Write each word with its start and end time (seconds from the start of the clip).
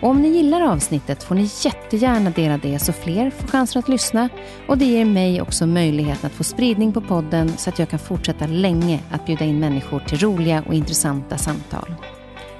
Och 0.00 0.08
om 0.08 0.22
ni 0.22 0.28
gillar 0.28 0.60
avsnittet 0.60 1.22
får 1.22 1.34
ni 1.34 1.50
jättegärna 1.64 2.30
dela 2.30 2.58
det 2.58 2.78
så 2.78 2.92
fler 2.92 3.30
får 3.30 3.48
chansen 3.48 3.78
att 3.78 3.88
lyssna 3.88 4.28
och 4.66 4.78
det 4.78 4.84
ger 4.84 5.04
mig 5.04 5.42
också 5.42 5.66
möjligheten 5.66 6.26
att 6.26 6.32
få 6.32 6.44
spridning 6.44 6.92
på 6.92 7.00
podden 7.00 7.48
så 7.56 7.70
att 7.70 7.78
jag 7.78 7.88
kan 7.88 7.98
fortsätta 7.98 8.46
länge 8.46 9.00
att 9.10 9.26
bjuda 9.26 9.44
in 9.44 9.60
människor 9.60 10.00
till 10.00 10.18
roliga 10.18 10.62
och 10.66 10.74
intressanta 10.74 11.38
samtal. 11.38 11.94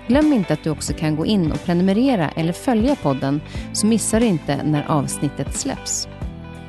Glöm 0.07 0.33
inte 0.33 0.53
att 0.53 0.65
du 0.65 0.71
också 0.71 0.93
kan 0.93 1.17
gå 1.17 1.27
in 1.27 1.53
och 1.53 1.65
prenumerera 1.65 2.31
eller 2.31 2.53
följa 2.53 2.97
podden 2.97 3.41
så 3.73 3.87
missar 3.87 4.21
du 4.21 4.27
inte 4.27 4.63
när 4.65 4.91
avsnittet 4.91 5.55
släpps. 5.55 6.09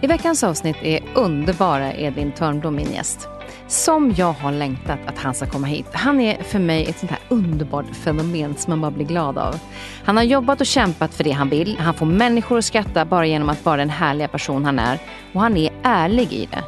I 0.01 0.07
veckans 0.07 0.43
avsnitt 0.43 0.77
är 0.83 0.99
underbara 1.15 1.93
Edvin 1.93 2.31
Törnblom 2.31 2.75
min 2.75 2.91
gäst 2.91 3.29
som 3.69 4.13
jag 4.17 4.33
har 4.33 4.51
längtat 4.51 4.99
att 5.05 5.17
han 5.17 5.33
ska 5.33 5.45
komma 5.45 5.67
hit. 5.67 5.85
Han 5.93 6.21
är 6.21 6.43
för 6.43 6.59
mig 6.59 6.85
ett 6.89 6.99
sånt 6.99 7.11
här 7.11 7.19
underbart 7.29 7.85
fenomen 7.95 8.55
som 8.55 8.71
man 8.71 8.81
bara 8.81 8.91
blir 8.91 9.05
glad 9.05 9.37
av. 9.37 9.55
Han 10.03 10.17
har 10.17 10.23
jobbat 10.23 10.61
och 10.61 10.67
kämpat 10.67 11.13
för 11.13 11.23
det 11.23 11.31
han 11.31 11.49
vill. 11.49 11.77
Han 11.77 11.93
får 11.93 12.05
människor 12.05 12.57
att 12.57 12.65
skratta 12.65 13.05
bara 13.05 13.25
genom 13.25 13.49
att 13.49 13.65
vara 13.65 13.77
den 13.77 13.89
härliga 13.89 14.27
person 14.27 14.65
han 14.65 14.79
är. 14.79 14.99
Och 15.33 15.41
han 15.41 15.57
är 15.57 15.71
ärlig 15.83 16.33
i 16.33 16.47
det. 16.51 16.63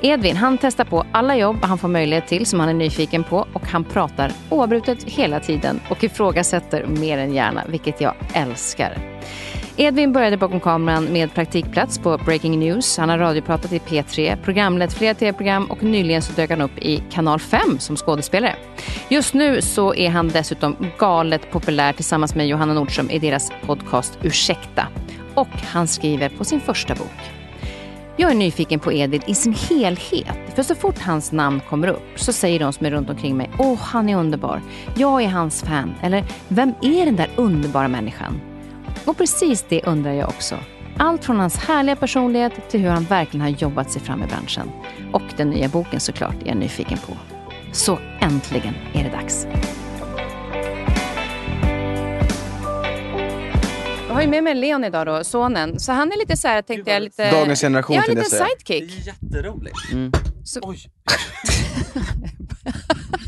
Edvin 0.00 0.36
han 0.36 0.58
testar 0.58 0.84
på 0.84 1.06
alla 1.12 1.36
jobb 1.36 1.56
han 1.62 1.78
får 1.78 1.88
möjlighet 1.88 2.26
till 2.26 2.46
som 2.46 2.60
han 2.60 2.68
är 2.68 2.74
nyfiken 2.74 3.24
på 3.24 3.46
och 3.52 3.66
han 3.66 3.84
pratar 3.84 4.32
oavbrutet 4.50 5.04
hela 5.04 5.40
tiden 5.40 5.80
och 5.88 6.04
ifrågasätter 6.04 6.86
mer 6.86 7.18
än 7.18 7.34
gärna, 7.34 7.62
vilket 7.68 8.00
jag 8.00 8.14
älskar. 8.32 8.98
Edvin 9.78 10.12
började 10.12 10.36
bakom 10.36 10.60
kameran 10.60 11.04
med 11.04 11.34
praktikplats 11.34 11.98
på 11.98 12.18
Breaking 12.18 12.58
News. 12.58 12.98
Han 12.98 13.08
har 13.08 13.18
radiopratat 13.18 13.72
i 13.72 13.78
P3, 13.78 14.36
programlett 14.36 14.92
flera 14.92 15.14
tv-program 15.14 15.64
och 15.64 15.82
nyligen 15.82 16.22
så 16.22 16.32
dök 16.32 16.50
han 16.50 16.60
upp 16.60 16.78
i 16.78 17.02
Kanal 17.10 17.40
5 17.40 17.78
som 17.78 17.96
skådespelare. 17.96 18.56
Just 19.08 19.34
nu 19.34 19.62
så 19.62 19.94
är 19.94 20.10
han 20.10 20.28
dessutom 20.28 20.76
galet 20.98 21.50
populär 21.50 21.92
tillsammans 21.92 22.34
med 22.34 22.48
Johanna 22.48 22.74
Nordström 22.74 23.10
i 23.10 23.18
deras 23.18 23.50
podcast 23.66 24.18
Ursäkta. 24.22 24.88
Och 25.34 25.48
han 25.48 25.86
skriver 25.86 26.28
på 26.28 26.44
sin 26.44 26.60
första 26.60 26.94
bok. 26.94 27.32
Jag 28.16 28.30
är 28.30 28.34
nyfiken 28.34 28.80
på 28.80 28.92
Edvin 28.92 29.22
i 29.26 29.34
sin 29.34 29.54
helhet. 29.70 30.54
För 30.54 30.62
så 30.62 30.74
fort 30.74 30.98
hans 30.98 31.32
namn 31.32 31.60
kommer 31.68 31.88
upp 31.88 32.12
så 32.14 32.32
säger 32.32 32.60
de 32.60 32.72
som 32.72 32.86
är 32.86 32.90
runt 32.90 33.10
omkring 33.10 33.36
mig, 33.36 33.50
åh 33.58 33.78
han 33.78 34.08
är 34.08 34.16
underbar, 34.16 34.60
jag 34.96 35.22
är 35.22 35.28
hans 35.28 35.62
fan. 35.62 35.94
Eller, 36.02 36.24
vem 36.48 36.74
är 36.82 37.04
den 37.06 37.16
där 37.16 37.28
underbara 37.36 37.88
människan? 37.88 38.40
Och 39.04 39.16
precis 39.16 39.64
det 39.68 39.82
undrar 39.84 40.12
jag 40.12 40.28
också. 40.28 40.58
Allt 40.98 41.24
från 41.24 41.38
hans 41.40 41.56
härliga 41.56 41.96
personlighet 41.96 42.52
till 42.70 42.80
hur 42.80 42.88
han 42.90 43.04
verkligen 43.04 43.40
har 43.40 43.48
jobbat 43.48 43.90
sig 43.90 44.02
fram 44.02 44.22
i 44.22 44.26
branschen. 44.26 44.70
Och 45.12 45.22
den 45.36 45.50
nya 45.50 45.68
boken 45.68 46.00
såklart 46.00 46.42
är 46.42 46.46
jag 46.46 46.56
nyfiken 46.56 46.98
på. 46.98 47.12
Så 47.72 47.98
äntligen 48.20 48.74
är 48.94 49.04
det 49.04 49.10
dags. 49.10 49.46
Jag 54.08 54.14
har 54.14 54.22
ju 54.22 54.28
med 54.28 54.44
mig 54.44 54.54
Leon 54.54 54.84
idag 54.84 55.06
då, 55.06 55.24
sonen. 55.24 55.80
Så 55.80 55.92
han 55.92 56.12
är 56.12 56.18
lite 56.18 56.36
så 56.36 56.48
här, 56.48 56.62
tänkte 56.62 56.90
jag, 56.90 57.02
lite... 57.02 57.30
Dagens 57.30 57.60
generation 57.60 57.96
Ja, 57.96 58.02
en 58.02 58.06
tänkte 58.06 58.24
liten 58.24 58.38
jag 58.38 58.46
säga. 58.48 58.58
sidekick. 58.58 59.04
Det 59.04 59.10
är 59.10 59.14
jätteroligt. 59.14 59.76
Mm. 59.92 60.12
Så- 60.44 60.60
Oj, 60.62 60.78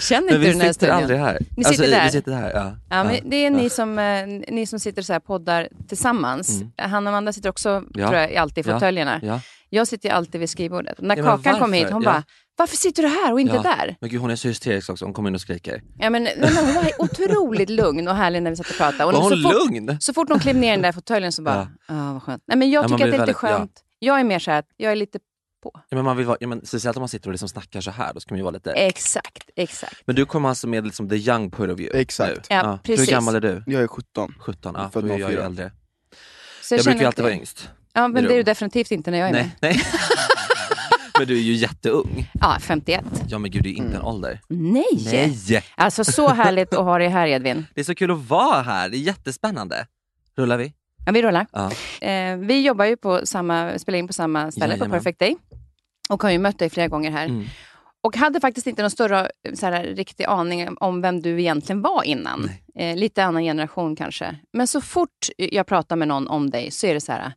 Känner 0.00 0.22
inte 0.22 0.38
vi 0.38 0.46
du 0.46 0.52
den 0.52 0.60
här 0.60 0.72
sitter 0.72 0.86
studion? 0.86 0.96
aldrig 1.02 1.18
här. 1.20 1.38
Ni 1.56 1.64
sitter 1.64 1.82
alltså, 1.84 1.96
där. 1.96 2.04
Vi 2.04 2.10
sitter 2.10 2.32
här, 2.32 2.50
ja. 2.54 2.76
Ja, 2.90 3.04
men 3.04 3.30
det 3.30 3.36
är 3.46 3.50
ni 3.50 3.70
som, 3.70 3.98
eh, 3.98 4.26
ni 4.54 4.66
som 4.66 4.80
sitter 4.80 5.02
så 5.02 5.12
här 5.12 5.20
poddar 5.20 5.68
tillsammans. 5.88 6.60
Mm. 6.60 6.70
Han 6.90 7.06
och 7.06 7.10
Amanda 7.12 7.32
sitter 7.32 7.48
också 7.48 7.82
Ja. 7.94 8.08
tror 8.08 8.20
jag, 8.20 8.36
alltid 8.36 8.66
i 8.66 8.70
fåtöljerna. 8.72 9.20
ja. 9.22 9.40
Jag 9.70 9.88
sitter 9.88 10.08
ju 10.08 10.14
alltid 10.14 10.40
vid 10.40 10.50
skrivbordet. 10.50 11.00
När 11.00 11.16
Kakan 11.16 11.58
kom 11.58 11.72
hit, 11.72 11.90
hon 11.90 12.02
bara, 12.02 12.22
varför 12.56 12.76
sitter 12.76 13.02
du 13.02 13.08
här 13.08 13.32
och 13.32 13.40
inte 13.40 13.54
Ja. 13.56 13.62
där? 13.62 13.96
Men 14.00 14.10
gud, 14.10 14.20
hon 14.20 14.30
är 14.30 14.36
så 14.36 14.48
hysterisk 14.48 14.90
också. 14.90 15.04
Hon 15.04 15.14
kommer 15.14 15.28
in 15.28 15.34
och 15.34 15.40
skriker. 15.40 15.82
Ja, 15.98 16.10
men, 16.10 16.22
nej, 16.24 16.34
men 16.38 16.56
hon 16.56 16.74
var 16.74 16.84
otroligt 16.98 17.70
lugn 17.70 18.08
och 18.08 18.14
härlig 18.16 18.42
när 18.42 18.50
vi 18.50 18.56
satt 18.56 18.70
och 18.70 18.76
pratade. 18.76 19.04
Och 19.04 19.12
Var 19.12 19.20
hon 19.20 19.30
så, 19.30 19.42
fort, 19.42 19.52
lugn? 19.70 19.96
så 20.00 20.12
fort 20.14 20.28
hon 20.28 20.38
klev 20.38 20.56
ner 20.56 20.68
i 20.68 20.70
den 20.70 20.82
där 20.82 20.92
fåtöljen 20.92 21.32
så 21.32 21.42
bara, 21.42 21.68
ja. 21.88 22.12
vad 22.12 22.22
skönt. 22.22 22.42
Nej, 22.46 22.58
men 22.58 22.70
jag 22.70 22.84
Ja, 22.84 22.88
tycker 22.88 22.94
att 22.94 23.00
det 23.00 23.04
är 23.04 23.10
lite 23.10 23.18
väldigt- 23.18 23.36
ja. 23.42 23.48
skönt. 23.58 23.72
Jag 23.98 24.20
är 24.20 24.24
mer 24.24 24.38
så 24.38 24.50
här 24.50 24.64
jag 24.76 24.92
är 24.92 24.96
lite 24.96 25.18
på. 25.72 25.80
Ja, 25.88 25.96
men 25.96 26.04
man 26.04 26.16
vill 26.16 26.26
vara, 26.26 26.36
ja, 26.40 26.46
men, 26.48 26.66
speciellt 26.66 26.96
om 26.96 27.00
man 27.00 27.08
sitter 27.08 27.28
och 27.28 27.32
liksom 27.32 27.48
snackar 27.48 27.80
så 27.80 27.90
här, 27.90 28.14
då 28.14 28.20
ska 28.20 28.34
man 28.34 28.38
ju 28.38 28.42
vara 28.42 28.52
lite... 28.54 28.72
Exakt, 28.72 29.50
exakt. 29.56 30.02
Men 30.04 30.16
du 30.16 30.26
kommer 30.26 30.48
alltså 30.48 30.66
med 30.66 30.84
liksom 30.84 31.08
the 31.08 31.16
young 31.16 31.50
point 31.50 31.72
of 31.72 31.78
view 31.78 32.00
Exakt. 32.00 32.50
nu. 32.50 32.56
Ja, 32.56 32.78
precis. 32.82 33.08
Hur 33.08 33.12
gammal 33.12 33.34
är 33.34 33.40
du? 33.40 33.62
Jag 33.66 33.82
är 33.82 33.86
17. 33.86 34.34
17? 34.38 34.74
Ja, 34.78 34.90
Född 34.90 35.04
då 35.04 35.14
är 35.14 35.18
jag 35.18 35.30
ju 35.30 35.36
04. 35.36 35.46
äldre. 35.46 35.72
Så 36.62 36.74
Jag, 36.74 36.84
känner 36.84 36.92
brukar 36.92 37.00
ju 37.00 37.06
alltid 37.06 37.22
vara 37.24 37.34
yngst. 37.34 37.70
Ja, 37.92 38.08
men 38.08 38.24
det 38.24 38.32
är 38.32 38.36
du 38.36 38.42
definitivt 38.42 38.90
inte 38.90 39.10
när 39.10 39.18
jag 39.18 39.28
är 39.28 39.32
med. 39.32 39.50
Nej, 39.60 39.74
nej. 39.74 39.82
men 41.18 41.26
du 41.26 41.36
är 41.36 41.42
ju 41.42 41.52
jätteung. 41.52 42.30
Ja, 42.40 42.56
51. 42.60 43.04
Ja 43.28 43.38
men 43.38 43.50
gud, 43.50 43.62
det 43.62 43.68
är 43.68 43.72
inte 43.72 43.96
en 43.96 44.02
ålder. 44.02 44.40
Nej! 44.48 44.84
Nej! 45.04 45.64
Alltså 45.74 46.04
så 46.04 46.28
härligt 46.28 46.74
att 46.74 46.84
ha 46.84 46.98
dig 46.98 47.08
här 47.08 47.26
Edvin. 47.26 47.66
Det 47.74 47.80
är 47.80 47.84
så 47.84 47.94
kul 47.94 48.10
att 48.10 48.28
vara 48.28 48.62
här, 48.62 48.88
det 48.88 48.96
är 48.96 49.00
jättespännande. 49.00 49.86
Rullar 50.36 50.56
vi? 50.56 50.72
Ja, 51.06 51.12
vi 51.12 51.22
rullar. 51.22 51.46
Ja. 51.52 51.70
Eh, 52.06 52.36
vi 52.36 52.60
jobbar 52.60 52.84
ju 52.84 52.96
på 52.96 53.26
samma, 53.26 53.78
spelar 53.78 53.98
in 53.98 54.06
på 54.06 54.12
samma 54.12 54.50
ställe 54.50 54.66
på 54.66 54.70
Jajamän. 54.70 54.90
Perfect 54.90 55.18
Day. 55.18 55.36
Och 56.08 56.22
har 56.22 56.30
ju 56.30 56.38
mött 56.38 56.58
dig 56.58 56.70
flera 56.70 56.88
gånger 56.88 57.10
här. 57.10 57.26
Mm. 57.26 57.44
Och 58.00 58.16
hade 58.16 58.40
faktiskt 58.40 58.66
inte 58.66 58.82
någon 58.82 58.90
större 58.90 59.30
så 59.54 59.66
här, 59.66 59.84
riktig 59.84 60.24
aning 60.24 60.76
om 60.80 61.00
vem 61.00 61.22
du 61.22 61.40
egentligen 61.40 61.82
var 61.82 62.02
innan. 62.04 62.50
Eh, 62.74 62.96
lite 62.96 63.24
annan 63.24 63.42
generation 63.42 63.96
kanske. 63.96 64.36
Men 64.52 64.66
så 64.66 64.80
fort 64.80 65.28
jag 65.36 65.66
pratar 65.66 65.96
med 65.96 66.08
någon 66.08 66.28
om 66.28 66.50
dig 66.50 66.70
så 66.70 66.86
är 66.86 66.94
det 66.94 67.00
så 67.00 67.12
här, 67.12 67.32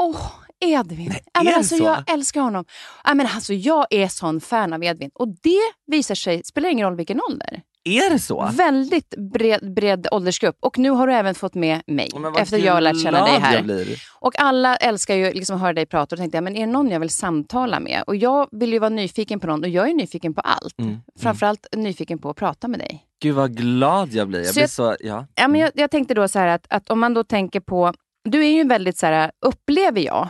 åh, 0.00 0.30
Edvin. 0.60 1.08
Nej, 1.08 1.24
ja, 1.32 1.42
men 1.42 1.54
alltså, 1.54 1.76
så? 1.76 1.84
Jag 1.84 2.10
älskar 2.10 2.40
honom. 2.40 2.64
Ja, 3.04 3.14
men 3.14 3.26
alltså, 3.26 3.54
jag 3.54 3.86
är 3.90 4.08
sån 4.08 4.40
fan 4.40 4.72
av 4.72 4.84
Edvin. 4.84 5.10
Och 5.14 5.28
det 5.28 5.72
visar 5.86 6.14
sig, 6.14 6.44
spelar 6.44 6.68
ingen 6.68 6.86
roll 6.86 6.96
vilken 6.96 7.20
ålder. 7.30 7.62
Är 7.84 8.10
det 8.10 8.18
så? 8.18 8.50
Väldigt 8.54 9.14
bred, 9.32 9.74
bred 9.74 10.06
åldersgrupp. 10.10 10.56
Och 10.60 10.78
nu 10.78 10.90
har 10.90 11.06
du 11.06 11.12
även 11.14 11.34
fått 11.34 11.54
med 11.54 11.82
mig. 11.86 12.10
Efter 12.38 12.58
jag 12.58 12.72
har 12.74 12.80
lärt 12.80 13.02
känna 13.02 13.24
dig 13.24 13.40
här. 13.40 13.86
Och 14.20 14.32
alla 14.40 14.76
älskar 14.76 15.14
ju 15.14 15.32
liksom 15.32 15.56
att 15.56 15.62
höra 15.62 15.72
dig 15.72 15.86
prata 15.86 16.14
och 16.14 16.18
tänkte 16.18 16.36
jag, 16.36 16.44
men 16.44 16.56
är 16.56 16.66
det 16.66 16.72
någon 16.72 16.88
jag 16.90 17.00
vill 17.00 17.10
samtala 17.10 17.80
med? 17.80 18.02
Och 18.06 18.16
jag 18.16 18.48
vill 18.52 18.72
ju 18.72 18.78
vara 18.78 18.90
nyfiken 18.90 19.40
på 19.40 19.46
någon 19.46 19.62
och 19.62 19.68
jag 19.68 19.90
är 19.90 19.94
nyfiken 19.94 20.34
på 20.34 20.40
allt. 20.40 20.78
Mm. 20.80 20.96
Framförallt 21.20 21.66
nyfiken 21.76 22.18
på 22.18 22.30
att 22.30 22.36
prata 22.36 22.68
med 22.68 22.78
dig. 22.80 23.04
Gud 23.22 23.34
vad 23.34 23.56
glad 23.56 24.12
jag 24.12 24.28
blir. 24.28 24.38
Jag 24.40 24.46
Så 24.48 24.52
blir 24.54 24.62
jag- 24.62 24.70
så, 24.70 24.96
ja. 25.00 25.26
Ja, 25.34 25.48
men 25.48 25.60
jag, 25.60 25.70
jag 25.74 25.90
tänkte 25.90 26.14
då 26.14 26.28
så 26.28 26.38
här 26.38 26.48
att, 26.48 26.66
att 26.70 26.90
om 26.90 27.00
man 27.00 27.14
då 27.14 27.24
tänker 27.24 27.60
på, 27.60 27.92
du 28.24 28.44
är 28.44 28.50
ju 28.52 28.64
väldigt 28.64 28.98
så 28.98 29.06
här, 29.06 29.30
upplever 29.46 30.00
jag, 30.00 30.28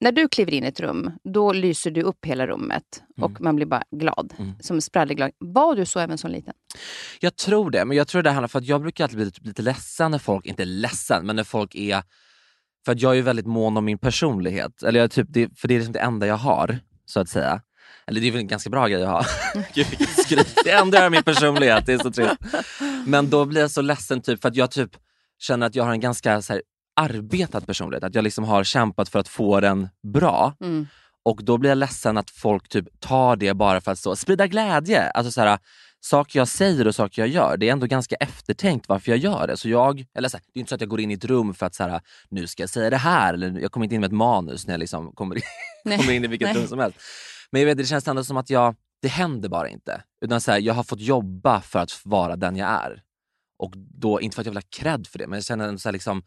när 0.00 0.12
du 0.12 0.28
kliver 0.28 0.54
in 0.54 0.64
i 0.64 0.66
ett 0.66 0.80
rum, 0.80 1.10
då 1.34 1.52
lyser 1.52 1.90
du 1.90 2.02
upp 2.02 2.24
hela 2.24 2.46
rummet 2.46 3.02
och 3.20 3.30
Mm. 3.30 3.44
man 3.44 3.56
blir 3.56 3.66
bara 3.66 3.82
glad. 3.90 4.34
Mm. 4.38 4.52
Som 4.60 4.80
spralleglad. 4.80 5.30
Var 5.38 5.76
du 5.76 5.86
så 5.86 6.00
även 6.00 6.18
som 6.18 6.30
liten? 6.30 6.54
Jag 7.20 7.36
tror 7.36 7.70
det, 7.70 7.84
men 7.84 7.96
jag 7.96 8.08
tror 8.08 8.22
det 8.22 8.30
handlar 8.30 8.48
för 8.48 8.58
att 8.58 8.64
jag 8.66 8.80
brukar 8.82 9.04
alltid 9.04 9.16
bli 9.16 9.24
lite, 9.24 9.40
lite 9.42 9.62
ledsen 9.62 10.10
när 10.10 10.18
folk, 10.18 10.46
inte 10.46 10.64
ledsen, 10.64 11.26
men 11.26 11.36
när 11.36 11.44
folk 11.44 11.74
är 11.74 12.02
För 12.84 12.92
att 12.92 13.00
jag 13.00 13.18
är 13.18 13.22
väldigt 13.22 13.46
mån 13.46 13.76
om 13.76 13.84
min 13.84 13.98
personlighet. 13.98 14.82
Eller 14.82 15.00
jag, 15.00 15.10
typ, 15.10 15.26
det, 15.30 15.58
för 15.58 15.68
det 15.68 15.74
är 15.74 15.78
liksom 15.78 15.92
det 15.92 15.98
enda 16.00 16.26
jag 16.26 16.36
har, 16.36 16.78
så 17.06 17.20
att 17.20 17.28
säga. 17.28 17.62
Eller 18.06 18.20
det 18.20 18.26
är 18.28 18.30
väl 18.32 18.40
en 18.40 18.46
ganska 18.46 18.70
bra 18.70 18.86
grej 18.88 19.02
att 19.04 19.08
ha. 19.10 19.24
Gud 19.74 19.86
vilket 19.90 20.22
skryt. 20.24 20.54
Det 20.64 20.70
enda 20.70 20.96
jag 20.96 21.02
har 21.02 21.06
är 21.06 21.10
min 21.10 21.22
personlighet, 21.22 21.86
det 21.86 21.92
är 21.92 21.98
så 21.98 22.10
trevligt. 22.12 22.38
Men 23.06 23.30
då 23.30 23.44
blir 23.44 23.60
jag 23.60 23.70
så 23.70 23.82
ledsen 23.82 24.22
typ 24.22 24.42
för 24.42 24.48
att 24.48 24.56
jag 24.56 24.70
typ 24.70 24.90
känner 25.38 25.66
att 25.66 25.74
jag 25.74 25.84
har 25.84 25.92
en 25.92 26.00
ganska 26.00 26.42
så 26.42 26.52
här, 26.52 26.62
arbetad 26.96 27.60
personlighet. 27.60 28.04
Att 28.04 28.14
jag 28.14 28.24
liksom 28.24 28.44
har 28.44 28.64
kämpat 28.64 29.08
för 29.08 29.18
att 29.18 29.28
få 29.28 29.60
den 29.60 29.88
bra. 30.12 30.54
Mm. 30.60 30.86
Och 31.24 31.44
då 31.44 31.58
blir 31.58 31.70
jag 31.70 31.78
ledsen 31.78 32.18
att 32.18 32.30
folk 32.30 32.68
typ 32.68 33.00
tar 33.00 33.36
det 33.36 33.54
bara 33.54 33.80
för 33.80 33.92
att 33.92 33.98
så, 33.98 34.16
sprida 34.16 34.46
glädje. 34.46 35.10
Alltså 35.10 35.32
så 35.32 35.40
här, 35.40 35.58
saker 36.00 36.38
jag 36.38 36.48
säger 36.48 36.86
och 36.86 36.94
saker 36.94 37.22
jag 37.22 37.28
gör, 37.28 37.56
det 37.56 37.68
är 37.68 37.72
ändå 37.72 37.86
ganska 37.86 38.16
eftertänkt 38.16 38.88
varför 38.88 39.12
jag 39.12 39.18
gör 39.18 39.46
det. 39.46 39.56
Så 39.56 39.68
jag, 39.68 40.04
eller 40.14 40.28
så 40.28 40.36
här, 40.36 40.44
det 40.54 40.58
är 40.58 40.60
inte 40.60 40.68
så 40.68 40.74
att 40.74 40.80
jag 40.80 40.90
går 40.90 41.00
in 41.00 41.10
i 41.10 41.14
ett 41.14 41.24
rum 41.24 41.54
för 41.54 41.66
att 41.66 41.74
så 41.74 41.82
här, 41.82 42.00
nu 42.28 42.46
ska 42.46 42.62
jag 42.62 42.70
säga 42.70 42.90
det 42.90 42.96
här. 42.96 43.34
Eller 43.34 43.60
jag 43.60 43.72
kommer 43.72 43.84
inte 43.84 43.94
in 43.94 44.00
med 44.00 44.08
ett 44.08 44.16
manus 44.16 44.66
när 44.66 44.74
jag 44.74 44.78
liksom 44.78 45.12
kommer, 45.12 45.36
in, 45.36 45.42
kommer 45.98 46.12
in 46.12 46.24
i 46.24 46.28
vilket 46.28 46.48
Nej. 46.48 46.56
rum 46.56 46.68
som 46.68 46.78
helst. 46.78 46.98
Men 47.50 47.60
jag 47.60 47.66
vet, 47.66 47.78
det 47.78 47.84
känns 47.84 48.08
ändå 48.08 48.24
som 48.24 48.36
att 48.36 48.50
jag, 48.50 48.74
det 49.02 49.08
händer 49.08 49.48
bara 49.48 49.68
inte. 49.68 50.02
Utan 50.24 50.40
så 50.40 50.50
här, 50.50 50.58
jag 50.58 50.74
har 50.74 50.82
fått 50.82 51.00
jobba 51.00 51.60
för 51.60 51.78
att 51.78 52.00
vara 52.04 52.36
den 52.36 52.56
jag 52.56 52.68
är. 52.68 53.02
Och 53.58 53.72
då, 53.76 54.20
inte 54.20 54.34
för 54.34 54.42
att 54.42 54.46
jag 54.46 54.52
vill 54.52 54.58
ha 54.58 54.68
cred 54.70 55.06
för 55.06 55.18
det, 55.18 55.26
men 55.26 55.36
jag 55.36 55.44
känner 55.44 55.68
ändå 55.68 55.78
så 55.78 55.90
liksom, 55.90 56.22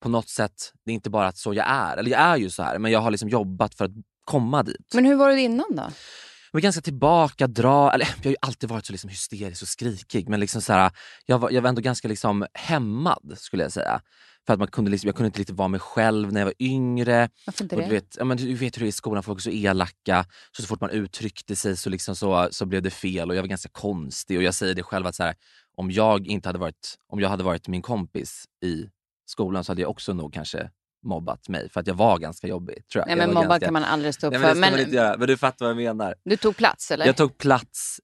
på 0.00 0.08
något 0.08 0.28
sätt, 0.28 0.72
det 0.84 0.90
är 0.90 0.94
inte 0.94 1.10
bara 1.10 1.26
att 1.26 1.36
så 1.36 1.54
jag 1.54 1.66
är. 1.68 1.96
Eller 1.96 2.10
jag 2.10 2.20
är 2.20 2.36
ju 2.36 2.50
så 2.50 2.62
här, 2.62 2.78
men 2.78 2.92
jag 2.92 3.00
har 3.00 3.10
liksom 3.10 3.28
jobbat 3.28 3.74
för 3.74 3.84
att 3.84 3.90
komma 4.24 4.62
dit. 4.62 4.94
Men 4.94 5.04
hur 5.04 5.14
var 5.16 5.28
det 5.28 5.40
innan 5.40 5.66
då? 5.70 5.82
Jag 5.82 6.52
var 6.52 6.60
ganska 6.60 6.80
tillbaka, 6.82 7.46
dra, 7.46 7.92
eller 7.92 8.08
jag 8.16 8.24
har 8.24 8.30
ju 8.30 8.36
alltid 8.40 8.68
varit 8.68 8.86
så 8.86 8.92
liksom 8.92 9.10
hysterisk 9.10 9.62
och 9.62 9.68
skrikig 9.68 10.28
men 10.28 10.40
liksom 10.40 10.62
så 10.62 10.72
här, 10.72 10.90
jag, 11.26 11.38
var, 11.38 11.50
jag 11.50 11.62
var 11.62 11.68
ändå 11.68 11.80
ganska 11.80 12.08
liksom 12.08 12.46
hämmad 12.54 13.34
skulle 13.36 13.62
jag 13.62 13.72
säga. 13.72 14.00
För 14.46 14.52
att 14.52 14.58
man 14.58 14.68
kunde 14.68 14.90
liksom, 14.90 15.08
jag 15.08 15.16
kunde 15.16 15.26
inte 15.26 15.40
riktigt 15.40 15.56
vara 15.56 15.68
mig 15.68 15.80
själv 15.80 16.32
när 16.32 16.40
jag 16.40 16.46
var 16.46 16.54
yngre. 16.58 17.28
Varför 17.46 17.64
inte 17.64 17.76
Och 17.76 17.82
du, 17.82 17.88
vet, 17.88 18.16
ja, 18.18 18.24
men 18.24 18.36
du 18.36 18.54
vet 18.54 18.76
hur 18.76 18.80
det 18.80 18.86
är 18.86 18.88
i 18.88 18.92
skolan, 18.92 19.22
folk 19.22 19.38
är 19.38 19.42
så 19.42 19.50
elaka. 19.50 20.26
Så, 20.56 20.62
så 20.62 20.68
fort 20.68 20.80
man 20.80 20.90
uttryckte 20.90 21.56
sig 21.56 21.76
så, 21.76 21.90
liksom 21.90 22.16
så, 22.16 22.48
så 22.50 22.66
blev 22.66 22.82
det 22.82 22.90
fel 22.90 23.30
och 23.30 23.36
jag 23.36 23.42
var 23.42 23.48
ganska 23.48 23.68
konstig. 23.68 24.36
Och 24.36 24.42
jag 24.42 24.54
säger 24.54 24.74
det 24.74 24.82
själv 24.82 25.06
att 25.06 25.14
så 25.14 25.22
här, 25.22 25.34
om, 25.76 25.90
jag 25.90 26.26
inte 26.26 26.48
hade 26.48 26.58
varit, 26.58 26.94
om 27.08 27.20
jag 27.20 27.28
hade 27.28 27.44
varit 27.44 27.68
min 27.68 27.82
kompis 27.82 28.44
i 28.64 28.88
skolan 29.30 29.64
så 29.64 29.70
hade 29.72 29.82
jag 29.82 29.90
också 29.90 30.12
nog 30.12 30.32
kanske 30.34 30.70
mobbat 31.06 31.48
mig 31.48 31.68
för 31.70 31.80
att 31.80 31.86
jag 31.86 31.94
var 31.94 32.18
ganska 32.18 32.46
jobbig. 32.46 32.88
Tror 32.88 33.00
jag. 33.00 33.06
Nej, 33.06 33.12
jag 33.12 33.26
men 33.26 33.34
var 33.34 33.42
mobbad 33.42 33.48
ganska, 33.50 33.66
kan 33.66 33.72
man 33.72 33.84
aldrig 33.84 34.14
stå 34.14 34.26
upp 34.26 34.32
Nej, 34.32 34.40
men 34.40 34.48
för. 34.48 34.54
ska 34.54 34.60
man 34.60 34.72
Men 34.72 34.80
inte 34.80 34.96
göra. 34.96 35.16
Men 35.18 35.28
du 35.28 35.36
fattar 35.36 35.66
vad 35.66 35.70
jag 35.70 35.96
menar. 35.96 36.14
du 36.24 36.36
tog 36.36 36.56
plats 36.56 36.90
eller? 36.90 37.06
Jag 37.06 37.16
tog 37.16 37.38
plats, 37.38 38.00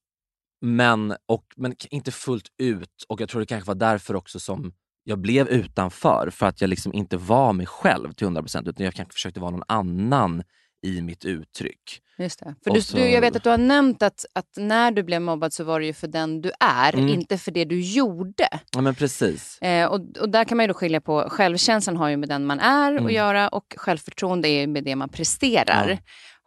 men, 0.60 1.16
och, 1.26 1.44
men 1.56 1.74
inte 1.90 2.12
fullt 2.12 2.48
ut. 2.58 3.04
Och 3.08 3.20
jag 3.20 3.28
tror 3.28 3.40
det 3.40 3.46
kanske 3.46 3.68
var 3.68 3.74
därför 3.74 4.16
också 4.16 4.40
som 4.40 4.72
jag 5.04 5.18
blev 5.18 5.48
utanför. 5.48 6.30
För 6.32 6.46
att 6.46 6.60
jag 6.60 6.70
liksom 6.70 6.92
inte 6.94 7.16
var 7.16 7.52
mig 7.52 7.66
själv 7.66 8.12
till 8.12 8.26
100% 8.26 8.68
utan 8.68 8.84
jag 8.84 8.94
kanske 8.94 9.12
försökte 9.12 9.40
vara 9.40 9.50
någon 9.50 9.64
annan 9.68 10.42
i 10.84 11.00
mitt 11.02 11.24
uttryck. 11.24 12.00
Just 12.18 12.40
det. 12.40 12.54
För 12.64 12.70
du, 12.70 12.82
så- 12.82 12.96
du, 12.96 13.08
jag 13.08 13.20
vet 13.20 13.36
att 13.36 13.42
du 13.42 13.50
har 13.50 13.58
nämnt 13.58 14.02
att, 14.02 14.24
att 14.32 14.48
när 14.56 14.90
du 14.90 15.02
blev 15.02 15.22
mobbad 15.22 15.52
så 15.52 15.64
var 15.64 15.80
det 15.80 15.86
ju 15.86 15.92
för 15.92 16.08
den 16.08 16.40
du 16.42 16.52
är, 16.60 16.94
Mm. 16.94 17.08
inte 17.08 17.38
för 17.38 17.50
det 17.50 17.64
du 17.64 17.80
gjorde. 17.80 18.48
Ja 18.72 18.80
men 18.80 18.94
precis. 18.94 19.58
Eh, 19.58 19.86
och, 19.86 20.00
och 20.20 20.28
där 20.28 20.44
kan 20.44 20.56
man 20.56 20.64
ju 20.64 20.68
då 20.68 20.74
skilja 20.74 21.00
på, 21.00 21.26
självkänslan 21.30 21.96
har 21.96 22.08
ju 22.08 22.16
med 22.16 22.28
den 22.28 22.46
man 22.46 22.60
är 22.60 22.92
Mm. 22.92 23.06
att 23.06 23.12
göra 23.12 23.48
och 23.48 23.74
självförtroende 23.76 24.48
är 24.48 24.60
ju 24.60 24.66
med 24.66 24.84
det 24.84 24.96
man 24.96 25.08
presterar. 25.08 25.98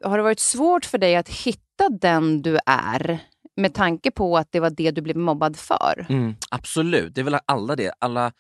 Har 0.04 0.18
det 0.18 0.24
varit 0.24 0.40
svårt 0.40 0.86
för 0.86 0.98
dig 0.98 1.16
att 1.16 1.30
hitta 1.30 1.90
den 2.02 2.42
du 2.42 2.60
är 2.66 3.20
med 3.56 3.74
tanke 3.74 4.12
på 4.12 4.38
att 4.38 4.52
det 4.52 4.60
var 4.60 4.70
det 4.70 4.92
du 4.92 5.02
blev 5.02 5.18
mobbad 5.18 5.58
för? 5.58 6.06
Mm, 6.10 6.36
absolut, 6.52 7.16
det 7.16 7.22
är 7.22 7.26
väl 7.26 7.38
alla 7.46 7.76
det. 7.76 7.92
Alla, 8.00 8.32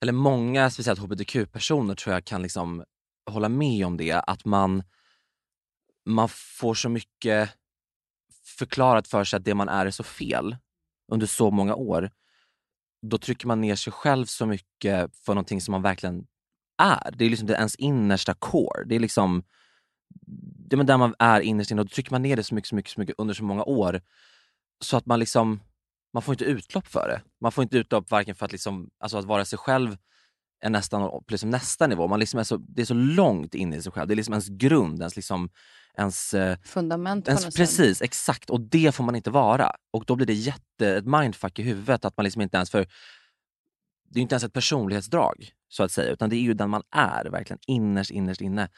eller 0.00 0.12
många, 0.12 0.70
speciellt 0.70 1.00
hbtq-personer 1.00 1.94
tror 1.94 2.14
jag 2.14 2.24
kan 2.24 2.42
liksom 2.42 2.84
hålla 3.30 3.48
med 3.48 3.86
om 3.86 3.96
det. 3.96 4.12
Att 4.12 4.44
man, 4.44 4.82
man 6.06 6.28
får 6.28 6.74
så 6.74 6.88
mycket 6.88 7.50
förklarat 8.58 9.08
för 9.08 9.24
sig 9.24 9.36
att 9.36 9.44
det 9.44 9.54
man 9.54 9.68
är 9.68 9.86
är 9.86 9.90
så 9.90 10.02
fel 10.02 10.56
under 11.12 11.26
så 11.26 11.50
många 11.50 11.74
år. 11.74 12.10
Då 13.02 13.18
trycker 13.18 13.46
man 13.46 13.60
ner 13.60 13.76
sig 13.76 13.92
själv 13.92 14.26
så 14.26 14.46
mycket 14.46 15.16
för 15.16 15.34
någonting 15.34 15.60
som 15.60 15.72
man 15.72 15.82
verkligen 15.82 16.26
är. 16.82 17.10
Det 17.16 17.24
är 17.24 17.30
liksom 17.30 17.46
det 17.48 17.54
ens 17.54 17.76
innersta 17.76 18.34
core. 18.34 18.84
Det 18.86 18.94
är 18.94 19.00
liksom 19.00 19.44
det 20.68 20.76
är 20.76 20.84
där 20.84 20.96
man 20.96 21.14
är 21.18 21.40
innerst 21.40 21.70
inne 21.70 21.80
och 21.80 21.86
då 21.86 21.90
trycker 21.94 22.12
man 22.12 22.22
ner 22.22 22.36
det 22.36 22.42
så 22.42 22.54
mycket, 22.54 22.68
så 22.68 22.74
mycket, 22.76 22.92
så 22.92 23.00
mycket 23.00 23.14
under 23.18 23.34
så 23.34 23.44
många 23.44 23.64
år. 23.64 24.00
Så 24.80 24.96
att 24.96 25.06
man 25.06 25.20
liksom 25.20 25.60
man 26.12 26.22
får 26.22 26.34
inte 26.34 26.44
utlopp 26.44 26.86
för 26.86 27.08
det. 27.08 27.22
Man 27.40 27.52
får 27.52 27.62
inte 27.62 27.78
utlopp 27.78 28.10
varken 28.10 28.34
för 28.34 28.46
att, 28.46 28.52
liksom, 28.52 28.90
alltså 28.98 29.18
att 29.18 29.24
vara 29.24 29.44
sig 29.44 29.58
själv 29.58 29.96
är 30.60 30.70
nästan 30.70 31.10
på 31.10 31.24
liksom 31.28 31.50
nästa 31.50 31.86
nivå. 31.86 32.08
Man 32.08 32.20
liksom 32.20 32.40
är 32.40 32.44
så, 32.44 32.56
det 32.56 32.82
är 32.82 32.86
så 32.86 32.94
långt 32.94 33.54
in 33.54 33.74
i 33.74 33.82
sig 33.82 33.92
själv. 33.92 34.08
Det 34.08 34.14
är 34.14 34.16
liksom 34.16 34.34
ens 34.34 34.48
grund, 34.48 35.00
ens, 35.00 35.16
liksom, 35.16 35.50
ens, 35.98 36.34
eh, 36.34 36.58
Fundament 36.64 37.28
ens 37.28 37.44
något 37.44 37.52
sätt. 37.52 37.60
Precis, 37.60 38.02
exakt. 38.02 38.50
Och 38.50 38.60
det 38.60 38.94
får 38.94 39.04
man 39.04 39.14
inte 39.14 39.30
vara. 39.30 39.72
Och 39.90 40.04
då 40.06 40.16
blir 40.16 40.26
det 40.26 40.34
jätte, 40.34 40.96
ett 40.96 41.06
mindfuck 41.06 41.58
i 41.58 41.62
huvudet. 41.62 42.04
att 42.04 42.16
man 42.16 42.24
liksom 42.24 42.42
inte 42.42 42.56
ens 42.56 42.70
för 42.70 42.86
Det 44.10 44.20
är 44.20 44.22
inte 44.22 44.34
ens 44.34 44.44
ett 44.44 44.52
personlighetsdrag 44.52 45.50
så 45.68 45.82
att 45.82 45.92
säga, 45.92 46.12
utan 46.12 46.30
det 46.30 46.36
är 46.36 46.40
ju 46.40 46.54
den 46.54 46.70
man 46.70 46.82
är 46.90 47.24
verkligen 47.24 47.60
innerst, 47.66 48.10
innerst 48.10 48.40
inne. 48.40 48.68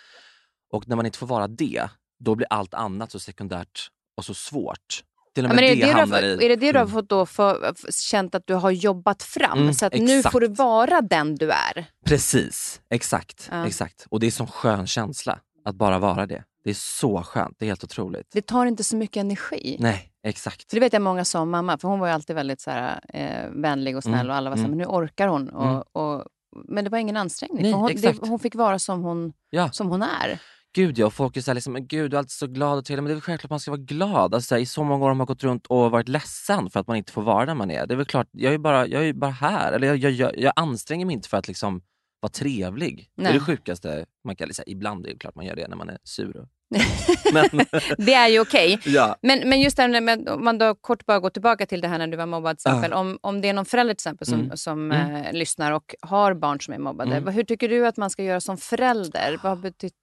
Och 0.70 0.88
när 0.88 0.96
man 0.96 1.06
inte 1.06 1.18
får 1.18 1.26
vara 1.26 1.48
det, 1.48 1.88
då 2.18 2.34
blir 2.34 2.46
allt 2.50 2.74
annat 2.74 3.10
så 3.10 3.20
sekundärt 3.20 3.88
och 4.16 4.24
så 4.24 4.34
svårt. 4.34 5.04
Till 5.34 5.44
och 5.44 5.50
Ja, 5.50 5.54
med 5.54 5.64
men 5.64 5.64
är, 5.72 5.76
det, 5.76 5.86
det 5.86 5.92
hamnar 5.92 6.16
har, 6.22 6.28
i... 6.28 6.44
är 6.44 6.48
det 6.48 6.56
det 6.56 6.72
du 6.72 6.78
har 6.78 6.84
Mm. 6.84 6.92
fått 6.94 7.08
då 7.08 7.26
för, 7.26 7.74
känt 8.10 8.34
att 8.34 8.46
du 8.46 8.54
har 8.54 8.70
jobbat 8.70 9.22
fram? 9.22 9.58
Mm, 9.58 9.74
så 9.74 9.86
att 9.86 9.92
nu 9.92 10.18
exakt. 10.18 10.32
får 10.32 10.40
du 10.40 10.48
vara 10.48 11.00
den 11.00 11.34
du 11.34 11.50
är? 11.50 11.84
Precis, 12.06 12.80
exakt, 12.90 13.48
Ja. 13.52 13.66
exakt. 13.66 14.06
Och 14.10 14.20
det 14.20 14.26
är 14.26 14.28
en 14.28 14.32
sån 14.32 14.46
skön 14.46 14.86
känsla 14.86 15.38
att 15.64 15.74
bara 15.74 15.98
vara 15.98 16.26
det. 16.26 16.44
Det 16.64 16.70
är 16.70 16.74
så 16.74 17.22
skönt, 17.22 17.56
det 17.58 17.64
är 17.64 17.68
helt 17.68 17.84
otroligt. 17.84 18.26
Det 18.32 18.42
tar 18.42 18.66
inte 18.66 18.84
så 18.84 18.96
mycket 18.96 19.16
energi. 19.20 19.76
Nej, 19.80 20.10
exakt. 20.26 20.70
För 20.70 20.76
det 20.76 20.80
vet 20.80 20.92
jag 20.92 21.02
många 21.02 21.24
sa 21.24 21.40
om 21.40 21.50
mamma, 21.50 21.78
för 21.78 21.88
hon 21.88 22.00
var 22.00 22.08
alltid 22.08 22.36
väldigt 22.36 22.60
så 22.60 22.70
här, 22.70 23.00
eh, 23.14 23.50
vänlig 23.50 23.96
och 23.96 24.02
snäll 24.02 24.14
Mm, 24.14 24.30
och 24.30 24.36
alla 24.36 24.50
var 24.50 24.56
så 24.56 24.60
här, 24.62 24.66
mm. 24.68 24.78
men 24.78 24.88
nu 24.88 24.94
orkar 24.94 25.28
hon. 25.28 25.48
Och, 25.48 25.64
Mm. 25.68 25.82
och, 25.92 26.24
men 26.68 26.84
det 26.84 26.90
var 26.90 26.98
ingen 26.98 27.16
ansträngning. 27.16 27.62
Nej, 27.62 27.72
hon, 27.72 27.92
det, 27.96 28.16
hon 28.20 28.38
fick 28.38 28.54
vara 28.54 28.78
som 28.78 29.02
hon, 29.02 29.32
Ja. 29.50 29.70
som 29.72 29.88
hon 29.88 30.02
är. 30.02 30.38
Gud 30.78 30.98
ja, 30.98 31.06
och 31.06 31.14
folk 31.14 31.36
är 31.36 31.40
såhär 31.40 31.54
liksom, 31.54 31.72
men 31.72 31.86
gud 31.86 32.10
du 32.10 32.16
är 32.16 32.18
alltid 32.18 32.30
så 32.30 32.46
glad 32.46 32.78
och 32.78 32.84
trevlig. 32.84 33.02
Men 33.02 33.08
det 33.08 33.12
är 33.12 33.14
väl 33.14 33.22
självklart 33.22 33.50
man 33.50 33.60
ska 33.60 33.70
vara 33.70 33.80
glad. 33.80 34.34
Alltså, 34.34 34.48
så 34.48 34.54
här, 34.54 34.62
I 34.62 34.66
så 34.66 34.84
många 34.84 35.04
år 35.04 35.08
har 35.08 35.14
man 35.14 35.26
gått 35.26 35.44
runt 35.44 35.66
och 35.66 35.90
varit 35.90 36.08
ledsen 36.08 36.70
för 36.70 36.80
att 36.80 36.86
man 36.86 36.96
inte 36.96 37.12
får 37.12 37.22
vara 37.22 37.46
där 37.46 37.54
man 37.54 37.70
är. 37.70 37.86
Det 37.86 37.94
är 37.94 37.96
väl 37.96 38.06
klart, 38.06 38.28
jag 38.32 38.54
är 38.54 38.58
bara, 38.58 38.86
jag 38.86 39.08
är 39.08 39.12
bara 39.12 39.30
här. 39.30 39.72
Eller 39.72 39.86
jag, 39.86 39.96
jag, 39.96 40.12
jag, 40.12 40.38
jag 40.38 40.52
anstränger 40.56 41.06
mig 41.06 41.14
inte 41.14 41.28
för 41.28 41.36
att 41.36 41.48
liksom 41.48 41.80
vara 42.20 42.30
trevlig. 42.30 43.10
Det 43.16 43.22
Nej. 43.22 43.30
är 43.30 43.34
det 43.34 43.40
sjukaste 43.40 44.06
man 44.24 44.36
kan 44.36 44.54
säga. 44.54 44.64
Ibland 44.66 45.06
är 45.06 45.10
det 45.10 45.18
klart 45.18 45.34
man 45.34 45.46
gör 45.46 45.56
det 45.56 45.68
när 45.68 45.76
man 45.76 45.88
är 45.88 45.98
sur. 46.04 46.36
Och... 46.36 46.48
men, 47.32 47.66
Det 47.98 48.14
är 48.14 48.28
ju 48.28 48.40
okej. 48.40 48.78
ja. 48.84 49.16
Men, 49.22 49.48
men 49.48 49.60
just 49.60 49.76
det 49.76 49.82
här 49.82 50.00
med, 50.00 50.28
om 50.28 50.44
man 50.44 50.58
då 50.58 50.74
kort 50.74 51.06
bara 51.06 51.20
går 51.20 51.30
tillbaka 51.30 51.66
till 51.66 51.80
det 51.80 51.88
här 51.88 51.98
när 51.98 52.06
du 52.06 52.16
var 52.16 52.26
mobbad. 52.26 52.58
Till 52.58 52.70
exempel, 52.70 52.92
om, 52.92 53.18
om 53.20 53.40
det 53.40 53.48
är 53.48 53.52
någon 53.52 53.64
förälder 53.64 53.94
till 53.94 54.00
exempel 54.00 54.26
som, 54.26 54.40
Mm. 54.40 54.56
som 54.56 54.92
Mm. 54.92 55.14
Eh, 55.16 55.32
lyssnar 55.32 55.72
och 55.72 55.94
har 56.00 56.34
barn 56.34 56.60
som 56.60 56.74
är 56.74 56.78
mobbade. 56.78 57.16
Mm. 57.16 57.34
Hur 57.34 57.44
tycker 57.44 57.68
du 57.68 57.86
att 57.86 57.96
man 57.96 58.10
ska 58.10 58.22
göra 58.22 58.40
som 58.40 58.56
förälder? 58.56 59.38
Vad 59.42 59.52
har 59.52 59.56
betytt 59.62 59.94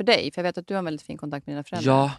för 0.00 0.04
dig? 0.04 0.30
För 0.34 0.40
jag 0.40 0.44
vet 0.44 0.58
att 0.58 0.66
du 0.66 0.74
har 0.74 0.78
en 0.78 0.84
väldigt 0.84 1.06
fin 1.06 1.16
kontakt 1.18 1.46
med 1.46 1.54
dina 1.54 1.64
föräldrar. 1.64 1.92
Ja, 1.92 2.12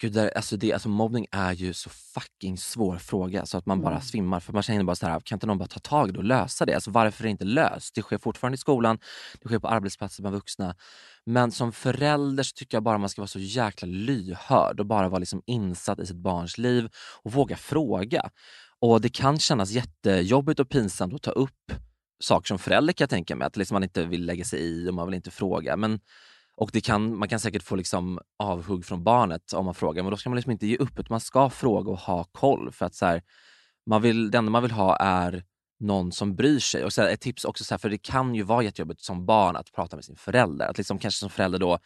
gud, 0.00 0.12
där, 0.12 0.36
alltså 0.36 0.56
det, 0.56 0.72
alltså 0.72 0.88
mobbning 0.88 1.26
är 1.30 1.52
ju 1.52 1.72
så 1.72 1.90
fucking 1.90 2.58
svår 2.58 2.96
fråga 2.98 3.46
så 3.46 3.58
att 3.58 3.66
man 3.66 3.80
bara 3.80 3.94
Mm. 3.94 4.02
svimmar. 4.02 4.40
För 4.40 4.52
man 4.52 4.62
känner 4.62 4.84
bara 4.84 4.96
så 4.96 5.06
här, 5.06 5.20
kan 5.20 5.36
inte 5.36 5.46
någon 5.46 5.58
bara 5.58 5.68
ta 5.68 5.80
tag 5.80 6.08
i 6.08 6.12
det 6.12 6.18
och 6.18 6.24
lösa 6.24 6.66
det? 6.66 6.74
Alltså 6.74 6.90
varför 6.90 7.24
är 7.24 7.26
det 7.26 7.30
inte 7.30 7.44
löst? 7.44 7.94
Det 7.94 8.02
sker 8.02 8.18
fortfarande 8.18 8.54
i 8.54 8.58
skolan, 8.58 8.98
det 9.42 9.48
sker 9.48 9.58
på 9.58 9.68
arbetsplatser 9.68 10.22
med 10.22 10.32
vuxna. 10.32 10.74
Men 11.26 11.52
som 11.52 11.72
förälder 11.72 12.42
så 12.42 12.52
tycker 12.54 12.76
jag 12.76 12.82
bara 12.82 12.98
man 12.98 13.08
ska 13.08 13.20
vara 13.20 13.28
så 13.28 13.38
jäkla 13.38 13.86
lyhörd 13.86 14.80
och 14.80 14.86
bara 14.86 15.08
vara 15.08 15.18
liksom 15.18 15.42
insatt 15.46 15.98
i 16.00 16.06
sitt 16.06 16.16
barns 16.16 16.58
liv 16.58 16.88
och 17.22 17.32
våga 17.32 17.56
fråga. 17.56 18.30
Och 18.80 19.00
det 19.00 19.08
kan 19.08 19.38
kännas 19.38 19.70
jättejobbigt 19.70 20.60
och 20.60 20.68
pinsamt 20.68 21.14
att 21.14 21.22
ta 21.22 21.30
upp 21.30 21.72
saker 22.20 22.48
som 22.48 22.58
förälder 22.58 22.92
kan 22.92 23.04
jag 23.04 23.10
tänka 23.10 23.36
mig, 23.36 23.46
att 23.46 23.56
liksom 23.56 23.74
man 23.74 23.82
inte 23.82 24.04
vill 24.04 24.26
lägga 24.26 24.44
sig 24.44 24.60
i 24.60 24.88
och 24.90 24.94
man 24.94 25.06
vill 25.06 25.14
inte 25.14 25.30
fråga. 25.30 25.76
Men 25.76 26.00
och 26.56 26.70
det 26.72 26.80
kan, 26.80 27.18
man 27.18 27.28
kan 27.28 27.40
säkert 27.40 27.62
få 27.62 27.76
liksom 27.76 28.20
avhugg 28.38 28.84
från 28.84 29.04
barnet 29.04 29.52
om 29.52 29.64
man 29.64 29.74
frågar, 29.74 30.02
men 30.02 30.10
då 30.10 30.16
ska 30.16 30.30
man 30.30 30.36
liksom 30.36 30.52
inte 30.52 30.66
ge 30.66 30.76
upp. 30.76 30.98
Utan 30.98 31.06
man 31.10 31.20
ska 31.20 31.50
fråga 31.50 31.90
och 31.90 31.98
ha 31.98 32.24
koll. 32.24 32.72
För 32.72 32.86
att 32.86 32.94
så 32.94 33.06
här, 33.06 33.22
man 33.86 34.02
vill, 34.02 34.30
det 34.30 34.38
enda 34.38 34.50
man 34.50 34.62
vill 34.62 34.72
ha 34.72 34.96
är 34.96 35.44
någon 35.80 36.12
som 36.12 36.36
bryr 36.36 36.58
sig. 36.58 36.84
Och 36.84 36.92
så 36.92 37.02
här, 37.02 37.08
ett 37.08 37.20
tips 37.20 37.44
också, 37.44 37.64
så 37.64 37.74
här, 37.74 37.78
för 37.78 37.90
det 37.90 37.98
kan 37.98 38.34
ju 38.34 38.42
vara 38.42 38.62
jättejobbigt 38.62 39.00
som 39.00 39.26
barn 39.26 39.56
att 39.56 39.72
prata 39.72 39.96
med 39.96 40.04
sin 40.04 40.16
förälder. 40.16 40.68
Att 40.68 40.78
liksom 40.78 40.98
kanske 40.98 41.18
som 41.18 41.30
förälder 41.30 41.58
då 41.58 41.78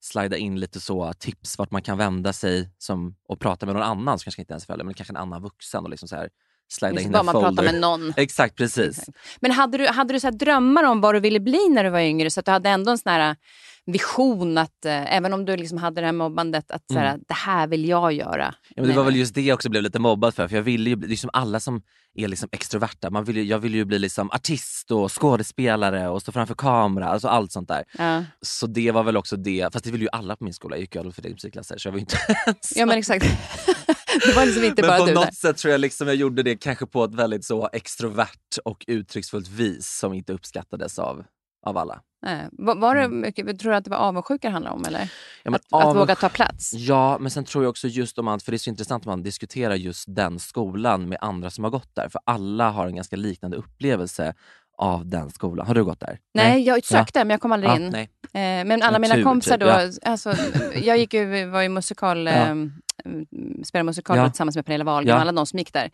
slida 0.00 0.36
in 0.36 0.60
lite 0.60 0.80
så 0.80 1.12
tips 1.12 1.58
vart 1.58 1.70
man 1.70 1.82
kan 1.82 1.98
vända 1.98 2.32
sig 2.32 2.70
som, 2.78 3.16
och 3.28 3.40
prata 3.40 3.66
med 3.66 3.74
någon 3.74 3.84
annan 3.84 4.18
som 4.18 4.24
kanske 4.24 4.42
inte 4.42 4.52
ens 4.52 4.64
är 4.64 4.66
förälder, 4.66 4.84
men 4.84 4.94
kanske 4.94 5.12
en 5.12 5.16
annan 5.16 5.42
vuxen. 5.42 5.84
Och 5.84 5.90
liksom 5.90 6.08
så 6.08 6.16
här, 6.16 6.28
slida 6.72 7.00
in 7.00 7.06
en 7.06 7.12
man 7.12 7.26
folder. 7.34 7.40
pratar 7.50 7.62
med 7.72 7.80
någon. 7.80 8.12
Exakt, 8.16 8.56
precis. 8.56 8.98
Exakt. 8.98 9.18
Men 9.40 9.50
hade 9.50 9.78
du, 9.78 9.86
hade 9.86 10.12
du 10.12 10.20
så 10.20 10.30
drömmar 10.30 10.84
om 10.84 11.00
vad 11.00 11.14
du 11.14 11.20
ville 11.20 11.40
bli 11.40 11.68
när 11.68 11.84
du 11.84 11.90
var 11.90 12.00
yngre? 12.00 12.30
Så 12.30 12.40
att 12.40 12.46
du 12.46 12.52
hade 12.52 12.68
ändå 12.68 12.90
en 12.90 12.98
sån 12.98 13.12
här... 13.12 13.36
vision 13.86 14.58
att, 14.58 14.84
eh, 14.84 15.16
även 15.16 15.32
om 15.32 15.44
du 15.44 15.56
liksom 15.56 15.78
hade 15.78 16.00
det 16.00 16.06
här 16.06 16.12
mobbandet, 16.12 16.70
att 16.70 16.82
så 16.92 16.98
här, 16.98 17.08
Mm. 17.08 17.20
det 17.28 17.34
här 17.34 17.66
vill 17.66 17.88
jag 17.88 18.12
göra? 18.12 18.54
Ja, 18.68 18.82
men 18.82 18.90
det 18.90 18.96
var 18.96 19.04
väl 19.04 19.16
just 19.16 19.34
det 19.34 19.42
jag 19.42 19.54
också 19.54 19.68
blev 19.70 19.82
lite 19.82 19.98
mobbad 19.98 20.34
för. 20.34 20.48
För 20.48 20.56
jag 20.56 20.62
ville 20.62 20.90
ju, 20.90 20.96
bli- 20.96 21.08
liksom 21.08 21.30
alla 21.32 21.60
som 21.60 21.82
är 22.16 22.28
liksom 22.28 22.48
extroverta, 22.52 23.10
man 23.10 23.24
vill 23.24 23.36
ju, 23.36 23.44
jag 23.44 23.58
ville 23.58 23.76
ju 23.76 23.84
bli 23.84 23.98
liksom 23.98 24.30
artist 24.30 24.90
och 24.90 25.12
skådespelare 25.20 26.08
och 26.08 26.22
stå 26.22 26.32
framför 26.32 26.54
kamera, 26.54 27.06
alltså 27.08 27.28
allt 27.28 27.52
sånt 27.52 27.68
där. 27.68 27.84
Ja. 27.98 28.24
Så 28.42 28.66
det 28.66 28.90
var 28.90 29.02
väl 29.02 29.16
också 29.16 29.36
det, 29.36 29.68
fast 29.72 29.84
det 29.84 29.90
ville 29.90 30.04
ju 30.04 30.10
alla 30.12 30.36
på 30.36 30.44
min 30.44 30.54
skola, 30.54 30.76
jag 30.76 30.80
gick 30.80 30.94
ju 30.94 31.00
Adolf 31.00 31.14
Fredrik 31.14 31.32
musikklasser 31.34 31.78
så 31.78 31.88
jag 31.88 31.92
var 31.92 31.98
ju 31.98 32.00
inte 32.00 32.16
ensam. 32.46 32.54
ja, 32.76 32.86
men 32.86 32.98
exakt. 32.98 33.26
det 34.26 34.32
var 34.36 34.46
liksom 34.46 34.64
inte 34.64 34.82
Men 34.82 34.88
bara 34.88 34.98
på 34.98 35.06
du 35.06 35.14
något 35.14 35.24
där. 35.24 35.32
sätt 35.32 35.56
tror 35.56 35.72
jag 35.72 35.80
liksom 35.80 36.06
jag 36.06 36.16
gjorde 36.16 36.42
det 36.42 36.56
kanske 36.56 36.86
på 36.86 37.04
ett 37.04 37.14
väldigt 37.14 37.44
så 37.44 37.68
extrovert 37.72 38.58
och 38.64 38.84
uttrycksfullt 38.88 39.48
vis 39.48 39.98
som 39.98 40.12
inte 40.14 40.32
uppskattades 40.32 40.98
av, 40.98 41.24
av 41.66 41.78
alla. 41.78 42.00
Nej. 42.26 42.48
Var, 42.52 42.74
var 42.76 42.94
det 42.94 43.00
Mm. 43.00 43.20
mycket, 43.20 43.58
tror 43.58 43.70
du 43.72 43.76
att 43.76 43.84
det 43.84 43.90
var 43.90 43.96
avundsjuka 43.98 44.48
det 44.48 44.52
handlade 44.52 44.76
om? 44.76 44.84
Eller? 44.84 45.12
Ja, 45.42 45.50
Att, 45.54 45.54
att 45.54 45.84
avundsj- 45.84 45.98
våga 45.98 46.14
ta 46.16 46.28
plats? 46.28 46.72
Ja, 46.74 47.18
men 47.20 47.30
sen 47.30 47.44
tror 47.44 47.64
jag 47.64 47.70
också 47.70 47.88
just 47.88 48.18
om 48.18 48.24
man, 48.24 48.40
för 48.40 48.52
det 48.52 48.56
är 48.56 48.58
så 48.58 48.70
intressant 48.70 49.06
om 49.06 49.10
man 49.10 49.22
diskuterar 49.22 49.74
just 49.74 50.04
den 50.08 50.38
skolan 50.38 51.08
med 51.08 51.18
andra 51.20 51.50
som 51.50 51.64
har 51.64 51.70
gått 51.70 51.94
där. 51.94 52.08
För 52.08 52.20
alla 52.24 52.70
har 52.70 52.86
en 52.86 52.94
ganska 52.96 53.16
liknande 53.16 53.56
upplevelse 53.56 54.34
av 54.78 55.06
den 55.06 55.30
skolan. 55.30 55.66
Har 55.66 55.74
du 55.74 55.84
gått 55.84 56.00
där? 56.00 56.18
Nej, 56.34 56.62
jag 56.62 56.84
sökte 56.84 57.18
men 57.24 57.30
jag 57.30 57.40
kom 57.40 57.52
aldrig 57.52 57.70
Ja, 57.72 57.76
in. 57.76 57.88
nej. 57.90 58.08
Eh, 58.24 58.64
men 58.66 58.82
alla 58.82 58.98
mina 58.98 59.14
tur, 59.14 59.22
kompisar 59.22 59.52
typ, 59.58 59.60
då, 59.60 59.66
ja. 59.66 59.90
alltså, 60.10 60.34
jag 60.82 60.98
gick 60.98 61.14
ju, 61.14 61.46
var 61.46 61.62
ju 61.62 61.68
musikal, 61.68 62.26
Ja. 62.26 62.32
eh, 62.32 62.54
spelade 63.64 63.84
musikal 63.84 64.16
Ja. 64.16 64.28
tillsammans 64.28 64.56
med 64.56 64.66
Pernilla 64.66 64.84
Wahlgren, 64.84 65.16
Ja. 65.16 65.20
alla 65.20 65.32
de 65.32 65.46
som 65.46 65.58
gick 65.58 65.72
där. 65.72 65.90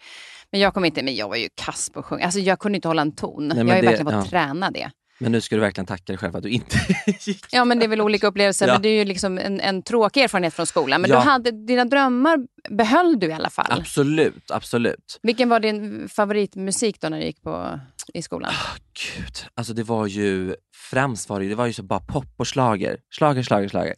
Men 0.52 0.60
jag 0.60 0.75
kom 0.75 0.84
inte, 0.84 1.02
men 1.02 1.14
jag 1.14 1.28
var 1.28 1.37
ju 1.37 1.49
kass 1.64 1.90
på 1.90 2.00
att 2.00 2.06
sjunga. 2.06 2.25
Alltså 2.25 2.40
jag 2.40 2.58
kunde 2.58 2.76
inte 2.76 2.88
hålla 2.88 3.02
en 3.02 3.12
ton. 3.14 3.49
men 3.49 3.56
jag 3.58 3.64
har 3.66 3.75
ju 3.76 3.80
det- 3.80 3.87
verkligen 3.87 4.06
fått 4.12 4.25
ja. 4.25 4.30
träna 4.30 4.70
det. 4.70 4.90
Men 5.22 5.32
nu 5.32 5.40
ska 5.40 5.54
du 5.56 5.60
verkligen 5.60 5.86
tacka 5.86 6.02
dig 6.06 6.16
själv 6.16 6.30
för 6.32 6.38
att 6.38 6.42
du 6.44 6.50
inte 6.50 6.76
gick. 7.20 7.46
Ja 7.50 7.64
men 7.64 7.78
det 7.78 7.84
är 7.84 7.88
väl 7.88 8.00
olika 8.00 8.26
upplevelser, 8.26 8.66
Ja. 8.66 8.72
men 8.72 8.82
det 8.82 8.88
är 8.88 8.98
ju 8.98 9.04
liksom 9.04 9.38
en, 9.38 9.60
en 9.60 9.82
tråkig 9.82 10.22
erfarenhet 10.22 10.54
från 10.54 10.66
skolan. 10.66 11.00
Men 11.00 11.10
Ja. 11.10 11.16
du 11.16 11.22
hade, 11.28 11.50
dina 11.66 11.84
drömmar 11.84 12.38
behöll 12.70 13.20
du 13.20 13.26
i 13.26 13.32
alla 13.32 13.50
fall. 13.50 13.66
Absolut, 13.80 14.50
absolut. 14.50 15.18
Vilken 15.22 15.48
var 15.48 15.60
din 15.60 16.08
favoritmusik 16.08 17.00
då 17.00 17.08
när 17.08 17.18
du 17.18 17.24
gick 17.24 17.42
på, 17.42 17.80
i 18.14 18.22
skolan? 18.22 18.52
Gud, 19.16 19.34
alltså 19.54 19.72
det 19.72 19.82
var 19.82 20.06
ju 20.06 20.54
främst 20.90 21.28
var 21.28 21.40
det, 21.40 21.48
det 21.48 21.54
var 21.54 21.66
ju 21.66 21.72
så 21.72 21.82
bara 21.82 22.00
pop 22.00 22.34
och 22.36 22.46
slager. 22.46 22.96
Slager, 23.14 23.42
slager, 23.42 23.68
slager. 23.68 23.94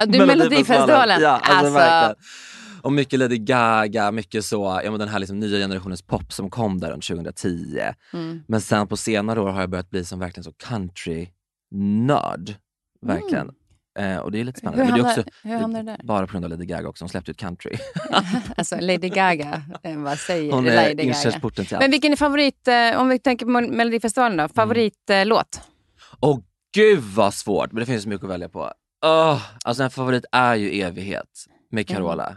Ja, 0.00 0.06
du 0.06 0.18
Melodifestivalen. 0.26 1.20
Ja, 1.22 1.40
alltså, 1.42 1.78
Alltså. 1.78 2.22
Och 2.82 2.92
mycket 2.92 3.18
Lady 3.18 3.38
Gaga, 3.38 4.10
mycket 4.12 4.44
så, 4.44 4.80
ja 4.84 4.90
men 4.90 5.00
den 5.00 5.08
här 5.08 5.18
liksom 5.18 5.40
nya 5.40 5.58
generationens 5.58 6.02
pop 6.02 6.32
som 6.32 6.50
kom 6.50 6.80
där 6.80 6.90
runt 6.92 7.04
2010. 7.06 7.80
mm. 8.12 8.42
Men 8.48 8.60
sen 8.60 8.86
på 8.88 8.96
senare 8.96 9.40
år 9.40 9.48
har 9.50 9.60
jag 9.60 9.70
börjat 9.70 9.90
bli 9.90 10.04
som 10.04 10.18
verkligen 10.18 10.44
så 10.44 10.52
country-nörd. 10.52 12.54
Verkligen. 13.06 13.50
Eh, 13.98 14.16
och 14.16 14.32
det 14.32 14.40
är 14.40 14.44
lite 14.44 14.60
Hur 14.64 14.70
spännande. 14.70 14.84
Är 14.84 14.90
hamnar, 14.90 15.08
också 15.10 15.22
hur 15.42 15.56
hamnar 15.58 15.82
det 15.82 15.90
där? 15.96 16.00
bara 16.04 16.26
på 16.26 16.32
grund 16.32 16.44
av 16.44 16.50
Lady 16.50 16.64
Gaga 16.64 16.88
också, 16.88 17.04
hon 17.04 17.08
släppte 17.08 17.30
ut 17.30 17.36
country. 17.36 17.76
Alltså 18.56 18.76
Lady 18.80 19.08
Gaga, 19.08 19.62
eh, 19.82 19.98
vad 19.98 20.18
säger 20.18 20.52
Hon 20.52 20.64
Lady 20.64 20.76
är 20.76 20.88
Gaga? 20.94 21.02
inkörsporten 21.02 21.64
till 21.64 21.74
allt. 21.76 21.82
Men 21.84 21.90
vilken 21.90 22.12
är 22.12 22.16
favorit, 22.16 22.68
eh, 22.68 23.00
om 23.00 23.08
vi 23.08 23.18
tänker 23.18 23.46
på 23.46 23.50
Melodifestivalen 23.52 24.32
Mm. 24.40 24.48
då, 24.48 24.54
favoritlåt? 24.54 25.60
Åh 26.20 26.38
gud 26.74 26.98
vad 27.02 27.34
svårt, 27.34 27.72
men 27.72 27.80
det 27.80 27.86
finns 27.86 28.02
så 28.02 28.08
mycket 28.08 28.24
att 28.24 28.30
välja 28.30 28.48
på. 28.48 28.72
Oh, 29.06 29.42
alltså 29.64 29.82
en 29.82 29.90
favorit 29.90 30.24
är 30.32 30.54
ju 30.54 30.80
Evighet 30.82 31.46
med 31.70 31.88
Carola, 31.88 32.36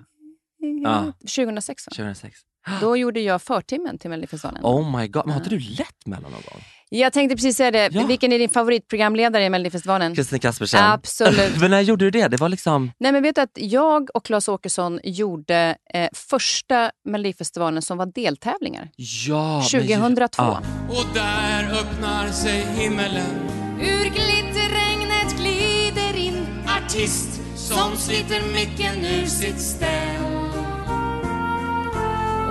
Ja. 0.84 1.13
2006 1.20 1.88
va? 1.88 1.91
2006. 1.96 2.39
Då 2.82 2.98
gjorde 2.98 3.20
jag 3.20 3.41
förtimmen 3.41 3.98
till 3.98 4.10
Melodifestivalen. 4.10 4.63
Oh 4.63 5.00
my 5.00 5.08
god, 5.08 5.25
men 5.25 5.34
har 5.34 5.39
inte 5.41 5.50
du 5.50 5.60
lett 5.60 6.05
mellan 6.05 6.32
någon 6.32 6.41
gång? 6.51 6.62
Jag 6.89 7.13
tänkte 7.13 7.36
precis 7.36 7.58
säga 7.58 7.72
det, 7.72 7.89
Ja. 7.91 8.05
vilken 8.05 8.32
är 8.34 8.39
din 8.39 8.50
favoritprogramledare 8.50 9.46
i 9.46 9.50
Melodifestivalen? 9.50 10.15
Kristin 10.15 10.39
Kaspersen. 10.39 10.84
Absolut. 10.84 11.58
men 11.60 11.72
när 11.72 11.82
gjorde 11.82 12.05
du 12.05 12.12
det? 12.12 12.27
Det 12.27 12.38
var 12.38 12.50
liksom... 12.50 12.91
Nej 13.00 13.12
men 13.12 13.24
vet 13.24 13.36
du 13.36 13.41
att 13.41 13.50
jag 13.55 14.10
och 14.13 14.25
Claes 14.25 14.48
Åkesson 14.48 15.00
gjorde 15.03 15.75
eh, 15.93 16.10
första 16.13 16.91
Melodifestivalen 17.05 17.82
som 17.82 17.98
var 17.98 18.05
deltävlingar. 18.05 18.89
Ja, 18.96 19.63
men 19.74 19.82
ju- 19.82 19.88
2002. 19.96 20.43
Ja. 20.43 20.62
Och 20.89 21.05
där 21.13 21.72
öppnar 21.79 22.27
sig 22.32 22.62
himmelen 22.77 23.50
Ur 23.82 24.03
glitterregnet 24.10 25.38
glider 25.38 26.17
in 26.17 26.46
Artist 26.77 27.41
som 27.55 27.98
sliter 27.98 28.41
micken 28.53 29.05
ur 29.05 29.25
sitt 29.25 29.60
ställ 29.62 30.42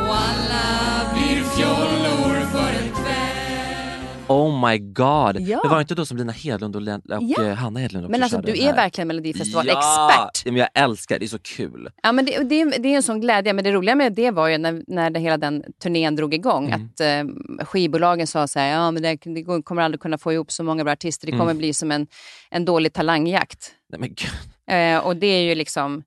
och 0.09 0.15
alla 0.17 1.13
Blir 1.15 1.43
fjollor 1.45 2.47
för 2.47 2.69
en 2.85 2.91
kväll 2.95 3.03
Oh 4.29 4.69
my 4.71 4.79
god. 4.79 5.41
Ja. 5.49 5.61
Det 5.63 5.69
var 5.69 5.81
inte 5.81 5.95
då 5.95 6.07
som 6.07 6.17
Lina 6.17 6.33
Hedlund 6.33 6.77
och, 6.77 6.83
Len- 6.83 7.01
och 7.17 7.23
Ja. 7.23 7.43
eh, 7.45 7.55
Hanna 7.55 7.81
Hedlund 7.81 8.09
Men 8.11 8.23
alltså 8.23 8.41
du 8.41 8.53
är 8.65 8.75
verkligen 8.75 9.09
Melodifestival-expert. 9.09 10.43
Ja, 10.45 10.53
men 10.53 10.57
jag 10.57 10.69
älskar 10.75 11.15
det, 11.15 11.19
det 11.19 11.25
är 11.27 11.29
så 11.29 11.39
kul. 11.39 11.91
Ja, 12.03 12.13
men 12.13 12.25
det, 12.25 12.39
det, 12.43 12.61
är- 12.61 12.79
det 12.83 12.89
är 12.89 12.97
en 12.97 13.03
sån 13.03 13.21
glädje. 13.21 13.53
Men 13.53 13.65
det 13.65 13.73
roliga 13.73 13.95
med 13.95 14.13
det 14.13 14.31
var 14.31 14.49
ju 14.49 14.59
när, 14.59 14.83
när 14.87 15.11
det, 15.11 15.21
hela 15.21 15.37
den 15.37 15.65
turnén 15.83 16.17
drog 16.17 16.35
igång. 16.35 16.67
Mm. 16.71 16.85
Att 16.95 17.01
eh, 17.01 17.65
skivbolagen 17.67 18.27
sa 18.27 18.47
så 18.47 18.59
här, 18.59 18.69
ja 18.69 18.91
men 18.91 19.03
det, 19.03 19.17
det 19.25 19.63
kommer 19.63 19.83
aldrig 19.83 20.01
kunna 20.01 20.19
få 20.19 20.33
ihop 20.33 20.53
så 20.53 20.65
många 20.65 20.85
bra 20.85 20.93
artister. 20.93 21.27
Det 21.27 21.33
kommer 21.33 21.45
Mm. 21.45 21.59
bli 21.59 21.75
som 21.75 21.93
en, 21.93 22.07
en 22.51 22.65
dålig 22.65 22.93
talangjakt. 22.93 23.71
Nej, 23.93 24.01
men 24.01 24.09
gud, 24.09 24.29
Eh, 24.71 24.99
och 24.99 25.17
det 25.17 25.27
är 25.27 25.43
ju 25.43 25.55
liksom... 25.55 26.03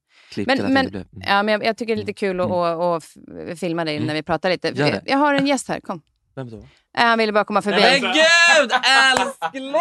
Men- 0.47 0.73
men- 0.73 0.89
blev... 0.89 1.01
Mm. 1.01 1.23
Ja, 1.27 1.43
men 1.43 1.51
jag, 1.53 1.65
jag 1.65 1.77
tycker 1.77 1.95
det 1.95 2.01
är 2.01 2.05
lite 2.05 2.13
kul 2.13 2.39
att 2.39 2.51
att- 2.51 2.79
att 2.79 3.03
f- 3.03 3.59
filma 3.59 3.85
dig 3.85 3.95
Mm. 3.95 4.07
när 4.07 4.13
vi 4.13 4.23
pratar 4.23 4.49
lite. 4.49 4.71
Det. 4.71 5.01
Jag 5.05 5.17
har 5.17 5.33
en 5.33 5.47
gäst 5.47 5.67
här, 5.67 5.79
kom. 5.79 6.01
Vem 6.35 6.49
då? 6.49 6.57
Eh, 6.57 6.61
Han 6.93 7.17
ville 7.19 7.31
bara 7.31 7.43
komma 7.43 7.61
förbi. 7.61 7.81
Men 7.81 8.01
gud 8.01 8.71
älskling! 9.51 9.73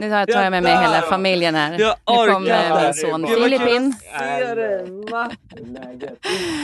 Nu 0.00 0.10
tar, 0.10 0.26
tar 0.26 0.42
jag 0.42 0.50
med 0.50 0.62
mig 0.62 0.72
hela 0.76 1.02
familjen 1.02 1.54
här. 1.54 1.70
Jag 1.78 1.96
nu 2.26 2.32
kom 2.32 2.42
orkar 2.42 2.76
eh, 2.76 2.82
min 2.84 2.94
son 2.94 3.26
Filip 3.26 3.62
in. 3.68 3.94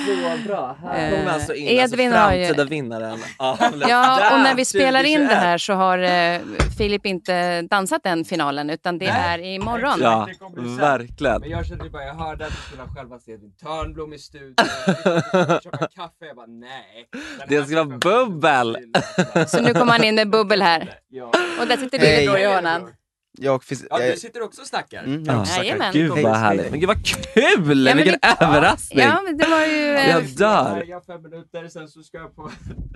Så 0.07 0.49
bra. 0.49 0.77
Här 0.83 1.05
Eh, 1.11 1.19
kommer 1.19 1.33
alltså 1.33 1.55
in 1.55 1.67
Edvin 1.69 2.13
alltså, 2.13 2.21
har 2.25 2.33
ju- 2.33 2.45
framtida 2.47 2.65
vinnaren. 2.65 3.19
Ja, 3.39 3.59
Ja, 3.89 4.35
och 4.35 4.41
när 4.41 4.55
vi 4.55 4.65
spelar 4.65 5.05
in 5.05 5.21
det 5.21 5.27
2021. 5.27 5.43
här 5.43 5.59
så 5.59 5.73
har 5.75 5.99
eh, 5.99 6.41
Filip 6.79 7.07
inte 7.07 7.63
dansat 7.63 8.03
den 8.03 8.25
finalen 8.25 8.71
utan 8.71 8.99
det 8.99 9.07
är 9.07 9.39
imorgon. 9.39 9.99
Ja, 10.03 10.29
kommer 10.39 10.79
verkligen. 10.81 11.41
Men 11.41 11.51
jag 11.51 11.67
kände 11.67 11.91
bara, 11.91 12.05
jag 12.05 12.15
hörde 12.15 12.45
att 12.47 12.51
du 12.53 12.57
skulle 12.57 12.83
ha 12.83 12.89
själva 12.95 13.17
Edvin 13.27 13.53
Törnblom 13.63 14.13
i 14.13 14.19
studion. 14.19 14.55
Köpa 15.63 15.79
kaffe. 15.79 16.25
Jag 16.27 16.37
bara 16.37 16.47
nej. 16.47 17.09
Det 17.49 17.65
ska 17.67 17.85
vara 17.85 17.99
bubbel. 17.99 18.77
Så 19.49 19.61
nu 19.63 19.75
kommer 19.75 19.93
han 19.93 20.05
in 20.05 20.15
med 20.15 20.31
bubbel 20.31 20.63
här. 20.63 20.99
Och 21.61 21.67
där 21.67 21.77
sitter 21.77 21.99
du 21.99 22.27
då 22.33 22.39
Johanan. 22.39 22.89
Jag 23.39 23.65
finns... 23.65 23.85
Ja, 23.91 23.99
du 23.99 24.17
sitter 24.17 24.43
också 24.43 24.61
och 24.61 24.67
snackar. 24.67 25.03
Mm, 25.05 25.25
Ja. 25.27 25.33
jag 25.33 25.41
också 25.41 25.53
snackar. 25.53 25.65
Jajamän. 25.65 25.93
Gud 25.93 26.11
vad 26.11 26.19
hej, 26.19 26.35
härligt. 26.35 26.71
Men 26.71 26.81
gud 26.81 26.89
vad 26.89 27.07
kul! 27.07 27.25
Ja, 27.35 27.95
men 27.95 27.97
Vilken 27.97 28.19
vi- 28.23 28.45
överraskning! 28.45 29.05
Ja, 29.05 29.21
men 29.25 29.37
det 29.37 29.47
var 29.47 29.61
ju... 29.67 29.95
eh, 29.95 30.11
Jag 30.11 30.25
dör! 30.37 30.85
Jag 30.87 31.05
fem 31.07 31.23
minuter, 31.23 31.69
sen 31.69 31.89
så 31.89 32.03
ska 32.03 32.19
jag 32.19 32.37
på... 32.37 32.51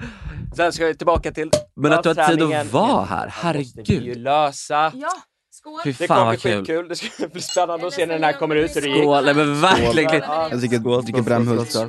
Sen 0.57 0.73
ska 0.73 0.87
jag 0.87 0.99
tillbaka 0.99 1.33
till 1.33 1.51
Men 1.77 1.93
att 1.93 2.03
du 2.03 2.09
har 2.09 2.29
tid 2.29 2.43
att 2.43 2.73
vara 2.73 3.05
här, 3.05 3.53
Det 3.53 3.59
måste 3.59 3.83
vi 3.87 3.95
ju 3.95 3.99
herregud. 4.01 4.17
lösa. 4.17 4.93
Ja, 4.95 5.09
skål. 5.51 5.81
Fy 5.85 5.93
Det 5.93 6.07
fan 6.07 6.17
kommer 6.17 6.25
vad 6.25 6.35
bli 6.41 6.51
kul. 6.51 6.59
skitkul. 6.59 6.89
Det 6.89 6.97
ska 6.97 7.29
bli 7.33 7.41
spännande 7.43 7.87
att 7.87 7.93
se 7.93 8.07
när 8.07 8.15
den 8.15 8.25
här 8.25 8.33
kommer 8.33 8.57
ut 8.57 8.77
hur 8.77 8.81
det 8.81 8.89
gick. 8.89 9.03
Skål, 9.03 9.25
nej 9.25 9.35
men 9.35 9.61
verkligen. 9.61 10.23
Jag 10.51 10.61
tycker, 10.61 11.03
tycker 11.07 11.23
Brämhult 11.23 11.71
ska... 11.71 11.89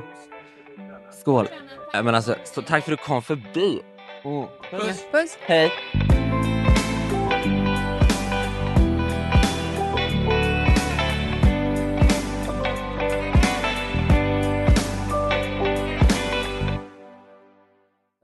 Skål. 1.21 1.47
Men 1.93 2.15
alltså, 2.15 2.35
så 2.43 2.61
tack 2.61 2.85
för 2.85 2.91
att 2.93 2.99
du 2.99 3.05
kom 3.05 3.21
förbi. 3.21 3.81
Mm. 4.23 4.45
Puss. 4.71 5.03
Puss. 5.11 5.37
Hej. 5.41 5.71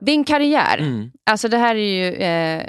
Din 0.08 0.24
karriär, 0.24 0.78
Mm. 0.78 1.12
alltså 1.30 1.48
det 1.48 1.58
här 1.58 1.76
är 1.76 1.80
ju... 1.80 2.14
Eh, 2.16 2.68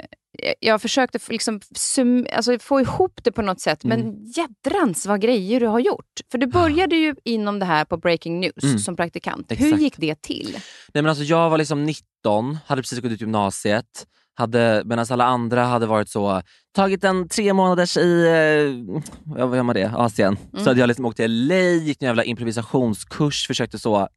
jag 0.59 0.81
försökte 0.81 1.19
liksom 1.29 1.61
sum, 1.75 2.27
alltså 2.33 2.59
få 2.59 2.81
ihop 2.81 3.19
det 3.23 3.31
på 3.31 3.41
något 3.41 3.59
sätt, 3.61 3.83
men 3.83 3.99
Mm. 4.01 4.15
jädrans 4.25 5.05
vad 5.05 5.21
grejer 5.21 5.59
du 5.59 5.67
har 5.67 5.79
gjort. 5.79 6.05
För 6.31 6.37
du 6.37 6.47
började 6.47 6.95
ju 6.95 7.15
inom 7.25 7.59
det 7.59 7.65
här 7.65 7.85
på 7.85 7.97
Breaking 7.97 8.39
News 8.39 8.63
Mm. 8.63 8.79
som 8.79 8.95
praktikant. 8.95 9.51
Hur 9.51 9.65
Exakt. 9.67 9.81
gick 9.81 9.97
det 9.97 10.21
till? 10.21 10.49
Nej, 10.93 11.01
men 11.03 11.05
alltså, 11.09 11.23
jag 11.23 11.49
var 11.49 11.57
liksom 11.57 11.83
19, 11.83 12.57
hade 12.67 12.81
precis 12.81 12.99
gått 12.99 13.11
ut 13.11 13.21
gymnasiet. 13.21 14.05
Hade, 14.35 14.81
medan 14.85 15.05
alla 15.09 15.25
andra 15.25 15.63
hade 15.65 15.85
varit 15.85 16.09
så, 16.09 16.41
tagit 16.75 17.03
en 17.03 17.29
tre 17.29 17.53
månaders 17.53 17.97
i, 17.97 18.23
eh, 18.27 19.01
vad 19.35 19.55
gör 19.57 19.63
man 19.63 19.75
det, 19.75 19.91
Asien. 19.95 20.37
Mm. 20.53 20.63
Så 20.63 20.69
hade 20.69 20.79
jag 20.79 20.87
liksom 20.87 21.05
åkt 21.05 21.17
till 21.17 21.47
LA, 21.47 21.55
gick 21.55 22.01
en 22.01 22.05
jävla 22.07 22.23
improvisationskurs, 22.23 23.47
försökte 23.47 23.79
så 23.79 24.07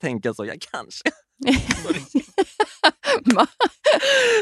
tänka 0.00 0.34
så, 0.34 0.44
jag 0.44 0.56
kanske. 0.72 1.02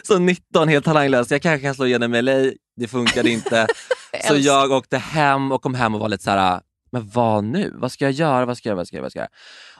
Så 0.04 0.18
19, 0.18 0.68
helt 0.68 0.84
talanglös, 0.84 1.30
jag 1.30 1.42
kanske 1.42 1.66
kan 1.66 1.74
slå 1.74 1.86
igenom 1.86 2.12
LA, 2.12 2.32
det 2.76 2.88
funkade 2.88 3.30
inte. 3.30 3.66
så 4.28 4.36
jag 4.36 4.70
åkte 4.72 4.98
hem 4.98 5.52
och 5.52 5.62
kom 5.62 5.74
hem 5.74 5.94
och 5.94 6.00
var 6.00 6.08
lite 6.08 6.24
så 6.24 6.30
här. 6.30 6.60
men 6.92 7.08
vad 7.08 7.44
nu? 7.44 7.74
Vad 7.76 7.92
ska 7.92 8.04
jag 8.04 8.12
göra? 8.12 8.46
Vad 8.46 8.58
ska 8.58 8.68
jag 8.68 8.72
göra? 8.72 8.76
Vad 8.76 8.86
ska 8.86 8.96
jag? 8.96 9.02
Vad 9.02 9.12
ska 9.12 9.18
jag 9.18 9.24
göra? 9.24 9.30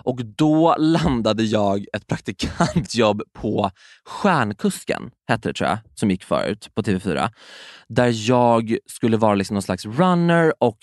Och 0.03 0.25
då 0.25 0.77
landade 0.79 1.43
jag 1.43 1.87
ett 1.93 2.07
praktikantjobb 2.07 3.23
på 3.33 3.71
Stjärnkusken, 4.05 5.11
hette 5.29 5.49
det 5.49 5.55
tror 5.55 5.69
jag, 5.69 5.79
som 5.95 6.11
gick 6.11 6.25
förut 6.25 6.69
på 6.75 6.83
TV4. 6.83 7.31
Där 7.89 8.29
jag 8.29 8.77
skulle 8.87 9.17
vara 9.17 9.35
liksom 9.35 9.55
någon 9.55 9.63
slags 9.63 9.87
runner 9.87 10.53
och 10.59 10.79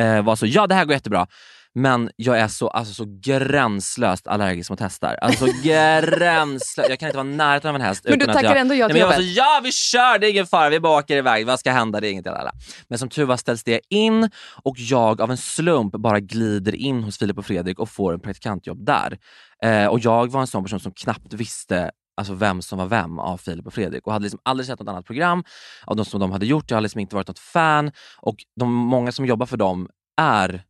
eh, 0.00 0.22
var 0.24 0.36
så, 0.36 0.46
ja 0.46 0.66
det 0.66 0.74
här 0.74 0.84
går 0.84 0.92
jättebra. 0.92 1.26
Men 1.74 2.10
jag 2.16 2.38
är 2.38 2.48
så, 2.48 2.68
alltså, 2.68 2.94
så 2.94 3.04
gränslöst 3.20 4.26
allergisk 4.26 4.70
mot 4.70 4.80
hästar. 4.80 5.14
Alltså 5.14 5.46
gränslöst. 5.62 6.88
Jag 6.88 6.98
kan 6.98 7.08
inte 7.08 7.16
vara 7.16 7.28
närheten 7.28 7.68
av 7.68 7.76
en 7.76 7.82
häst. 7.82 8.04
Men 8.08 8.18
du 8.18 8.26
tackar 8.26 8.42
jag, 8.42 8.56
ändå 8.56 8.74
ja 8.74 8.88
till 8.88 9.00
jobbet? 9.00 9.16
så, 9.16 9.22
ja 9.22 9.60
vi 9.64 9.72
kör, 9.72 10.18
det 10.18 10.26
är 10.26 10.30
ingen 10.30 10.46
fara, 10.46 10.68
vi 10.70 10.80
bara 10.80 10.98
åker 10.98 11.16
iväg. 11.16 11.46
Vad 11.46 11.60
ska 11.60 11.72
hända? 11.72 12.00
Det 12.00 12.08
är 12.08 12.10
inget. 12.10 12.26
Alla. 12.26 12.52
Men 12.88 12.98
som 12.98 13.08
tur 13.08 13.24
var 13.24 13.36
ställs 13.36 13.64
det 13.64 13.80
in 13.88 14.30
och 14.62 14.76
jag 14.78 15.20
av 15.20 15.30
en 15.30 15.36
slump 15.36 15.92
bara 15.92 16.20
glider 16.20 16.74
in 16.74 17.02
hos 17.02 17.18
Filip 17.18 17.38
och 17.38 17.46
Fredrik 17.46 17.78
och 17.78 17.88
får 17.88 18.12
en 18.14 18.20
praktikantjobb 18.20 18.86
där. 18.86 19.18
Eh, 19.62 19.86
och 19.86 20.00
jag 20.00 20.30
var 20.30 20.40
en 20.40 20.46
sån 20.46 20.64
person 20.64 20.80
som 20.80 20.92
knappt 20.92 21.32
visste 21.32 21.90
alltså 22.16 22.34
vem 22.34 22.62
som 22.62 22.78
var 22.78 22.86
vem 22.86 23.18
av 23.18 23.38
Filip 23.38 23.66
och 23.66 23.74
Fredrik 23.74 24.06
och 24.06 24.12
hade 24.12 24.22
liksom 24.22 24.40
aldrig 24.42 24.66
sett 24.66 24.78
något 24.80 24.88
annat 24.88 25.06
program 25.06 25.44
av 25.84 25.96
de 25.96 26.04
som 26.04 26.20
de 26.20 26.32
hade 26.32 26.46
gjort. 26.46 26.70
Jag 26.70 26.76
har 26.76 26.82
liksom 26.82 27.00
inte 27.00 27.16
varit 27.16 27.28
något 27.28 27.38
fan 27.38 27.92
och 28.18 28.36
de 28.60 28.72
många 28.72 29.12
som 29.12 29.26
jobbar 29.26 29.46
för 29.46 29.56
dem 29.56 29.88
är 30.20 30.64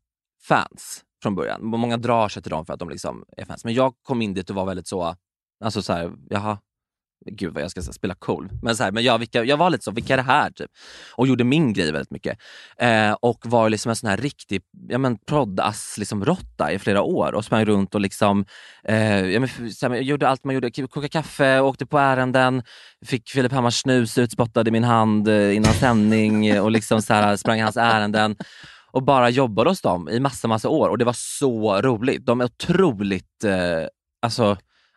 fans 0.48 1.04
från 1.22 1.34
början. 1.34 1.64
Många 1.64 1.96
drar 1.96 2.28
sig 2.28 2.42
till 2.42 2.50
dem 2.50 2.66
för 2.66 2.72
att 2.72 2.80
de 2.80 2.90
liksom 2.90 3.24
är 3.36 3.44
fans. 3.44 3.64
Men 3.64 3.74
jag 3.74 3.94
kom 4.02 4.22
in 4.22 4.34
dit 4.34 4.50
och 4.50 4.56
var 4.56 4.66
väldigt 4.66 4.86
så, 4.86 5.16
alltså 5.64 5.82
så 5.82 5.92
här, 5.92 6.12
jaha, 6.30 6.58
gud 7.26 7.54
vad 7.54 7.62
jag 7.62 7.70
ska 7.70 7.82
säga, 7.82 7.92
spela 7.92 8.14
cool. 8.14 8.48
Men, 8.62 8.76
så 8.76 8.84
här, 8.84 8.92
men 8.92 9.02
jag, 9.02 9.18
vilka, 9.18 9.44
jag 9.44 9.56
var 9.56 9.70
lite 9.70 9.84
så, 9.84 9.90
vilka 9.90 10.12
är 10.12 10.16
det 10.16 10.22
här? 10.22 10.50
Typ. 10.50 10.70
Och 11.14 11.26
gjorde 11.26 11.44
min 11.44 11.72
grej 11.72 11.92
väldigt 11.92 12.10
mycket. 12.10 12.38
Eh, 12.76 13.12
och 13.12 13.46
var 13.46 13.68
liksom 13.68 13.90
en 13.90 13.96
sån 13.96 14.10
här 14.10 14.16
riktig 14.16 14.62
ja, 14.88 14.98
men, 14.98 15.18
proddass 15.18 15.94
liksom, 15.98 16.24
råtta 16.24 16.72
i 16.72 16.78
flera 16.78 17.02
år 17.02 17.34
och 17.34 17.44
sprang 17.44 17.64
runt 17.64 17.94
och 17.94 18.00
liksom, 18.00 18.44
eh, 18.84 19.26
ja, 19.26 19.40
men, 19.40 19.72
så 19.72 19.88
här, 19.88 19.96
gjorde 19.96 20.28
allt 20.28 20.44
man 20.44 20.54
gjorde. 20.54 20.70
Koka 20.70 21.08
kaffe, 21.08 21.60
åkte 21.60 21.86
på 21.86 21.98
ärenden, 21.98 22.62
fick 23.06 23.30
Filip 23.30 23.52
Hammars 23.52 23.80
snus 23.80 24.18
utspottad 24.18 24.68
i 24.68 24.70
min 24.70 24.84
hand 24.84 25.28
eh, 25.28 25.56
innan 25.56 25.72
sändning 25.72 26.60
och 26.60 26.70
liksom, 26.70 27.02
så 27.02 27.14
här, 27.14 27.36
sprang 27.36 27.62
hans 27.62 27.76
ärenden 27.76 28.36
och 28.92 29.02
bara 29.02 29.30
jobbade 29.30 29.70
hos 29.70 29.80
dem 29.80 30.08
i 30.08 30.20
massa, 30.20 30.48
massa 30.48 30.68
år 30.68 30.88
och 30.88 30.98
det 30.98 31.04
var 31.04 31.16
så 31.16 31.80
roligt. 31.82 32.26
De 32.26 32.40
är 32.40 32.44
otroligt, 32.44 33.44
eh, 33.44 33.86
alltså 34.22 34.56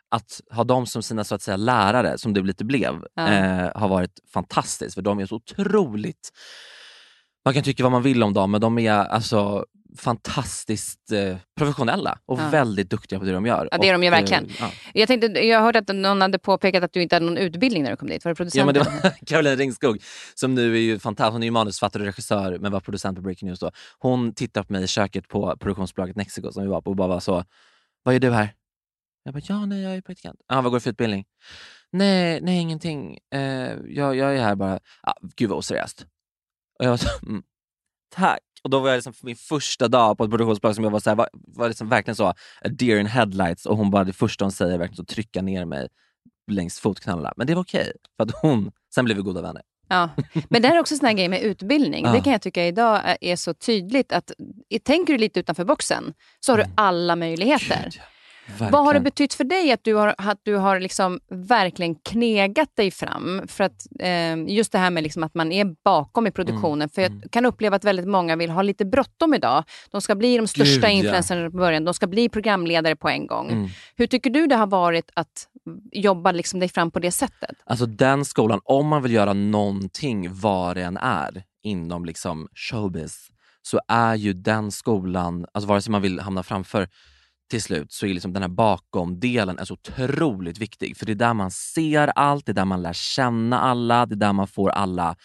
att 0.10 0.42
ha 0.52 0.64
dem 0.64 0.86
som 0.86 1.04
sina 1.04 1.24
så 1.24 1.36
att 1.36 1.42
säga 1.42 1.58
lärare, 1.58 2.18
som 2.18 2.34
det 2.34 2.42
lite 2.42 2.66
blev, 2.66 3.06
Ja. 3.16 3.28
eh, 3.28 3.72
har 3.76 3.88
varit 3.88 4.20
fantastiskt 4.34 4.96
för 4.96 5.02
de 5.02 5.20
är 5.20 5.26
så 5.26 5.36
otroligt 5.36 6.30
man 7.46 7.54
kan 7.54 7.64
tycka 7.64 7.84
vad 7.84 7.92
man 7.92 8.02
vill 8.02 8.24
om 8.24 8.34
dem, 8.34 8.52
men 8.52 8.62
de 8.62 8.80
är 8.80 8.92
alltså 8.92 9.66
fantastiskt 9.96 11.12
eh, 11.12 11.38
professionella 11.58 12.20
och 12.26 12.40
Ja. 12.40 12.50
väldigt 12.50 12.90
duktiga 12.90 13.20
på 13.20 13.26
det 13.26 13.32
de 13.32 13.46
gör. 13.46 13.70
Ja, 13.72 13.78
det 13.78 13.90
är 13.90 13.94
de 13.94 14.04
ju 14.04 14.10
Och, 14.10 14.16
eh, 14.16 14.20
verkligen. 14.22 14.50
ja. 14.60 14.72
Jag, 14.94 15.08
tänkte, 15.08 15.28
jag 15.28 15.62
hörde 15.62 15.80
att 15.80 15.88
någon 15.88 16.22
hade 16.22 16.40
påpekat 16.40 16.84
att 16.84 16.94
du 16.94 17.02
inte 17.02 17.16
hade 17.16 17.26
någon 17.26 17.38
utbildning 17.38 17.84
när 17.84 17.92
du 17.92 17.98
kom 17.98 18.08
dit. 18.08 18.26
Var 18.26 18.32
det 18.32 18.36
producenten? 18.36 18.76
Ja, 18.76 18.84
men 18.84 18.94
det 18.94 19.04
var 19.10 19.14
Caroline 19.26 19.58
Ringskog 19.58 19.98
som 20.36 20.56
nu 20.56 20.76
är 20.76 20.80
ju 20.80 21.00
fantastisk. 21.00 21.32
Hon 21.34 21.44
är 21.44 21.48
ju 21.48 21.52
manusförfattare 21.52 22.04
och 22.04 22.06
regissör 22.08 22.58
men 22.60 22.72
var 22.72 22.80
producent 22.80 23.16
på 23.16 23.22
Breaking 23.22 23.48
News. 23.50 23.60
Då. 23.60 23.72
Hon 24.00 24.34
tittade 24.34 24.68
på 24.68 24.74
mig 24.74 24.84
i 24.84 24.88
köket 24.88 25.28
på 25.28 25.58
produktionsbolaget 25.58 26.16
Mexico 26.16 26.52
som 26.52 26.64
vi 26.64 26.70
var 26.70 26.82
på 26.82 26.90
och 26.90 26.96
bara 26.96 27.08
var 27.08 27.20
så, 27.20 27.44
vad 28.04 28.14
gör 28.16 28.20
du 28.20 28.32
här? 28.32 28.54
Jag 29.24 29.34
bara, 29.34 29.42
ja 29.48 29.66
nej 29.66 29.82
jag 29.82 29.96
är 29.96 30.02
praktikant. 30.02 30.40
Ja, 30.48 30.56
vad 30.62 30.72
går 30.72 30.78
du 30.78 30.82
för 30.82 30.90
utbildning? 30.90 31.26
Nej, 31.92 32.42
nej 32.42 32.60
ingenting. 32.60 33.18
Eh, 33.34 33.42
jag, 33.88 34.16
jag 34.16 34.36
är 34.38 34.44
här 34.44 34.56
bara, 34.56 34.80
ah, 35.02 35.14
gud 35.36 35.50
vad 35.50 35.60
oseriöst. 35.60 36.06
Och 36.80 36.86
jag 36.86 36.90
var 36.90 36.98
så, 36.98 37.10
mm, 37.26 37.44
tack. 38.16 38.40
Och 38.66 38.72
då 38.72 38.80
var 38.80 38.90
jag 38.90 38.98
liksom 38.98 39.14
min 39.22 39.36
första 39.36 39.88
dag 39.88 40.18
på 40.18 40.24
ett 40.24 40.30
produktionsbolag 40.30 40.76
som 40.76 40.84
jag 40.84 40.92
var, 40.92 41.00
så 41.00 41.10
här, 41.10 41.16
var, 41.18 41.30
var 41.34 41.68
liksom 41.68 41.90
verkligen 41.90 42.16
så, 42.16 42.26
a 42.28 42.36
deer 42.70 43.00
in 43.00 43.06
headlights 43.06 43.66
och 43.66 43.78
hon 43.78 43.92
bara, 43.92 44.04
det 44.04 44.14
första 44.14 44.46
hon 44.46 44.52
säger 44.52 44.78
verkligen 44.78 44.96
så 44.96 45.06
trycka 45.06 45.42
ner 45.42 45.66
mig 45.66 45.88
längs 46.52 46.80
fotknölarna. 46.80 47.34
Men 47.38 47.48
det 47.48 47.56
var 47.56 47.62
okej, 47.62 47.92
för 48.18 48.24
att 48.24 48.32
hon, 48.42 48.72
sen 48.96 49.06
blev 49.06 49.18
vi 49.18 49.24
goda 49.24 49.42
vänner. 49.42 49.62
Ja. 49.88 50.10
Men 50.50 50.62
det 50.62 50.68
här 50.68 50.76
är 50.76 50.80
också 50.80 50.94
en 50.94 50.98
sån 51.00 51.08
här 51.08 51.14
grej 51.14 51.28
med 51.28 51.42
utbildning. 51.42 52.06
Ja. 52.06 52.12
Det 52.12 52.22
kan 52.22 52.32
jag 52.34 52.42
tycka 52.42 52.66
idag 52.68 53.02
är- 53.22 53.36
så 53.36 53.54
tydligt 53.54 54.12
att 54.12 54.32
tänker 54.84 55.14
du 55.14 55.20
lite 55.20 55.40
utanför 55.40 55.66
boxen 55.66 56.14
så 56.40 56.52
har 56.52 56.58
du 56.58 56.66
alla 56.76 57.16
möjligheter. 57.16 57.84
Gud, 57.84 57.94
ja. 57.98 58.04
Vad 58.60 58.72
har 58.72 58.72
det 58.72 58.86
Verkligen. 58.86 59.04
betytt 59.04 59.34
för 59.34 59.44
dig 59.44 59.72
att 59.72 59.84
du 59.84 59.94
har, 59.94 60.16
att 60.18 60.40
du 60.44 60.56
har 60.56 60.80
liksom 60.80 61.20
verkligen 61.30 61.96
knegat 61.96 62.76
dig 62.76 62.92
fram? 62.92 63.42
För 63.48 63.64
att, 63.64 63.88
eh, 64.00 64.36
just 64.48 64.72
det 64.72 64.78
här 64.78 64.90
med 64.90 65.04
liksom 65.04 65.24
att 65.24 65.34
man 65.34 65.52
är 65.52 65.76
bakom 65.84 66.28
i 66.28 66.32
produktionen. 66.32 66.90
För 66.90 67.02
jag 67.02 67.12
mm. 67.12 67.30
kan 67.30 67.46
uppleva 67.46 67.76
att 67.76 67.84
väldigt 67.84 68.08
många 68.08 68.36
vill 68.36 68.50
ha 68.50 68.62
lite 68.62 68.86
bråttom 68.86 69.34
idag. 69.34 69.64
De 69.92 70.02
ska 70.02 70.16
bli 70.16 70.38
de 70.38 70.48
största 70.48 70.74
Gud, 70.74 70.84
ja. 70.84 70.90
influencerna 70.90 71.50
på 71.50 71.58
början. 71.58 71.86
De 71.86 71.94
ska 71.94 72.08
bli 72.08 72.30
programledare 72.30 72.96
på 72.96 73.10
en 73.10 73.28
gång. 73.28 73.52
Mm. 73.52 73.70
Hur 73.96 74.08
tycker 74.08 74.30
du 74.30 74.48
det 74.48 74.56
har 74.56 74.68
varit 74.68 75.12
att 75.14 75.48
jobba 75.92 76.32
liksom 76.32 76.60
dig 76.60 76.70
fram 76.70 76.92
på 76.92 77.00
det 77.00 77.12
sättet? 77.12 77.56
Alltså 77.66 77.86
den 77.86 78.26
skolan, 78.26 78.60
om 78.64 78.88
man 78.88 79.04
vill 79.04 79.14
göra 79.14 79.34
någonting 79.34 80.34
vad 80.34 80.76
det 80.76 80.84
än 80.84 80.98
är 80.98 81.44
inom 81.64 82.06
liksom 82.06 82.48
showbiz, 82.56 83.32
så 83.62 83.80
är 83.88 84.16
ju 84.16 84.34
den 84.34 84.72
skolan, 84.72 85.46
alltså 85.52 85.68
vare 85.68 85.82
sig 85.82 85.92
man 85.92 86.02
vill 86.02 86.20
hamna 86.20 86.44
framför 86.44 86.88
till 87.50 87.62
slut, 87.62 87.92
så 87.92 88.06
är 88.06 88.14
liksom 88.14 88.34
den 88.34 88.42
här 88.42 88.50
bakomdelen 88.50 89.60
är 89.60 89.66
så 89.66 89.74
otroligt 89.74 90.58
viktig. 90.58 90.98
För 90.98 91.06
det 91.06 91.12
är 91.12 91.16
där 91.16 91.34
man 91.34 91.52
ser 91.52 92.08
allt, 92.08 92.46
det 92.46 92.52
är 92.52 92.54
där 92.54 92.66
man 92.66 92.82
lär 92.82 92.94
känna 92.94 93.60
alla, 93.60 94.06
det 94.06 94.16
är 94.16 94.18
där 94.18 94.34
man 94.34 94.48
får 94.48 94.70
alla 94.70 95.16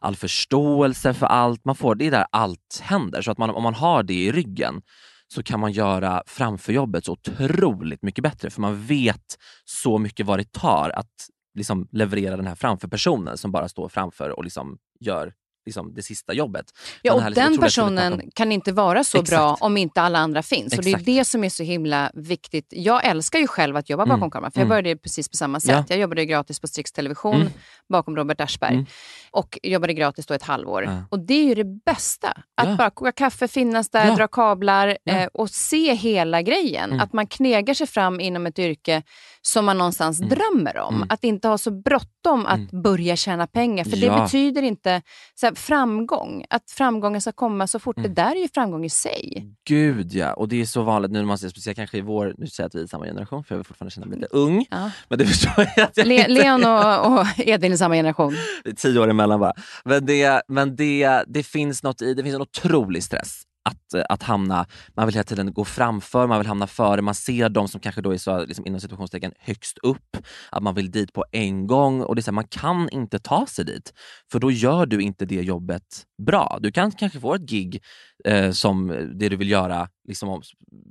all 0.00 0.16
förståelse 0.16 1.14
för 1.14 1.26
allt. 1.26 1.64
Man 1.64 1.74
får, 1.74 1.94
det 1.94 2.06
är 2.06 2.10
där 2.10 2.26
allt 2.32 2.80
händer. 2.82 3.22
Så 3.22 3.30
att 3.30 3.38
man, 3.38 3.50
om 3.50 3.62
man 3.62 3.74
har 3.74 4.02
det 4.02 4.14
i 4.14 4.32
ryggen 4.32 4.82
så 5.28 5.42
kan 5.42 5.60
man 5.60 5.72
göra 5.72 6.22
framförjobbet 6.26 7.04
så 7.04 7.12
otroligt 7.12 8.02
mycket 8.02 8.22
bättre. 8.22 8.50
För 8.50 8.60
man 8.60 8.86
vet 8.86 9.38
så 9.64 9.98
mycket 9.98 10.26
vad 10.26 10.38
det 10.38 10.52
tar 10.52 10.90
att 10.90 11.28
liksom 11.54 11.88
leverera 11.92 12.36
den 12.36 12.46
här 12.46 12.54
framför 12.54 12.88
personen 12.88 13.38
som 13.38 13.52
bara 13.52 13.68
står 13.68 13.88
framför 13.88 14.30
och 14.30 14.44
liksom 14.44 14.78
gör 15.00 15.32
liksom 15.66 15.94
det 15.94 16.02
sista 16.02 16.32
jobbet. 16.32 16.66
Ja, 17.02 17.14
Den 17.14 17.22
och 17.24 17.30
liksom 17.30 17.50
den 17.52 17.60
personen 17.60 18.30
kan 18.34 18.52
inte 18.52 18.72
vara 18.72 19.04
så 19.04 19.18
Exakt. 19.18 19.30
bra 19.30 19.56
om 19.60 19.76
inte 19.76 20.00
alla 20.02 20.18
andra 20.18 20.42
finns. 20.42 20.78
Och 20.78 20.84
Det 20.84 20.88
är 20.90 20.90
Exakt. 20.90 21.06
det 21.06 21.24
som 21.24 21.44
är 21.44 21.48
så 21.48 21.62
himla 21.62 22.10
viktigt. 22.14 22.66
Jag 22.70 23.04
älskar 23.04 23.38
ju 23.38 23.46
själv 23.46 23.76
att 23.76 23.90
jobba 23.90 24.04
bakom 24.06 24.18
Mm. 24.18 24.30
kameran, 24.30 24.52
för 24.52 24.60
jag 24.60 24.66
Mm. 24.66 24.82
började 24.82 25.00
precis 25.00 25.28
på 25.28 25.36
samma 25.36 25.60
sätt. 25.60 25.70
Ja. 25.70 25.84
Jag 25.88 25.98
jobbade 25.98 26.26
gratis 26.26 26.60
på 26.60 26.68
Strix 26.68 26.92
Television 26.92 27.34
Mm. 27.34 27.48
bakom 27.88 28.16
Robert 28.16 28.40
Aschberg 28.40 28.72
Mm. 28.74 28.86
och 29.30 29.58
jobbade 29.62 29.94
gratis 29.94 30.26
då 30.26 30.34
ett 30.34 30.42
halvår. 30.42 30.84
Ja. 30.84 31.04
Och 31.10 31.18
det 31.26 31.34
är 31.34 31.44
ju 31.44 31.54
det 31.54 31.84
bästa. 31.84 32.28
Att 32.56 32.68
Ja. 32.68 32.76
bara 32.76 32.90
koka 32.90 33.12
kaffe, 33.12 33.48
finnas 33.48 33.90
där, 33.90 34.16
dra 34.16 34.28
kablar 34.28 34.98
eh, 35.06 35.26
och 35.34 35.50
se 35.50 35.94
hela 35.94 36.42
grejen. 36.42 36.90
Mm. 36.90 37.00
Att 37.00 37.12
man 37.12 37.26
knegar 37.26 37.74
sig 37.74 37.86
fram 37.86 38.20
inom 38.20 38.46
ett 38.46 38.58
yrke 38.58 39.02
som 39.42 39.64
man 39.64 39.78
någonstans 39.78 40.20
Mm. 40.20 40.28
drömmer 40.30 40.78
om. 40.78 40.94
Mm. 40.94 41.06
Att 41.10 41.24
inte 41.24 41.48
ha 41.48 41.58
så 41.58 41.70
bråttom 41.70 42.46
att 42.46 42.70
Mm. 42.72 42.82
börja 42.82 43.16
tjäna 43.16 43.46
pengar. 43.46 43.84
För 43.84 43.96
det 43.96 44.10
betyder 44.10 44.62
inte 44.62 45.02
så 45.34 45.46
här, 45.46 45.53
framgång. 45.54 46.44
Att 46.50 46.70
framgången 46.70 47.20
ska 47.20 47.32
komma 47.32 47.66
så 47.66 47.78
fort. 47.78 47.98
Mm. 47.98 48.14
Det 48.14 48.22
där 48.22 48.36
är 48.36 48.40
ju 48.40 48.48
framgång 48.54 48.84
i 48.84 48.90
sig. 48.90 49.46
Gud 49.68 50.12
ja, 50.12 50.32
och 50.32 50.48
det 50.48 50.60
är 50.60 50.66
så 50.66 50.82
vanligt 50.82 51.10
nu 51.10 51.18
när 51.18 51.26
man 51.26 51.38
ser, 51.38 51.48
speciellt 51.48 51.76
kanske 51.76 51.98
i 51.98 52.00
vår, 52.00 52.34
nu 52.38 52.46
säger 52.46 52.64
jag 52.64 52.66
att 52.68 52.74
vi 52.74 52.82
är 52.82 52.86
samma 52.86 53.04
generation 53.04 53.44
för 53.44 53.54
jag 53.54 53.58
vill 53.58 53.66
fortfarande 53.66 53.90
känna 53.90 54.06
mig 54.06 54.18
lite 54.18 54.36
ung. 54.36 54.66
Ja. 54.70 54.90
Men 55.08 55.18
det 55.18 55.26
förstår 55.26 55.66
jag 55.76 55.84
att 55.84 55.96
jag 55.96 56.06
Le- 56.06 56.16
inte 56.16 56.28
Leon 56.28 56.64
och, 56.64 57.18
och 57.20 57.26
Edvin 57.36 57.72
är 57.72 57.76
samma 57.76 57.94
generation. 57.94 58.34
Det 58.64 58.70
är 58.70 58.74
tio 58.74 59.00
år 59.00 59.10
emellan 59.10 59.40
bara. 59.40 59.52
Men, 59.84 60.06
det, 60.06 60.42
men 60.48 60.76
det, 60.76 61.24
det 61.26 61.42
finns 61.42 61.82
något 61.82 62.02
i, 62.02 62.14
det 62.14 62.22
finns 62.22 62.34
en 62.34 62.42
otrolig 62.42 63.04
stress 63.04 63.42
att, 63.64 63.94
eh, 63.94 64.04
att 64.08 64.22
hamna, 64.22 64.66
man 64.94 65.06
vill 65.06 65.14
hela 65.14 65.24
tiden 65.24 65.52
gå 65.52 65.64
framför, 65.64 66.26
man 66.26 66.38
vill 66.38 66.46
hamna 66.46 66.66
före, 66.66 67.02
man 67.02 67.14
ser 67.14 67.48
de 67.48 67.68
som 67.68 67.80
kanske 67.80 68.00
då 68.00 68.10
är 68.14 68.18
så, 68.18 68.44
liksom, 68.44 68.66
inom 68.66 68.80
situationstecken 68.80 69.32
högst 69.38 69.78
upp, 69.78 70.16
att 70.50 70.62
man 70.62 70.74
vill 70.74 70.90
dit 70.90 71.12
på 71.12 71.24
en 71.32 71.66
gång 71.66 72.00
och 72.00 72.14
det 72.14 72.20
är 72.20 72.22
så 72.22 72.30
här, 72.30 72.34
man 72.34 72.48
kan 72.48 72.88
inte 72.88 73.18
ta 73.18 73.46
sig 73.46 73.64
dit 73.64 73.92
för 74.32 74.38
då 74.38 74.50
gör 74.50 74.86
du 74.86 75.00
inte 75.00 75.24
det 75.24 75.42
jobbet 75.42 76.06
bra. 76.26 76.58
Du 76.60 76.72
kan 76.72 76.92
kanske 76.92 77.20
få 77.20 77.34
ett 77.34 77.42
gig 77.50 77.82
eh, 78.24 78.50
som 78.50 78.88
det 79.18 79.28
du 79.28 79.36
vill 79.36 79.50
göra, 79.50 79.88
liksom 80.08 80.28
om, 80.28 80.42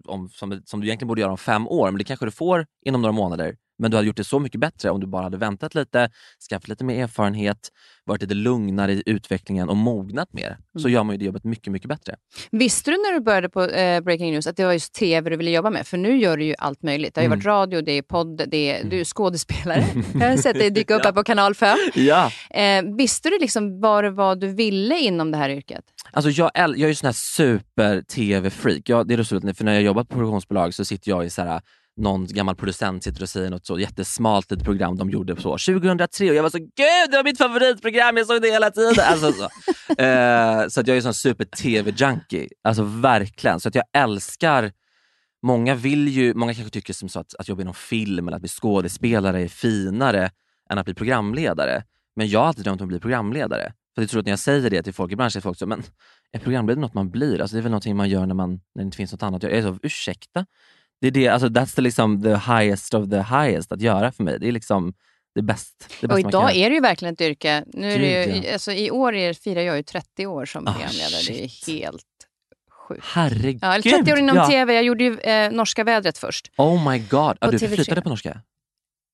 om, 0.07 0.29
som, 0.29 0.61
som 0.65 0.81
du 0.81 0.87
egentligen 0.87 1.07
borde 1.07 1.21
göra 1.21 1.31
om 1.31 1.37
fem 1.37 1.67
år, 1.67 1.91
men 1.91 1.97
det 1.97 2.03
kanske 2.03 2.25
du 2.25 2.31
får 2.31 2.65
inom 2.85 3.01
några 3.01 3.13
månader. 3.13 3.55
Men 3.83 3.91
du 3.91 3.97
hade 3.97 4.07
gjort 4.07 4.17
det 4.17 4.23
så 4.23 4.39
mycket 4.39 4.61
bättre 4.61 4.89
om 4.89 4.99
du 4.99 5.07
bara 5.07 5.23
hade 5.23 5.37
väntat 5.37 5.75
lite, 5.75 6.09
skaffat 6.49 6.67
lite 6.67 6.83
mer 6.83 7.03
erfarenhet, 7.03 7.57
varit 8.05 8.21
lite 8.21 8.33
lugnare 8.33 8.93
i 8.93 9.03
utvecklingen 9.05 9.69
och 9.69 9.77
mognat 9.77 10.33
mer. 10.33 10.57
Så 10.77 10.87
Mm. 10.87 10.93
gör 10.93 11.03
man 11.03 11.13
ju 11.13 11.17
det 11.19 11.25
jobbet 11.25 11.43
mycket, 11.43 11.73
mycket 11.73 11.89
bättre. 11.89 12.15
Visste 12.51 12.91
du 12.91 12.97
när 12.97 13.13
du 13.13 13.19
började 13.19 13.49
på 13.49 13.63
eh, 13.63 14.01
Breaking 14.01 14.31
News 14.31 14.47
att 14.47 14.57
det 14.57 14.65
var 14.65 14.73
just 14.73 14.93
tv 14.93 15.29
du 15.29 15.37
ville 15.37 15.51
jobba 15.51 15.69
med? 15.69 15.87
För 15.87 15.97
nu 15.97 16.17
gör 16.17 16.37
du 16.37 16.45
ju 16.45 16.55
allt 16.57 16.83
möjligt. 16.83 17.15
Det 17.15 17.21
har 17.21 17.23
ju 17.23 17.25
Mm. 17.25 17.39
varit 17.39 17.45
radio, 17.45 17.81
det 17.81 17.91
är 17.91 18.01
podd, 18.01 18.41
det 18.47 18.57
är, 18.71 18.83
du 18.83 18.99
är 18.99 19.03
skådespelare. 19.03 19.85
Jag 20.19 20.29
har 20.29 20.37
sett 20.37 20.59
dig 20.59 20.69
dyka 20.69 20.95
upp 20.95 21.05
här 21.05 21.11
på 21.11 21.23
kanal 21.23 21.55
5. 21.55 21.77
Ja. 21.95 22.31
Eh, 22.49 22.83
visste 22.97 23.29
du 23.29 23.39
liksom 23.39 23.79
vad 23.81 24.03
det 24.03 24.11
var 24.11 24.35
du 24.35 24.47
ville 24.47 24.99
inom 24.99 25.31
det 25.31 25.37
här 25.37 25.49
yrket? 25.49 25.83
Alltså 26.11 26.29
jag, 26.29 26.51
jag 26.55 26.79
är 26.79 26.87
ju 26.87 26.95
sån 26.95 27.07
här 27.07 27.13
super-tv-freak. 27.13 28.89
Jag, 28.89 29.07
det 29.07 29.13
är 29.13 29.17
roligt, 29.43 29.57
för 29.57 29.65
när 29.65 29.73
jag 29.73 29.83
jobbar 29.83 30.03
på 30.03 30.13
produktionsbolag 30.13 30.73
så 30.73 30.85
sitter 30.85 31.09
jag 31.09 31.25
i 31.25 31.29
så 31.29 31.41
här, 31.41 31.61
någon 31.97 32.27
gammal 32.27 32.55
producent 32.55 33.03
sitter 33.03 33.21
och 33.21 33.29
säger 33.29 33.49
något 33.49 33.65
så 33.65 33.79
jättesmalt 33.79 34.51
litet 34.51 34.65
program 34.65 34.97
de 34.97 35.09
gjorde 35.09 35.35
så 35.35 35.41
2003 35.41 36.29
och 36.29 36.35
jag 36.35 36.43
var 36.43 36.49
så 36.49 36.57
gud 36.57 37.11
det 37.11 37.17
var 37.17 37.23
mitt 37.23 37.37
favoritprogram, 37.37 38.17
jag 38.17 38.27
såg 38.27 38.41
det 38.41 38.51
hela 38.51 38.71
tiden. 38.71 38.93
Alltså, 38.99 39.31
så. 39.31 39.49
Eh, 39.97 40.67
så 40.67 40.81
att 40.81 40.87
jag 40.87 40.97
är 40.97 41.01
sån 41.01 41.13
super 41.13 41.45
tv-junkie, 41.45 42.49
alltså 42.63 42.83
verkligen. 42.83 43.59
Så 43.59 43.67
att 43.67 43.75
jag 43.75 43.83
älskar 43.93 44.71
Många 45.45 45.75
vill 45.75 46.07
ju, 46.07 46.33
många 46.33 46.53
kanske 46.53 46.71
tycker 46.71 46.93
som 46.93 47.09
så 47.09 47.19
att, 47.19 47.35
att 47.39 47.47
jobba 47.47 47.61
inom 47.61 47.73
film 47.73 48.27
eller 48.27 48.35
att 48.35 48.41
bli 48.41 48.49
skådespelare 48.49 49.41
är 49.41 49.47
finare 49.47 50.31
än 50.69 50.77
att 50.77 50.85
bli 50.85 50.93
programledare. 50.93 51.83
Men 52.15 52.27
jag 52.27 52.39
har 52.39 52.47
alltid 52.47 52.63
drömt 52.63 52.81
om 52.81 52.85
att 52.85 52.89
bli 52.89 52.99
programledare. 52.99 53.73
För 53.95 54.01
jag 54.01 54.09
tror 54.09 54.19
att 54.19 54.25
när 54.25 54.31
jag 54.31 54.39
säger 54.39 54.69
det 54.69 54.83
till 54.83 54.93
folk 54.93 55.11
i 55.11 55.15
branschen, 55.15 55.41
folk 55.41 55.57
så, 55.57 55.65
men 55.65 55.83
är 56.31 56.39
programledare 56.39 56.81
något 56.81 56.93
man 56.93 57.09
blir? 57.09 57.41
Alltså 57.41 57.55
det 57.55 57.59
är 57.59 57.61
väl 57.61 57.71
någonting 57.71 57.95
man 57.95 58.09
gör 58.09 58.25
när, 58.25 58.35
man, 58.35 58.51
när 58.51 58.59
det 58.75 58.81
inte 58.83 58.97
finns 58.97 59.11
något 59.11 59.23
annat. 59.23 59.43
Jag 59.43 59.51
är 59.51 59.61
så, 59.61 59.79
ursäkta? 59.83 60.45
Det 61.03 61.07
är 61.07 61.11
det, 61.11 61.27
alltså 61.27 61.47
that's 61.47 61.75
the, 61.75 61.81
liksom, 61.81 62.23
the 62.23 62.29
highest 62.29 62.93
of 62.93 63.09
the 63.09 63.21
highest 63.21 63.71
att 63.71 63.81
göra 63.81 64.11
för 64.11 64.23
mig. 64.23 64.39
Det 64.39 64.47
är 64.47 64.51
liksom 64.51 64.93
det 65.35 65.41
bästa, 65.41 65.85
det 66.01 66.07
bästa 66.07 66.15
Och 66.15 66.21
man 66.21 66.29
idag 66.29 66.49
kan 66.49 66.57
är 66.57 66.69
det 66.69 66.75
ju 66.75 66.81
verkligen 66.81 67.13
ett 67.13 67.21
yrke. 67.21 67.63
Nu 67.67 67.91
är 67.91 67.99
det 67.99 68.25
ju, 68.25 68.53
alltså, 68.53 68.71
I 68.71 68.91
år 68.91 69.15
är, 69.15 69.33
firar 69.33 69.61
jag 69.61 69.77
ju 69.77 69.83
30 69.83 70.25
år 70.27 70.45
som 70.45 70.67
Ah, 70.67 70.71
programledare. 70.71 71.21
det 71.27 71.43
är 71.43 71.67
helt 71.67 72.05
sjukt. 72.87 73.05
Herregud! 73.13 73.59
Ja, 73.61 73.73
eller 73.73 73.97
30 73.97 74.13
år 74.13 74.19
inom 74.19 74.35
ja. 74.35 74.47
tv. 74.47 74.73
Jag 74.73 74.83
gjorde 74.83 75.03
ju 75.03 75.19
eh, 75.19 75.51
norska 75.51 75.83
vädret 75.83 76.17
först. 76.17 76.51
Oh 76.57 76.91
my 76.91 76.99
god! 76.99 77.39
På 77.39 77.51
du 77.51 77.57
TV3. 77.57 77.75
flyttade 77.75 78.01
på 78.01 78.09
norska? 78.09 78.41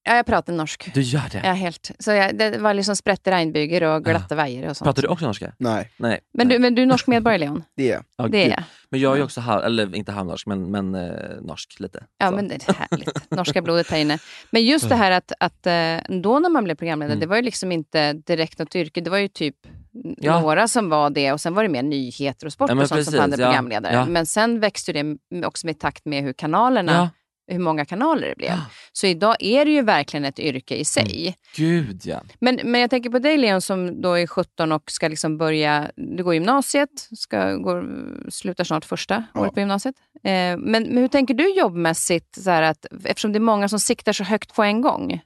Ja, 0.09 0.15
jag 0.15 0.25
pratar 0.25 0.53
norsk. 0.53 0.91
Du 0.93 1.01
gör 1.01 1.21
det? 1.31 1.41
Ja, 1.43 1.51
helt. 1.53 1.91
Så 1.99 2.11
jag, 2.11 2.37
det 2.37 2.57
var 2.57 2.73
liksom 2.73 2.95
sprätte 2.95 3.31
regnbyger 3.31 3.83
och 3.83 4.05
glatta 4.05 4.35
vajer 4.35 4.69
och 4.69 4.77
sånt. 4.77 4.85
Pratar 4.85 5.01
du 5.01 5.07
också 5.07 5.25
norska? 5.25 5.53
Nej, 5.57 5.91
Nej. 5.97 6.19
Men 6.33 6.47
du, 6.47 6.59
men 6.59 6.75
du 6.75 6.81
är 6.81 6.85
norsk 6.85 7.07
medborgare, 7.07 7.37
Leon? 7.39 7.63
det 7.75 7.91
är 7.91 8.01
Ja, 8.17 8.27
Det 8.27 8.45
är 8.45 8.49
jag. 8.49 8.63
Men 8.89 8.99
jag 8.99 9.13
är 9.13 9.17
ju 9.17 9.23
också, 9.23 9.41
halv, 9.41 9.63
eller 9.63 9.95
inte 9.95 10.11
halvnorsk, 10.11 10.47
men, 10.47 10.71
men 10.71 10.95
eh, 10.95 11.11
norsk 11.41 11.79
lite. 11.79 12.03
Ja, 12.17 12.29
Så. 12.29 12.35
men 12.35 12.47
det 12.47 12.69
är 12.69 12.73
härligt. 12.73 13.31
Norska 13.31 13.61
blodet 13.61 13.89
här 13.91 13.97
inne. 13.99 14.17
Men 14.51 14.65
just 14.65 14.89
det 14.89 14.95
här 14.95 15.11
att, 15.11 15.31
att 15.39 15.67
eh, 15.67 16.15
då 16.21 16.39
när 16.39 16.49
man 16.49 16.63
blev 16.63 16.75
programledare, 16.75 17.13
Mm. 17.13 17.19
det 17.19 17.27
var 17.27 17.35
ju 17.35 17.41
liksom 17.41 17.71
inte 17.71 18.13
direkt 18.13 18.59
något 18.59 18.75
yrke. 18.75 19.01
Det 19.01 19.09
var 19.09 19.17
ju 19.17 19.27
typ 19.27 19.55
Ja. 20.17 20.39
några 20.41 20.67
som 20.67 20.89
var 20.89 21.09
det 21.09 21.31
och 21.33 21.41
sen 21.41 21.53
var 21.53 21.63
det 21.63 21.69
mer 21.69 21.83
nyheter 21.83 22.45
och 22.45 22.53
sport 22.53 22.69
Ja, 22.69 22.75
och 22.75 22.79
sånt 22.79 22.89
som 22.89 22.97
precis, 22.97 23.19
hade 23.19 23.41
ja. 23.43 23.47
programledare. 23.47 23.93
Ja. 23.93 24.05
Men 24.05 24.25
sen 24.25 24.59
växte 24.59 24.93
det 24.93 25.17
också 25.45 25.65
med 25.67 25.79
takt 25.79 26.05
med 26.05 26.23
hur 26.23 26.33
kanalerna, 26.33 26.91
Ja, 26.91 27.09
hur 27.49 27.59
många 27.59 27.85
kanaler 27.85 28.27
det 28.27 28.35
blev. 28.37 28.51
Så 28.91 29.07
idag 29.07 29.35
är 29.39 29.65
det 29.65 29.71
ju 29.71 29.81
verkligen 29.81 30.25
ett 30.25 30.39
yrke 30.39 30.75
i 30.75 30.85
sig. 30.85 31.35
gud 31.55 32.01
ja. 32.05 32.21
Men, 32.39 32.59
men 32.63 32.81
jag 32.81 32.89
tänker 32.89 33.09
på 33.09 33.19
dig 33.19 33.37
Leon 33.37 33.61
som 33.61 34.01
då 34.01 34.13
är 34.13 34.27
17 34.27 34.71
och 34.71 34.91
ska 34.91 35.07
liksom 35.07 35.37
börja, 35.37 35.91
du 35.95 36.23
går 36.23 36.33
gymnasiet, 36.33 36.89
ska, 37.17 37.53
går, 37.55 37.85
slutar 38.31 38.63
snart 38.63 38.85
första 38.85 39.23
Ja. 39.33 39.41
året 39.41 39.53
på 39.53 39.59
gymnasiet. 39.59 39.95
Eh, 40.23 40.31
men, 40.31 40.57
men 40.67 40.97
hur 40.97 41.07
tänker 41.07 41.33
du 41.33 41.53
jobbmässigt, 41.53 42.43
så 42.43 42.51
att, 42.51 42.85
eftersom 43.05 43.31
det 43.33 43.37
är 43.37 43.41
många 43.41 43.69
som 43.69 43.79
siktar 43.79 44.13
så 44.13 44.23
högt 44.23 44.53
på 44.55 44.63
en 44.63 44.81
gång? 44.81 45.21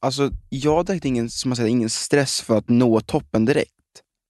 Alltså, 0.00 0.30
jag 0.48 0.88
har 0.88 1.06
ingen, 1.06 1.30
som 1.30 1.48
man 1.48 1.56
säger, 1.56 1.70
ingen 1.70 1.90
stress 1.90 2.40
för 2.40 2.58
att 2.58 2.68
nå 2.68 3.00
toppen 3.00 3.44
direkt. 3.44 3.70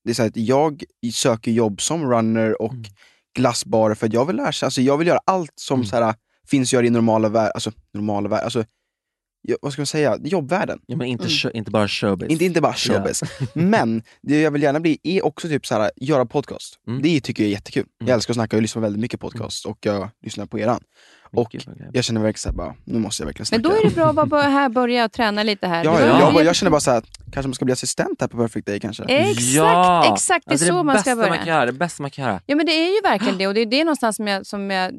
Det 0.03 0.09
är 0.09 0.13
så 0.13 0.23
att 0.23 0.37
jag 0.37 0.83
söker 1.13 1.51
jobb 1.51 1.81
som 1.81 2.11
runner 2.11 2.61
och 2.61 2.71
Mm. 2.73 2.83
glassbarer 3.35 3.95
för 3.95 4.07
att 4.07 4.13
jag 4.13 4.25
vill 4.25 4.35
lära 4.35 4.51
sig, 4.51 4.65
alltså 4.67 4.81
jag 4.81 4.97
vill 4.97 5.07
göra 5.07 5.19
allt 5.25 5.53
som 5.55 5.75
Mm. 5.75 5.85
så 5.85 5.95
här, 5.95 6.15
finns 6.51 6.73
göra 6.73 6.85
i 6.85 6.89
normala 6.89 7.29
världen, 7.29 7.51
alltså 7.55 7.71
normala 7.93 8.29
världen, 8.29 8.45
alltså, 8.45 8.63
vad 9.61 9.73
ska 9.73 9.81
man 9.81 9.85
säga, 9.87 10.17
jobbvärlden. 10.23 10.79
ja 10.85 10.97
men 10.97 11.07
inte, 11.07 11.23
Mm. 11.23 11.31
show, 11.31 11.51
inte 11.55 11.71
bara 11.71 11.87
showbiz. 11.87 12.29
Inte, 12.29 12.45
inte 12.45 12.61
bara 12.61 12.73
showbiz. 12.73 13.23
Men 13.53 14.03
det 14.21 14.41
jag 14.41 14.51
vill 14.51 14.61
gärna 14.63 14.79
bli 14.79 14.99
är 15.03 15.25
också 15.25 15.47
typ 15.47 15.65
så 15.65 15.75
här, 15.75 15.91
göra 15.95 16.25
podcast. 16.25 16.79
Mm. 16.87 17.01
Det 17.01 17.21
tycker 17.21 17.43
jag 17.43 17.47
är 17.47 17.51
jättekul. 17.51 17.83
Mm. 18.01 18.07
Jag 18.09 18.15
älskar 18.15 18.31
att 18.31 18.35
snacka, 18.35 18.55
jag 18.57 18.61
lyssnar 18.61 18.81
väldigt 18.81 19.01
mycket 19.01 19.19
podcast 19.19 19.65
och 19.65 19.77
jag 19.81 20.09
lyssnar 20.25 20.45
på 20.45 20.59
eran. 20.59 20.83
Och 21.35 21.55
jag 21.93 22.03
känner 22.03 22.21
verkligen 22.21 22.37
såhär 22.37 22.55
bara, 22.55 22.75
nu 22.85 22.99
måste 22.99 23.23
jag 23.23 23.25
verkligen 23.25 23.45
snacka. 23.45 23.61
Men 23.61 23.71
då 23.71 23.77
är 23.79 23.89
det 23.89 23.95
bra 23.95 24.23
att 24.23 24.29
bara 24.29 24.41
här 24.41 24.69
börja 24.69 25.05
och 25.05 25.11
träna 25.11 25.43
lite 25.43 25.67
här. 25.67 25.85
Ja, 25.85 25.99
ja, 25.99 26.19
jag, 26.19 26.33
bara, 26.33 26.43
jag 26.43 26.55
känner 26.55 26.71
bara 26.71 26.81
såhär, 26.81 27.03
kanske 27.31 27.47
man 27.47 27.53
ska 27.53 27.65
bli 27.65 27.71
assistent 27.73 28.21
här 28.21 28.27
på 28.27 28.37
Perfect 28.37 28.67
Day 28.67 28.79
kanske. 28.79 29.03
Exakt, 29.03 29.41
Ja! 29.41 30.13
exakt. 30.13 30.45
Det 30.45 30.51
är 30.51 30.53
Alltså, 30.53 30.67
så 30.67 30.77
det 30.77 30.83
man 30.83 30.99
ska 30.99 31.15
börja. 31.15 31.29
Man 31.29 31.37
kan 31.37 31.47
göra, 31.47 31.65
det 31.65 31.71
bästa 31.73 32.03
man 32.03 32.11
kan 32.11 32.25
göra. 32.25 32.41
Ja 32.45 32.55
men 32.55 32.65
det 32.65 32.71
är 32.71 32.95
ju 32.95 33.01
verkligen 33.09 33.37
det 33.37 33.47
och 33.47 33.53
det 33.53 33.61
är 33.61 33.65
det 33.65 33.83
någonstans 33.83 34.15
som, 34.15 34.27
jag, 34.27 34.45
som 34.45 34.71
jag, 34.71 34.91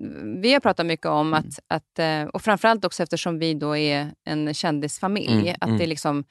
vi 0.42 0.52
har 0.52 0.60
pratat 0.60 0.86
mycket 0.86 1.06
om 1.06 1.34
att, 1.34 1.58
att, 1.68 1.98
eh, 1.98 2.22
och 2.22 2.42
framförallt 2.42 2.84
också 2.84 3.02
eftersom 3.02 3.38
vi 3.38 3.54
då 3.54 3.76
är 3.76 4.10
en 4.26 4.54
kändisfamilj, 4.54 5.32
Mm, 5.32 5.54
att 5.60 5.66
mm. 5.66 5.78
det 5.78 5.84
är 5.84 5.88
liksom 5.88 6.24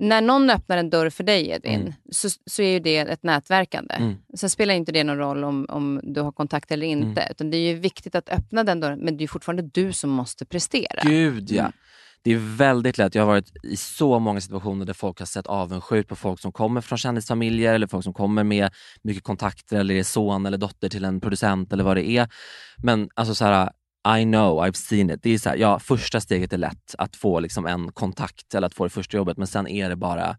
när 0.00 0.20
någon 0.20 0.50
öppnar 0.50 0.76
en 0.76 0.90
dörr 0.90 1.10
för 1.10 1.24
dig 1.24 1.50
Edvin, 1.50 1.80
Mm. 1.80 1.92
så, 2.10 2.28
så 2.46 2.62
är 2.62 2.72
ju 2.72 2.80
det 2.80 2.96
ett 2.96 3.22
nätverkande. 3.22 3.94
Mm. 3.94 4.16
Sen 4.36 4.50
spelar 4.50 4.74
inte 4.74 4.92
det 4.92 5.04
någon 5.04 5.16
roll 5.18 5.44
om, 5.44 5.66
om 5.68 6.00
du 6.02 6.20
har 6.20 6.32
kontakt 6.32 6.70
eller 6.72 6.86
inte, 6.86 7.20
Mm. 7.20 7.30
utan 7.30 7.50
det 7.50 7.56
är 7.56 7.72
ju 7.72 7.74
viktigt 7.74 8.14
att 8.14 8.28
öppna 8.28 8.64
den 8.64 8.80
dörren, 8.80 8.98
men 8.98 9.16
det 9.16 9.20
är 9.20 9.24
ju 9.24 9.28
fortfarande 9.28 9.62
du 9.62 9.92
som 9.92 10.10
måste 10.10 10.44
prestera. 10.44 11.02
Gud 11.02 11.50
ja. 11.50 11.60
Mm. 11.60 11.72
Det 12.22 12.32
är 12.32 12.56
väldigt 12.56 12.98
lätt. 12.98 13.14
Jag 13.14 13.22
har 13.22 13.26
varit 13.26 13.64
i 13.64 13.76
så 13.76 14.18
många 14.18 14.40
situationer 14.40 14.84
där 14.86 14.92
folk 14.92 15.18
har 15.18 15.26
sett 15.26 15.46
avundsjukt 15.46 16.08
på 16.08 16.16
folk 16.16 16.40
som 16.40 16.52
kommer 16.52 16.80
från 16.80 16.98
kändisfamiljer 16.98 17.74
eller 17.74 17.86
folk 17.86 18.04
som 18.04 18.14
kommer 18.14 18.44
med 18.44 18.70
mycket 19.02 19.24
kontakter 19.24 19.76
eller 19.80 19.94
är 19.94 20.02
son 20.02 20.46
eller 20.46 20.58
dotter 20.58 20.88
till 20.88 21.04
en 21.04 21.20
producent 21.20 21.72
eller 21.72 21.84
vad 21.84 21.96
det 21.96 22.08
är. 22.10 22.28
Men 22.82 23.08
alltså 23.14 23.34
så 23.34 23.44
här, 23.44 23.70
I 24.18 24.24
know, 24.24 24.64
I've 24.64 24.72
seen 24.76 25.10
it. 25.10 25.22
Det 25.22 25.30
är 25.30 25.38
så 25.38 25.48
här, 25.48 25.56
ja, 25.56 25.78
första 25.78 26.20
steget 26.20 26.52
är 26.52 26.58
lätt 26.58 26.94
att 26.98 27.16
få 27.16 27.40
liksom 27.40 27.66
en 27.66 27.92
kontakt 27.92 28.54
eller 28.54 28.66
att 28.66 28.74
få 28.74 28.84
det 28.84 28.90
första 28.90 29.16
jobbet 29.16 29.36
men 29.36 29.46
sen 29.46 29.66
är 29.68 29.88
det 29.88 29.96
bara 29.96 30.36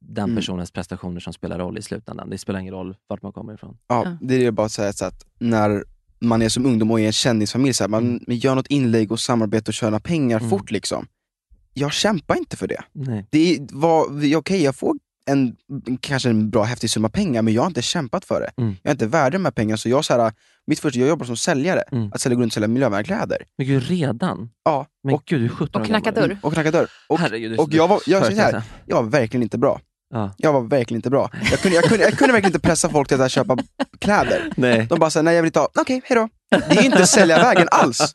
den 0.00 0.24
Mm. 0.24 0.36
personens 0.36 0.70
prestationer 0.70 1.20
som 1.20 1.32
spelar 1.32 1.58
roll 1.58 1.78
i 1.78 1.82
slutändan. 1.82 2.30
Det 2.30 2.38
spelar 2.38 2.60
ingen 2.60 2.74
roll 2.74 2.96
vart 3.06 3.22
man 3.22 3.32
kommer 3.32 3.54
ifrån. 3.54 3.78
Ja, 3.86 4.16
det 4.20 4.44
är 4.46 4.50
bara 4.50 4.66
att 4.66 4.72
säga 4.72 4.92
så 4.92 5.04
att 5.04 5.26
när 5.38 5.84
man 6.20 6.42
är 6.42 6.48
som 6.48 6.66
ungdom 6.66 6.90
och 6.90 7.00
är 7.00 7.06
en 7.06 7.12
kändisfamilj, 7.12 7.74
så 7.74 7.84
här, 7.84 7.88
man, 7.88 8.06
Mm. 8.06 8.22
man 8.26 8.36
gör 8.36 8.54
något 8.54 8.66
inlägg 8.66 9.12
och 9.12 9.20
samarbete 9.20 9.70
och 9.70 9.74
tjänar 9.74 9.98
pengar 10.00 10.38
Mm. 10.38 10.50
fort 10.50 10.70
liksom. 10.70 11.06
Jag 11.74 11.92
kämpar 11.92 12.36
inte 12.36 12.56
för 12.56 12.66
det. 12.68 12.82
Nej. 12.92 13.26
det 13.30 13.58
var, 13.72 14.36
okej, 14.36 14.62
jag 14.62 14.76
får 14.76 14.94
en, 15.28 15.56
kanske 16.00 16.28
en 16.28 16.50
bra 16.50 16.62
häftig 16.62 16.90
summa 16.90 17.08
pengar, 17.08 17.42
men 17.42 17.54
jag 17.54 17.62
har 17.62 17.66
inte 17.66 17.82
kämpat 17.82 18.24
för 18.24 18.40
det. 18.40 18.62
Mm. 18.62 18.76
Jag 18.82 18.90
är 18.90 18.94
inte 18.94 19.06
värd 19.06 19.32
de 19.32 19.44
här 19.44 19.52
pengarna, 19.52 19.76
så 19.76 19.88
jag, 19.88 20.04
så 20.04 20.12
här, 20.20 20.32
mitt 20.66 20.80
första, 20.80 20.98
jag 21.00 21.08
jobbar 21.08 21.26
som 21.26 21.36
säljare, 21.36 21.82
Mm. 21.92 22.10
att 22.14 22.20
sälja, 22.20 22.38
runt 22.38 22.46
och 22.46 22.52
sälja 22.54 22.68
miljövänliga 22.68 23.04
kläder. 23.04 23.38
Men 23.58 23.66
gud, 23.66 23.82
redan? 23.88 24.50
Ja, 24.64 24.86
Men 25.04 25.14
och, 25.14 25.22
gud, 25.26 25.40
du 25.40 25.44
är 25.44 25.48
17 25.48 25.80
Och 25.82 25.86
knacka 25.88 26.12
dörr. 26.12 26.38
och 26.42 26.52
knacka 26.52 26.70
dörr. 26.70 26.88
Och, 27.08 27.18
Herregud, 27.18 27.58
och 27.58 27.68
så- 27.70 27.76
jag 27.76 27.88
var- 27.88 28.00
jag 28.06 28.26
så 28.26 28.32
här, 28.32 28.52
kassa. 28.52 28.62
jag 28.86 29.02
var 29.02 29.10
verkligen 29.10 29.42
inte 29.42 29.58
bra. 29.58 29.80
Ja. 30.14 30.34
Jag 30.36 30.52
var 30.52 30.60
verkligen 30.60 30.98
inte 30.98 31.10
bra. 31.10 31.30
Jag 31.50 31.60
kunde, 31.60 31.74
jag 31.76 31.84
kunde, 31.84 32.04
jag 32.04 32.18
kunde 32.18 32.32
verkligen 32.32 32.54
inte 32.54 32.68
pressa 32.68 32.88
folk 32.88 33.08
till 33.08 33.20
att 33.20 33.30
köpa 33.32 33.56
kläder. 33.98 34.52
Nej. 34.56 34.86
De 34.90 34.98
bara 34.98 35.10
såhär, 35.10 35.24
nej 35.24 35.34
jag 35.34 35.42
vill 35.42 35.48
inte 35.48 35.58
ha, 35.58 35.68
okej 35.80 36.00
hejdå. 36.04 36.28
Det 36.50 36.76
är 36.76 36.80
ju 36.80 36.86
inte 36.86 37.06
säljarvägen 37.06 37.68
alls. 37.70 38.14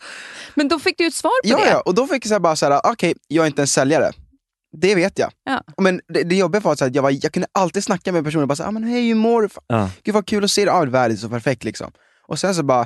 Men 0.55 0.67
då 0.67 0.79
fick 0.79 0.97
du 0.97 1.07
ett 1.07 1.13
svar 1.13 1.31
på 1.43 1.49
Ja, 1.49 1.57
det. 1.57 1.69
ja, 1.69 1.81
och 1.81 1.93
då 1.95 2.07
fick 2.07 2.25
jag 2.25 2.29
så 2.29 2.39
bara 2.39 2.79
okej 2.79 3.13
jag 3.27 3.43
är 3.43 3.47
inte 3.47 3.61
en 3.61 3.67
säljare. 3.67 4.11
Det 4.77 4.95
vet 4.95 5.19
jag. 5.19 5.31
Ja. 5.43 5.63
Men 5.77 6.01
det, 6.07 6.23
det 6.23 6.35
jobbiga 6.35 6.61
var 6.61 6.71
att 6.73 6.95
jag, 6.95 7.03
var, 7.03 7.09
jag 7.23 7.31
kunde 7.33 7.47
alltid 7.51 7.83
snacka 7.83 8.11
med 8.11 8.23
personer 8.23 8.41
och 8.41 8.47
bara 8.47 8.67
ah, 8.67 8.71
men 8.71 8.83
hej 8.83 9.07
hur 9.07 9.15
mår 9.15 9.41
du? 9.41 9.49
Ja. 9.67 9.89
Gud 10.03 10.13
vad 10.15 10.25
kul 10.27 10.43
att 10.43 10.51
se 10.51 10.65
dig, 10.65 10.73
ah, 10.73 10.85
världen 10.85 11.17
är 11.17 11.19
så 11.19 11.29
perfekt 11.29 11.63
liksom. 11.63 11.91
Och 12.27 12.39
sen 12.39 12.55
så 12.55 12.63
bara, 12.63 12.85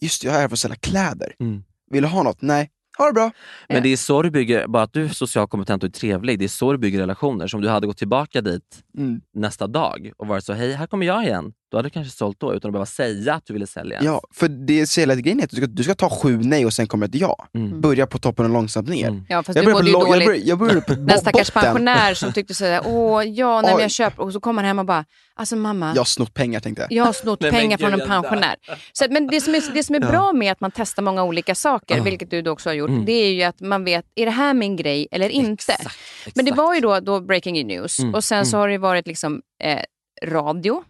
just 0.00 0.22
det, 0.22 0.28
jag 0.28 0.36
är 0.36 0.40
här 0.40 0.48
för 0.48 0.54
att 0.54 0.58
sälja 0.58 0.76
kläder. 0.76 1.32
Mm. 1.40 1.62
Vill 1.90 2.02
du 2.02 2.08
ha 2.08 2.22
något? 2.22 2.42
Nej. 2.42 2.70
Ha 2.98 3.06
det 3.06 3.12
bra. 3.12 3.30
Men 3.68 3.76
Ja. 3.76 3.82
det 3.82 3.88
är 3.88 3.96
så 3.96 4.22
du 4.22 4.30
bygger, 4.30 4.66
bara 4.66 4.82
att 4.82 4.92
du 4.92 5.04
är 5.04 5.08
socialt 5.08 5.50
kompetent 5.50 5.82
och 5.82 5.88
är 5.88 5.92
trevlig, 5.92 6.38
det 6.38 6.44
är 6.44 6.48
så 6.48 6.72
du 6.72 6.78
bygger 6.78 6.98
relationer. 6.98 7.46
Så 7.46 7.56
om 7.56 7.62
du 7.62 7.68
hade 7.68 7.86
gått 7.86 7.98
tillbaka 7.98 8.40
dit 8.40 8.82
Mm. 8.98 9.20
nästa 9.34 9.66
dag 9.66 10.12
och 10.16 10.26
varit 10.26 10.44
så, 10.44 10.52
hej 10.52 10.72
här 10.72 10.86
kommer 10.86 11.06
jag 11.06 11.24
igen. 11.24 11.52
Då 11.70 11.76
hade 11.76 11.86
du 11.88 11.90
kanske 11.90 12.16
sålt 12.16 12.40
då 12.40 12.54
utan 12.54 12.68
att 12.68 12.72
behöva 12.72 12.86
säga 12.86 13.34
att 13.34 13.46
du 13.46 13.52
ville 13.52 13.66
sälja. 13.66 13.98
Ja, 14.02 14.20
för 14.34 14.48
det 14.48 14.80
är 14.80 14.86
så 14.86 15.00
hela 15.00 15.14
grejen 15.14 15.40
är 15.40 15.44
att 15.44 15.50
du 15.50 15.56
ska, 15.56 15.66
du 15.66 15.82
ska 15.82 15.94
ta 15.94 16.10
sju 16.10 16.36
nej 16.42 16.66
och 16.66 16.72
sen 16.72 16.86
kommer 16.86 17.06
ett 17.06 17.14
ja. 17.14 17.46
Mm. 17.54 17.80
Börja 17.80 18.06
på 18.06 18.18
toppen 18.18 18.44
och 18.44 18.50
långsamt 18.50 18.88
ner. 18.88 19.08
Mm. 19.08 19.24
Ja, 19.28 19.42
fast 19.42 19.56
Jag 19.56 19.66
du 19.66 19.72
mådde 19.72 19.82
på, 19.82 19.88
ju 19.88 19.92
lång- 19.92 20.02
jag 20.02 20.10
dåligt. 20.10 20.26
började, 20.26 20.44
jag 20.48 20.58
började 20.58 20.80
på 20.80 20.94
Den 21.10 21.18
stackars 21.18 21.52
botten. 21.54 21.68
pensionär 21.72 22.14
som 22.14 22.32
tyckte 22.32 22.54
sådär, 22.54 22.80
åh 22.86 23.24
ja, 23.24 23.60
nej, 23.62 23.72
men 23.72 23.82
jag 23.82 23.90
köper, 23.90 24.22
och 24.22 24.32
så 24.32 24.40
kommer 24.40 24.62
han 24.62 24.68
hem 24.68 24.78
och 24.78 24.84
bara, 24.84 25.04
alltså 25.34 25.56
mamma, 25.56 25.92
Jag 25.94 26.00
har 26.00 26.04
snott 26.04 26.34
pengar 26.34 26.60
tänkte 26.60 26.82
jag. 26.82 26.92
jag 26.92 27.04
har 27.04 27.12
snott 27.12 27.40
Nej, 27.42 27.50
pengar 27.50 27.78
från 27.78 27.92
en 28.00 28.06
pensionär. 28.08 28.54
Så, 28.92 29.04
att- 29.04 29.10
men 29.12 29.26
det 29.26 29.40
som 29.40 29.54
är, 29.54 29.74
det 29.74 29.82
som 29.84 29.94
är 29.94 30.00
Ja. 30.00 30.08
bra 30.10 30.32
med 30.32 30.52
att 30.52 30.60
man 30.60 30.70
testar 30.74 31.02
många 31.02 31.24
olika 31.24 31.54
saker, 31.54 31.96
Ja. 31.96 32.02
vilket 32.02 32.30
du 32.30 32.42
då 32.42 32.50
också 32.50 32.68
har 32.68 32.74
gjort, 32.74 32.90
Mm. 32.90 33.04
det 33.04 33.12
är 33.12 33.32
ju 33.32 33.42
att 33.42 33.60
man 33.60 33.84
vet, 33.84 34.04
är 34.14 34.24
det 34.24 34.32
här 34.32 34.54
min 34.54 34.76
grej 34.76 35.08
eller 35.10 35.28
inte? 35.28 35.52
Exakt, 35.72 35.80
exakt. 36.20 36.36
Men 36.36 36.44
det 36.44 36.52
var 36.52 36.74
ju 36.74 36.80
då, 36.80 37.00
då 37.00 37.20
breaking 37.20 37.66
news 37.66 37.98
Mm, 37.98 38.14
och 38.14 38.24
sen 38.24 38.46
så 38.46 38.56
mm. 38.56 38.60
har 38.60 38.68
det 38.68 38.78
varit 38.78 39.06
liksom 39.06 39.40
eh, 39.62 39.78
radio. 40.24 40.82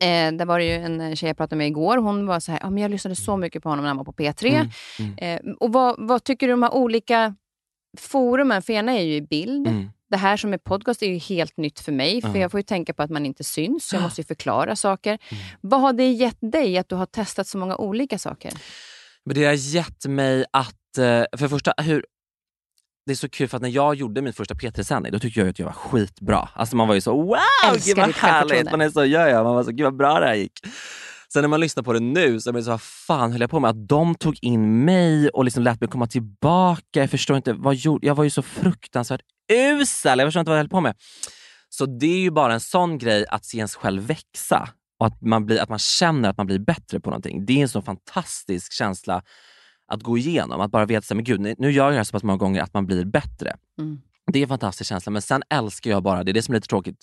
Mm. 0.00 0.34
Eh, 0.34 0.38
där 0.38 0.46
var 0.46 0.58
det 0.58 0.64
ju 0.64 0.72
en 0.72 1.16
tjej 1.16 1.28
jag 1.28 1.36
pratade 1.36 1.56
med 1.56 1.66
igår, 1.66 1.96
hon 1.96 2.26
var 2.26 2.40
så 2.40 2.52
här, 2.52 2.60
ah, 2.62 2.70
men 2.70 2.82
jag 2.82 2.90
lyssnade 2.90 3.16
så 3.16 3.36
mycket 3.36 3.62
på 3.62 3.68
honom 3.68 3.82
när 3.82 3.88
han 3.88 3.96
var 3.96 4.04
på 4.04 4.12
P3. 4.12 4.46
Mm, 4.48 4.68
mm. 4.98 5.46
Eh, 5.46 5.52
och 5.60 5.72
vad, 5.72 5.94
vad 5.98 6.24
tycker 6.24 6.46
du 6.46 6.52
om 6.52 6.60
de 6.60 6.66
här 6.66 6.74
olika 6.74 7.34
forumen? 7.98 8.62
För 8.62 8.72
ena 8.72 8.92
är 8.92 9.02
ju 9.02 9.14
i 9.14 9.22
bild. 9.22 9.66
Mm. 9.66 9.90
Det 10.10 10.16
här 10.16 10.36
som 10.36 10.52
är 10.52 10.58
podcast 10.58 11.02
är 11.02 11.06
ju 11.06 11.18
helt 11.18 11.56
nytt 11.56 11.80
för 11.80 11.92
mig, 11.92 12.22
för 12.22 12.28
Ja. 12.28 12.36
jag 12.36 12.50
får 12.50 12.60
ju 12.60 12.64
tänka 12.64 12.94
på 12.94 13.02
att 13.02 13.10
man 13.10 13.26
inte 13.26 13.44
syns, 13.44 13.86
så 13.88 13.96
jag 13.96 14.02
måste 14.02 14.20
ju 14.20 14.24
förklara 14.24 14.76
saker. 14.76 15.18
Mm. 15.28 15.44
Vad 15.60 15.80
har 15.80 15.92
det 15.92 16.10
gett 16.10 16.38
dig 16.40 16.78
att 16.78 16.88
du 16.88 16.94
har 16.94 17.06
testat 17.06 17.46
så 17.46 17.58
många 17.58 17.76
olika 17.76 18.18
saker? 18.18 18.52
Men 19.24 19.34
det 19.34 19.44
har 19.44 19.52
gett 19.52 20.04
mig 20.06 20.44
att, 20.50 20.98
eh, 20.98 21.04
för 21.04 21.38
det 21.38 21.48
första, 21.48 21.74
hur, 21.76 22.04
det 23.10 23.14
är 23.14 23.16
så 23.16 23.28
kul 23.28 23.48
för 23.48 23.56
att 23.56 23.62
när 23.62 23.68
jag 23.68 23.94
gjorde 23.94 24.22
min 24.22 24.32
första 24.32 24.54
P3-sändning, 24.54 25.12
då 25.12 25.18
tyckte 25.18 25.40
jag 25.40 25.48
att 25.48 25.58
jag 25.58 25.66
var 25.66 25.72
skitbra. 25.72 26.48
Alltså 26.54 26.76
man 26.76 26.88
var 26.88 26.94
ju 26.94 27.00
så 27.00 27.22
wow, 27.22 27.36
Älskar 27.70 27.94
gud 27.94 27.96
vad 27.96 28.14
härligt! 28.14 28.70
Man 28.70 28.80
är 28.80 28.90
så, 28.90 29.04
ja, 29.04 29.28
ja, 29.28 29.42
man 29.42 29.54
var 29.54 29.64
så, 29.64 29.70
gud 29.70 29.84
vad 29.84 29.96
bra 29.96 30.20
det 30.20 30.26
här 30.26 30.34
gick. 30.34 30.52
Sen 31.32 31.42
när 31.42 31.48
man 31.48 31.60
lyssnar 31.60 31.82
på 31.82 31.92
det 31.92 32.00
nu 32.00 32.40
så 32.40 32.50
är 32.50 32.54
det 32.54 32.62
så 32.62 32.70
vad 32.70 32.82
fan 32.82 33.32
höll 33.32 33.40
jag 33.40 33.50
på 33.50 33.60
med? 33.60 33.70
Att 33.70 33.88
de 33.88 34.14
tog 34.14 34.38
in 34.42 34.84
mig 34.84 35.28
och 35.28 35.44
liksom 35.44 35.62
lät 35.62 35.80
mig 35.80 35.90
komma 35.90 36.06
tillbaka. 36.06 37.00
Jag 37.00 37.10
förstår 37.10 37.36
inte, 37.36 37.52
vad 37.52 37.74
gjorde, 37.74 38.06
jag 38.06 38.14
var 38.14 38.24
ju 38.24 38.30
så 38.30 38.42
fruktansvärt 38.42 39.20
usel. 39.52 40.18
Jag 40.18 40.26
förstår 40.26 40.40
inte 40.40 40.50
vad 40.50 40.58
jag 40.58 40.62
höll 40.62 40.70
på 40.70 40.80
med. 40.80 40.94
Så 41.68 41.86
det 41.86 42.06
är 42.06 42.20
ju 42.20 42.30
bara 42.30 42.52
en 42.52 42.60
sån 42.60 42.98
grej 42.98 43.26
att 43.28 43.44
se 43.44 43.56
ens 43.56 43.74
själv 43.74 44.02
växa 44.02 44.68
och 45.00 45.06
att 45.06 45.22
man, 45.22 45.46
blir, 45.46 45.60
att 45.60 45.68
man 45.68 45.78
känner 45.78 46.28
att 46.28 46.36
man 46.36 46.46
blir 46.46 46.58
bättre 46.58 47.00
på 47.00 47.10
någonting. 47.10 47.46
Det 47.46 47.52
är 47.52 47.62
en 47.62 47.68
så 47.68 47.82
fantastisk 47.82 48.72
känsla 48.72 49.22
att 49.90 50.02
gå 50.02 50.18
igenom. 50.18 50.60
Att 50.60 50.70
bara 50.70 50.86
veta 50.86 51.14
att 51.14 51.38
nu 51.58 51.70
gör 51.70 51.84
jag 51.84 51.92
det 51.92 51.96
här 51.96 52.04
så 52.04 52.12
pass 52.12 52.22
många 52.22 52.38
gånger 52.38 52.62
att 52.62 52.74
man 52.74 52.86
blir 52.86 53.04
bättre. 53.04 53.56
Mm. 53.78 54.00
Det 54.32 54.38
är 54.38 54.42
en 54.42 54.48
fantastisk 54.48 54.88
känsla. 54.88 55.12
Men 55.12 55.22
sen 55.22 55.42
älskar 55.50 55.90
jag 55.90 56.02
bara, 56.02 56.24
det 56.24 56.30
är 56.30 56.32
det 56.32 56.42
som 56.42 56.54
är 56.54 56.56
lite 56.56 56.68
tråkigt, 56.68 56.96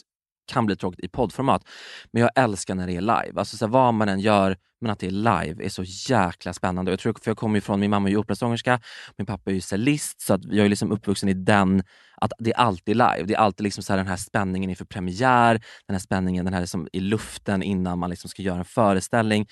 kan 0.48 0.66
bli 0.66 0.76
tråkigt 0.76 1.06
i 1.06 1.08
poddformat, 1.08 1.64
men 2.12 2.22
jag 2.22 2.32
älskar 2.36 2.76
när 2.76 2.88
det 2.88 2.96
är 2.96 3.02
live. 3.02 3.34
Alltså 3.36 3.58
så 3.58 3.66
här, 3.66 3.72
vad 3.72 3.94
man 3.94 4.10
än 4.10 4.20
gör, 4.20 4.58
men 4.82 4.92
att 4.92 5.00
det 5.00 5.08
är 5.08 5.12
live 5.12 5.66
är 5.66 5.70
så 5.70 5.84
jäkla 5.84 6.54
spännande. 6.54 6.92
Jag 6.92 7.00
tror, 7.00 7.14
för 7.24 7.32
jag 7.32 7.38
kommer 7.38 7.56
ju 7.56 7.62
från, 7.62 7.80
min 7.80 7.90
mamma 7.90 8.08
är 8.08 8.12
ju 8.12 8.18
operasångerska, 8.18 8.82
min 9.18 9.26
pappa 9.26 9.52
är 9.52 9.54
ju 9.56 9.62
cellist, 9.62 10.22
så 10.22 10.34
att 10.34 10.46
jag 10.46 10.66
är 10.66 10.70
liksom 10.70 10.92
uppvuxen 10.92 11.30
i 11.30 11.34
den, 11.34 11.84
att 12.16 12.32
det 12.40 12.52
är 12.52 12.58
alltid 12.58 12.96
live. 12.96 13.24
Det 13.24 13.34
är 13.34 13.38
alltid 13.38 13.64
liksom 13.64 13.84
så 13.84 13.94
här, 13.94 13.98
den 13.98 14.08
här 14.08 14.18
spänningen 14.18 14.70
inför 14.70 14.86
premiär, 14.86 15.54
den 15.88 15.94
här 15.94 16.00
spänningen 16.00 16.46
den 16.46 16.54
här 16.54 16.62
liksom 16.62 16.88
i 16.94 17.00
luften 17.00 17.64
innan 17.64 18.00
man 18.00 18.10
liksom 18.10 18.30
ska 18.30 18.42
göra 18.42 18.60
en 18.60 18.66
föreställning 18.66 19.48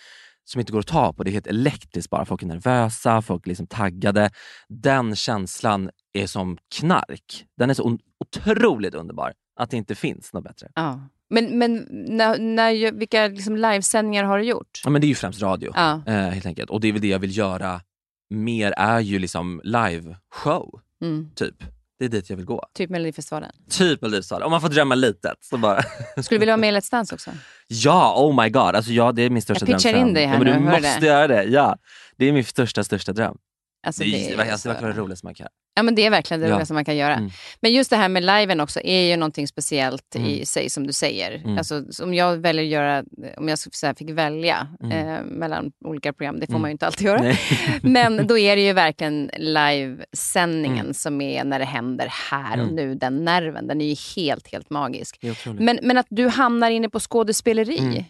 som 0.45 0.59
inte 0.59 0.71
går 0.71 0.79
att 0.79 0.87
ta 0.87 1.13
på. 1.13 1.23
Det 1.23 1.29
är 1.29 1.33
helt 1.33 1.47
elektriskt 1.47 2.09
bara. 2.09 2.25
Folk 2.25 2.41
är 2.43 2.47
nervösa, 2.47 3.21
folk 3.21 3.45
är 3.45 3.49
liksom 3.49 3.67
taggade. 3.67 4.29
Den 4.69 5.15
känslan 5.15 5.89
är 6.13 6.27
som 6.27 6.57
knark. 6.75 7.45
Den 7.57 7.69
är 7.69 7.73
så 7.73 7.97
otroligt 8.19 8.95
underbar 8.95 9.33
att 9.59 9.69
det 9.69 9.77
inte 9.77 9.95
finns 9.95 10.33
något 10.33 10.43
bättre. 10.43 10.67
Ja. 10.75 10.99
Men, 11.29 11.57
men 11.59 11.87
när, 11.91 12.39
när, 12.39 12.91
vilka 12.91 13.27
liksom 13.27 13.55
livesändningar 13.55 14.23
har 14.23 14.37
du 14.37 14.43
gjort? 14.45 14.81
Ja, 14.83 14.89
men 14.89 15.01
det 15.01 15.05
är 15.05 15.09
ju 15.09 15.15
främst 15.15 15.41
radio, 15.41 15.71
Ja. 15.75 16.01
eh, 16.07 16.13
helt 16.13 16.45
enkelt. 16.45 16.69
Och 16.69 16.81
det 16.81 16.87
är 16.87 16.91
väl 16.91 17.01
det 17.01 17.07
jag 17.07 17.19
vill 17.19 17.37
göra 17.37 17.81
mer, 18.29 18.71
är 18.77 18.99
ju 18.99 19.19
liksom 19.19 19.61
live-show, 19.63 20.79
Mm. 21.01 21.29
typ. 21.35 21.55
Det 21.99 22.05
är 22.05 22.09
dit 22.09 22.29
jag 22.29 22.37
vill 22.37 22.45
gå. 22.45 22.63
Typ 22.73 22.89
Melodifestivalen. 22.89 23.51
Typ 23.69 24.01
Melodifestivalen. 24.01 24.45
Om 24.45 24.51
man 24.51 24.61
får 24.61 24.69
drömma 24.69 24.95
litet. 24.95 25.37
Så 25.41 25.57
bara. 25.57 25.81
Skulle 26.23 26.23
du 26.29 26.37
vilja 26.39 26.53
vara 26.53 26.61
med 26.61 26.73
i 26.73 26.77
Let's 26.77 26.91
Dance 26.91 27.15
också? 27.15 27.31
ja, 27.67 28.15
oh 28.17 28.43
my 28.43 28.49
god. 28.49 28.75
Alltså, 28.75 28.91
ja, 28.91 29.11
det 29.11 29.21
är 29.21 29.29
min 29.29 29.41
största 29.41 29.65
Jag 29.67 29.77
pitchar 29.77 29.91
dröm. 29.93 30.07
in 30.07 30.13
dig 30.13 30.25
här 30.25 30.33
ja, 30.33 30.39
men 30.43 30.47
nu, 30.47 30.53
Du 30.53 30.71
måste 30.71 30.99
det? 30.99 31.05
göra 31.05 31.27
det. 31.27 31.43
Ja. 31.43 31.77
Det 32.17 32.25
är 32.25 32.31
min 32.33 32.43
största, 32.45 32.83
största 32.83 33.13
dröm. 33.13 33.37
Alltså, 33.85 34.03
det, 34.03 34.27
är, 34.27 34.33
är 34.33 34.37
det, 34.37 34.51
alltså, 34.51 34.57
så- 34.57 34.67
det 34.69 34.73
verkar 34.73 34.87
det 34.87 34.99
roligaste 35.01 35.25
man 35.25 35.35
kan. 35.35 35.47
Ja, 35.77 35.83
men 35.83 35.95
det 35.95 36.05
är 36.05 36.09
verkligen 36.09 36.41
det 36.41 36.47
Ja. 36.47 36.53
roligaste 36.53 36.73
man 36.73 36.85
kan 36.85 36.95
göra. 36.97 37.15
Mm. 37.15 37.29
Men 37.61 37.73
just 37.73 37.89
det 37.89 37.95
här 37.95 38.09
med 38.09 38.23
liven 38.23 38.59
också 38.61 38.79
är 38.83 39.01
ju 39.01 39.15
någonting 39.17 39.47
speciellt 39.47 40.15
Mm. 40.15 40.27
i 40.29 40.45
sig 40.45 40.69
som 40.69 40.87
du 40.87 40.93
säger. 40.93 41.31
Mm. 41.35 41.57
Alltså, 41.57 41.83
om 42.03 42.13
jag 42.13 42.37
väljer 42.37 42.63
att 42.63 42.69
göra, 42.69 43.03
om 43.37 43.49
jag 43.49 43.59
så 43.59 43.85
här, 43.87 43.93
fick 43.93 44.09
välja 44.09 44.67
Mm. 44.83 45.07
eh, 45.07 45.21
mellan 45.23 45.71
olika 45.85 46.13
program, 46.13 46.39
det 46.39 46.45
får 46.45 46.53
Mm. 46.53 46.61
man 46.61 46.69
ju 46.69 46.71
inte 46.71 46.85
alltid 46.85 47.07
göra. 47.07 47.35
Men 47.81 48.27
då 48.27 48.37
är 48.37 48.55
det 48.55 48.61
ju 48.65 48.73
verkligen 48.73 49.29
livesändningen 49.37 50.79
Mm. 50.79 50.93
som 50.93 51.21
är 51.21 51.43
när 51.43 51.59
det 51.59 51.65
händer 51.65 52.07
här 52.31 52.61
och 52.61 52.73
nu. 52.73 52.95
Den 52.95 53.25
nerven, 53.25 53.67
den 53.67 53.81
är 53.81 53.85
ju 53.85 53.95
helt, 54.15 54.51
helt 54.51 54.69
magisk. 54.69 55.17
Det. 55.21 55.45
Men, 55.45 55.79
men 55.83 55.97
att 55.97 56.07
du 56.09 56.27
hamnar 56.27 56.71
inne 56.71 56.89
på 56.89 56.99
skådespeleri. 56.99 58.05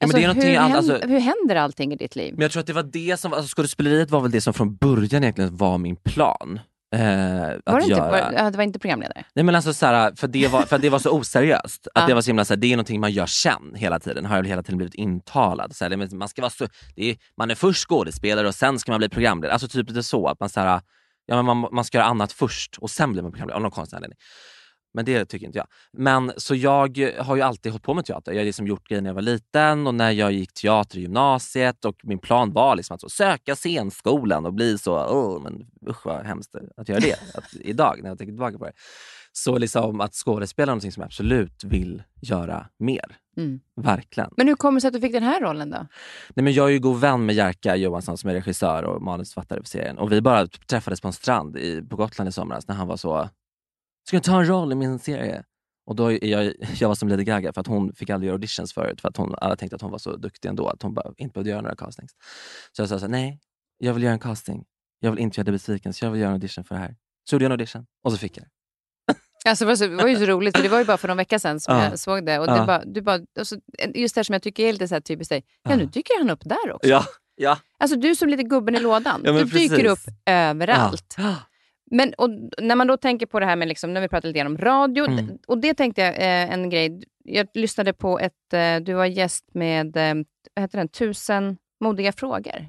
Ja, 0.00 0.04
Alltså, 0.04 0.18
det 0.18 0.26
någonting 0.26 0.50
hur, 0.50 0.58
händer, 0.58 0.76
alltså- 0.76 0.98
hur 1.08 1.20
händer 1.20 1.56
allting 1.56 1.92
i 1.92 1.96
ditt 1.96 2.16
liv? 2.16 2.34
Men 2.34 2.42
jag 2.42 2.50
tror 2.50 2.60
att 2.60 2.66
det 2.66 2.72
var 2.72 2.82
det 2.82 3.20
som, 3.20 3.32
alltså 3.32 3.56
skådespeleriet 3.56 4.10
var 4.10 4.20
väl 4.20 4.30
det 4.30 4.40
som 4.40 4.54
från 4.54 4.76
början 4.76 5.22
egentligen 5.22 5.56
var 5.56 5.78
min 5.78 5.96
plan. 5.96 6.60
Eh, 6.94 7.00
att 7.00 7.62
Var 7.66 7.78
det, 7.78 7.82
inte, 7.84 7.86
göra. 7.98 8.10
var, 8.10 8.32
ja, 8.36 8.50
det 8.50 8.56
var 8.56 8.64
inte 8.64 8.78
programledare? 8.78 9.24
Nej 9.34 9.44
men 9.44 9.54
alltså 9.54 9.74
så 9.74 9.86
här, 9.86 10.12
för, 10.16 10.28
det 10.28 10.48
var, 10.48 10.62
för 10.62 10.76
att 10.76 10.82
det 10.82 10.88
var 10.90 10.98
så 10.98 11.10
oseriöst. 11.10 11.86
Att 11.94 12.02
Ja. 12.02 12.06
det 12.08 12.14
var 12.14 12.20
så 12.22 12.26
himla 12.28 12.44
så 12.44 12.52
här, 12.54 12.58
det 12.60 12.66
är 12.66 12.76
någonting 12.76 13.00
man 13.00 13.12
gör 13.12 13.26
sen 13.26 13.74
hela 13.74 13.98
tiden. 14.00 14.24
Har 14.24 14.36
jag 14.36 14.46
hela 14.46 14.62
tiden 14.62 14.76
blivit 14.78 14.94
intalad. 14.94 15.76
Så 15.76 15.84
här, 15.84 15.90
det- 15.90 15.96
men 15.96 16.08
man, 16.18 16.28
ska 16.28 16.42
vara 16.42 16.50
så, 16.50 16.66
det 16.96 17.10
är, 17.10 17.16
man 17.36 17.50
är 17.50 17.54
först 17.54 17.88
skådespelare 17.88 18.46
och 18.48 18.54
sen 18.54 18.78
ska 18.78 18.92
man 18.92 18.98
bli 18.98 19.08
programledare. 19.08 19.52
Alltså 19.52 19.68
typ 19.68 19.88
lite 19.88 20.02
så. 20.02 20.26
Att 20.28 20.40
man, 20.40 20.48
så 20.48 20.60
här, 20.60 20.80
ja, 21.26 21.36
men 21.36 21.44
man, 21.44 21.68
man 21.72 21.84
ska 21.84 21.98
göra 21.98 22.08
annat 22.08 22.32
först 22.32 22.76
och 22.78 22.90
sen 22.90 23.12
blir 23.12 23.22
man 23.22 23.32
programledare 23.32 23.56
av 23.56 23.62
någon 23.62 23.70
konstig 23.70 23.96
anledning. 23.96 24.18
Men 24.94 25.04
det 25.04 25.24
tycker 25.24 25.46
inte 25.46 25.58
jag. 25.58 25.66
Men 25.92 26.32
så 26.36 26.54
jag 26.54 27.14
har 27.18 27.36
ju 27.36 27.42
alltid 27.42 27.72
hållit 27.72 27.84
på 27.84 27.94
med 27.94 28.04
teater. 28.04 28.32
Jag 28.32 28.40
har 28.40 28.44
liksom 28.44 28.66
gjort 28.66 28.88
grejer 28.88 29.02
när 29.02 29.10
jag 29.10 29.14
var 29.14 29.22
liten 29.22 29.86
och 29.86 29.94
när 29.94 30.10
jag 30.10 30.32
gick 30.32 30.52
teater 30.52 30.98
i 30.98 31.00
gymnasiet 31.00 31.84
och 31.84 31.96
min 32.02 32.18
plan 32.18 32.52
var 32.52 32.76
liksom 32.76 32.94
att 32.94 33.00
så, 33.00 33.08
söka 33.08 33.56
scenskolan 33.56 34.46
och 34.46 34.54
bli 34.54 34.78
så, 34.78 34.98
oh, 34.98 35.42
men 35.42 35.66
usch 35.88 36.06
vad 36.06 36.26
hemskt 36.26 36.54
att 36.76 36.88
göra 36.88 37.00
det 37.00 37.14
att, 37.34 37.54
idag 37.60 37.98
när 38.02 38.08
jag 38.08 38.18
tänker 38.18 38.32
tillbaka 38.32 38.58
på 38.58 38.64
det. 38.64 38.72
Så 39.32 39.58
liksom 39.58 40.00
att 40.00 40.14
skådespela 40.14 40.64
är 40.64 40.74
någonting 40.74 40.92
som 40.92 41.00
jag 41.00 41.06
absolut 41.06 41.64
vill 41.64 42.02
göra 42.20 42.66
mer. 42.78 43.16
Mm. 43.36 43.60
Verkligen. 43.76 44.30
Men 44.36 44.48
hur 44.48 44.54
kommer 44.54 44.76
det 44.76 44.80
sig 44.80 44.88
att 44.88 44.94
du 44.94 45.00
fick 45.00 45.12
den 45.12 45.22
här 45.22 45.40
rollen 45.40 45.70
då? 45.70 45.86
Nej, 46.34 46.44
men 46.44 46.52
jag 46.52 46.66
är 46.66 46.72
ju 46.72 46.78
god 46.78 47.00
vän 47.00 47.26
med 47.26 47.34
Jerka 47.34 47.76
Johansson 47.76 48.18
som 48.18 48.30
är 48.30 48.34
regissör 48.34 48.82
och 48.82 49.02
manusförfattare 49.02 49.60
för 49.60 49.68
serien. 49.68 49.98
Och 49.98 50.12
vi 50.12 50.20
bara 50.20 50.46
träffades 50.46 51.00
på 51.00 51.08
en 51.08 51.12
strand 51.12 51.56
i, 51.56 51.82
på 51.82 51.96
Gotland 51.96 52.28
i 52.28 52.32
somras 52.32 52.68
när 52.68 52.74
han 52.74 52.88
var 52.88 52.96
så, 52.96 53.28
ska 54.08 54.16
du 54.16 54.20
ta 54.20 54.38
en 54.40 54.46
roll 54.48 54.72
i 54.72 54.74
min 54.74 54.98
serie? 54.98 55.44
Och 55.86 55.96
då 55.96 56.12
är 56.12 56.24
jag, 56.24 56.52
jag 56.78 56.88
var 56.88 56.94
som 56.94 57.08
Lady 57.08 57.24
Gaga 57.24 57.52
för 57.52 57.60
att 57.60 57.66
hon 57.66 57.92
fick 57.94 58.10
aldrig 58.10 58.26
göra 58.28 58.34
auditions 58.34 58.72
förut 58.72 59.00
för 59.00 59.08
att 59.08 59.16
hon, 59.16 59.34
alla 59.38 59.56
tänkte 59.56 59.76
att 59.76 59.82
hon 59.82 59.90
var 59.90 59.98
så 59.98 60.16
duktig 60.16 60.48
ändå 60.48 60.68
att 60.68 60.82
hon 60.82 60.94
bara 60.94 61.12
inte 61.16 61.32
behövde 61.32 61.50
göra 61.50 61.60
några 61.60 61.76
castings. 61.76 62.10
Så 62.72 62.82
jag 62.82 62.88
sa 62.88 62.98
så 62.98 63.04
här, 63.04 63.10
nej, 63.12 63.40
jag 63.78 63.94
vill 63.94 64.02
göra 64.02 64.12
en 64.12 64.18
casting. 64.18 64.64
Jag 65.00 65.10
vill 65.10 65.20
inte 65.20 65.40
göra 65.40 65.44
dig 65.44 65.52
besviken 65.52 65.92
så 65.92 66.04
jag 66.04 66.10
vill 66.10 66.20
göra 66.20 66.28
en 66.30 66.34
audition 66.34 66.64
för 66.64 66.74
det 66.74 66.80
här. 66.80 66.96
Så 67.30 67.34
gjorde 67.34 67.44
jag 67.44 67.48
en 67.48 67.52
audition 67.52 67.86
och 68.04 68.12
så 68.12 68.18
fick 68.18 68.36
jag 68.36 68.44
det. 68.44 68.50
Alltså, 69.50 69.64
det, 69.64 69.68
var 69.68 69.76
så, 69.76 69.86
det 69.86 69.96
var 69.96 70.08
ju 70.08 70.16
så 70.16 70.24
roligt, 70.26 70.56
för 70.56 70.62
det 70.62 70.68
var 70.68 70.78
ju 70.78 70.84
bara 70.84 70.96
för 70.96 71.08
någon 71.08 71.16
vecka 71.16 71.38
sedan 71.38 71.60
som 71.60 71.76
Ja. 71.76 71.84
jag 71.84 71.98
såg 71.98 72.26
det. 72.26 72.38
Och 72.38 72.46
Ja. 72.46 72.60
det 72.60 72.66
bara, 72.66 72.84
du 72.84 73.00
bara, 73.02 73.20
alltså, 73.38 73.56
just 73.94 74.14
det 74.14 74.18
här 74.18 74.24
som 74.24 74.32
jag 74.32 74.42
tycker 74.42 74.64
är 74.66 74.72
lite 74.72 74.88
så 74.88 74.94
här 74.94 75.00
typiskt 75.00 75.30
dig. 75.30 75.44
Ja, 75.62 75.76
nu 75.76 75.86
dyker 75.86 76.18
han 76.18 76.30
upp 76.30 76.42
där 76.44 76.72
också. 76.72 76.88
Ja, 76.88 77.04
ja. 77.36 77.58
Alltså 77.78 77.96
du 77.98 78.14
som 78.14 78.28
lite 78.28 78.42
gubben 78.42 78.74
i 78.74 78.80
lådan. 78.80 79.20
Ja, 79.24 79.32
du 79.32 79.44
dyker 79.44 79.76
precis. 79.76 80.08
upp 80.08 80.14
överallt. 80.26 81.14
Ja. 81.18 81.34
Men 81.90 82.14
och, 82.18 82.30
när 82.58 82.74
man 82.76 82.86
då 82.86 82.96
tänker 82.96 83.26
på 83.26 83.40
det 83.40 83.46
här 83.46 83.56
med, 83.56 83.68
liksom, 83.68 83.94
när 83.94 84.00
vi 84.00 84.08
pratar 84.08 84.28
lite 84.28 84.46
om 84.46 84.58
radio, 84.58 85.04
Mm. 85.06 85.38
och 85.46 85.58
det 85.58 85.74
tänkte 85.74 86.00
jag, 86.02 86.14
eh, 86.14 86.52
en 86.52 86.70
grej. 86.70 87.02
Jag 87.24 87.46
lyssnade 87.54 87.92
på 87.92 88.18
ett, 88.18 88.52
eh, 88.52 88.76
du 88.82 88.92
var 88.94 89.06
gäst 89.06 89.44
med, 89.54 89.96
eh, 89.96 90.14
vad 90.54 90.62
heter 90.62 90.78
den, 90.78 90.88
Tusen 90.88 91.56
modiga 91.80 92.12
frågor. 92.12 92.66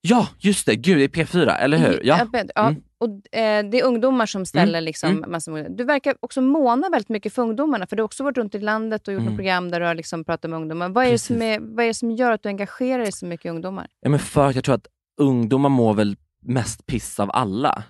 ja, 0.00 0.28
just 0.38 0.66
det. 0.66 0.76
Gud, 0.76 0.98
det 0.98 1.04
är 1.04 1.24
P4, 1.24 1.56
eller 1.58 1.78
hur? 1.78 2.00
Ja. 2.04 2.26
Ja, 2.32 2.44
ja, 2.54 2.68
Mm. 2.68 2.82
och, 2.98 3.36
eh, 3.38 3.64
det 3.70 3.80
är 3.80 3.84
ungdomar 3.84 4.26
som 4.26 4.46
ställer 4.46 4.78
Mm. 4.78 4.84
liksom 4.84 5.10
Mm. 5.10 5.30
massor. 5.30 5.66
Du 5.68 5.84
verkar 5.84 6.14
också 6.20 6.40
måna 6.40 6.88
väldigt 6.88 7.08
mycket 7.08 7.32
för 7.32 7.42
ungdomarna, 7.42 7.86
för 7.86 7.96
du 7.96 8.02
har 8.02 8.04
också 8.04 8.24
varit 8.24 8.38
runt 8.38 8.54
i 8.54 8.58
landet 8.60 9.08
och 9.08 9.14
gjort 9.14 9.22
Mm. 9.22 9.36
program 9.36 9.70
där 9.70 9.80
du 9.80 9.86
har 9.86 9.94
liksom 9.94 10.24
pratat 10.24 10.50
med 10.50 10.56
ungdomar. 10.60 10.88
Vad 10.88 11.06
är, 11.06 11.10
det 11.10 11.18
som 11.18 11.42
är, 11.42 11.58
vad 11.60 11.84
är 11.84 11.92
som 11.92 12.10
gör 12.10 12.32
att 12.32 12.42
du 12.42 12.48
engagerar 12.48 13.02
dig 13.02 13.12
så 13.12 13.26
mycket 13.26 13.46
i 13.46 13.48
ungdomar? 13.48 13.86
Ja, 14.00 14.10
men 14.10 14.18
för 14.18 14.46
att 14.48 14.54
jag 14.54 14.64
tror 14.64 14.74
att 14.74 14.86
ungdomar 15.20 15.68
mår 15.68 15.94
väl 15.94 16.16
mest 16.42 16.86
piss 16.86 17.20
av 17.20 17.30
alla. 17.32 17.82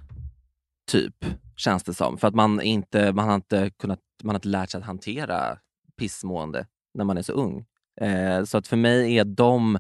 Typ, 0.87 1.25
känns 1.57 1.85
det 1.85 1.94
som. 1.94 2.18
För 2.18 2.29
att 2.29 2.35
man, 2.35 2.61
inte, 2.61 3.12
man, 3.12 3.29
har 3.29 3.35
inte 3.35 3.70
kunnat, 3.70 4.01
man 4.22 4.35
har 4.35 4.38
inte 4.38 4.49
lärt 4.49 4.70
sig 4.70 4.79
att 4.79 4.87
hantera 4.87 5.59
pissmående 5.99 6.66
när 6.94 7.05
man 7.05 7.18
är 7.18 7.22
så 7.22 7.33
ung. 7.33 7.64
Eh, 8.01 8.44
så 8.44 8.59
att 8.59 8.66
för 8.66 8.77
mig 8.77 9.18
är 9.18 9.25
de... 9.25 9.79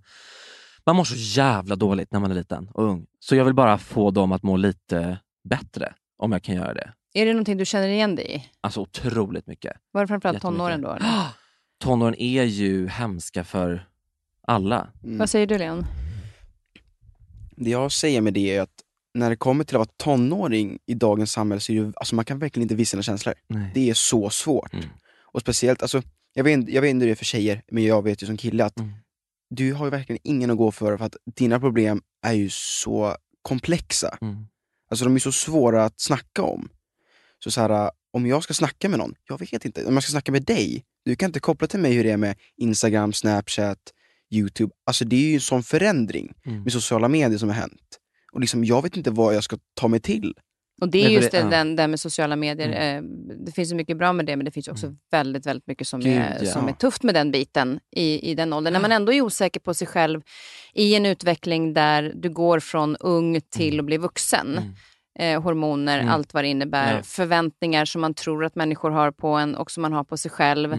Man 0.86 0.96
mår 0.96 1.04
så 1.04 1.14
jävla 1.16 1.76
dåligt 1.76 2.12
när 2.12 2.20
man 2.20 2.30
är 2.30 2.34
liten 2.34 2.68
och 2.74 2.84
ung. 2.84 3.06
Så 3.20 3.36
jag 3.36 3.44
vill 3.44 3.54
bara 3.54 3.78
få 3.78 4.10
dem 4.10 4.32
att 4.32 4.42
må 4.42 4.56
lite 4.56 5.18
bättre, 5.44 5.94
om 6.16 6.32
jag 6.32 6.42
kan 6.42 6.54
göra 6.54 6.74
det. 6.74 6.92
Är 7.14 7.26
det 7.26 7.32
någonting 7.32 7.56
du 7.56 7.64
känner 7.64 7.88
igen 7.88 8.16
dig 8.16 8.34
i? 8.36 8.44
Alltså 8.60 8.80
otroligt 8.80 9.46
mycket. 9.46 9.76
Var 9.90 10.00
det 10.00 10.06
framförallt 10.06 10.42
tonåren 10.42 10.82
då? 10.82 10.88
Eller? 10.88 11.08
Tonåren 11.78 12.14
är 12.18 12.44
ju 12.44 12.88
hemska 12.88 13.44
för 13.44 13.88
alla. 14.46 14.88
Mm. 15.04 15.18
Vad 15.18 15.30
säger 15.30 15.46
du 15.46 15.58
Leon? 15.58 15.86
Det 17.56 17.70
jag 17.70 17.92
säger 17.92 18.20
med 18.20 18.34
det 18.34 18.56
är 18.56 18.62
att 18.62 18.82
när 19.16 19.30
det 19.30 19.36
kommer 19.36 19.64
till 19.64 19.76
att 19.76 19.78
vara 19.78 19.88
tonåring 20.16 20.78
i 20.86 20.94
dagens 20.94 21.32
samhälle 21.32 21.60
så 21.60 21.72
är 21.72 21.80
det, 21.84 21.92
alltså 21.96 22.14
man 22.14 22.24
kan 22.24 22.38
verkligen 22.38 22.62
inte 22.62 22.74
visa 22.74 22.90
sina 22.90 23.02
känslor. 23.02 23.34
Nej. 23.48 23.70
Det 23.74 23.90
är 23.90 23.94
så 23.94 24.30
svårt. 24.30 24.72
Mm. 24.74 24.84
Och 25.22 25.40
speciellt, 25.40 25.82
alltså, 25.82 26.02
jag, 26.34 26.44
vet, 26.44 26.68
jag 26.68 26.82
vet 26.82 26.90
inte 26.90 27.02
hur 27.04 27.06
det 27.08 27.12
är 27.12 27.16
för 27.16 27.24
tjejer, 27.24 27.62
men 27.70 27.84
jag 27.84 28.02
vet 28.02 28.22
ju 28.22 28.26
som 28.26 28.36
kille 28.36 28.64
att 28.64 28.78
Mm. 28.80 28.92
du 29.50 29.72
har 29.72 29.84
ju 29.86 29.90
verkligen 29.90 30.20
ingen 30.24 30.50
att 30.50 30.56
gå 30.56 30.70
för, 30.72 30.96
för 30.96 31.04
att 31.04 31.16
dina 31.36 31.60
problem 31.60 32.02
är 32.22 32.32
ju 32.32 32.48
så 32.50 33.16
komplexa. 33.42 34.18
Mm. 34.20 34.46
Alltså 34.90 35.04
de 35.04 35.14
är 35.14 35.18
så 35.18 35.32
svåra 35.32 35.84
att 35.84 36.00
snacka 36.00 36.42
om. 36.42 36.68
Så, 37.44 37.50
så 37.50 37.60
här, 37.60 37.90
om 38.12 38.26
jag 38.26 38.42
ska 38.42 38.54
snacka 38.54 38.88
med 38.88 38.98
någon, 38.98 39.14
jag 39.28 39.38
vet 39.40 39.64
inte. 39.64 39.84
Om 39.84 39.94
jag 39.94 40.02
ska 40.02 40.10
snacka 40.10 40.32
med 40.32 40.42
dig, 40.44 40.84
du 41.04 41.16
kan 41.16 41.28
inte 41.28 41.40
koppla 41.40 41.66
till 41.66 41.80
mig 41.80 41.92
hur 41.92 42.04
det 42.04 42.10
är 42.10 42.16
med 42.16 42.36
Instagram, 42.56 43.12
Snapchat, 43.12 43.78
Youtube. 44.30 44.72
Alltså 44.86 45.04
det 45.04 45.16
är 45.16 45.28
ju 45.28 45.34
en 45.34 45.40
sån 45.40 45.62
förändring 45.62 46.32
Mm. 46.46 46.62
med 46.62 46.72
sociala 46.72 47.08
medier 47.08 47.38
som 47.38 47.48
har 47.48 47.56
hänt. 47.56 47.98
Och 48.36 48.40
liksom, 48.40 48.64
jag 48.64 48.82
vet 48.82 48.96
inte 48.96 49.10
vad 49.10 49.34
jag 49.34 49.44
ska 49.44 49.56
ta 49.74 49.88
mig 49.88 50.00
till. 50.00 50.34
Och 50.80 50.88
det 50.90 51.04
är 51.04 51.08
just 51.08 51.30
det- 51.30 51.42
den, 51.50 51.76
det 51.76 51.88
med 51.88 52.00
sociala 52.00 52.36
medier. 52.36 52.96
Eh, 52.96 53.02
det 53.46 53.52
finns 53.52 53.70
ju 53.72 53.74
mycket 53.76 53.96
bra 53.98 54.12
med 54.12 54.26
det, 54.26 54.36
men 54.36 54.44
det 54.44 54.50
finns 54.50 54.68
också 54.68 54.94
väldigt, 55.10 55.46
väldigt 55.46 55.66
mycket 55.66 55.86
som, 55.86 56.00
är, 56.00 56.04
Gud, 56.38 56.48
ja. 56.48 56.52
som 56.52 56.68
är 56.68 56.72
tufft 56.72 57.02
med 57.02 57.14
den 57.14 57.30
biten 57.30 57.80
i, 57.96 58.30
i 58.30 58.34
den 58.34 58.52
åldern. 58.52 58.72
När 58.72 58.80
man 58.80 58.92
ändå 58.92 59.12
är 59.12 59.20
osäker 59.22 59.60
på 59.60 59.74
sig 59.74 59.86
själv 59.86 60.20
i 60.74 60.94
en 60.94 61.06
utveckling 61.06 61.72
där 61.74 62.12
du 62.14 62.30
går 62.30 62.60
från 62.60 62.96
ung 62.96 63.40
till 63.40 63.78
att 63.80 63.86
bli 63.86 63.96
vuxen. 63.96 64.58
Mm. 64.58 64.74
Eh, 65.18 65.42
hormoner, 65.42 65.98
Mm. 65.98 66.12
allt 66.12 66.34
vad 66.34 66.44
det 66.44 66.48
innebär. 66.48 66.96
Ja. 66.96 67.02
Förväntningar 67.02 67.84
som 67.84 68.00
man 68.00 68.14
tror 68.14 68.44
att 68.44 68.54
människor 68.54 68.90
har 68.90 69.10
på 69.10 69.28
en 69.28 69.54
och 69.54 69.70
som 69.70 69.82
man 69.82 69.92
har 69.92 70.04
på 70.04 70.16
sig 70.16 70.30
själv. 70.30 70.72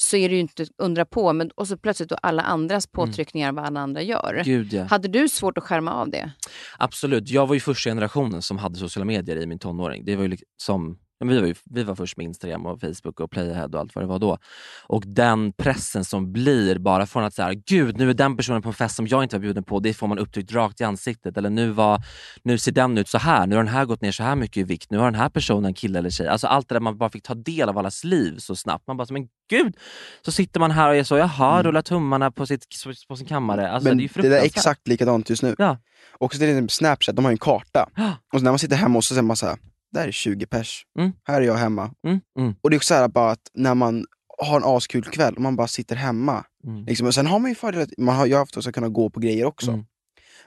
Mm. 0.00 0.06
så 0.08 0.16
är 0.16 0.28
det 0.28 0.34
ju 0.34 0.40
inte 0.40 0.66
undra 0.78 1.04
på. 1.04 1.32
Men, 1.32 1.50
och 1.50 1.68
så 1.68 1.76
plötsligt 1.76 2.08
då 2.08 2.16
alla 2.22 2.42
andras 2.42 2.86
påtryckningar 2.86 3.52
vad 3.52 3.64
alla 3.64 3.80
andra 3.80 4.02
gör. 4.02 4.42
Gud 4.44 4.72
ja. 4.72 4.84
Hade 4.84 5.08
du 5.08 5.28
svårt 5.28 5.58
att 5.58 5.64
skärma 5.64 5.92
av 5.92 6.10
det? 6.10 6.32
Absolut. 6.78 7.30
Jag 7.30 7.46
var 7.46 7.54
ju 7.54 7.60
första 7.60 7.90
generationen 7.90 8.42
som 8.42 8.58
hade 8.58 8.76
sociala 8.76 9.04
medier 9.04 9.36
i 9.36 9.46
min 9.46 9.58
tonåring. 9.58 10.04
Det 10.04 10.16
var 10.16 10.22
ju 10.22 10.28
liksom, 10.28 10.98
vi, 11.28 11.40
var 11.40 11.46
ju, 11.46 11.54
vi 11.64 11.82
var 11.82 11.94
först 11.94 12.16
med 12.16 12.24
Instagram 12.24 12.66
och 12.66 12.80
Facebook 12.80 13.20
och 13.20 13.30
Playahead 13.30 13.66
och 13.66 13.80
allt 13.80 13.94
vad 13.94 14.04
det 14.04 14.08
var 14.08 14.18
då. 14.18 14.38
Och 14.86 15.02
den 15.06 15.52
pressen 15.52 16.04
som 16.04 16.32
blir 16.32 16.78
bara 16.78 17.06
från 17.06 17.24
att 17.24 17.34
säga 17.34 17.54
gud 17.54 17.98
nu 17.98 18.10
är 18.10 18.14
den 18.14 18.36
personen 18.36 18.62
på 18.62 18.68
en 18.68 18.74
fest 18.74 18.96
som 18.96 19.06
jag 19.06 19.22
inte 19.22 19.36
var 19.36 19.40
bjuden 19.40 19.64
på, 19.64 19.80
det 19.80 19.94
får 19.94 20.06
man 20.06 20.18
upptryckt 20.18 20.52
rakt 20.52 20.80
i 20.80 20.84
ansiktet. 20.84 21.36
Eller 21.36 21.50
nu, 21.50 21.70
var, 21.70 22.02
nu 22.42 22.58
ser 22.58 22.72
den 22.72 22.98
ut 22.98 23.08
så 23.08 23.18
här, 23.18 23.46
nu 23.46 23.56
har 23.56 23.62
den 23.62 23.72
här 23.72 23.84
gått 23.84 24.00
ner 24.00 24.12
så 24.12 24.22
här 24.22 24.36
mycket 24.36 24.56
i 24.56 24.62
vikt, 24.62 24.90
nu 24.90 24.98
har 24.98 25.04
den 25.04 25.20
här 25.20 25.28
personen 25.28 25.74
kille 25.74 25.98
eller 25.98 26.10
tjej. 26.10 26.28
Alltså 26.28 26.46
allt 26.46 26.68
det 26.68 26.74
där 26.74 26.80
man 26.80 26.98
bara 26.98 27.10
fick 27.10 27.22
ta 27.22 27.34
del 27.34 27.68
av 27.68 27.78
allas 27.78 28.04
liv 28.04 28.38
så 28.38 28.56
snabbt. 28.56 28.86
Man 28.86 28.96
bara, 28.96 29.06
så, 29.06 29.12
men 29.12 29.28
gud! 29.50 29.76
Så 30.24 30.32
sitter 30.32 30.60
man 30.60 30.70
här 30.70 30.88
och 30.88 30.96
är 30.96 31.04
så, 31.04 31.16
jaha, 31.16 31.62
rullar 31.62 31.82
tummarna 31.82 32.30
på, 32.30 32.46
sitt, 32.46 32.66
på 33.08 33.16
sin 33.16 33.26
kammare. 33.26 33.70
Alltså, 33.70 33.88
Men 33.88 33.98
det 33.98 34.04
är 34.04 34.22
ju 34.22 34.30
det 34.30 34.38
är 34.38 34.44
exakt 34.44 34.88
likadant 34.88 35.30
just 35.30 35.42
nu. 35.42 35.54
Ja. 35.58 35.78
Och 36.18 36.34
så 36.34 36.38
till 36.38 36.48
exempel 36.48 36.70
Snapchat, 36.70 37.16
de 37.16 37.24
har 37.24 37.32
ju 37.32 37.34
en 37.34 37.38
karta. 37.38 37.88
Och 38.32 38.38
så 38.38 38.44
när 38.44 38.52
man 38.52 38.58
sitter 38.58 38.76
hemma 38.76 38.96
och 38.96 39.04
så 39.04 39.14
säger 39.14 39.22
man 39.22 39.36
så 39.36 39.46
här, 39.46 39.56
där 39.92 40.08
är 40.08 40.12
20 40.12 40.46
pers. 40.46 40.84
Mm. 40.98 41.12
Här 41.24 41.40
är 41.40 41.46
jag 41.46 41.54
hemma. 41.54 41.90
Mm, 42.06 42.20
mm, 42.38 42.54
Och 42.62 42.70
det 42.70 42.74
är 42.76 42.78
också 42.78 42.86
så 42.86 42.94
här 42.94 43.08
bara 43.08 43.30
att 43.30 43.50
när 43.54 43.74
man 43.74 44.04
har 44.42 44.56
en 44.56 44.64
askul 44.64 45.04
kväll 45.04 45.34
och 45.34 45.40
man 45.40 45.56
bara 45.56 45.68
sitter 45.68 45.96
hemma. 45.96 46.44
mm. 46.66 46.84
Liksom. 46.84 47.06
Och 47.06 47.14
sen 47.14 47.26
har 47.26 47.38
man 47.38 47.50
ju 47.50 47.54
fördelen 47.54 47.82
att 47.92 48.04
man 48.04 48.16
har 48.16 48.26
ju 48.26 48.36
haft 48.36 48.56
att 48.56 48.72
kunna 48.74 48.88
gå 48.88 49.10
på 49.10 49.20
grejer 49.20 49.44
också. 49.44 49.70
Mm. 49.70 49.84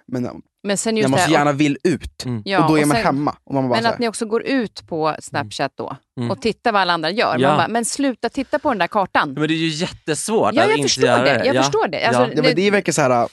Men 0.08 0.41
Men 0.63 0.77
sen 0.77 0.95
när 0.95 1.01
just 1.01 1.10
man 1.12 1.19
det 1.19 1.25
så 1.25 1.32
gärna 1.32 1.51
vill 1.51 1.77
ut, 1.84 2.25
Mm. 2.25 2.41
Ja, 2.45 2.63
och 2.63 2.69
då 2.71 2.77
är 2.77 2.82
och 2.82 2.88
man 2.88 2.95
sen- 2.97 3.06
hemma. 3.06 3.36
Och 3.43 3.53
man 3.53 3.69
bara 3.69 3.82
Men 3.82 3.91
att 3.91 3.99
ni 3.99 4.08
också 4.08 4.25
går 4.25 4.43
ut 4.43 4.88
på 4.88 5.15
Snapchat 5.19 5.71
då 5.75 5.97
Mm. 6.17 6.32
och 6.32 6.41
tittar 6.41 6.71
vad 6.71 6.82
alla 6.82 6.93
andra 6.93 7.12
gör. 7.12 7.38
Ja. 7.39 7.47
Man 7.47 7.58
bara, 7.58 7.67
men 7.67 7.86
sluta 7.86 8.29
titta 8.29 8.60
på 8.60 8.69
den 8.69 8.77
där 8.77 8.88
kartan. 8.88 9.34
Men 9.34 9.47
det 9.47 9.53
är 9.53 9.58
ju 9.58 9.67
jättesvårt 9.67 10.53
Ja, 10.53 10.63
att 10.63 10.69
jag 10.69 10.77
inte 10.77 11.01
göra 11.01 11.23
det. 11.23 11.45
Jag 11.45 11.56
ja. 11.56 11.62
förstår 11.63 11.88
det. 11.88 12.06
Alltså, 12.06 12.21
ja. 12.23 12.29
ja, 12.36 12.41
men 12.43 12.56
det 12.56 12.62
är 12.67 12.71
verkligen 12.71 12.93
så 12.93 13.01
här, 13.01 13.27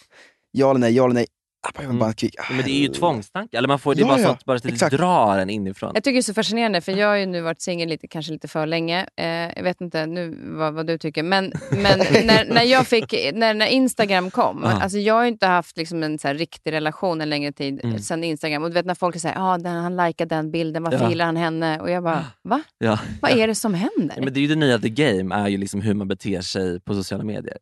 ja 0.50 0.70
eller 0.70 0.80
nej, 0.80 0.92
ja 0.94 1.04
eller 1.04 1.14
nej. 1.14 1.26
Ah, 1.62 1.70
bara, 1.76 1.84
Mm. 1.84 1.98
bara, 1.98 2.12
kvick. 2.12 2.34
Ja, 2.38 2.42
Men 2.50 2.64
det 2.64 2.70
är 2.70 2.80
ju 2.80 2.88
tvångstankar. 2.88 3.58
Eller 3.58 3.68
man 3.68 3.78
får, 3.78 3.94
det 3.94 4.00
är 4.00 4.02
Ja, 4.02 4.08
bara 4.08 4.20
ja, 4.20 4.26
sånt 4.26 4.44
bara 4.44 4.56
att 4.56 4.62
det 4.62 4.68
exakt. 4.68 4.96
drar 4.96 5.38
en 5.38 5.50
inifrån. 5.50 5.90
Jag 5.94 6.04
tycker 6.04 6.14
det 6.14 6.20
är 6.20 6.22
så 6.22 6.34
fascinerande, 6.34 6.80
för 6.80 6.92
jag 6.92 7.08
har 7.08 7.16
ju 7.16 7.26
nu 7.26 7.40
varit 7.40 7.60
singel 7.62 7.88
lite, 7.88 8.08
kanske 8.08 8.32
lite 8.32 8.48
för 8.48 8.66
länge. 8.66 9.06
Eh, 9.16 9.26
jag 9.28 9.62
vet 9.62 9.80
inte 9.80 10.06
nu 10.06 10.38
vad, 10.42 10.74
vad 10.74 10.86
du 10.86 10.98
tycker, 10.98 11.22
men, 11.22 11.52
men 11.70 11.98
när, 12.26 12.54
när, 12.54 12.62
jag 12.62 12.86
fick, 12.86 13.12
när, 13.34 13.54
när 13.54 13.66
Instagram 13.66 14.30
kom, 14.30 14.60
Ja. 14.64 14.82
alltså 14.82 14.98
jag 14.98 15.14
har 15.14 15.22
ju 15.22 15.28
inte 15.28 15.46
haft 15.46 15.76
liksom 15.76 16.02
en 16.02 16.18
så 16.18 16.28
här 16.28 16.34
riktig 16.34 16.72
relation 16.72 17.20
en 17.20 17.30
längre 17.30 17.52
tid 17.52 17.80
Mm. 17.84 17.98
sedan 17.98 18.24
Instagram. 18.24 18.62
Och 18.62 18.70
du 18.70 18.74
vet 18.74 18.86
när 18.86 18.94
folk 18.94 19.20
säger 19.20 19.36
ah, 19.38 19.58
den, 19.58 19.74
han 19.76 19.96
likar 19.96 20.26
den 20.26 20.50
bilden, 20.50 20.82
varför 20.82 21.02
Ja. 21.04 21.08
gillar 21.08 21.24
han 21.24 21.36
henne? 21.36 21.80
Och 21.80 21.90
jag 21.90 22.02
bara, 22.02 22.24
va? 22.42 22.62
Ja. 22.78 22.98
Vad 23.22 23.30
är 23.30 23.46
det 23.46 23.54
som 23.54 23.74
händer? 23.74 24.14
Ja, 24.16 24.22
men 24.24 24.32
det 24.34 24.40
är 24.40 24.42
ju 24.42 24.48
det 24.48 24.54
nya 24.54 24.78
the 24.78 24.88
game, 24.88 25.34
är 25.34 25.48
ju 25.48 25.56
liksom 25.58 25.80
hur 25.80 25.94
man 25.94 26.08
beter 26.08 26.40
sig 26.40 26.80
på 26.80 26.94
sociala 26.94 27.24
medier. 27.24 27.56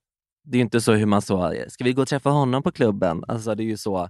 Det 0.50 0.56
är 0.56 0.58
ju 0.58 0.62
inte 0.62 0.80
så 0.80 0.92
hur 0.92 1.06
man 1.06 1.22
så, 1.22 1.54
ska 1.68 1.84
vi 1.84 1.92
gå 1.92 2.02
och 2.02 2.08
träffa 2.08 2.30
honom 2.30 2.62
på 2.62 2.70
klubben? 2.72 3.24
Alltså 3.28 3.54
det 3.54 3.62
är 3.62 3.64
ju 3.64 3.76
så, 3.76 4.08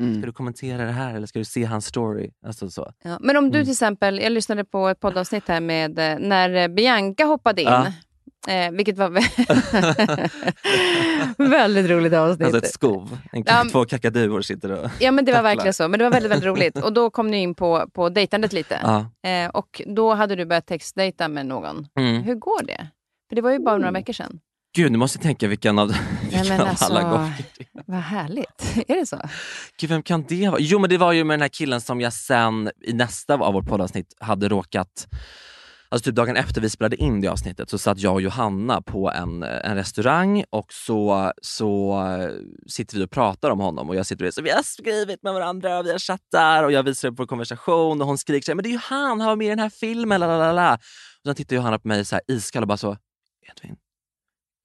Mm. 0.00 0.14
ska 0.20 0.26
du 0.26 0.32
kommentera 0.32 0.84
det 0.84 0.92
här 0.92 1.14
eller 1.14 1.26
ska 1.26 1.38
du 1.38 1.44
se 1.44 1.64
hans 1.64 1.86
story? 1.86 2.30
Alltså 2.46 2.70
så. 2.70 2.92
Ja, 3.04 3.18
men 3.20 3.36
om 3.36 3.44
du 3.50 3.56
Mm. 3.58 3.64
till 3.64 3.72
exempel, 3.72 4.18
jag 4.20 4.32
lyssnade 4.32 4.64
på 4.64 4.88
ett 4.88 5.00
poddavsnitt 5.00 5.48
här 5.48 5.60
med 5.60 5.98
eh, 5.98 6.18
när 6.18 6.54
eh, 6.54 6.68
Bianca 6.68 7.24
hoppade 7.24 7.62
in. 7.62 7.68
Ja. 7.68 7.86
Eh, 8.48 8.70
vilket 8.70 8.98
var 8.98 9.08
vä- 9.10 10.30
väldigt 11.50 11.90
roligt 11.90 12.12
avsnitt. 12.12 12.42
Alltså 12.46 12.58
ett 12.58 12.72
skov, 12.72 13.18
en, 13.32 13.42
Ja, 13.46 13.64
två 13.72 13.84
kakaduor 13.84 14.42
sitter 14.42 14.72
och... 14.72 14.90
Ja 15.00 15.10
men 15.10 15.24
det 15.24 15.32
var 15.32 15.42
verkligen 15.42 15.72
så. 15.74 15.88
Men 15.88 15.98
det 15.98 16.04
var 16.04 16.10
väldigt, 16.12 16.30
väldigt 16.30 16.46
roligt. 16.46 16.78
Och 16.84 16.92
då 16.92 17.10
kom 17.10 17.30
ni 17.30 17.36
in 17.42 17.54
på, 17.54 17.88
på 17.92 18.08
dejtandet 18.08 18.52
lite. 18.52 18.78
Ja. 18.82 19.30
Eh, 19.30 19.48
och 19.50 19.82
då 19.86 20.14
hade 20.14 20.36
du 20.36 20.44
börjat 20.46 20.66
textdejta 20.66 21.28
med 21.28 21.46
någon. 21.46 21.86
Mm. 21.98 22.22
Hur 22.22 22.34
går 22.34 22.66
det? 22.66 22.86
För 23.28 23.36
det 23.36 23.42
var 23.42 23.50
ju 23.50 23.58
bara 23.58 23.76
några 23.78 23.90
veckor 23.90 24.12
sedan. 24.12 24.40
Gud, 24.72 24.92
nu 24.92 24.98
måste 24.98 25.18
jag 25.18 25.22
tänka 25.22 25.48
vilken 25.48 25.78
av, 25.78 25.88
vilken 26.30 26.60
av 26.60 26.68
alltså- 26.68 26.84
alla 26.84 27.02
gånger. 27.02 27.44
Vad 27.86 28.00
härligt. 28.00 28.76
Är 28.88 28.96
det 28.96 29.06
så? 29.06 29.20
Gud, 29.80 29.90
vem 29.90 30.02
kan 30.02 30.24
det 30.28 30.48
vara? 30.48 30.60
Jo, 30.60 30.78
men 30.78 30.90
det 30.90 30.98
var 30.98 31.12
ju 31.12 31.24
med 31.24 31.34
den 31.34 31.42
här 31.42 31.48
killen 31.48 31.80
som 31.80 32.00
jag 32.00 32.12
sen 32.12 32.70
i 32.84 32.92
nästa 32.92 33.34
av 33.34 33.54
vårt 33.54 33.66
poddavsnitt 33.66 34.14
hade 34.20 34.48
råkat 34.48 35.06
Alltså 35.92 36.10
typ 36.10 36.14
dagen 36.14 36.36
efter 36.36 36.60
vi 36.60 36.70
spelade 36.70 36.96
in 36.96 37.20
det 37.20 37.28
avsnittet 37.28 37.70
så 37.70 37.78
satt 37.78 37.98
jag 37.98 38.14
och 38.14 38.22
Johanna 38.22 38.82
på 38.82 39.10
en, 39.10 39.42
en 39.42 39.74
restaurang 39.74 40.44
och 40.50 40.72
så, 40.72 41.32
så 41.42 42.02
eh, 42.06 42.30
sitter 42.68 42.98
vi 42.98 43.04
och 43.04 43.10
pratar 43.10 43.50
om 43.50 43.60
honom 43.60 43.88
och 43.88 43.96
jag 43.96 44.06
sitter 44.06 44.26
och 44.26 44.34
så 44.34 44.42
vi 44.42 44.50
har 44.50 44.62
skrivit 44.62 45.22
med 45.22 45.32
varandra 45.32 45.78
och 45.78 45.86
vi 45.86 45.90
har 45.90 45.98
chattar 45.98 46.64
och 46.64 46.72
jag 46.72 46.82
visar 46.82 47.08
upp 47.08 47.18
vår 47.18 47.26
konversation 47.26 48.00
och 48.00 48.06
hon 48.06 48.18
skriker 48.18 48.54
men 48.54 48.62
det 48.62 48.68
är 48.68 48.72
ju 48.72 48.80
han, 48.82 49.20
han 49.20 49.28
var 49.28 49.36
med 49.36 49.46
i 49.46 49.50
den 49.50 49.58
här 49.58 49.70
filmen, 49.70 50.20
lalalala. 50.20 50.74
Och 50.74 51.26
sen 51.26 51.34
tittar 51.34 51.56
Johanna 51.56 51.78
på 51.78 51.88
mig 51.88 52.04
så 52.04 52.14
här 52.14 52.22
iskall 52.28 52.62
och 52.62 52.68
bara 52.68 52.76
så, 52.76 52.96
Edvin, 53.50 53.76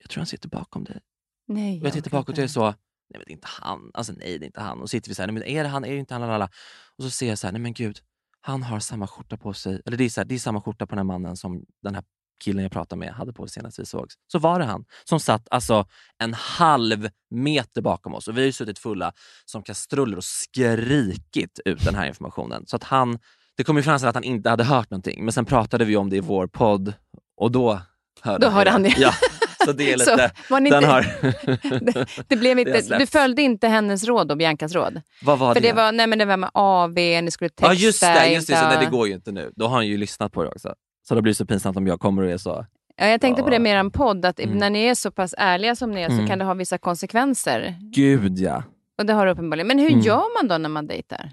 jag 0.06 0.10
tror 0.10 0.22
han 0.22 0.28
sitter 0.28 0.50
bakom 0.50 0.84
dig. 0.84 1.00
Nej. 1.48 1.80
Och 1.80 1.86
jag 1.86 1.94
tittar 1.94 2.12
bakåt 2.12 2.38
och 2.38 2.44
är 2.44 2.48
så, 2.48 2.66
nej 2.66 2.76
men 3.10 3.22
det 3.26 3.32
är 3.32 3.34
inte 3.34 3.48
han. 3.50 3.92
Alltså 3.94 4.14
nej 4.14 4.40
det 4.40 4.46
är 4.46 4.48
inte 4.48 4.62
han. 4.62 4.82
Och 4.82 4.90
sitter 4.90 5.10
vi 5.10 5.16
så 5.16 5.22
här, 5.22 5.28
nej 5.28 5.34
men 5.34 5.44
är 5.44 5.64
det 5.64 5.70
han, 5.70 5.86
är 5.86 5.92
det 5.92 5.98
inte 5.98 6.14
han? 6.14 6.22
Lalala. 6.22 6.50
Och 6.98 7.04
så 7.04 7.10
ser 7.10 7.30
jag 7.30 7.38
så 7.38 7.48
här, 7.48 7.52
nej 7.52 7.62
men 7.62 7.74
gud, 7.74 8.00
han 8.42 8.64
har 8.64 8.80
samma 8.80 9.08
skjorta 9.08 9.38
på 9.38 9.54
sig. 9.54 9.82
Eller 9.86 9.98
det 9.98 10.04
är, 10.04 10.10
så 10.10 10.20
här, 10.22 10.26
det 10.26 10.36
är 10.36 10.40
samma 10.40 10.62
skjorta 10.62 10.86
på 10.86 10.96
den 10.96 10.98
här 10.98 11.04
mannen 11.04 11.38
som 11.38 11.66
den 11.84 11.96
här 11.96 12.04
killen 12.44 12.64
jag 12.64 12.72
pratade 12.72 13.00
med 13.00 13.14
hade 13.14 13.34
på 13.34 13.48
sig 13.48 13.54
senast 13.54 13.80
vi 13.80 13.86
sågs. 13.86 14.16
Så 14.32 14.40
var 14.40 14.60
det 14.60 14.66
han 14.66 14.86
som 15.04 15.20
satt 15.20 15.48
alltså 15.52 15.88
en 16.18 16.34
halv 16.34 17.10
meter 17.30 17.82
bakom 17.82 18.16
oss. 18.16 18.28
Och 18.28 18.38
vi 18.38 18.42
har 18.42 18.46
ju 18.46 18.52
suttit 18.52 18.80
fulla 18.80 19.14
som 19.46 19.64
kastruller 19.64 20.18
och 20.18 20.24
skrikit 20.24 21.60
ut 21.66 21.86
den 21.86 21.96
här 21.96 22.08
informationen. 22.08 22.64
Så 22.68 22.76
att 22.76 22.84
han, 22.84 23.20
det 23.58 23.64
kom 23.64 23.78
ju 23.78 23.84
fram 23.84 23.96
att 23.96 24.16
han 24.16 24.24
inte 24.24 24.50
hade 24.50 24.64
hört 24.64 24.90
någonting. 24.90 25.24
Men 25.24 25.34
sen 25.34 25.46
pratade 25.46 25.86
vi 25.86 25.98
om 25.98 26.10
det 26.10 26.16
i 26.16 26.20
vår 26.20 26.48
podd 26.48 26.94
och 27.38 27.52
då 27.52 27.82
hörde 28.22 28.46
Då 28.46 28.52
hörde 28.52 28.72
han 28.72 28.84
det. 28.84 28.96
Ja, 28.98 29.14
så 29.66 29.72
det 29.72 29.94
är 29.94 29.98
Så 29.98 30.12
lite... 30.12 30.32
var 30.50 30.60
ni 30.60 30.70
den 30.70 30.84
inte, 30.84 30.92
har... 30.92 31.02
det, 31.94 32.06
det 32.28 32.36
blev 32.36 32.56
Det 32.56 32.62
inte, 32.78 32.98
du 32.98 33.06
följde 33.06 33.42
inte 33.42 33.68
hennes 33.68 34.04
råd 34.04 34.32
och 34.32 34.38
Biancas 34.38 34.74
råd? 34.74 35.02
Vad 35.24 35.40
var 35.40 35.54
För 35.54 35.62
det? 35.62 35.68
det 35.68 35.74
var, 35.74 35.92
nej, 35.92 36.08
men 36.08 36.20
det 36.20 36.26
var 36.26 36.38
med 36.38 36.50
AV, 36.54 36.94
ni 36.96 37.32
skulle 37.32 37.50
texta. 37.50 37.68
Ja 37.68 37.74
just 37.74 38.02
det, 38.02 38.28
just 38.34 38.48
det. 38.48 38.54
Så, 38.56 38.64
inte- 38.66 38.76
nej, 38.78 38.86
det 38.86 38.92
går 38.92 39.08
ju 39.08 39.14
inte 39.14 39.32
nu. 39.32 39.52
Då 39.56 39.68
har 39.68 39.76
han 39.76 39.88
ju 39.88 39.98
lyssnat 39.98 40.32
på 40.32 40.44
det 40.44 40.50
också. 40.50 40.74
Så 41.08 41.16
det 41.16 41.22
blir 41.22 41.34
så 41.34 41.46
pinsamt 41.46 41.78
om 41.78 41.88
jag 41.88 42.00
kommer 42.00 42.24
och 42.24 42.30
är 42.32 42.38
så. 42.38 42.66
Ja, 42.98 43.08
jag 43.08 43.22
tänkte 43.22 43.44
på 43.44 43.50
det 43.50 43.56
Ja. 43.56 43.60
med 43.60 43.86
er 43.86 43.90
podd, 43.90 44.26
att 44.26 44.40
Mm. 44.40 44.58
när 44.58 44.70
ni 44.70 44.84
är 44.86 44.96
så 44.96 45.12
pass 45.12 45.36
ärliga 45.38 45.76
som 45.76 45.92
ni 45.92 46.02
är 46.02 46.08
så 46.10 46.14
Mm. 46.14 46.28
kan 46.28 46.40
det 46.40 46.46
ha 46.46 46.54
vissa 46.54 46.78
konsekvenser. 46.78 47.76
Gud 47.94 48.40
ja. 48.40 48.64
Och 48.98 49.06
det 49.06 49.14
har 49.14 49.26
det 49.26 49.32
uppenbarligen. 49.32 49.68
Men 49.68 49.80
hur 49.80 49.90
Mm. 49.90 50.00
gör 50.02 50.42
man 50.42 50.48
då 50.48 50.58
när 50.58 50.70
man 50.70 50.88
dejtar? 50.88 51.32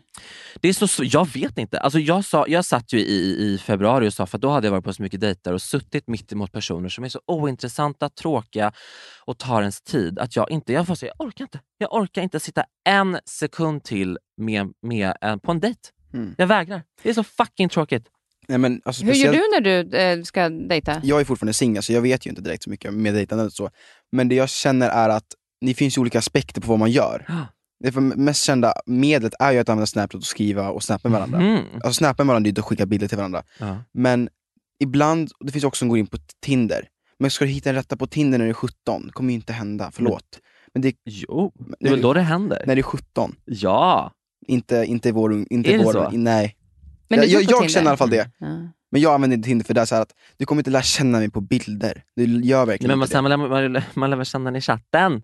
Det 0.60 0.68
är 0.68 0.72
så, 0.86 1.04
jag 1.04 1.28
vet 1.32 1.58
inte. 1.58 1.78
Alltså 1.80 1.98
jag, 1.98 2.24
sa, 2.24 2.44
jag 2.48 2.64
satt 2.64 2.92
ju 2.92 2.98
i, 2.98 3.52
i 3.54 3.58
februari 3.58 4.08
och 4.08 4.14
sa, 4.14 4.26
för 4.26 4.38
då 4.38 4.48
hade 4.50 4.66
jag 4.66 4.72
varit 4.72 4.84
på 4.84 4.92
så 4.92 5.02
mycket 5.02 5.20
dejter 5.20 5.52
och 5.52 5.62
suttit 5.62 6.08
mitt 6.08 6.32
emot 6.32 6.52
personer 6.52 6.88
som 6.88 7.04
är 7.04 7.08
så 7.08 7.20
ointressanta, 7.26 8.08
tråkiga 8.08 8.72
och 9.24 9.38
tar 9.38 9.60
ens 9.60 9.82
tid. 9.82 10.18
Att 10.18 10.36
jag 10.36 10.50
inte, 10.50 10.72
jag 10.72 10.86
får 10.86 10.94
säga, 10.94 11.12
jag 11.18 11.26
orkar 11.26 11.44
inte. 11.44 11.60
Jag 11.78 11.94
orkar 11.94 12.22
inte 12.22 12.40
sitta 12.40 12.64
en 12.88 13.18
sekund 13.24 13.84
till 13.84 14.18
med, 14.36 14.72
med, 14.82 15.12
en- 15.20 15.40
på 15.40 15.50
en 15.52 15.60
dejt. 15.60 15.80
Mm. 16.14 16.34
Jag 16.38 16.46
vägrar. 16.46 16.82
Det 17.02 17.10
är 17.10 17.14
så 17.14 17.24
fucking 17.24 17.68
tråkigt. 17.68 18.06
Nej, 18.48 18.58
men, 18.58 18.82
alltså, 18.84 19.04
Hur 19.04 19.12
gör 19.12 19.32
du 19.32 19.38
när 19.38 19.60
du 19.60 19.96
eh, 19.96 20.22
ska 20.22 20.48
dejta? 20.48 21.00
Jag 21.04 21.20
är 21.20 21.24
fortfarande 21.24 21.54
singel, 21.54 21.82
så 21.82 21.92
jag 21.92 22.00
vet 22.02 22.26
ju 22.26 22.30
inte 22.30 22.42
direkt 22.42 22.62
så 22.62 22.70
mycket 22.70 22.94
med 22.94 23.14
dejtandet 23.14 23.46
och 23.46 23.52
så. 23.52 23.70
Men 24.12 24.28
det 24.28 24.34
jag 24.34 24.50
känner 24.50 24.88
är 24.90 25.08
att 25.08 25.26
det 25.66 25.74
finns 25.74 25.96
ju 25.96 26.00
olika 26.00 26.18
aspekter 26.18 26.60
på 26.60 26.66
vad 26.68 26.78
man 26.78 26.90
gör. 26.90 27.26
Det 27.84 27.92
för 27.92 28.00
mest 28.00 28.44
kända 28.44 28.74
medlet 28.86 29.32
är 29.38 29.52
ju 29.52 29.58
att 29.58 29.68
använda 29.68 29.86
Snapchat 29.86 30.14
och 30.20 30.24
skriva 30.24 30.70
och 30.70 30.82
snappa 30.82 31.08
med 31.08 31.18
varandra. 31.18 31.40
Mm. 31.40 31.62
Alltså 31.74 31.92
snappa 31.92 32.24
med 32.24 32.28
varandra 32.32 32.48
är 32.48 32.52
ju 32.52 32.60
att 32.60 32.64
skicka 32.66 32.86
bilder 32.86 33.08
till 33.08 33.16
varandra. 33.16 33.42
Ja. 33.58 33.76
Men 33.92 34.28
ibland, 34.80 35.30
och 35.40 35.46
det 35.46 35.52
finns 35.52 35.64
också 35.64 35.78
som 35.78 35.88
går 35.88 35.98
in 35.98 36.06
på 36.06 36.18
Tinder. 36.42 36.88
Men 37.18 37.30
ska 37.30 37.44
du 37.44 37.50
hitta 37.50 37.68
en 37.68 37.74
rätta 37.74 37.96
på 37.96 38.06
Tinder 38.06 38.38
när 38.38 38.44
du 38.44 38.50
är 38.50 38.54
17? 38.54 39.10
kommer 39.12 39.30
ju 39.30 39.34
inte 39.34 39.52
hända, 39.52 39.90
förlåt. 39.92 40.40
Men 40.74 40.82
det, 40.82 40.94
Jo, 41.04 41.52
det 41.56 41.64
är 41.70 41.76
när, 41.80 41.90
väl 41.90 42.00
då 42.02 42.12
det 42.12 42.20
händer. 42.20 42.62
när 42.66 42.74
du 42.76 42.80
är 42.80 42.82
17, 42.82 43.34
Ja. 43.44 44.12
inte, 44.46 44.84
inte 44.86 45.12
vår, 45.12 45.44
inte 45.50 45.72
Är 45.74 45.78
det 45.78 45.84
vår, 45.84 45.92
så? 45.92 46.10
nej. 46.12 46.56
Men 47.08 47.18
jag 47.18 47.28
jag, 47.28 47.42
jag 47.42 47.70
känner 47.70 47.86
i 47.86 47.88
alla 47.88 47.96
fall 47.96 48.10
det. 48.10 48.30
Ja. 48.38 48.46
Men 48.90 49.00
jag 49.00 49.14
använder 49.14 49.36
inte 49.36 49.46
Tinder 49.48 49.64
för 49.64 49.74
det 49.74 49.80
är 49.80 49.84
så 49.84 49.94
här 49.94 50.02
att 50.02 50.12
du 50.36 50.46
kommer 50.46 50.60
inte 50.60 50.70
lära 50.70 50.82
känna 50.82 51.18
mig 51.18 51.30
på 51.30 51.40
bilder. 51.40 52.02
Du 52.16 52.24
gör 52.44 52.66
verkligen 52.66 52.88
Men 52.88 52.98
man, 52.98 53.06
inte 53.06 53.16
det. 53.18 53.22
man, 53.22 53.32
lär- 53.32 53.72
man, 53.72 53.82
man 53.94 54.10
lär 54.10 54.16
väl 54.16 54.26
känna 54.26 54.44
den 54.44 54.56
i 54.56 54.60
chatten. 54.60 55.22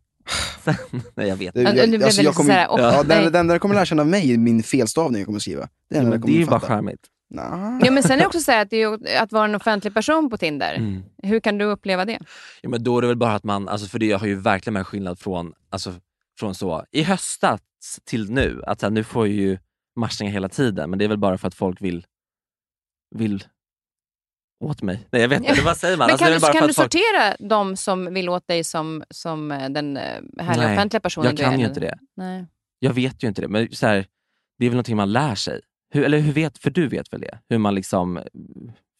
Sen, 0.65 0.75
nej 1.15 1.29
jag 1.29 1.37
vet 1.37 1.55
Det- 1.55 1.63
Ja, 1.63 1.71
inte. 1.85 1.87
du 2.23 2.33
kommer, 2.33 2.33
såhär, 2.33 2.67
åh, 2.71 2.81
ja, 2.81 3.03
nej. 3.07 3.23
den, 3.23 3.33
den 3.33 3.47
där 3.47 3.59
kommer 3.59 3.75
lära 3.75 3.85
känna 3.85 4.05
mig 4.05 4.33
är 4.35 4.39
min 4.39 4.63
felstavning 4.63 5.21
jag 5.21 5.27
kommer 5.27 5.39
skriva. 5.39 5.69
Det 5.91 5.97
är, 5.97 6.03
Ja, 6.03 6.11
den 6.11 6.21
där 6.21 6.27
det 6.29 6.33
är 6.33 6.39
ju 6.39 6.47
bara 6.47 6.61
charmigt. 6.61 7.01
Nah. 7.31 7.79
Ja, 7.85 7.91
men 7.91 8.03
sen 8.03 8.13
är 8.13 8.19
det 8.19 8.27
också 8.27 8.41
så 8.41 8.53
här 8.53 8.63
att, 8.63 8.71
det 8.71 8.83
är, 8.83 9.23
att 9.23 9.33
vara 9.33 9.45
en 9.45 9.55
offentlig 9.55 9.95
person 9.95 10.31
på 10.31 10.37
Tinder. 10.37 10.75
Mm. 10.75 11.03
Hur 11.23 11.41
kan 11.41 11.59
du 11.59 11.65
uppleva 11.65 12.05
det? 12.05 12.19
Ja, 12.63 12.69
men 12.69 12.85
då 12.85 12.99
är 12.99 13.03
det 13.03 13.09
väl 13.09 13.17
bara 13.17 13.35
att 13.35 13.45
man, 13.45 13.69
alltså 13.69 13.87
för 13.89 13.99
det 13.99 14.13
har 14.13 14.27
ju 14.27 14.35
verkligen 14.35 14.77
en 14.77 14.85
skillnad 14.85 15.19
från, 15.19 15.53
alltså, 15.71 15.93
från 16.39 16.55
så, 16.55 16.85
i 16.91 17.03
höstas 17.03 17.61
till 18.05 18.31
nu. 18.31 18.63
Att 18.67 18.81
så 18.81 18.87
här, 18.87 18.91
nu 18.91 19.05
får 19.05 19.27
jag 19.27 19.37
ju 19.37 19.59
matchningar 19.97 20.33
hela 20.33 20.49
tiden, 20.49 20.91
men 20.91 20.99
det 20.99 21.05
är 21.05 21.09
väl 21.09 21.19
bara 21.19 21.39
för 21.39 21.49
att 21.49 21.55
folk 21.55 21.83
vill, 21.83 22.07
vill 23.15 23.45
åt 24.61 24.83
mig. 24.83 25.07
Nej 25.11 25.23
jag 25.23 25.29
vet 25.29 25.45
inte, 25.45 25.63
vad 25.63 25.77
säger 25.77 25.97
man? 25.97 26.07
Men 26.07 26.13
Alltså, 26.13 26.25
kan, 26.27 26.35
du, 26.53 26.59
kan 26.59 26.69
du 26.69 26.75
folk- 26.75 26.93
sortera 26.93 27.37
de 27.39 27.77
som 27.77 28.15
vill 28.15 28.29
åt 28.29 28.47
dig 28.49 28.65
som, 28.65 29.05
som 29.11 29.53
eh, 29.53 29.69
den 29.69 29.97
eh, 29.97 30.03
härliga 30.39 30.67
Nej, 30.67 30.77
offentliga 30.77 31.01
personen 31.01 31.27
Jag 31.27 31.37
du 31.37 31.43
kan 31.43 31.53
är? 31.53 31.57
ju 31.59 31.65
eller? 31.65 31.69
inte 31.69 31.81
det. 31.81 31.99
Nej. 32.17 32.47
Jag 32.79 32.93
vet 32.93 33.23
ju 33.25 33.29
inte 33.29 33.41
det, 33.43 33.49
men 33.49 33.69
så 33.73 33.87
här, 33.87 34.07
det 34.59 34.67
är 34.67 34.71
väl 34.71 34.75
någonting 34.77 34.97
man 34.97 35.13
lär 35.13 35.35
sig. 35.35 35.61
Hur, 35.95 36.05
eller 36.05 36.19
hur 36.19 36.33
vet, 36.33 36.59
för 36.59 36.71
du 36.71 36.89
vet 36.89 37.13
väl 37.13 37.21
det? 37.21 37.39
Hur 37.49 37.59
man 37.59 37.75
liksom 37.75 38.21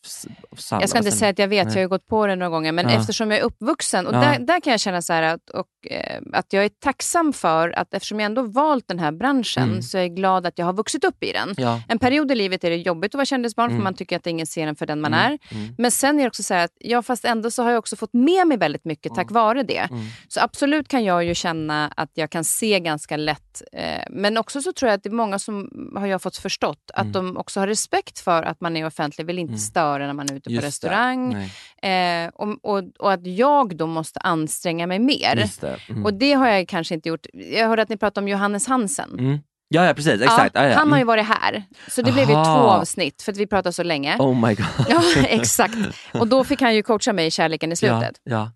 s- 0.07 0.27
sallad. 0.57 0.83
Jag 0.83 0.89
ska 0.91 0.99
inte 0.99 1.11
säga 1.11 1.31
att 1.31 1.39
jag 1.39 1.49
vet, 1.49 1.65
Nej. 1.67 1.73
jag 1.75 1.79
har 1.79 1.83
ju 1.83 1.89
gått 1.89 2.07
på 2.07 2.27
det 2.27 2.37
några 2.37 2.51
gånger, 2.51 2.73
men 2.73 2.89
Ja. 2.89 3.01
eftersom 3.01 3.31
jag 3.31 3.41
är 3.41 3.45
uppvuxen, 3.45 4.07
och 4.07 4.15
Ja. 4.15 4.21
där, 4.21 4.39
där 4.39 4.61
kan 4.61 4.71
jag 4.71 4.81
känna 4.81 5.03
så 5.03 5.13
att, 5.13 5.51
och, 5.51 5.67
eh, 5.91 6.21
att 6.33 6.53
jag 6.53 6.65
är 6.65 6.69
tacksam 6.69 7.33
för 7.33 7.79
att 7.79 7.95
eftersom 7.95 8.21
jag 8.21 8.27
ändå 8.27 8.43
valt 8.43 8.89
den 8.89 8.99
här 8.99 9.13
branschen 9.13 9.63
Mm. 9.69 9.83
så 9.83 9.99
är 9.99 10.03
jag 10.03 10.17
glad 10.17 10.47
att 10.47 10.59
jag 10.59 10.67
har 10.67 10.73
vuxit 10.73 11.05
upp 11.05 11.25
i 11.25 11.33
den. 11.33 11.55
Ja. 11.57 11.81
En 11.89 11.99
period 11.99 12.33
i 12.33 12.35
livet 12.35 12.65
är 12.65 12.71
det 12.71 12.77
jobbigt 12.77 13.11
att 13.15 13.19
vara 13.19 13.25
kändisbarn 13.27 13.69
för 13.69 13.73
Mm. 13.75 13.85
man 13.85 13.95
tycker 13.95 14.17
att 14.17 14.27
ingen 14.27 14.47
ser 14.47 14.67
en 14.67 14.77
för 14.77 14.87
den 14.87 15.01
man 15.01 15.15
Mm, 15.15 15.27
är. 15.33 15.39
mm, 15.57 15.75
Men 15.79 15.91
sen 15.91 16.19
är 16.19 16.23
det 16.23 16.29
också 16.29 16.43
så 16.43 16.55
här 16.55 16.65
att, 16.65 16.73
ja 16.79 17.03
fast 17.03 17.25
ändå 17.25 17.51
så 17.51 17.63
har 17.63 17.71
jag 17.71 17.79
också 17.79 17.97
fått 17.97 18.13
med 18.13 18.47
mig 18.47 18.59
väldigt 18.59 18.85
mycket 18.85 19.15
tack 19.15 19.31
vare 19.31 19.63
det. 19.63 19.79
mm. 19.91 20.05
Så 20.29 20.41
absolut 20.41 20.89
kan 20.89 21.05
jag 21.05 21.25
ju 21.25 21.35
känna 21.35 21.93
att 21.97 22.11
jag 22.15 22.31
kan 22.31 22.45
se 22.45 22.81
ganska 22.81 23.17
lätt. 23.17 23.63
Eh, 23.73 24.03
men 24.11 24.37
också 24.39 24.63
så 24.63 24.73
tror 24.73 24.89
jag 24.91 24.97
att 24.97 25.03
det 25.03 25.09
är 25.09 25.13
många 25.13 25.39
som 25.39 25.71
har 25.97 26.07
jag 26.07 26.23
fått 26.23 26.37
förstått 26.37 26.91
att 26.95 27.01
Mm. 27.01 27.13
de 27.13 27.37
också 27.37 27.61
har 27.61 27.67
respekt 27.67 28.19
för 28.19 28.43
att 28.43 28.61
man 28.61 28.77
är 28.77 28.87
offentlig, 28.87 29.27
vill 29.27 29.39
inte 29.39 29.51
Mm. 29.51 29.59
Störa 29.89 30.07
när 30.07 30.15
man 30.15 30.31
är 30.31 30.35
ute 30.35 30.51
på 30.51 30.55
Just 30.55 30.67
restaurang. 30.67 31.51
Eh, 31.83 32.29
och, 32.35 32.49
och, 32.63 32.83
och 32.99 33.13
att 33.13 33.27
jag 33.27 33.77
då 33.77 33.87
måste 33.87 34.21
anstränga 34.21 34.87
mig 34.87 34.99
mer. 34.99 35.35
det. 35.61 35.79
Mm. 35.89 36.05
Och 36.05 36.15
det 36.15 36.33
har 36.33 36.49
jag 36.49 36.69
kanske 36.69 36.95
inte 36.95 37.09
gjort. 37.09 37.27
Jag 37.33 37.69
hörde 37.69 37.83
att 37.83 37.89
ni 37.89 37.97
pratade 37.97 38.25
om 38.25 38.29
Johannes 38.29 38.67
Hansen. 38.67 39.11
Mm. 39.19 39.39
Ja, 39.69 39.87
ja, 39.87 39.95
precis. 39.95 40.23
Exakt. 40.23 40.55
Ja. 40.55 40.75
Han 40.75 40.91
har 40.91 40.99
ju 40.99 41.03
Mm. 41.03 41.07
varit 41.07 41.27
här. 41.27 41.65
Så 41.89 42.03
det 42.03 42.13
blev 42.13 42.29
ju 42.31 42.35
Aha. 42.35 42.45
två 42.45 42.69
avsnitt 42.69 43.23
för 43.23 43.33
att 43.33 43.39
vi 43.39 43.47
pratade 43.47 43.73
så 43.73 43.83
länge. 43.83 44.17
Oh 44.19 44.47
my 44.49 44.55
god. 44.55 44.67
Ja, 44.89 45.03
exakt. 45.29 45.75
Och 46.15 46.27
då 46.29 46.45
fick 46.45 46.61
han 46.61 46.75
ju 46.75 46.83
coacha 46.83 47.13
mig 47.13 47.27
i 47.27 47.31
kärleken 47.31 47.73
i 47.73 47.77
slutet. 47.77 48.21
Ja, 48.25 48.53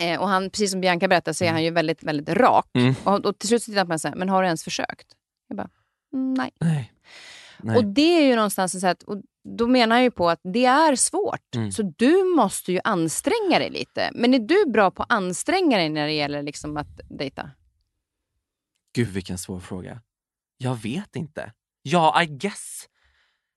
Eh, 0.00 0.20
och 0.20 0.28
han, 0.28 0.50
precis 0.50 0.70
som 0.70 0.80
Bianca 0.80 1.08
berättade 1.08 1.34
så 1.34 1.44
är 1.44 1.50
han 1.52 1.64
ju 1.64 1.70
väldigt, 1.70 2.02
väldigt 2.02 2.28
rak. 2.28 2.66
Mm. 2.74 2.94
Och, 3.04 3.26
och 3.26 3.38
till 3.38 3.48
slut 3.48 3.62
så 3.62 3.70
tittar 3.70 3.78
han 3.78 3.86
på 3.86 3.88
mig 3.88 3.94
och 3.94 4.00
säger, 4.00 4.16
men 4.16 4.28
har 4.28 4.42
du 4.42 4.46
ens 4.46 4.64
försökt? 4.64 5.06
Jag 5.48 5.56
bara, 5.56 5.68
mm, 6.14 6.34
nej. 6.34 6.50
Nej. 6.60 6.92
Nej. 7.62 7.76
Och 7.76 7.84
det 7.84 8.18
är 8.18 8.26
ju 8.26 8.36
någonstans 8.36 8.80
så 8.80 8.86
att, 8.86 9.02
och 9.02 9.16
då 9.44 9.66
menar 9.66 9.96
jag 9.96 10.02
ju 10.02 10.10
på 10.10 10.30
att 10.30 10.40
det 10.44 10.64
är 10.64 10.96
svårt. 10.96 11.54
Mm. 11.54 11.72
Så 11.72 11.92
du 11.96 12.24
måste 12.36 12.72
ju 12.72 12.80
anstränga 12.84 13.58
dig 13.58 13.70
lite. 13.70 14.10
Men 14.14 14.34
är 14.34 14.38
du 14.38 14.70
bra 14.70 14.90
på 14.90 15.02
att 15.02 15.12
anstränga 15.12 15.78
dig 15.78 15.88
när 15.88 16.06
det 16.06 16.12
gäller 16.12 16.42
liksom 16.42 16.76
att 16.76 17.00
dejta? 17.18 17.50
Gud 18.94 19.08
vilken 19.08 19.38
svår 19.38 19.60
fråga. 19.60 20.00
Jag 20.58 20.82
vet 20.82 21.16
inte. 21.16 21.52
Ja, 21.82 22.22
I 22.22 22.26
guess. 22.26 22.88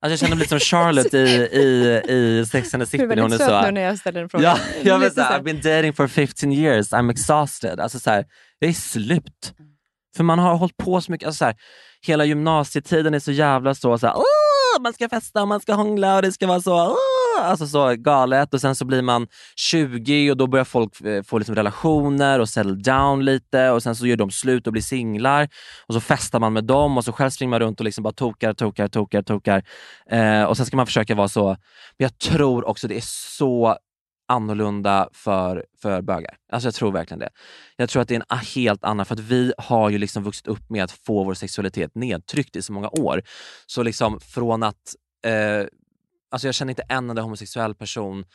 Alltså 0.02 0.12
jag 0.12 0.20
känner 0.20 0.36
mig 0.36 0.40
lite 0.40 0.50
som 0.50 0.60
Charlotte 0.78 1.14
i, 1.14 1.18
i, 1.18 2.02
i 2.14 2.46
Sex 2.46 2.74
and 2.74 2.84
the 2.84 2.88
City. 2.88 3.06
Du 3.06 3.12
är 3.12 3.16
väldigt 3.16 3.40
söt 3.40 3.66
nu 3.66 3.72
när 3.72 3.82
jag 3.82 3.98
ställer 3.98 4.22
en 4.22 4.30
fråga. 4.30 4.44
Ja, 4.44 4.60
jag 4.84 5.00
vet. 5.00 5.16
I've 5.16 5.44
been 5.44 5.62
dating 5.62 5.94
for 5.94 6.08
15 6.08 6.52
years, 6.52 6.94
I'm 6.94 7.12
exhausted. 7.12 7.80
Alltså 7.80 8.00
så 8.00 8.10
här, 8.10 8.26
jag 8.60 8.70
är 8.70 8.74
slut. 8.74 9.54
För 10.16 10.24
man 10.24 10.40
har 10.40 10.56
hållit 10.56 10.78
på 10.78 11.02
så 11.02 11.12
mycket, 11.12 11.28
alltså 11.28 11.38
så 11.38 11.46
här, 11.46 11.56
hela 12.02 12.26
gymnasietiden 12.26 13.14
är 13.14 13.20
så 13.20 13.32
jävla 13.32 13.76
så, 13.76 13.98
så 13.98 14.08
här, 14.08 14.16
man 14.80 14.94
ska 14.94 15.10
festa 15.10 15.42
och 15.42 15.48
man 15.48 15.60
ska 15.60 15.74
hångla 15.74 16.16
och 16.16 16.22
det 16.22 16.32
ska 16.32 16.48
vara 16.48 16.62
så, 16.62 16.98
alltså 17.40 17.68
så 17.68 17.96
galet. 17.96 18.54
Och 18.54 18.62
sen 18.62 18.76
så 18.76 18.86
blir 18.86 19.02
man 19.02 19.28
20 19.56 20.32
och 20.32 20.38
då 20.38 20.48
börjar 20.48 20.66
folk 20.66 21.02
eh, 21.02 21.24
få 21.24 21.38
liksom 21.38 21.56
relationer 21.56 22.40
och 22.40 22.50
settle 22.50 22.76
down 22.76 23.26
lite 23.26 23.70
och 23.70 23.84
sen 23.84 23.96
så 23.96 24.08
gör 24.08 24.18
de 24.18 24.32
slut 24.32 24.68
och 24.68 24.74
blir 24.74 24.82
singlar 24.82 25.50
och 25.88 25.94
så 25.94 26.02
festar 26.02 26.40
man 26.40 26.54
med 26.54 26.64
dem 26.64 26.98
och 26.98 27.06
så 27.06 27.12
själv 27.12 27.30
springer 27.30 27.50
man 27.50 27.60
runt 27.60 27.80
och 27.80 27.84
liksom 27.84 28.04
bara 28.04 28.14
tokar, 28.14 28.54
tokar, 28.54 28.88
tokar, 28.88 29.22
tokar. 29.22 29.64
Eh, 30.12 30.44
och 30.44 30.58
sen 30.58 30.66
ska 30.66 30.78
man 30.78 30.86
försöka 30.86 31.16
vara 31.16 31.28
så, 31.28 31.48
men 31.48 31.58
jag 31.98 32.18
tror 32.18 32.68
också 32.68 32.88
det 32.88 32.98
är 32.98 33.04
så 33.38 33.78
annorlunda 34.28 35.10
för, 35.14 35.66
för 35.82 36.02
bögar. 36.02 36.38
Alltså 36.52 36.68
jag 36.68 36.74
tror 36.74 36.92
verkligen 36.92 37.20
det. 37.20 37.30
Jag 37.76 37.90
tror 37.90 38.02
att 38.02 38.08
det 38.08 38.16
är 38.16 38.24
en 38.30 38.38
helt 38.56 38.84
annan, 38.84 39.06
för 39.06 39.14
att 39.14 39.20
vi 39.20 39.54
har 39.58 39.90
ju 39.90 39.98
liksom 39.98 40.24
vuxit 40.24 40.48
upp 40.48 40.70
med 40.70 40.84
att 40.84 40.92
få 40.92 41.24
vår 41.24 41.34
sexualitet 41.34 41.96
nedtryckt 41.96 42.56
i 42.56 42.62
så 42.62 42.74
många 42.74 42.90
år. 42.90 43.22
Så 43.66 43.84
liksom 43.84 44.20
från 44.20 44.64
att, 44.64 44.96
eh, 45.26 45.66
alltså 46.32 46.48
jag 46.48 46.56
känner 46.56 46.72
inte 46.72 46.84
en 46.90 47.10
enda 47.10 47.22
homosexuell 47.22 47.76
person 47.76 48.26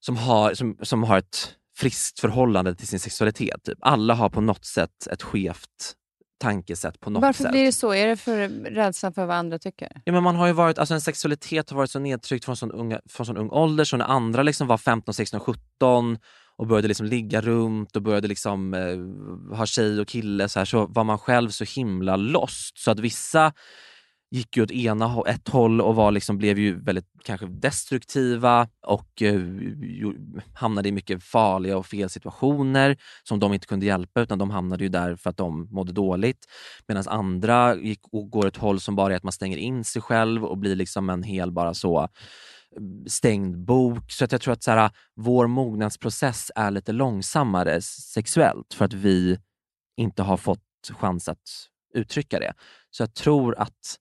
som 0.00 0.16
har, 0.16 0.54
som, 0.54 0.76
som 0.82 1.02
har 1.02 1.18
ett 1.18 1.54
friskt 1.76 2.20
förhållande 2.20 2.74
till 2.74 2.86
sin 2.86 3.00
sexualitet. 3.00 3.64
Typ. 3.64 3.78
Alla 3.80 4.14
har 4.14 4.30
på 4.30 4.40
något 4.40 4.64
sätt 4.64 5.06
ett 5.10 5.22
skevt 5.22 5.94
tankesätt 6.38 7.00
på 7.00 7.10
något 7.10 7.22
Varför 7.22 7.42
sätt. 7.42 7.52
blir 7.52 7.64
det 7.64 7.72
så? 7.72 7.94
Är 7.94 8.06
det 8.06 8.16
för 8.16 8.48
rädslan 8.70 9.12
för 9.12 9.26
vad 9.26 9.36
andra 9.36 9.58
tycker? 9.58 10.00
Ja, 10.04 10.12
men 10.12 10.22
man 10.22 10.36
har 10.36 10.46
ju 10.46 10.52
varit, 10.52 10.78
alltså 10.78 10.94
en 10.94 11.00
sexualitet 11.00 11.70
har 11.70 11.76
varit 11.76 11.90
så 11.90 11.98
nedtryckt 11.98 12.44
från 12.44 12.56
sån, 12.56 12.72
unga, 12.72 13.00
från 13.08 13.26
sån 13.26 13.36
ung 13.36 13.50
ålder, 13.50 13.84
så 13.84 13.96
när 13.96 14.04
andra 14.04 14.42
liksom 14.42 14.66
var 14.66 14.78
15, 14.78 15.14
16, 15.14 15.40
17 15.40 16.18
och 16.56 16.66
började 16.66 16.88
liksom 16.88 17.06
ligga 17.06 17.40
runt 17.40 17.96
och 17.96 18.02
började 18.02 18.28
liksom, 18.28 18.74
eh, 18.74 19.56
ha 19.56 19.66
tjej 19.66 20.00
och 20.00 20.08
kille 20.08 20.48
så, 20.48 20.58
här, 20.58 20.64
så 20.64 20.86
var 20.86 21.04
man 21.04 21.18
själv 21.18 21.50
så 21.50 21.64
himla 21.64 22.16
lost. 22.16 22.78
Så 22.78 22.90
att 22.90 23.00
vissa 23.00 23.52
gick 24.30 24.56
ju 24.56 24.62
åt 24.62 24.70
ena 24.70 25.22
ett 25.26 25.48
håll 25.48 25.80
och 25.80 25.94
var 25.94 26.12
liksom, 26.12 26.38
blev 26.38 26.58
ju 26.58 26.80
väldigt 26.80 27.06
kanske 27.24 27.46
destruktiva 27.46 28.68
och 28.86 29.22
eh, 29.22 29.40
hamnade 30.54 30.88
i 30.88 30.92
mycket 30.92 31.22
farliga 31.22 31.76
och 31.78 31.86
fel 31.86 32.10
situationer 32.10 32.96
som 33.22 33.40
de 33.40 33.54
inte 33.54 33.66
kunde 33.66 33.86
hjälpa 33.86 34.20
utan 34.20 34.38
de 34.38 34.50
hamnade 34.50 34.84
ju 34.84 34.88
där 34.88 35.16
för 35.16 35.30
att 35.30 35.36
de 35.36 35.68
mådde 35.70 35.92
dåligt. 35.92 36.46
Medan 36.88 37.04
andra 37.06 37.76
gick 37.76 38.00
och 38.12 38.30
går 38.30 38.46
ett 38.46 38.56
håll 38.56 38.80
som 38.80 38.96
bara 38.96 39.12
är 39.12 39.16
att 39.16 39.22
man 39.22 39.32
stänger 39.32 39.56
in 39.56 39.84
sig 39.84 40.02
själv 40.02 40.44
och 40.44 40.58
blir 40.58 40.76
liksom 40.76 41.10
en 41.10 41.22
hel 41.22 41.52
bara 41.52 41.74
så 41.74 42.02
eh, 42.02 42.08
stängd 43.06 43.58
bok. 43.58 44.12
Så 44.12 44.24
att 44.24 44.32
jag 44.32 44.40
tror 44.40 44.52
att 44.52 44.62
så 44.62 44.70
här, 44.70 44.90
vår 45.16 45.46
mognadsprocess 45.46 46.50
är 46.54 46.70
lite 46.70 46.92
långsammare 46.92 47.82
sexuellt 47.82 48.74
för 48.74 48.84
att 48.84 48.92
vi 48.92 49.38
inte 49.96 50.22
har 50.22 50.36
fått 50.36 50.60
chans 50.90 51.28
att 51.28 51.68
uttrycka 51.94 52.38
det. 52.38 52.54
Så 52.90 53.02
jag 53.02 53.14
tror 53.14 53.58
att, 53.58 53.96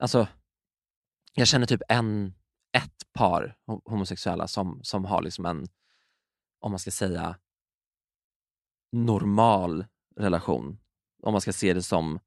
alltså, 0.00 0.28
jag 1.34 1.46
känner 1.48 1.66
typ 1.66 1.82
en, 1.88 2.34
ett 2.76 3.12
par 3.12 3.56
ho- 3.66 3.82
homosexuella 3.84 4.48
som, 4.48 4.80
som 4.82 5.04
har 5.04 5.22
liksom 5.22 5.46
en, 5.46 5.66
om 6.60 6.70
man 6.72 6.78
ska 6.78 6.90
säga, 6.90 7.38
normal 8.92 9.84
relation. 10.16 10.78
Om 11.22 11.32
man 11.32 11.40
ska 11.40 11.52
se 11.52 11.74
det 11.74 11.82
som, 11.82 12.18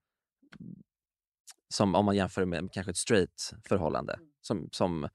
som 1.73 1.95
om 1.95 2.05
man 2.05 2.15
jämför 2.15 2.45
med 2.45 2.69
kanske 2.71 2.91
ett 2.91 2.97
straight 2.97 3.53
förhållande. 3.67 4.19
Som, 4.41 4.69
som, 4.71 5.09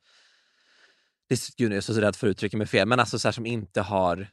det 1.29 1.57
gud, 1.57 1.73
jag 1.73 1.77
är 1.77 1.81
så 1.81 1.93
rädd 2.01 2.17
för 2.17 2.27
att 2.27 2.31
uttrycka 2.31 2.57
mig 2.57 2.67
fel, 2.67 2.89
men 2.89 3.01
alltså 3.01 3.19
så 3.19 3.29
här, 3.29 3.33
som 3.33 3.47
inte 3.47 3.81
har, 3.81 4.31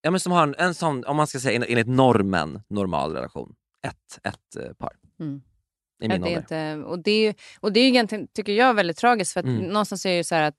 ja, 0.00 0.10
men 0.10 0.20
som 0.20 0.32
har 0.32 0.42
en, 0.42 0.54
en 0.58 0.74
sån, 0.74 1.04
om 1.04 1.16
man 1.16 1.26
ska 1.26 1.40
säga 1.40 1.56
en- 1.56 1.64
enligt 1.68 1.88
normen, 1.88 2.62
normal 2.68 3.12
relation. 3.12 3.54
Ett, 3.82 4.18
ett 4.22 4.56
eh, 4.56 4.72
par. 4.72 4.96
Mm. 5.20 5.42
I 6.00 6.08
min 6.08 6.20
det 6.20 6.26
ålder. 6.26 6.38
inte, 6.40 6.74
och 6.88 6.98
det 6.98 7.26
är 7.26 7.34
och 7.60 7.72
det 7.72 7.80
är 7.80 7.88
egentligen, 7.88 8.28
tycker 8.34 8.52
jag, 8.52 8.74
väldigt 8.74 8.96
tragiskt. 8.96 9.32
För 9.32 9.40
att 9.40 9.46
Mm. 9.46 9.62
någonstans 9.62 10.06
är 10.06 10.10
det 10.10 10.16
ju 10.16 10.24
så 10.24 10.34
här 10.34 10.42
att 10.42 10.56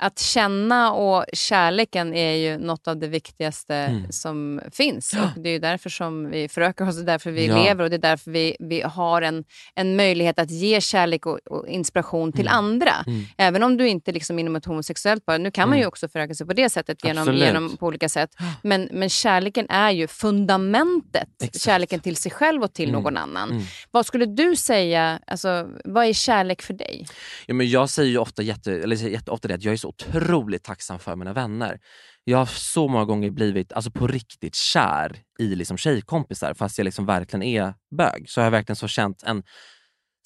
att 0.00 0.18
känna 0.18 0.92
och 0.92 1.24
kärleken 1.32 2.14
är 2.14 2.32
ju 2.34 2.58
något 2.58 2.88
av 2.88 2.96
det 2.96 3.08
viktigaste 3.08 3.74
Mm. 3.74 4.12
som 4.12 4.60
finns. 4.72 5.12
Och 5.12 5.42
Det 5.42 5.48
är 5.48 5.52
ju 5.52 5.58
därför 5.58 5.90
som 5.90 6.30
vi 6.30 6.48
förökar 6.48 6.88
oss, 6.88 6.96
det 6.96 7.02
är 7.02 7.06
därför 7.06 7.30
vi 7.30 7.46
Ja. 7.46 7.62
lever 7.64 7.84
och 7.84 7.90
det 7.90 7.96
är 7.96 7.98
därför 7.98 8.30
vi, 8.30 8.56
vi 8.60 8.80
har 8.80 9.22
en, 9.22 9.44
en 9.74 9.96
möjlighet 9.96 10.38
att 10.38 10.50
ge 10.50 10.80
kärlek 10.80 11.26
och, 11.26 11.38
och 11.50 11.68
inspiration 11.68 12.32
till 12.32 12.46
Mm. 12.46 12.58
andra. 12.58 12.92
Mm. 13.06 13.24
Även 13.38 13.62
om 13.62 13.76
du 13.76 13.88
inte 13.88 14.12
liksom 14.12 14.38
inom 14.38 14.56
ett 14.56 14.64
homosexuellt 14.64 15.26
par, 15.26 15.38
nu 15.38 15.50
kan 15.50 15.68
man 15.68 15.78
ju 15.78 15.82
Mm. 15.82 15.88
också 15.88 16.08
föröka 16.08 16.34
sig 16.34 16.46
på 16.46 16.52
det 16.52 16.70
sättet 16.70 17.04
genom, 17.04 17.22
Absolut. 17.22 17.42
genom, 17.44 17.76
på 17.76 17.86
olika 17.86 18.08
sätt. 18.08 18.30
Men, 18.62 18.88
men 18.92 19.08
kärleken 19.08 19.66
är 19.70 19.90
ju 19.90 20.06
fundamentet. 20.06 21.28
Exakt. 21.42 21.60
Kärleken 21.64 22.00
till 22.00 22.16
sig 22.16 22.32
själv 22.32 22.62
och 22.62 22.72
till 22.72 22.88
Mm. 22.88 23.02
någon 23.02 23.16
annan. 23.16 23.50
Mm. 23.50 23.62
Vad 23.90 24.06
skulle 24.06 24.26
du 24.26 24.56
säga, 24.56 25.20
alltså, 25.26 25.68
vad 25.84 26.06
är 26.06 26.12
kärlek 26.12 26.62
för 26.62 26.74
dig? 26.74 27.06
Ja, 27.46 27.54
men 27.54 27.70
jag 27.70 27.90
säger 27.90 28.10
ju 28.10 28.18
ofta, 28.18 28.42
jätte, 28.42 28.72
eller 28.72 28.96
säger 28.96 29.10
jätteofta 29.10 29.48
det 29.48 29.54
att 29.54 29.64
jag 29.64 29.72
är 29.72 29.76
så 29.76 29.89
otroligt 29.90 30.64
tacksam 30.64 30.98
för 30.98 31.16
mina 31.16 31.32
vänner. 31.32 31.78
Jag 32.24 32.38
har 32.38 32.46
så 32.46 32.88
många 32.88 33.04
gånger 33.04 33.30
blivit 33.30 33.72
alltså 33.72 33.90
på 33.90 34.06
riktigt 34.06 34.54
kär 34.54 35.16
i 35.38 35.54
liksom 35.54 35.76
tjejkompisar 35.76 36.54
fast 36.54 36.78
jag 36.78 36.84
liksom 36.84 37.06
verkligen 37.06 37.42
är 37.42 37.74
bög. 37.96 38.30
Så 38.30 38.40
har 38.40 38.44
jag 38.44 38.50
verkligen 38.50 38.76
så 38.76 38.88
känt 38.88 39.22
en 39.22 39.42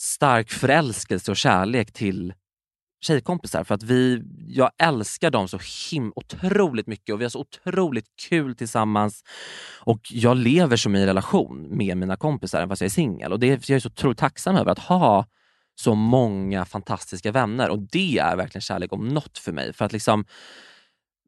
stark 0.01 0.51
förälskelse 0.51 1.31
och 1.31 1.37
kärlek 1.37 1.93
till 1.93 2.35
tjejkompisar 3.05 3.65
för 3.65 3.75
att 3.75 3.83
vi, 3.83 4.23
jag 4.47 4.71
älskar 4.79 5.31
dem 5.31 5.49
så 5.49 5.59
him 5.91 6.13
otroligt 6.17 6.87
mycket 6.87 7.13
och 7.13 7.21
vi 7.21 7.25
har 7.25 7.31
så 7.31 7.41
otroligt 7.41 8.07
kul 8.29 8.57
tillsammans 8.57 9.23
och 9.81 10.01
jag 10.11 10.37
lever 10.37 10.77
som 10.77 10.97
i 10.97 11.07
relation 11.07 11.77
med 11.77 11.97
mina 11.97 12.17
kompisar 12.17 12.59
även 12.59 12.69
fast 12.69 12.81
jag 12.81 12.87
är 12.87 12.91
singel 12.91 13.33
och 13.33 13.41
det, 13.41 13.69
jag 13.69 13.77
är 13.77 13.81
så 13.81 13.89
otroligt 13.89 14.19
tacksam 14.19 14.57
över 14.57 14.73
att 14.73 14.79
ha 14.79 15.27
så 15.75 15.95
många 15.95 16.65
fantastiska 16.65 17.33
vänner 17.33 17.69
och 17.71 17.79
det 17.79 18.19
är 18.19 18.37
verkligen 18.37 18.63
kärlek 18.63 18.93
om 18.93 19.09
något 19.09 19.39
för 19.39 19.53
mig. 19.53 19.73
För 19.73 19.85
att 19.85 19.93
liksom 19.93 20.25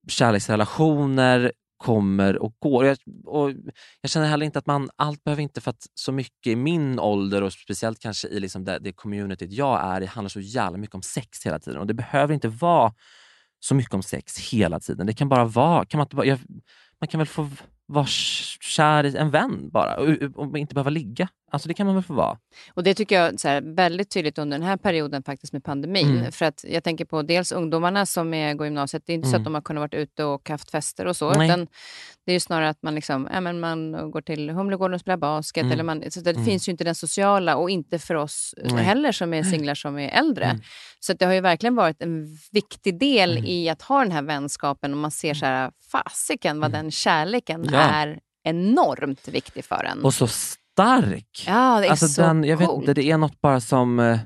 kärleksrelationer 0.08 1.52
kommer 1.76 2.38
och 2.38 2.56
går. 2.58 2.84
Och 2.84 2.88
jag, 2.88 2.98
och 3.24 3.52
jag 4.00 4.10
känner 4.10 4.26
heller 4.28 4.46
inte 4.46 4.58
att 4.58 4.66
man, 4.66 4.90
allt 4.96 5.24
behöver 5.24 5.42
inte 5.42 5.60
för 5.60 5.70
att 5.70 5.86
så 5.94 6.12
mycket 6.12 6.46
i 6.46 6.56
min 6.56 6.98
ålder 6.98 7.42
och 7.42 7.52
speciellt 7.52 7.98
kanske 7.98 8.28
i 8.28 8.40
liksom 8.40 8.64
det, 8.64 8.78
det 8.78 8.92
communityt 8.92 9.52
jag 9.52 9.84
är 9.84 10.00
i 10.00 10.06
handlar 10.06 10.28
så 10.28 10.40
jävla 10.40 10.78
mycket 10.78 10.94
om 10.94 11.02
sex 11.02 11.46
hela 11.46 11.58
tiden 11.58 11.80
och 11.80 11.86
det 11.86 11.94
behöver 11.94 12.34
inte 12.34 12.48
vara 12.48 12.94
så 13.60 13.74
mycket 13.74 13.94
om 13.94 14.02
sex 14.02 14.38
hela 14.38 14.80
tiden. 14.80 15.06
Det 15.06 15.14
kan 15.14 15.28
bara 15.28 15.44
vara, 15.44 15.84
kan 15.84 15.98
man, 15.98 16.06
bara, 16.10 16.26
jag, 16.26 16.38
man 17.00 17.08
kan 17.08 17.18
väl 17.18 17.26
få 17.26 17.50
vara 17.86 18.06
kär 18.60 19.04
i 19.04 19.16
en 19.16 19.30
vän 19.30 19.70
bara 19.70 19.96
och, 19.96 20.08
och 20.34 20.58
inte 20.58 20.74
behöva 20.74 20.90
ligga. 20.90 21.28
Alltså 21.50 21.68
det 21.68 21.74
kan 21.74 21.86
man 21.86 21.94
väl 21.94 22.04
få 22.04 22.14
vara? 22.14 22.38
Och 22.74 22.82
det 22.82 22.94
tycker 22.94 23.20
jag 23.22 23.40
så 23.40 23.48
här, 23.48 23.60
väldigt 23.60 24.10
tydligt 24.10 24.38
under 24.38 24.58
den 24.58 24.66
här 24.66 24.76
perioden 24.76 25.22
faktiskt 25.22 25.52
med 25.52 25.64
pandemin. 25.64 26.18
Mm. 26.18 26.32
För 26.32 26.44
att 26.46 26.64
jag 26.68 26.84
tänker 26.84 27.04
på 27.04 27.22
dels 27.22 27.52
ungdomarna 27.52 28.06
som 28.06 28.34
är, 28.34 28.54
går 28.54 28.66
gymnasiet. 28.66 29.02
Det 29.06 29.12
är 29.12 29.14
inte 29.14 29.28
så 29.28 29.34
Mm. 29.36 29.40
att 29.40 29.44
de 29.44 29.54
har 29.54 29.60
kunnat 29.62 29.80
varit 29.80 29.94
ute 29.94 30.24
och 30.24 30.48
haft 30.48 30.70
fester 30.70 31.06
och 31.06 31.16
så. 31.16 31.30
Nej. 31.32 31.48
Utan 31.48 31.66
det 32.26 32.32
är 32.32 32.34
ju 32.34 32.40
snarare 32.40 32.68
att 32.68 32.82
man, 32.82 32.94
liksom, 32.94 33.28
ja, 33.32 33.40
men 33.40 33.60
man 33.60 34.10
går 34.10 34.20
till 34.20 34.50
Humlegården 34.50 34.94
och 34.94 35.00
spelar 35.00 35.16
basket. 35.16 35.60
Mm. 35.62 35.72
Eller 35.72 35.82
man, 35.84 36.10
så 36.10 36.20
det 36.20 36.30
Mm. 36.30 36.44
finns 36.44 36.68
ju 36.68 36.72
inte 36.72 36.84
den 36.84 36.94
sociala 36.94 37.56
och 37.56 37.70
inte 37.70 37.98
för 37.98 38.14
oss 38.14 38.54
Nej. 38.64 38.84
heller 38.84 39.12
som 39.12 39.34
är 39.34 39.42
singlar 39.42 39.74
som 39.74 39.98
är 39.98 40.08
äldre. 40.08 40.44
Mm. 40.44 40.60
Så 41.00 41.12
det 41.12 41.24
har 41.24 41.32
ju 41.32 41.40
verkligen 41.40 41.74
varit 41.74 42.02
en 42.02 42.26
viktig 42.52 42.98
del 42.98 43.32
Mm. 43.32 43.44
i 43.44 43.68
att 43.68 43.82
ha 43.82 44.02
den 44.02 44.12
här 44.12 44.22
vänskapen 44.22 44.92
och 44.92 44.98
man 44.98 45.10
ser 45.10 45.34
så 45.34 45.46
här, 45.46 45.70
fasiken 45.90 46.60
vad 46.60 46.72
den 46.72 46.90
kärleken 46.90 47.60
Mm. 47.60 47.74
Ja. 47.74 47.80
är 47.80 48.18
enormt 48.44 49.28
viktig 49.28 49.64
för 49.64 49.84
en. 49.84 50.04
Och 50.04 50.14
så 50.14 50.28
stark! 50.76 51.44
ja, 51.46 51.80
det 51.80 51.86
är 51.86 51.90
alltså 51.90 52.08
så 52.08 52.22
den, 52.22 52.44
jag 52.44 52.56
vet 52.56 52.70
inte, 52.70 52.94
det 52.94 53.10
är 53.10 53.18
något 53.18 53.40
bara 53.40 53.60
som... 53.60 53.98
eh, 54.00 54.18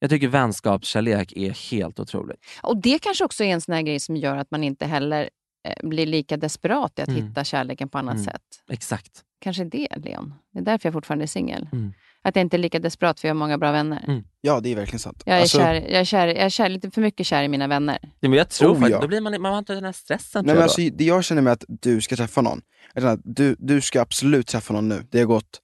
Jag 0.00 0.10
tycker 0.10 0.28
vänskapskärlek 0.28 1.32
är 1.36 1.70
helt 1.70 2.00
otroligt. 2.00 2.40
Och 2.62 2.76
det 2.82 2.98
kanske 2.98 3.24
också 3.24 3.44
är 3.44 3.48
en 3.48 3.60
sån 3.60 3.74
här 3.74 3.82
grej 3.82 4.00
som 4.00 4.16
gör 4.16 4.36
att 4.36 4.50
man 4.50 4.64
inte 4.64 4.86
heller 4.86 5.30
eh, 5.68 5.88
blir 5.88 6.06
lika 6.06 6.36
desperat 6.36 6.98
i 6.98 7.02
att 7.02 7.08
Mm. 7.08 7.26
hitta 7.28 7.44
kärleken 7.44 7.88
på 7.88 7.98
annat 7.98 8.14
Mm. 8.14 8.24
sätt. 8.24 8.42
Exakt. 8.70 9.10
Kanske 9.40 9.64
det, 9.64 9.88
Leon. 9.96 10.34
Det 10.52 10.58
är 10.58 10.62
därför 10.64 10.86
jag 10.86 10.92
fortfarande 10.92 11.24
är 11.24 11.26
singel. 11.26 11.68
Mm. 11.72 11.92
Att 12.22 12.36
jag 12.36 12.40
inte 12.42 12.56
är 12.56 12.58
lika 12.58 12.78
desperat 12.78 13.20
för 13.20 13.28
jag 13.28 13.34
har 13.34 13.38
många 13.38 13.58
bra 13.58 13.72
vänner. 13.72 14.04
Mm. 14.08 14.24
Ja, 14.40 14.60
det 14.60 14.72
är 14.72 14.76
verkligen 14.76 14.98
sant. 14.98 15.22
Jag, 15.26 15.36
är 15.36 15.40
Alltså, 15.40 15.58
kär, 15.58 15.74
jag, 15.74 16.00
är 16.00 16.04
kär, 16.04 16.26
jag 16.26 16.36
är 16.36 16.48
kär, 16.48 16.68
lite 16.68 16.90
för 16.90 17.00
mycket 17.00 17.26
kär 17.26 17.42
i 17.42 17.48
mina 17.48 17.66
vänner. 17.66 17.98
Ja, 18.02 18.28
men 18.28 18.32
jag 18.32 18.48
tror 18.48 18.70
Oh, 18.70 18.74
faktiskt, 18.74 18.90
ja. 18.90 19.00
då 19.00 19.08
blir 19.08 19.20
man, 19.20 19.40
man 19.42 19.52
har 19.52 19.58
inte 19.58 19.74
den 19.74 19.84
här 19.84 19.92
stressen. 19.92 20.28
Nej, 20.34 20.42
tror 20.42 20.54
men 20.54 20.56
jag 20.56 20.62
alltså, 20.62 20.80
det 20.96 21.04
jag 21.04 21.24
känner 21.24 21.42
med 21.42 21.52
att 21.52 21.64
du 21.68 22.00
ska 22.00 22.16
träffa 22.16 22.40
någon, 22.40 22.60
att 22.94 23.20
du, 23.24 23.56
du 23.58 23.80
ska 23.80 24.00
absolut 24.00 24.46
träffa 24.46 24.72
någon 24.72 24.88
nu. 24.88 25.06
Det 25.10 25.18
har 25.18 25.26
gått 25.26 25.60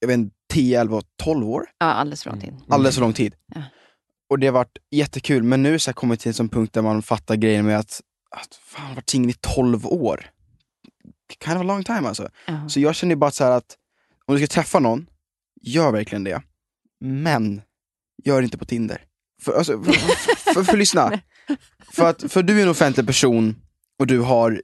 jag 0.00 0.08
vet, 0.08 0.14
inte, 0.14 0.36
10, 0.52 0.80
11, 0.80 1.02
12 1.16 1.48
år. 1.48 1.66
Ja, 1.78 1.86
alldeles 1.86 2.22
för 2.22 2.30
lång 2.30 2.40
tid. 2.40 2.48
Mm. 2.48 2.62
Alldeles 2.68 2.94
för 2.94 3.00
lång 3.02 3.12
tid. 3.12 3.34
Ja. 3.54 3.62
Och 4.30 4.38
det 4.38 4.46
har 4.46 4.54
varit 4.54 4.78
jättekul, 4.90 5.42
men 5.42 5.62
nu 5.62 5.78
så 5.78 5.88
har 5.88 5.90
jag 5.90 5.96
kommit 5.96 6.20
till 6.20 6.28
en 6.28 6.34
sån 6.34 6.48
punkt 6.48 6.72
där 6.72 6.82
man 6.82 7.02
fattar 7.02 7.36
grejen 7.36 7.66
med 7.66 7.78
att, 7.78 8.00
att 8.30 8.54
fan, 8.54 8.86
har 8.86 8.94
varit 8.94 9.10
singel 9.10 9.30
i 9.30 9.34
12 9.40 9.86
år. 9.86 10.30
Kind 11.44 11.56
of 11.56 11.60
a 11.60 11.64
long 11.64 11.84
time 11.84 12.08
alltså. 12.08 12.28
Ja. 12.46 12.68
Så 12.68 12.80
jag 12.80 12.94
känner 12.94 13.16
bara 13.16 13.30
så 13.30 13.44
att 13.44 13.76
om 14.26 14.34
du 14.34 14.46
ska 14.46 14.54
träffa 14.54 14.78
någon, 14.78 15.06
gör 15.62 15.92
verkligen 15.92 16.24
det. 16.24 16.42
Men, 17.00 17.62
gör 18.24 18.40
det 18.40 18.44
inte 18.44 18.58
på 18.58 18.64
Tinder. 18.64 19.04
För, 19.42 19.52
alltså, 19.52 19.82
för, 19.82 19.92
för, 19.92 20.54
för, 20.54 20.64
för 20.64 20.76
lyssna. 20.76 21.20
För, 21.92 22.10
att, 22.10 22.32
för 22.32 22.42
du 22.42 22.58
är 22.58 22.62
en 22.62 22.68
offentlig 22.68 23.06
person 23.06 23.56
och 23.98 24.06
du 24.06 24.20
har 24.20 24.62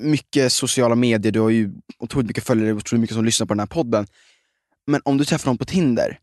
mycket 0.00 0.52
sociala 0.52 0.94
medier, 0.94 1.32
du 1.32 1.40
har 1.40 1.50
ju 1.50 1.72
otroligt 1.98 2.26
mycket 2.26 2.44
följare 2.44 2.72
och 2.72 2.78
otroligt 2.78 3.00
mycket 3.00 3.16
som 3.16 3.24
lyssnar 3.24 3.46
på 3.46 3.54
den 3.54 3.60
här 3.60 3.66
podden. 3.66 4.06
Men 4.88 5.00
om 5.04 5.18
du 5.18 5.24
träffar 5.24 5.46
någon 5.46 5.58
på 5.58 5.64
Tinder, 5.64 6.18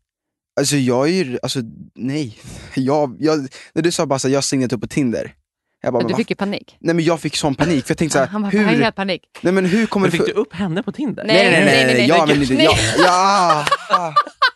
alltså 0.60 0.76
jag 0.76 1.08
är 1.08 1.12
ju, 1.12 1.38
alltså 1.42 1.60
nej. 1.94 2.38
Jag, 2.74 3.16
jag, 3.20 3.48
när 3.72 3.82
du 3.82 3.92
sa 3.92 4.06
bara 4.06 4.18
så 4.18 4.28
här, 4.28 4.32
jag 4.32 4.36
har 4.36 4.42
signat 4.42 4.72
upp 4.72 4.80
på 4.80 4.86
Tinder. 4.86 5.34
Jag 5.82 5.92
bara, 5.92 6.02
Men 6.02 6.08
du 6.08 6.16
fick 6.16 6.30
ju 6.30 6.36
panik. 6.36 6.76
Nej 6.80 6.94
men 6.94 7.04
jag 7.04 7.20
fick 7.20 7.36
sån 7.36 7.54
panik, 7.54 7.84
för 7.84 7.90
jag 7.90 7.98
tänkte 7.98 8.18
Han 8.30 8.42
såhär, 8.42 8.42
var 8.42 8.50
hur... 8.50 8.64
han 8.64 8.82
helt 8.82 8.96
panik. 8.96 9.22
Nej 9.40 9.52
men 9.52 9.64
hur 9.66 9.86
kommer 9.86 10.08
Men 10.08 10.18
det... 10.18 10.24
fick 10.24 10.34
du 10.34 10.40
upp 10.40 10.52
henne 10.52 10.82
på 10.82 10.92
Tinder? 10.92 11.24
Nej, 11.24 11.36
Nej 11.36 11.50
nej 11.50 11.64
nej, 11.64 11.74
nej, 11.74 11.86
nej, 11.86 11.94
nej, 11.94 12.08
ja, 12.08 12.24
nej, 12.26 12.38
men, 12.38 12.56
nej. 12.56 12.64
ja, 12.64 12.76
ja, 12.98 13.66
ah. 13.90 13.98
Nej, 14.04 14.14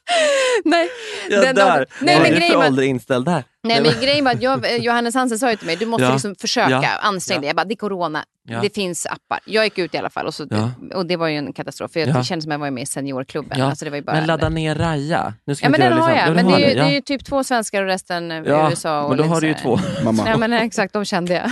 Ja, 1.31 1.41
Den- 1.41 1.55
där! 1.57 1.87
nej, 2.01 2.21
men 2.21 2.31
grejen 2.31 2.59
var- 2.59 2.67
ålder 2.67 2.83
inställd 2.83 3.25
där? 3.25 3.45
Nej, 3.63 3.83
men 3.83 3.93
grejen 4.01 4.25
var 4.25 4.33
att 4.33 4.43
jag, 4.43 4.79
Johannes 4.79 5.15
Hansen 5.15 5.39
sa 5.39 5.51
ju 5.51 5.57
till 5.57 5.67
mig, 5.67 5.77
du 5.77 5.87
måste 5.87 6.05
Ja. 6.05 6.13
liksom 6.13 6.35
försöka, 6.41 6.71
Ja. 6.71 6.89
ansträng 7.01 7.37
Ja. 7.37 7.41
dig. 7.41 7.47
Jag 7.49 7.57
bara, 7.57 7.65
det 7.65 7.75
är 7.75 7.77
corona, 7.77 8.25
Ja. 8.49 8.61
det 8.63 8.75
finns 8.75 9.07
appar. 9.07 9.41
Jag 9.45 9.65
gick 9.65 9.79
ut 9.79 9.95
i 9.95 9.99
alla 9.99 10.11
fall 10.11 10.27
och, 10.27 10.35
så, 10.35 10.47
Ja. 10.51 10.71
och 10.95 11.07
det 11.07 11.17
var 11.17 11.29
ju 11.29 11.37
en 11.37 11.53
katastrof. 11.53 11.93
För 11.93 12.01
jag 12.01 12.09
Ja. 12.09 12.13
det 12.19 12.25
kändes 12.25 12.45
som 12.45 12.51
att 12.53 12.55
jag 12.55 12.59
var 12.59 12.71
med 12.71 12.83
i 12.83 12.87
seniorklubben. 12.87 13.59
Ja. 13.59 13.65
Alltså, 13.65 13.85
det 13.85 13.91
var 13.91 13.97
ju 13.97 14.03
bara 14.03 14.17
Men 14.17 14.27
ladda 14.27 14.49
ner 14.49 14.75
Raja. 14.75 15.35
Nu 15.47 15.55
ska 15.55 15.67
Ja 15.67 15.71
men 15.71 15.81
inte 15.81 15.89
den 15.91 15.99
har 15.99 16.09
liksom- 16.09 16.19
jag. 16.19 16.29
Ja, 16.29 16.35
Men 16.43 16.47
det 16.61 16.65
är, 16.65 16.69
ju, 16.69 16.75
det 16.75 16.81
är 16.81 16.91
ju 16.95 17.01
typ 17.01 17.25
två 17.25 17.45
svenskar 17.45 17.83
och 17.83 17.89
resten 17.89 18.31
eh, 18.31 18.43
Ja, 18.47 18.71
USA. 18.71 19.03
Och 19.03 19.09
men 19.09 19.19
då 19.19 19.25
har 19.25 19.41
du 19.41 19.47
ju 19.47 19.55
två. 19.55 19.79
Mamma, 20.05 20.25
Nej 20.25 20.39
men 20.39 20.53
exakt, 20.67 20.93
de 20.93 21.05
kände 21.05 21.35
jag. 21.35 21.51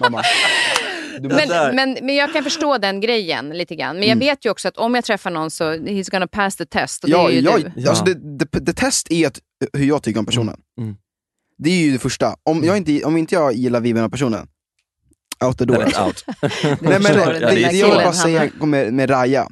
mamma. 0.00 0.22
Men, 1.22 1.76
men, 1.76 1.98
men 2.06 2.14
jag 2.14 2.32
kan 2.32 2.44
förstå 2.44 2.78
den 2.78 3.00
grejen 3.00 3.48
lite 3.48 3.76
grann. 3.76 3.96
Men 3.96 4.02
jag 4.08 4.16
Mm. 4.16 4.18
vet 4.28 4.44
ju 4.46 4.50
också 4.50 4.68
att 4.68 4.76
om 4.76 4.94
jag 4.94 5.04
träffar 5.04 5.30
någon 5.30 5.50
så 5.50 5.64
he's 5.72 6.10
gonna 6.10 6.26
pass 6.26 6.56
the 6.56 6.66
test. 6.66 7.04
Och 7.04 7.10
det 7.10 7.16
ja, 7.16 7.28
är 7.28 7.32
ju 7.32 7.40
ja, 7.40 7.58
du. 7.76 7.88
alltså 7.88 8.04
Ja. 8.06 8.14
det, 8.14 8.38
det, 8.52 8.60
det 8.60 8.72
test 8.72 9.06
är 9.10 9.26
att, 9.26 9.38
hur 9.72 9.84
jag 9.84 10.02
tycker 10.02 10.20
om 10.20 10.26
personen. 10.26 10.60
Mm. 10.80 10.96
Det 11.58 11.70
är 11.70 11.76
ju 11.82 11.92
det 11.92 11.98
första. 11.98 12.36
Om, 12.42 12.64
jag 12.64 12.76
inte, 12.76 13.04
om 13.04 13.16
inte 13.16 13.34
jag 13.34 13.52
gillar 13.54 13.80
viben 13.80 14.04
av 14.04 14.08
personen, 14.08 14.46
out 15.44 15.58
the 15.58 15.64
door. 15.64 15.84
Out. 15.84 16.24
Nej, 16.62 16.76
men, 16.80 17.02
det, 17.02 17.38
det, 17.40 17.54
det 17.54 17.60
jag 17.72 17.86
vill 17.88 17.96
bara 18.04 18.12
säga 18.12 18.50
med, 18.60 18.92
med 18.94 19.10
Raja, 19.10 19.48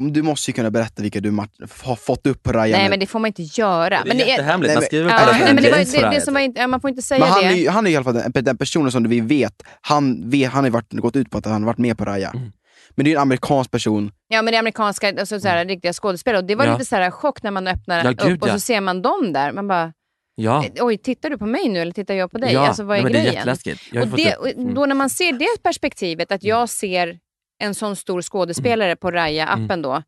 du 0.00 0.22
måste 0.22 0.50
ju 0.50 0.54
kunna 0.54 0.70
berätta 0.70 1.02
vilka 1.02 1.20
du 1.20 1.30
mat- 1.30 1.50
har 1.82 1.96
fått 1.96 2.26
upp 2.26 2.42
på 2.42 2.52
Raja. 2.52 2.76
Nej 2.76 2.88
men 2.90 3.00
det 3.00 3.06
får 3.06 3.18
man 3.18 3.26
inte 3.28 3.42
göra. 3.42 3.88
Det 3.88 3.94
är 3.96 4.04
men 4.04 4.16
det 4.16 4.22
är, 4.24 4.28
jättehemligt, 4.28 4.74
man 4.74 4.82
skriver 4.82 5.10
ja, 5.10 5.20
nej, 5.32 5.54
men 5.54 5.62
det, 5.64 5.70
var, 5.70 5.78
det, 6.10 6.16
det 6.16 6.20
som 6.20 6.34
var 6.34 6.40
inte, 6.40 6.66
man 6.66 6.80
får 6.80 6.90
inte 6.90 7.02
säga 7.02 7.20
men 7.20 7.28
han 7.28 7.42
det. 7.42 7.48
är, 7.48 7.52
ju- 7.54 7.68
han 7.68 7.86
är 7.86 7.90
i 7.90 7.96
alla 7.96 8.04
fall 8.04 8.14
den, 8.14 8.44
den 8.44 8.56
personen 8.58 8.92
som 8.92 9.08
vi 9.08 9.20
vet, 9.20 9.62
han, 9.80 10.30
vet, 10.30 10.50
han 10.50 10.64
har 10.64 10.70
varit, 10.70 10.92
gått 10.92 11.16
ut 11.16 11.30
på 11.30 11.38
att 11.38 11.44
han 11.46 11.62
har 11.62 11.66
varit 11.66 11.78
med 11.78 11.98
på 11.98 12.04
Raja. 12.04 12.30
Mm. 12.34 12.52
Men 12.90 13.04
det 13.04 13.10
är 13.12 13.16
en 13.16 13.22
amerikansk 13.22 13.70
person, 13.70 14.10
Ja 14.28 14.42
men 14.42 14.52
det 14.52 14.56
är 14.56 14.58
amerikanska 14.58 15.08
alltså, 15.20 15.40
så 15.40 15.48
här, 15.48 15.64
riktiga 15.64 15.92
skådespelare. 15.92 16.38
Och 16.42 16.46
det 16.46 16.54
var 16.54 16.64
Ja. 16.66 16.72
lite 16.72 16.84
så 16.84 16.96
här, 16.96 17.10
chock 17.10 17.42
när 17.42 17.50
man 17.50 17.66
öppnar 17.66 18.04
Ja, 18.04 18.10
upp 18.10 18.18
gud, 18.20 18.42
och 18.42 18.48
ja. 18.48 18.52
så 18.52 18.60
ser 18.60 18.80
man 18.80 19.02
dem 19.02 19.32
där. 19.32 19.52
Man 19.52 19.68
bara, 19.68 19.92
Ja, 20.36 20.64
oj 20.80 20.98
tittar 20.98 21.30
du 21.30 21.38
på 21.38 21.46
mig 21.46 21.68
nu 21.68 21.78
eller 21.80 21.92
tittar 21.92 22.14
jag 22.14 22.30
på 22.30 22.38
dig? 22.38 22.52
ja. 22.52 22.66
Alltså 22.68 22.84
vad 22.84 22.98
är 22.98 23.02
Nej, 23.02 23.12
men 23.12 23.12
det 23.12 23.18
är 23.18 23.22
grejen? 23.22 23.34
jätteläskigt. 23.34 23.80
Och 24.02 24.16
det, 24.18 24.34
upp- 24.34 24.40
och 24.40 24.48
mm. 24.48 24.74
då 24.74 24.86
när 24.86 24.94
man 24.94 25.10
ser 25.10 25.32
det 25.32 25.62
perspektivet, 25.62 26.32
att 26.32 26.42
jag 26.44 26.68
ser 26.68 27.18
en 27.58 27.74
sån 27.74 27.96
stor 27.96 28.22
skådespelare 28.22 28.96
på 28.96 29.10
Raya-appen 29.10 29.82
då. 29.82 30.02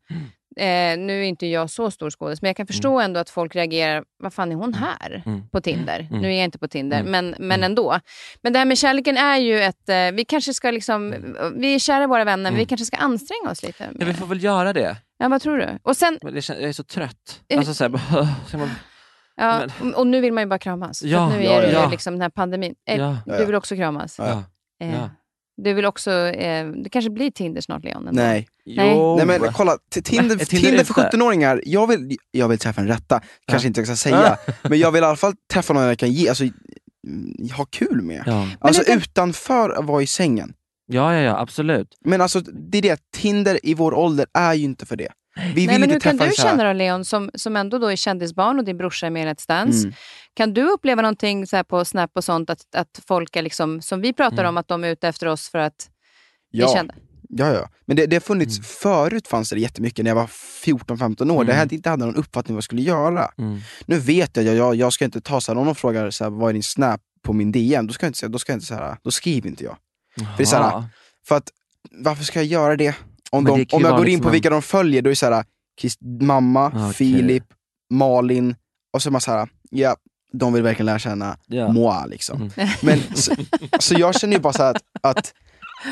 Eh, 0.59 0.97
nu 0.97 1.19
är 1.21 1.23
inte 1.23 1.47
jag 1.47 1.69
så 1.69 1.91
stor 1.91 2.09
skådespelare, 2.09 2.37
men 2.41 2.49
jag 2.49 2.57
kan 2.57 2.67
förstå 2.67 2.99
ändå 2.99 3.19
att 3.19 3.29
folk 3.29 3.55
reagerar, 3.55 4.03
vad 4.23 4.33
fan 4.33 4.51
är 4.51 4.55
hon 4.55 4.73
här 4.73 5.23
Mm. 5.25 5.49
på 5.49 5.61
Tinder? 5.61 6.07
Mm. 6.09 6.21
Nu 6.21 6.27
är 6.27 6.35
jag 6.37 6.43
inte 6.45 6.59
på 6.59 6.67
Tinder, 6.67 6.99
Mm. 6.99 7.11
men, 7.11 7.25
men 7.39 7.59
Mm. 7.59 7.63
ändå. 7.63 7.99
Men 8.41 8.53
det 8.53 8.59
här 8.59 8.65
med 8.65 8.77
kärleken 8.77 9.17
är 9.17 9.37
ju 9.37 9.59
ett, 9.61 9.89
eh, 9.89 10.11
vi 10.13 10.25
kanske 10.27 10.53
ska 10.53 10.71
liksom, 10.71 11.15
vi 11.55 11.75
är 11.75 11.79
kära 11.79 12.07
våra 12.07 12.23
vänner, 12.23 12.43
men 12.43 12.53
vi 12.53 12.59
Mm. 12.61 12.67
kanske 12.67 12.85
ska 12.85 12.97
anstränga 12.97 13.51
oss 13.51 13.63
lite. 13.63 13.89
Ja, 13.99 14.05
vi 14.05 14.13
får 14.13 14.25
väl 14.27 14.43
göra 14.43 14.73
det. 14.73 14.97
Ja, 15.17 15.27
vad 15.29 15.41
tror 15.41 15.57
du? 15.57 15.79
Och 15.83 15.97
sen, 15.97 16.19
Men 16.21 16.33
det 16.33 16.49
jag 16.49 16.61
är 16.61 16.71
så 16.73 16.83
trött. 16.83 17.41
Eh, 17.49 17.57
Alltså, 17.57 17.73
så 17.73 17.83
här, 17.83 17.91
ja, 19.35 19.61
och- 19.81 19.99
och 19.99 20.07
nu 20.07 20.21
vill 20.21 20.33
man 20.33 20.43
ju 20.43 20.47
bara 20.47 20.59
kramas. 20.59 21.03
Ja, 21.03 21.29
nu 21.29 21.43
ja, 21.43 21.51
är 21.51 21.61
det 21.61 21.67
ju 21.67 21.73
ja. 21.73 21.89
liksom 21.89 22.13
den 22.13 22.21
här 22.21 22.29
pandemin. 22.29 22.75
Eh, 22.89 22.97
ja, 22.97 23.17
Ja, 23.25 23.33
Du 23.33 23.39
ja. 23.39 23.45
vill 23.45 23.55
också 23.55 23.75
kramas? 23.75 24.15
ja. 24.19 24.43
Eh, 24.81 24.91
ja. 24.95 25.09
Du 25.57 25.73
vill 25.73 25.85
också, 25.85 26.11
eh, 26.11 26.67
det 26.67 26.89
kanske 26.89 27.09
blir 27.11 27.31
Tinder 27.31 27.61
snart 27.61 27.83
Leon? 27.83 28.07
ändå. 28.07 28.21
nej. 28.21 28.47
Nej. 28.65 28.91
Jo. 28.91 29.15
Nej 29.17 29.25
men 29.25 29.53
kolla, 29.53 29.77
Tinder, 29.91 30.11
Tinder 30.11 30.45
Tinder 30.45 30.83
för 30.83 31.01
ute? 31.07 31.17
17-åringar, 31.17 31.61
jag 31.65 31.87
vill, 31.87 32.17
jag 32.31 32.47
vill 32.47 32.59
träffa 32.59 32.81
en 32.81 32.87
rätta, 32.87 33.21
kanske 33.47 33.67
inte 33.67 33.79
jag 33.79 33.87
ska 33.87 33.95
säga, 33.95 34.37
men 34.61 34.79
jag 34.79 34.91
vill 34.91 35.03
i 35.03 35.05
alla 35.05 35.15
fall 35.15 35.33
träffa 35.53 35.73
någon 35.73 35.83
jag 35.83 35.97
kan 35.99 36.11
ge, 36.11 36.29
alltså, 36.29 36.43
mm, 36.43 37.49
ha 37.57 37.65
kul 37.65 38.01
med. 38.01 38.23
Ja. 38.25 38.47
Alltså 38.59 38.83
kan- 38.83 38.97
utanför 38.97 39.69
att 39.69 39.85
vara 39.85 40.01
i 40.01 40.07
sängen. 40.07 40.53
ja, 40.91 41.13
ja, 41.13 41.19
ja, 41.19 41.39
absolut. 41.39 41.87
Men 42.05 42.21
alltså 42.21 42.39
det 42.41 42.77
är 42.77 42.81
det, 42.81 42.99
Tinder 43.17 43.59
i 43.63 43.73
vår 43.73 43.93
ålder 43.93 44.25
är 44.33 44.53
ju 44.53 44.63
inte 44.63 44.85
för 44.85 44.95
det. 44.95 45.09
Vi 45.55 45.67
Nej, 45.67 45.79
men 45.79 45.89
hur 45.91 45.99
kan 45.99 46.17
du 46.17 46.31
känna 46.37 46.63
då 46.63 46.73
Leon, 46.73 47.05
som, 47.05 47.31
som 47.33 47.55
ändå 47.55 47.77
då 47.79 47.87
är 47.87 47.95
kändisbarn 47.95 48.59
och 48.59 48.65
din 48.65 48.77
brorsa 48.77 49.05
är 49.05 49.09
med 49.09 49.27
i 49.27 49.31
Let's 49.33 49.47
Dance? 49.47 49.79
Mm. 49.83 49.93
Kan 50.33 50.53
du 50.53 50.63
uppleva 50.63 51.01
någonting 51.01 51.47
så 51.47 51.55
här 51.55 51.63
på 51.63 51.85
Snap 51.85 52.11
och 52.13 52.23
sånt, 52.23 52.49
att, 52.49 52.75
att 52.75 52.99
folk 53.07 53.35
är 53.35 53.41
liksom, 53.41 53.81
som 53.81 54.01
vi 54.01 54.13
pratar 54.13 54.37
Mm. 54.37 54.49
om, 54.49 54.57
att 54.57 54.67
de 54.67 54.83
är 54.83 54.87
ute 54.87 55.07
efter 55.07 55.27
oss 55.27 55.49
för 55.49 55.59
att 55.59 55.89
vi 56.51 56.59
Ja, 56.59 56.73
kända? 56.75 56.93
ja, 57.29 57.53
ja. 57.53 57.69
Men 57.85 57.97
det, 57.97 58.05
det 58.05 58.15
har 58.15 58.21
funnits, 58.21 58.57
Mm. 58.57 58.63
förut 58.63 59.27
fanns 59.27 59.49
det 59.49 59.59
jättemycket 59.59 60.03
när 60.05 60.11
jag 60.11 60.15
var 60.15 60.27
14-15 60.65 61.31
år, 61.31 61.43
där 61.43 61.53
Mm. 61.53 61.57
jag 61.57 61.73
inte 61.73 61.89
hade 61.89 62.05
någon 62.05 62.15
uppfattning 62.15 62.55
vad 62.55 62.57
jag 62.59 62.63
skulle 62.63 62.81
göra. 62.81 63.29
Mm. 63.37 63.59
Nu 63.85 63.99
vet 63.99 64.37
jag, 64.37 64.45
jag, 64.45 64.75
jag, 64.75 64.93
ska 64.93 65.05
inte 65.05 65.21
ta 65.21 65.41
så 65.41 65.51
här, 65.51 65.59
om 65.59 65.65
någon 65.65 65.75
frågar 65.75 66.09
så 66.11 66.23
här, 66.23 66.31
vad 66.31 66.49
är 66.49 66.53
din 66.53 66.63
snap 66.63 67.01
på 67.23 67.33
min 67.33 67.51
DM, 67.51 67.87
då 67.87 67.93
ska 67.93 68.05
jag 68.05 68.09
inte 68.09 68.19
säga, 68.19 68.29
då 68.29 68.39
ska 68.39 68.51
jag 68.51 68.55
inte 68.57 68.65
så 68.65 68.73
här, 68.75 68.97
då 69.03 69.11
skriver 69.11 69.49
inte 69.49 69.63
jag. 69.63 69.77
det 70.37 70.43
är 70.43 70.47
så 70.47 70.55
här. 70.55 70.83
För 71.27 71.35
att, 71.37 71.49
varför 71.91 72.23
ska 72.23 72.39
jag 72.39 72.45
göra 72.45 72.75
det? 72.75 72.95
Om, 73.31 73.43
de, 73.43 73.65
om 73.71 73.81
jag 73.81 73.97
går 73.97 74.07
in 74.07 74.21
på 74.21 74.29
vilka 74.29 74.49
de 74.49 74.61
följer, 74.61 75.01
då 75.01 75.07
är 75.07 75.11
det 75.11 75.15
så 75.15 75.25
här, 75.33 75.45
Chris, 75.81 75.97
mamma, 76.21 76.67
Okej. 76.67 76.93
Filip, 76.93 77.43
Malin, 77.89 78.55
och 78.93 79.01
så 79.01 79.09
är 79.09 79.11
man 79.11 79.21
så 79.21 79.31
här, 79.31 79.49
ja, 79.69 79.95
de 80.33 80.53
vill 80.53 80.63
verkligen 80.63 80.85
lära 80.85 80.99
känna 80.99 81.37
Ja. 81.47 81.71
moi 81.71 82.07
liksom. 82.09 82.37
Mm. 82.57 82.69
Men, 82.81 82.99
så, 83.15 83.35
så 83.79 83.93
jag 83.97 84.19
känner 84.19 84.33
ju 84.33 84.39
bara 84.41 84.53
så 84.53 84.63
att, 84.63 84.77
att 85.01 85.33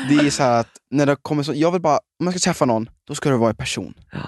det 0.08 0.14
är 0.14 0.30
så 0.30 0.42
här 0.42 0.60
att, 0.60 0.68
när 0.90 1.06
det 1.06 1.16
kommer 1.22 1.42
så, 1.42 1.52
jag 1.54 1.72
vill 1.72 1.80
bara, 1.80 1.98
om 2.20 2.26
jag 2.26 2.32
ska 2.40 2.50
träffa 2.50 2.64
någon, 2.64 2.90
då 3.06 3.14
ska 3.14 3.30
det 3.30 3.36
vara 3.36 3.50
i 3.50 3.54
person. 3.54 3.94
Ja. 4.12 4.18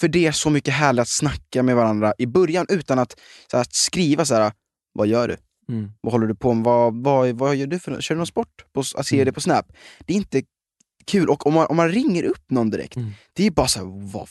För 0.00 0.08
det 0.08 0.26
är 0.26 0.32
så 0.32 0.50
mycket 0.50 0.74
härligt 0.74 1.02
att 1.02 1.08
snacka 1.08 1.62
med 1.62 1.76
varandra 1.76 2.12
i 2.18 2.26
början 2.26 2.66
utan 2.68 2.98
att, 2.98 3.12
så 3.50 3.56
här, 3.56 3.62
att 3.62 3.74
skriva 3.74 4.24
så 4.24 4.34
här. 4.34 4.52
vad 4.92 5.06
gör 5.06 5.28
du? 5.28 5.36
Mm. 5.74 5.92
Vad 6.00 6.12
håller 6.12 6.26
du 6.26 6.34
på 6.34 6.54
med? 6.54 6.64
Vad, 6.64 6.94
vad, 7.04 7.28
vad 7.30 7.56
gör 7.56 7.66
du 7.66 7.78
för? 7.78 8.00
Kör 8.00 8.14
du 8.14 8.16
någon 8.18 8.26
sport? 8.26 8.64
På, 8.72 8.80
att 8.80 9.06
se 9.06 9.16
Mm. 9.16 9.24
det 9.26 9.32
på 9.32 9.40
Snap. 9.40 9.66
Det 10.06 10.12
är 10.12 10.16
inte 10.16 10.42
kul. 11.08 11.28
Och 11.28 11.46
om 11.46 11.54
man, 11.54 11.66
om 11.66 11.76
man 11.76 11.88
ringer 11.88 12.22
upp 12.24 12.50
någon 12.50 12.70
direkt, 12.70 12.96
Mm. 12.96 13.10
det 13.32 13.46
är 13.46 13.50
bara 13.50 13.68
så 13.68 13.78
här, 13.78 13.86
vad 14.12 14.28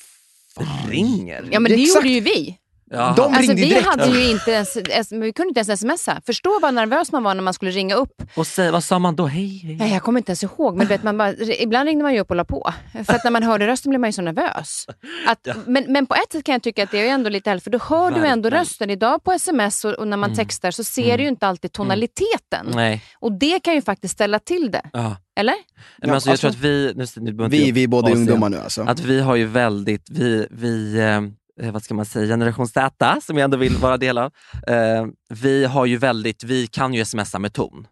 fan? 0.56 0.90
Ringer? 0.90 1.50
Ja 1.52 1.60
men 1.60 1.72
det 1.72 1.82
Exakt. 1.82 1.96
gjorde 2.06 2.10
ju 2.16 2.20
vi. 2.22 2.58
Jaha. 2.90 3.14
De 3.16 3.34
Alltså, 3.34 3.54
vi, 3.54 3.70
direkt. 3.70 3.86
hade 3.86 4.06
ju 4.08 4.30
inte 4.32 4.52
ens, 4.52 5.12
vi 5.12 5.34
kunde 5.34 5.48
inte 5.60 5.60
ens 5.72 5.80
smsa. 5.80 6.22
Förstå 6.26 6.60
vad 6.62 6.74
nervös 6.74 7.12
man 7.12 7.24
var 7.24 7.36
när 7.36 7.44
man 7.44 7.54
skulle 7.54 7.72
ringa 7.72 7.96
upp. 7.96 8.22
Och 8.36 8.48
säg, 8.48 8.72
vad 8.72 8.84
sa 8.84 9.00
man 9.00 9.16
då? 9.16 9.26
Hej, 9.28 9.62
hej. 9.64 9.76
Nej, 9.76 9.94
jag 9.94 10.04
kommer 10.04 10.20
inte 10.20 10.30
ens 10.30 10.44
ihåg, 10.44 10.76
men 10.78 10.88
vet, 10.88 11.04
man 11.04 11.18
bara, 11.18 11.34
ibland 11.60 11.88
ringde 11.88 12.04
man 12.04 12.14
ju 12.14 12.20
upp 12.20 12.30
och 12.30 12.36
la 12.36 12.44
på. 12.46 12.74
För 13.06 13.14
att 13.14 13.24
när 13.24 13.32
man 13.32 13.44
hörde 13.44 13.68
rösten 13.68 13.90
blev 13.90 14.00
man 14.00 14.08
ju 14.08 14.12
så 14.14 14.22
nervös. 14.22 14.86
Att, 15.28 15.48
men, 15.66 15.86
men 15.88 16.06
på 16.06 16.16
ett 16.16 16.32
sätt 16.32 16.44
kan 16.46 16.54
jag 16.54 16.64
tycka 16.64 16.84
att 16.84 16.92
det 16.92 17.08
är 17.08 17.14
ändå 17.14 17.30
lite 17.30 17.50
härligt, 17.50 17.64
för 17.64 17.72
då 17.72 17.80
hör 17.90 18.12
du 18.12 18.26
ändå 18.26 18.44
Verkligen. 18.50 18.64
rösten. 18.64 18.90
Idag 18.90 19.24
på 19.24 19.32
sms 19.32 19.86
och, 19.86 19.94
och 19.94 20.08
när 20.08 20.18
man 20.18 20.36
textar 20.36 20.72
så 20.72 20.84
ser 20.84 21.18
du 21.18 21.24
ju 21.24 21.30
inte 21.30 21.48
alltid 21.48 21.72
tonaliteten. 21.72 22.66
Nej. 22.76 23.04
Och 23.20 23.32
det 23.32 23.60
kan 23.60 23.74
ju 23.74 23.82
faktiskt 23.82 24.14
ställa 24.14 24.40
till 24.40 24.72
det. 24.72 24.82
Ja. 24.94 25.16
Eller? 25.40 25.56
Men 25.98 26.10
alltså, 26.10 26.30
jag 26.30 26.34
alltså, 26.34 26.48
tror 26.48 26.52
att 26.52 26.64
vi, 26.66 26.94
nu, 26.96 27.32
nu 27.34 27.48
Vi, 27.50 27.72
vi 27.72 27.84
är 27.84 27.88
båda 27.88 28.12
ungdomar 28.12 28.50
nu 28.50 28.58
alltså. 28.58 28.82
Att 28.82 29.00
vi 29.00 29.20
har 29.20 29.36
ju 29.36 29.46
väldigt, 29.46 30.10
vi, 30.10 30.48
vi 30.52 31.00
eh, 31.00 31.22
vad 31.62 31.84
ska 31.84 31.94
man 31.94 32.06
säga, 32.06 32.28
generation 32.28 32.68
Z 32.68 33.18
som 33.22 33.38
jag 33.38 33.44
ändå 33.44 33.58
vill 33.58 33.76
vara 33.78 33.98
del 33.98 34.18
av. 34.18 34.32
Eh, 34.68 35.06
vi 35.30 35.66
har 35.66 35.86
ju 35.86 35.98
väldigt, 35.98 36.44
vi 36.44 36.68
kan 36.68 36.94
ju 36.94 37.06
smsa 37.06 37.40
med 37.40 37.54
ton. 37.54 37.88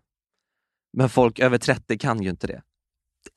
Men 0.98 1.10
folk 1.10 1.40
över 1.40 1.58
30 1.58 1.98
kan 1.98 2.24
ju 2.24 2.30
inte 2.30 2.48
det. 2.48 2.62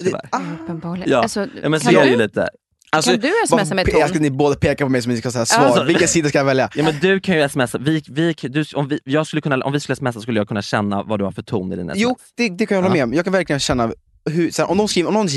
Tyvärr. 0.05 0.29
Uppenbarligen. 0.63 1.11
Ja. 1.11 1.19
Alltså, 1.23 1.47
Ja, 1.63 1.69
men 1.69 1.81
så 1.81 1.87
kan, 1.91 1.97
är 1.97 2.05
det 2.05 2.11
ju 2.11 2.17
du, 2.17 2.23
lite. 2.23 2.49
Alltså, 2.91 3.11
kan 3.11 3.21
du 3.21 3.33
smsa 3.49 3.75
med 3.75 3.87
ton? 3.87 4.01
Jag 4.01 4.09
ska 4.11 4.19
ni 4.19 4.31
båda 4.31 4.57
peka 4.57 4.85
på 4.85 4.89
mig 4.91 5.03
som 5.03 5.13
ni 5.13 5.19
ska 5.19 5.31
säga 5.31 5.47
svar. 5.47 5.65
Alltså- 5.65 5.85
Vilken 5.85 6.09
sida 6.09 6.29
ska 6.29 6.39
jag 6.39 6.45
välja? 6.45 6.71
Ja, 6.75 6.85
men 6.85 6.95
du 7.01 7.21
kan 7.21 7.37
ju 7.39 7.49
smsa, 7.49 7.79
vi, 7.79 8.03
vi, 8.09 8.33
du, 8.43 8.65
om, 8.75 8.89
vi, 8.89 9.01
jag 9.05 9.27
skulle 9.27 9.43
kunna, 9.43 9.57
om 9.65 9.73
vi 9.73 9.81
skulle 9.81 9.97
smsa 9.97 10.21
skulle 10.21 10.41
jag 10.41 10.49
kunna 10.49 10.63
känna 10.63 11.03
vad 11.03 11.21
du 11.21 11.25
har 11.25 11.33
för 11.33 11.43
ton 11.43 11.73
i 11.73 11.77
dina 11.77 11.93
sms. 11.93 12.03
Jo, 12.03 12.17
det, 12.35 12.49
det 12.49 12.67
kan 12.67 12.75
jag 12.77 12.83
hålla 12.83 12.95
med 12.95 13.05
om. 13.05 13.15
Jag 13.15 13.25
kan 13.25 13.33
verkligen 13.33 13.61
känna, 13.61 13.93
hur, 14.31 14.51
så 14.51 14.63
här, 14.63 14.71
om, 14.71 14.77
någon 14.77 14.89
skriver, 14.89 15.09
om 15.09 15.15
någon 15.15 15.29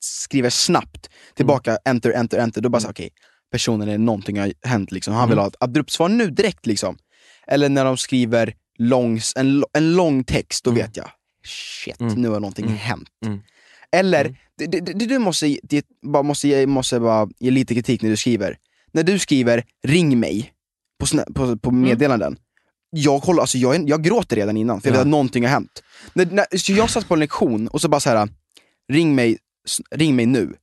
skriver 0.00 0.50
snabbt 0.50 1.10
tillbaka, 1.34 1.70
Mm. 1.70 1.80
enter, 1.84 2.10
enter, 2.12 2.38
enter, 2.38 2.60
då 2.60 2.68
bara 2.68 2.80
såhär, 2.80 2.92
okej, 2.92 3.10
personen 3.50 3.88
är 3.88 3.98
någonting 3.98 4.38
har 4.38 4.52
hänt, 4.62 4.92
liksom. 4.92 5.14
han 5.14 5.28
vill 5.28 5.32
Mm. 5.38 5.42
ha 5.42 5.48
ett 5.48 5.56
abrupt 5.60 5.90
svar 5.90 6.08
nu 6.08 6.30
direkt. 6.30 6.66
Liksom. 6.66 6.96
Eller 7.46 7.68
när 7.68 7.84
de 7.84 7.96
skriver 7.96 8.54
lång, 8.78 9.20
en, 9.36 9.64
en 9.72 9.92
lång 9.92 10.24
text, 10.24 10.64
då 10.64 10.70
Mm. 10.70 10.82
vet 10.82 10.96
jag, 10.96 11.08
shit, 11.46 12.00
Mm. 12.00 12.14
nu 12.14 12.28
har 12.28 12.40
någonting 12.40 12.64
Mm. 12.64 12.76
hänt. 12.76 13.08
Mm. 13.26 13.40
Eller, 13.92 14.36
det, 14.58 14.66
det, 14.66 14.80
det, 14.80 15.06
du 15.06 15.18
måste, 15.18 15.58
det, 15.62 15.84
bara, 16.02 16.22
måste, 16.22 16.66
måste 16.66 17.00
bara 17.00 17.28
ge 17.38 17.50
lite 17.50 17.74
kritik 17.74 18.02
när 18.02 18.10
du 18.10 18.16
skriver. 18.16 18.56
När 18.92 19.02
du 19.02 19.18
skriver 19.18 19.64
'ring 19.86 20.16
mig' 20.24 20.50
på, 21.00 21.06
snä- 21.06 21.32
på, 21.34 21.56
på 21.56 21.70
meddelanden, 21.70 22.36
jag, 22.90 23.18
håller, 23.18 23.40
alltså 23.40 23.58
jag, 23.58 23.88
jag 23.88 24.02
gråter 24.04 24.36
redan 24.36 24.56
innan, 24.56 24.80
för 24.80 24.88
jag 24.88 24.94
Ja. 24.94 24.98
vet 24.98 25.06
att 25.06 25.10
någonting 25.10 25.44
har 25.44 25.50
hänt. 25.50 25.82
När, 26.14 26.26
när, 26.26 26.56
så 26.58 26.72
jag 26.72 26.90
satt 26.90 27.08
på 27.08 27.14
en 27.14 27.20
lektion 27.20 27.68
och 27.68 27.80
så 27.80 27.88
bara 27.88 28.00
så 28.00 28.10
här, 28.10 28.28
ring 28.92 29.14
mig, 29.14 29.38
ring 29.90 30.16
mig 30.16 30.26
nu. 30.26 30.54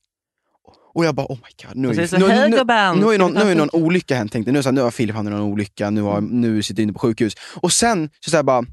Och 0.98 1.06
jag 1.06 1.16
bara 1.16 1.26
oh 1.28 1.38
my 1.44 1.68
god, 1.68 1.76
nu, 1.76 1.88
Och 1.88 1.96
så 1.96 2.02
är 2.02 2.04
är, 2.04 2.08
det 2.08 2.08
så, 2.08 2.18
nu, 2.18 2.28
"Hej, 2.30 2.50
nu, 2.50 2.56
nu, 3.00 3.06
har 3.06 3.12
ju 3.12 3.18
ska 3.18 3.24
någon, 3.24 3.32
nu 3.34 3.40
har 3.40 3.46
ju 3.46 3.52
en 3.52 3.58
någon 3.58 3.70
olycka 3.74 4.16
hänt 4.16 4.32
tänkte 4.32 4.50
jag. 4.50 4.54
nu, 4.54 4.60
är 4.60 4.64
så 4.64 4.70
här, 4.70 4.74
nu 4.74 4.82
har 4.82 4.92
Filip 4.92 5.16
hamnat 5.16 5.32
i 5.32 5.36
någon 5.36 5.46
olycka, 5.54 5.90
nu, 5.90 6.02
har, 6.02 6.22
nu 6.22 6.64
sitter 6.64 6.82
jag 6.82 6.86
inne 6.86 6.94
på 6.94 7.00
sjukhus. 7.00 7.34
Och 7.56 7.72
sen 7.72 8.10
så, 8.20 8.30
så 8.30 8.36
här 8.36 8.44
bara, 8.44 8.64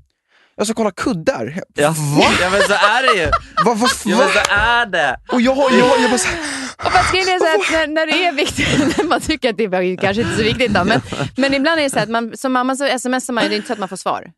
jag 0.56 0.66
ska 0.66 0.74
kolla 0.74 0.90
kuddar. 0.90 1.60
Ja. 1.74 1.88
Va? 1.88 2.24
ja 2.40 2.50
men 2.50 2.62
så 2.62 2.72
är 2.72 3.02
det 3.14 3.20
ju! 3.22 3.26
Va, 3.64 3.74
va, 3.74 3.88
Ja 4.04 4.16
men 4.18 4.28
så 4.28 4.52
är 4.52 4.86
det! 4.86 5.16
Och 5.32 5.40
jag, 5.40 5.54
har- 5.54 5.70
jag, 5.78 5.84
har- 5.88 5.98
jag 6.02 6.10
bara 6.10 6.18
så 6.18 6.28
här, 6.28 6.38
Och 6.86 6.92
fast 6.92 7.12
grejen 7.12 7.28
är 7.28 7.38
så 7.38 7.44
här, 7.44 7.54
att 7.84 7.88
när, 7.88 7.94
när 7.94 8.06
det 8.06 8.26
är 8.26 8.32
viktigt, 8.32 8.78
när 8.98 9.04
man 9.08 9.20
tycker 9.20 9.50
att 9.50 9.56
det 9.56 9.64
är 9.64 9.96
kanske 9.96 10.22
inte 10.22 10.36
så 10.36 10.42
viktigt 10.42 10.74
då, 10.74 10.84
men, 10.84 11.00
men 11.36 11.54
ibland 11.54 11.78
är 11.80 11.82
det 11.84 11.90
så 11.90 11.96
här 11.96 12.02
att 12.02 12.10
man, 12.10 12.36
som 12.36 12.52
mamma 12.52 12.76
så 12.76 12.98
smsar 12.98 13.32
man 13.32 13.44
ju, 13.44 13.48
det 13.50 13.54
är 13.54 13.56
inte 13.56 13.66
så 13.66 13.72
att 13.72 13.78
man 13.78 13.88
får 13.88 13.96
svar. 13.96 14.30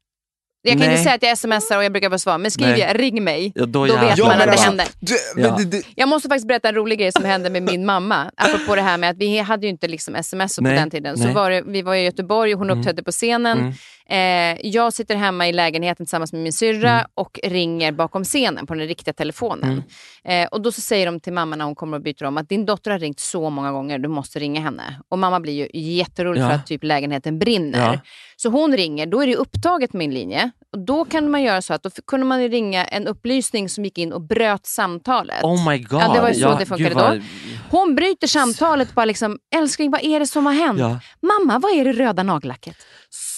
Jag 0.66 0.72
kan 0.72 0.88
Nej. 0.88 0.90
inte 0.90 1.02
säga 1.02 1.14
att 1.14 1.22
jag 1.22 1.38
smsar 1.38 1.76
och 1.78 1.84
jag 1.84 1.92
brukar 1.92 2.10
få 2.10 2.18
svar, 2.18 2.38
men 2.38 2.50
skriver 2.50 2.70
Nej. 2.72 2.80
jag 2.80 3.00
ring 3.00 3.24
mig, 3.24 3.52
Ja, 3.54 3.66
då 3.66 3.86
då 3.86 3.96
vet 3.96 4.18
man 4.18 4.30
att 4.40 4.52
det 4.52 4.60
händer. 4.60 4.86
Ja. 5.36 5.58
Jag 5.94 6.08
måste 6.08 6.28
faktiskt 6.28 6.48
berätta 6.48 6.68
en 6.68 6.74
rolig 6.74 6.98
grej 6.98 7.12
som 7.12 7.24
hände 7.24 7.50
med 7.50 7.62
min 7.62 7.86
mamma. 7.86 8.30
Apropå 8.36 8.74
det 8.74 8.82
här 8.82 8.98
med 8.98 9.10
att 9.10 9.16
vi 9.18 9.38
hade 9.38 9.66
ju 9.66 9.70
inte 9.70 9.88
liksom 9.88 10.14
sms 10.14 10.56
på 10.56 10.62
den 10.62 10.90
tiden. 10.90 11.18
Så 11.18 11.28
var 11.32 11.50
det, 11.50 11.62
vi 11.66 11.82
var 11.82 11.94
i 11.94 12.02
Göteborg 12.04 12.52
och 12.54 12.58
hon 12.58 12.66
Mm. 12.70 12.78
uppträdde 12.78 13.02
på 13.02 13.10
scenen. 13.10 13.58
Mm. 13.58 13.72
Eh, 14.08 14.58
jag 14.62 14.92
sitter 14.92 15.16
hemma 15.16 15.48
i 15.48 15.52
lägenheten 15.52 16.06
tillsammans 16.06 16.32
med 16.32 16.42
min 16.42 16.52
syrra 16.52 16.90
Mm. 16.92 17.06
och 17.14 17.40
ringer 17.44 17.92
bakom 17.92 18.24
scenen 18.24 18.66
på 18.66 18.74
den 18.74 18.86
riktiga 18.88 19.14
telefonen. 19.14 19.82
Eh, 20.24 20.46
och 20.46 20.60
då 20.62 20.72
så 20.72 20.80
säger 20.80 21.06
de 21.06 21.20
till 21.20 21.32
mamma 21.32 21.56
när 21.56 21.64
hon 21.64 21.74
kommer 21.74 21.96
och 21.96 22.02
byter 22.02 22.24
om 22.24 22.36
att 22.36 22.48
din 22.48 22.66
dotter 22.66 22.90
har 22.90 22.98
ringt 22.98 23.20
så 23.20 23.50
många 23.50 23.72
gånger, 23.72 23.98
du 23.98 24.08
måste 24.08 24.38
ringa 24.38 24.60
henne. 24.60 25.00
Och 25.08 25.18
mamma 25.18 25.40
blir 25.40 25.52
ju 25.52 25.80
jätterolig 25.80 26.40
Ja. 26.42 26.48
för 26.48 26.54
att 26.54 26.66
typ 26.66 26.84
lägenheten 26.84 27.38
brinner. 27.38 27.78
Ja. 27.92 28.00
Så 28.46 28.50
hon 28.50 28.76
ringer, 28.76 29.06
då 29.06 29.22
är 29.22 29.26
det 29.26 29.36
upptaget 29.36 29.92
min 29.92 30.14
linje. 30.14 30.50
Och 30.72 30.78
då 30.84 31.04
kan 31.04 31.30
man 31.30 31.42
göra 31.42 31.62
så 31.62 31.74
att 31.74 31.82
då 31.82 31.90
kunde 32.06 32.26
man 32.26 32.48
ringa 32.48 32.84
en 32.84 33.06
upplysning 33.06 33.68
som 33.68 33.84
gick 33.84 33.98
in 33.98 34.12
och 34.12 34.22
bröt 34.22 34.66
samtalet. 34.66 35.44
Oh 35.44 35.68
my 35.70 35.78
god. 35.78 36.00
Ja, 36.02 36.12
det 36.14 36.20
var 36.20 36.28
ju 36.28 36.34
så 36.34 36.54
det 36.58 36.66
funkade 36.66 36.94
vad- 36.94 37.22
Hon 37.70 37.94
bryter 37.94 38.26
samtalet 38.26 38.94
bara 38.94 39.04
liksom, 39.04 39.38
älskling 39.56 39.90
vad 39.90 40.04
är 40.04 40.20
det 40.20 40.26
som 40.26 40.46
har 40.46 40.52
hänt? 40.52 40.78
Ja. 40.80 41.00
Mamma, 41.22 41.58
vad 41.58 41.72
är 41.72 41.84
det 41.84 41.92
röda 41.92 42.22
nagellacket? 42.22 42.76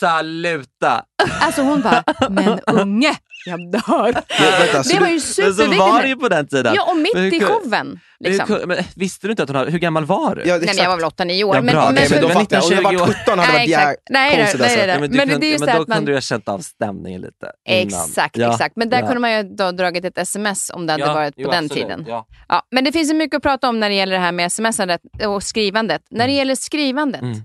Saluta! 0.01 1.03
Alltså 1.41 1.63
hon 1.63 1.81
bara, 1.83 2.05
men 2.31 2.61
unge, 2.67 3.17
jag 3.49 3.71
dör. 3.73 4.13
vänta, 4.61 4.85
så 4.85 4.95
Det 4.95 5.01
var 5.01 5.07
ju 5.07 5.13
Men 5.13 5.21
så 5.21 5.33
superviktigt. 5.35 5.79
var 5.81 6.03
det 6.03 6.09
ju 6.09 6.17
på 6.17 6.29
den 6.29 6.47
tiden. 6.47 6.75
Ja, 6.77 6.91
och 6.91 6.97
mitt 6.97 7.17
hur 7.17 7.35
i 7.35 7.41
showen. 7.41 8.01
Hur 8.21 8.31
Liksom. 8.31 8.61
men 8.67 8.79
visste 8.97 9.27
du 9.27 9.31
inte 9.31 9.43
att 9.43 9.49
hon 9.49 9.57
hade, 9.57 9.71
hur 9.71 9.79
gammal 9.79 10.05
var 10.05 10.35
du? 10.35 10.43
ja, 10.45 10.57
Nej, 10.57 10.67
men 10.67 10.77
jag 10.77 10.89
var 10.91 10.97
väl 10.97 11.05
8-9 11.05 11.45
år. 11.45 11.57
Ja, 11.57 11.63
men, 11.63 11.73
bra, 11.75 11.85
men, 11.93 11.95
men 12.11 12.21
då 12.21 12.29
men 12.29 12.37
fattar 12.37 12.57
jag. 12.57 12.65
Om 12.65 12.71
jag 12.73 12.81
19-20 12.83 12.99
var 12.99 13.03
år. 13.03 13.07
17 13.07 13.39
hade 13.39 13.53
det 13.53 13.53
Nej, 13.53 13.59
varit 13.59 13.69
jävligt 13.69 13.99
konstigt. 14.07 14.61
alltså. 14.61 14.79
Ja, 14.79 14.99
men, 15.01 15.11
det 15.29 15.39
det 15.39 15.57
då 15.59 15.65
att 15.83 15.89
man- 15.89 15.97
kunde 15.97 16.11
du 16.13 16.17
ha 16.17 16.21
känt 16.21 16.49
av 16.49 16.59
stämningen 16.59 17.21
lite. 17.21 17.53
innan. 17.69 17.87
Exakt, 17.87 18.37
Ja. 18.37 18.53
exakt. 18.53 18.77
Men 18.77 18.89
där 18.91 19.01
Ja. 19.01 19.07
kunde 19.07 19.21
man 19.21 19.33
ju 19.33 19.43
då 19.43 19.73
dragit 19.73 20.05
ett 20.05 20.19
sms 20.19 20.71
om 20.75 20.87
det 20.87 20.93
hade 20.93 21.05
Ja, 21.05 21.15
varit 21.15 21.35
på 21.35 21.43
jo, 21.43 21.51
den 21.51 21.65
absolut. 21.65 21.83
tiden. 21.85 22.05
Ja. 22.09 22.27
Ja, 22.49 22.63
men 22.71 22.85
det 22.85 22.93
finns 22.93 23.11
ju 23.11 23.15
mycket 23.15 23.37
att 23.37 23.43
prata 23.43 23.69
om 23.69 23.81
när 23.81 23.89
det 23.89 23.95
gäller 23.95 24.13
det 24.15 24.21
här 24.23 24.33
med 24.33 24.53
smsandet 24.53 25.01
och 25.27 25.43
skrivandet. 25.43 26.03
När 26.11 26.27
det 26.27 26.33
gäller 26.33 26.55
skrivandet, 26.55 27.23
Mm. 27.23 27.39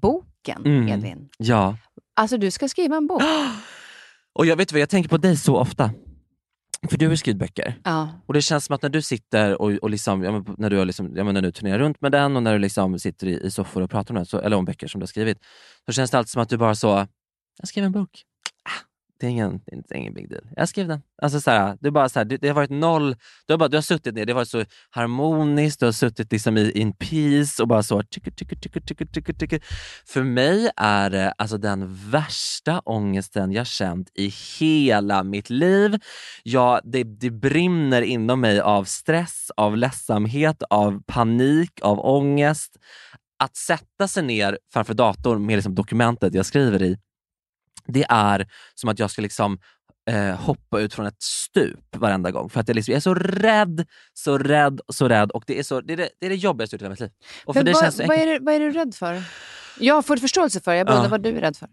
boken 0.00 0.62
Mm. 0.64 0.88
Edvin. 0.88 1.28
ja. 1.38 1.76
Alltså 2.16 2.36
du 2.36 2.50
ska 2.50 2.68
skriva 2.68 2.96
en 2.96 3.06
bok. 3.06 3.22
Och 4.34 4.46
jag 4.46 4.56
vet 4.56 4.72
vad, 4.72 4.80
jag 4.80 4.88
tänker 4.88 5.08
på 5.08 5.16
dig 5.16 5.36
så 5.36 5.56
ofta. 5.56 5.90
För 6.90 6.98
du 6.98 7.08
har 7.08 7.16
skrivit 7.16 7.38
böcker. 7.38 7.80
Ja. 7.84 8.08
Och 8.26 8.34
det 8.34 8.42
känns 8.42 8.64
som 8.64 8.74
att 8.74 8.82
när 8.82 8.90
du 8.90 9.02
sitter 9.02 9.62
och, 9.62 9.72
och 9.72 9.90
liksom, 9.90 10.22
ja, 10.22 10.44
när, 10.58 10.70
du 10.70 10.78
har 10.78 10.84
liksom, 10.84 11.16
ja, 11.16 11.32
när 11.32 11.42
du 11.42 11.52
turnerar 11.52 11.78
runt 11.78 12.00
med 12.00 12.12
den 12.12 12.36
och 12.36 12.42
när 12.42 12.52
du 12.52 12.58
liksom 12.58 12.98
sitter 12.98 13.26
i, 13.26 13.40
i 13.40 13.50
soffor 13.50 13.82
och 13.82 13.90
pratar 13.90 14.14
om 14.14 14.16
den, 14.16 14.26
så, 14.26 14.38
eller 14.38 14.56
om 14.56 14.64
böcker 14.64 14.86
som 14.86 14.98
du 14.98 15.02
har 15.02 15.06
skrivit, 15.08 15.38
så 15.86 15.92
känns 15.92 16.10
det 16.10 16.18
alltid 16.18 16.30
som 16.30 16.42
att 16.42 16.48
du 16.48 16.56
bara 16.56 16.74
så, 16.74 17.06
jag 17.58 17.68
skriver 17.68 17.86
en 17.86 17.92
bok. 17.92 18.22
Det 19.24 19.28
är 19.28 19.30
ingen, 19.30 19.60
det 19.66 19.94
är 19.94 19.98
ingen 19.98 20.14
big 20.14 20.30
deal. 20.30 20.42
Jag 20.56 20.68
skrev 20.68 20.88
den. 20.88 21.02
Alltså 21.22 21.40
så 21.40 21.50
här, 21.50 21.76
det, 21.80 21.88
är 21.88 21.90
bara 21.90 22.08
så 22.08 22.18
här, 22.18 22.24
det, 22.24 22.36
det 22.36 22.48
har 22.48 22.54
varit 22.54 22.70
noll, 22.70 23.16
du 23.46 23.52
har, 23.52 23.58
bara, 23.58 23.68
du 23.68 23.76
har 23.76 23.82
suttit 23.82 24.14
ner, 24.14 24.26
det 24.26 24.32
har 24.32 24.40
varit 24.40 24.48
så 24.48 24.64
harmoniskt, 24.90 25.80
du 25.80 25.86
har 25.86 25.92
suttit 25.92 26.32
liksom 26.32 26.56
i 26.56 26.70
in 26.70 26.92
peace 26.92 27.62
och 27.62 27.68
bara 27.68 27.82
så 27.82 28.02
tycker, 28.02 28.30
tycker, 28.30 28.56
tycker, 28.56 28.80
tycker, 28.80 29.04
tycker, 29.06 29.32
tycker. 29.32 29.60
För 30.06 30.22
mig 30.22 30.70
är 30.76 31.10
det 31.10 31.34
alltså 31.38 31.58
den 31.58 31.94
värsta 32.10 32.80
ångesten 32.84 33.52
jag 33.52 33.66
känt 33.66 34.10
i 34.14 34.32
hela 34.58 35.22
mitt 35.22 35.50
liv. 35.50 35.98
Ja, 36.42 36.80
det, 36.84 37.04
det 37.04 37.30
brinner 37.30 38.02
inom 38.02 38.40
mig 38.40 38.60
av 38.60 38.84
stress, 38.84 39.50
av 39.56 39.76
ledsamhet, 39.76 40.62
av 40.70 41.02
panik, 41.06 41.70
av 41.82 42.00
ångest. 42.00 42.76
Att 43.38 43.56
sätta 43.56 44.08
sig 44.08 44.22
ner 44.22 44.58
framför 44.72 44.94
datorn 44.94 45.46
med 45.46 45.56
liksom 45.56 45.74
dokumentet 45.74 46.34
jag 46.34 46.46
skriver 46.46 46.82
i, 46.82 46.98
det 47.86 48.06
är 48.08 48.46
som 48.74 48.90
att 48.90 48.98
jag 48.98 49.10
ska 49.10 49.22
liksom 49.22 49.58
eh, 50.10 50.36
hoppa 50.36 50.80
ut 50.80 50.94
från 50.94 51.06
ett 51.06 51.22
stup 51.22 51.96
varenda 51.96 52.30
gång. 52.30 52.50
För 52.50 52.60
att 52.60 52.68
jag, 52.68 52.74
liksom, 52.74 52.92
jag 52.92 52.96
är 52.96 53.00
så 53.00 53.14
rädd, 53.14 53.86
så 54.12 54.38
rädd, 54.38 54.80
så 54.88 55.08
rädd 55.08 55.30
och 55.30 55.44
det 55.46 55.58
är, 55.58 55.62
så, 55.62 55.80
det, 55.80 55.92
är 55.92 55.96
det, 55.96 56.08
det, 56.20 56.26
är 56.26 56.30
det 56.30 56.36
jobbigaste 56.36 56.76
i 56.76 56.78
hela 56.78 56.90
mitt 56.90 57.00
liv. 57.00 57.10
Och 57.44 57.54
för 57.54 57.60
Men 57.60 57.66
det 57.66 57.72
vad, 57.72 57.82
känns 57.82 57.98
vad, 57.98 58.18
är 58.18 58.26
det, 58.26 58.38
vad 58.42 58.54
är 58.54 58.60
du 58.60 58.70
rädd 58.72 58.94
för? 58.94 59.22
Jag 59.78 59.94
har 59.94 60.02
full 60.02 60.18
förståelse 60.18 60.60
för 60.60 60.74
Jag 60.74 60.86
bara 60.86 60.92
Ja. 60.92 60.96
undrar 60.96 61.10
vad 61.10 61.22
du 61.22 61.28
är 61.36 61.40
rädd 61.40 61.56
för. 61.56 61.68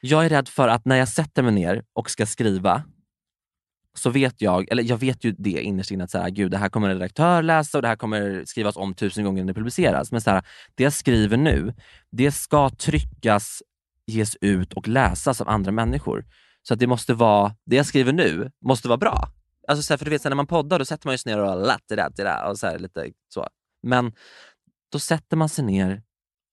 Jag 0.00 0.24
är 0.24 0.28
rädd 0.28 0.48
för 0.48 0.68
att 0.68 0.84
när 0.84 0.96
jag 0.96 1.08
sätter 1.08 1.42
mig 1.42 1.52
ner 1.52 1.82
och 1.92 2.10
ska 2.10 2.26
skriva 2.26 2.82
så 3.94 4.10
vet 4.10 4.40
jag, 4.42 4.70
eller 4.70 4.82
jag 4.82 4.96
vet 4.96 5.24
ju 5.24 5.32
det 5.38 5.62
innerst 5.62 5.90
inne 5.90 6.04
att 6.04 6.10
så 6.10 6.18
här, 6.18 6.30
gud, 6.30 6.50
det 6.50 6.58
här 6.58 6.68
kommer 6.68 6.88
en 6.88 6.94
redaktör 6.94 7.42
läsa 7.42 7.78
och 7.78 7.82
det 7.82 7.88
här 7.88 7.96
kommer 7.96 8.42
skrivas 8.46 8.76
om 8.76 8.94
tusen 8.94 9.24
gånger 9.24 9.44
när 9.44 9.52
det 9.52 9.54
publiceras. 9.54 10.12
Men 10.12 10.20
så 10.20 10.30
här, 10.30 10.42
det 10.74 10.82
jag 10.84 10.92
skriver 10.92 11.36
nu, 11.36 11.74
det 12.10 12.32
ska 12.32 12.70
tryckas, 12.70 13.62
ges 14.06 14.36
ut 14.40 14.72
och 14.72 14.88
läsas 14.88 15.40
av 15.40 15.48
andra 15.48 15.72
människor. 15.72 16.24
Så 16.62 16.74
att 16.74 16.80
det 16.80 16.86
måste 16.86 17.14
vara, 17.14 17.56
det 17.64 17.76
jag 17.76 17.86
skriver 17.86 18.12
nu 18.12 18.50
måste 18.64 18.88
vara 18.88 18.98
bra. 18.98 19.28
Alltså 19.68 19.82
så 19.82 19.92
här, 19.92 19.98
för 19.98 20.04
du 20.04 20.10
vet, 20.10 20.22
så 20.22 20.28
här, 20.28 20.30
när 20.30 20.36
man 20.36 20.46
poddar 20.46 20.78
då 20.78 20.84
sätter 20.84 21.08
man 21.08 21.18
sig 21.18 21.32
ner 21.32 21.42
och 21.42 21.66
latt 21.66 21.90
och 22.48 22.58
så 22.58 22.66
här, 22.66 22.78
lite 22.78 23.10
så. 23.28 23.48
Men 23.82 24.12
då 24.92 24.98
sätter 24.98 25.36
man 25.36 25.48
sig 25.48 25.64
ner 25.64 26.02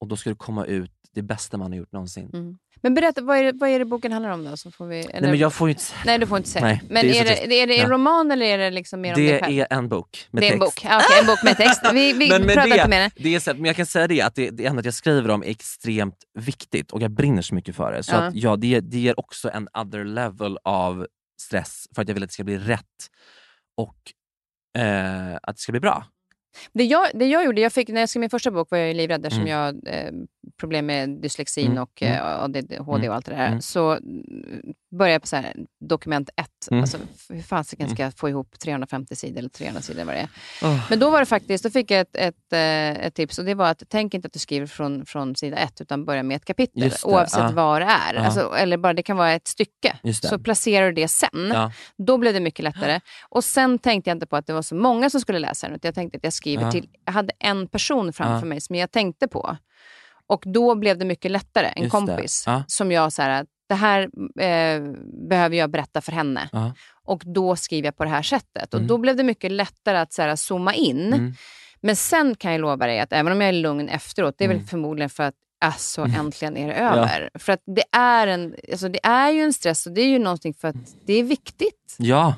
och 0.04 0.10
då 0.10 0.16
ska 0.16 0.30
det 0.30 0.36
komma 0.36 0.66
ut 0.66 0.91
det 1.16 1.22
bästa 1.22 1.58
man 1.58 1.72
har 1.72 1.78
gjort 1.78 1.91
någonsin. 1.91 2.30
Mm. 2.34 2.58
Men 2.82 2.93
berätta, 2.93 3.22
vad 3.22 3.38
är, 3.38 3.43
det, 3.43 3.51
vad 3.60 3.70
är 3.70 3.80
det 3.80 3.86
boken 3.86 4.12
handlar 4.12 4.32
om 4.32 4.45
då? 4.45 4.58
Så 4.58 4.72
får 4.72 4.88
vi, 4.88 4.99
eller, 4.99 5.22
Nej 5.22 5.30
men 5.30 5.39
jag 5.39 5.54
får 5.54 5.68
ju 5.68 5.72
inte 5.74 5.84
nej, 6.06 6.20
du 6.20 6.28
får 6.28 6.38
inte 6.38 6.49
säga. 6.49 6.66
Nej, 6.66 6.82
men 6.89 7.06
det 7.06 7.20
är 7.20 7.26
är, 7.43 7.47
det, 7.47 7.56
är 7.62 7.68
det 7.68 7.74
en 7.80 7.89
Ja. 7.89 7.93
roman 7.95 8.32
eller 8.32 8.45
är 8.45 8.58
det 8.58 8.70
liksom 8.72 9.01
mer 9.01 9.10
om 9.14 9.16
dig 9.22 9.32
Det 9.32 9.39
själv? 9.39 9.60
är 9.60 9.68
en 9.70 9.89
bok 9.89 10.28
med 10.32 10.43
det 10.43 10.47
är 10.49 10.54
en 10.54 10.60
bok. 10.60 10.82
Ja, 10.86 11.01
okej, 11.06 11.20
en 11.20 11.26
bok 11.28 11.43
med 11.43 11.58
text. 11.58 11.82
Vi, 11.93 12.14
vi 12.14 12.30
men 12.30 12.43
pratar 12.47 12.64
det, 12.70 12.76
inte 12.76 12.88
mer. 12.88 13.12
det 13.16 13.36
är 13.36 13.39
så 13.39 13.54
men 13.54 13.66
jag 13.66 13.76
kan 13.76 13.86
säga 13.86 14.08
det 14.08 14.22
att 14.22 14.36
det, 14.36 14.49
det 14.49 14.66
ämnet 14.66 14.86
jag 14.86 14.93
skriver 14.93 15.30
om 15.30 15.43
är 15.43 15.47
extremt 15.47 16.16
viktigt 16.39 16.91
och 16.91 17.01
jag 17.01 17.12
brinner 17.12 17.41
så 17.41 17.56
mycket 17.56 17.76
för 17.76 17.91
det. 17.91 18.04
Så 18.04 18.16
Ja. 18.16 18.18
att, 18.18 18.36
ja, 18.36 18.56
det, 18.56 18.80
det 18.80 18.97
ger 18.99 19.20
också 19.20 19.49
en 19.51 19.68
other 19.74 20.04
level 20.04 20.58
av 20.64 21.08
stress 21.41 21.86
för 21.95 22.01
att 22.01 22.08
jag 22.08 22.14
vill 22.16 22.24
att 22.24 22.30
det 22.30 22.34
ska 22.34 22.43
bli 22.43 22.58
rätt 22.58 23.10
och 23.78 23.95
eh, 24.82 25.36
att 25.43 25.56
det 25.56 25.62
ska 25.62 25.72
bli 25.72 25.82
bra. 25.82 26.06
Det 26.74 26.84
jag, 26.84 27.08
det 27.14 27.26
jag 27.26 27.45
gjorde, 27.45 27.62
jag 27.62 27.74
fick, 27.74 27.89
när 27.89 27.99
jag 27.99 28.10
skrev 28.10 28.20
min 28.20 28.30
första 28.30 28.51
bok 28.51 28.72
var 28.72 28.78
jag 28.78 28.88
ju 28.88 28.93
livrädd 28.93 29.26
eftersom 29.26 29.47
Mm. 29.47 29.51
jag 29.58 29.88
eh, 29.95 30.12
problem 30.60 30.86
med 30.86 31.10
dyslexin 31.10 31.72
Mm, 31.72 31.84
och 31.84 32.04
eh, 32.04 32.43
ADHD 32.43 33.10
och 33.10 33.16
allt 33.16 33.26
det 33.26 33.32
där. 33.36 33.47
Mm. 33.47 33.62
Så 33.62 33.99
mm, 35.02 35.12
jag 35.12 35.22
på 35.22 35.28
så 35.28 35.36
här, 35.36 35.56
dokument 35.80 36.30
ett. 36.36 36.72
Mm. 36.72 36.82
Alltså, 36.82 36.98
hur 37.30 37.41
fasiken 37.41 37.89
ska 37.89 38.04
jag 38.04 38.14
få 38.14 38.30
ihop 38.30 38.60
350 38.60 39.16
sidor 39.16 39.38
eller 39.39 39.50
300 39.50 39.82
sidor 39.82 40.04
vad 40.04 40.16
det 40.16 40.20
är. 40.20 40.30
Åh. 40.64 40.80
Men 40.89 41.00
då 41.00 41.10
var 41.10 41.20
det 41.20 41.26
faktiskt, 41.26 41.64
då 41.64 41.70
fick 41.70 41.91
jag 41.91 42.02
ett, 42.02 42.16
ett, 42.16 42.54
eh, 42.54 43.06
ett 43.06 43.16
tips 43.16 43.39
och 43.39 43.46
det 43.46 43.56
var 43.56 43.68
att 43.68 43.84
tänk 43.89 44.14
inte 44.14 44.26
att 44.26 44.34
du 44.34 44.39
skriver 44.39 44.68
från, 44.68 45.06
från 45.06 45.36
sida 45.36 45.58
ett 45.58 45.82
utan 45.82 46.06
börja 46.06 46.24
med 46.24 46.36
ett 46.36 46.46
kapitel 46.46 46.91
oavsett 47.04 47.39
ja. 47.39 47.52
vad 47.54 47.82
det 47.82 47.86
är. 47.86 48.14
Ja. 48.14 48.26
Alltså, 48.26 48.56
eller 48.56 48.78
bara 48.78 48.94
det 48.94 49.04
kan 49.04 49.18
vara 49.18 49.32
ett 49.32 49.48
stycke. 49.48 49.98
Så 50.14 50.39
placerar 50.39 50.86
du 50.86 50.91
det 50.91 51.08
sen. 51.08 51.52
Ja. 51.54 51.72
Då 51.98 52.18
blev 52.18 52.34
det 52.34 52.39
mycket 52.39 52.64
lättare. 52.64 53.00
Och 53.30 53.44
sen 53.44 53.80
tänkte 53.80 54.10
jag 54.10 54.16
inte 54.16 54.26
på 54.26 54.36
att 54.36 54.48
det 54.48 54.54
var 54.54 54.62
så 54.62 54.76
många 54.76 55.10
som 55.10 55.22
skulle 55.22 55.39
läsa 55.39 55.68
den. 55.68 55.76
Utan 55.76 55.88
jag 55.88 55.96
tänkte 55.96 56.18
att 56.18 56.24
jag 56.24 56.34
skriver 56.34 56.64
Ja. 56.64 56.72
till... 56.72 56.89
Jag 57.06 57.14
hade 57.14 57.34
en 57.39 57.68
person 57.68 58.14
framför 58.14 58.48
mig 58.48 58.62
som 58.62 58.76
jag 58.76 58.91
tänkte 58.91 59.28
på. 59.28 59.58
Och 60.28 60.44
då 60.46 60.76
blev 60.76 60.98
det 60.98 61.06
mycket 61.06 61.32
lättare. 61.32 61.68
En 61.76 61.84
Just 61.84 61.91
kompis 61.91 62.46
som 62.68 62.91
jag 62.91 63.14
så 63.14 63.22
här, 63.22 63.46
det 63.70 63.76
här 63.76 64.01
eh, 64.39 64.82
behöver 65.30 65.55
jag 65.57 65.70
berätta 65.72 66.01
för 66.01 66.11
henne. 66.11 66.49
Ja. 66.51 66.74
Och 67.05 67.22
då 67.26 67.55
skriver 67.55 67.88
jag 67.88 67.97
på 67.97 68.03
det 68.03 68.09
här 68.09 68.22
sättet. 68.22 68.74
Och 68.74 68.80
Mm. 68.80 68.88
då 68.88 68.97
blev 68.97 69.16
det 69.16 69.24
mycket 69.24 69.51
lättare 69.51 69.97
att 69.97 70.14
så 70.14 70.22
här, 70.22 70.36
zooma 70.36 70.74
in. 70.74 71.14
Mm. 71.14 71.34
Men 71.82 71.95
sen 71.95 72.36
kan 72.36 72.51
jag 72.51 72.61
lova 72.61 72.88
dig 72.88 72.99
att 72.99 73.14
även 73.14 73.32
om 73.32 73.41
jag 73.41 73.47
är 73.49 73.53
lugn 73.53 73.89
efteråt, 73.89 74.36
det 74.38 74.43
är 74.43 74.47
väl 74.47 74.57
Mm. 74.57 74.68
förmodligen 74.68 75.09
för 75.09 75.24
att 75.24 75.36
Alltså 75.66 76.01
äntligen 76.01 76.57
är 76.57 76.68
det 76.68 76.74
över. 76.74 77.30
För 77.36 77.53
att 77.53 77.61
det 77.66 77.84
är, 77.97 78.28
en, 78.28 78.55
alltså 78.72 78.89
det 78.89 78.99
är 79.05 79.32
ju 79.32 79.41
en 79.41 79.53
stress 79.53 79.86
och 79.86 79.91
det 79.93 80.01
är 80.01 80.07
ju 80.07 80.20
någonting 80.20 80.53
för 80.53 80.68
att 80.68 80.76
det 81.05 81.14
är 81.14 81.24
viktigt. 81.24 81.95
Ja, 81.97 82.36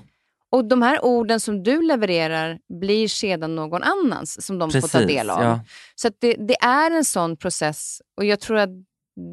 Och 0.50 0.66
de 0.66 0.82
här 0.82 1.06
orden 1.06 1.40
som 1.40 1.64
du 1.64 1.82
levererar 1.82 2.60
blir 2.80 3.08
sedan 3.08 3.56
någon 3.56 3.84
annans 3.84 4.46
som 4.46 4.60
de 4.60 4.72
får 4.72 4.82
ta 4.82 4.88
precis. 4.88 5.08
del 5.08 5.30
av. 5.30 5.44
Ja. 5.44 5.60
Så 5.96 6.10
det, 6.20 6.34
det 6.34 6.56
är 6.62 6.92
en 6.92 7.06
sån 7.06 7.38
process 7.38 8.02
och 8.18 8.26
jag 8.26 8.40
tror 8.40 8.58
att 8.58 8.70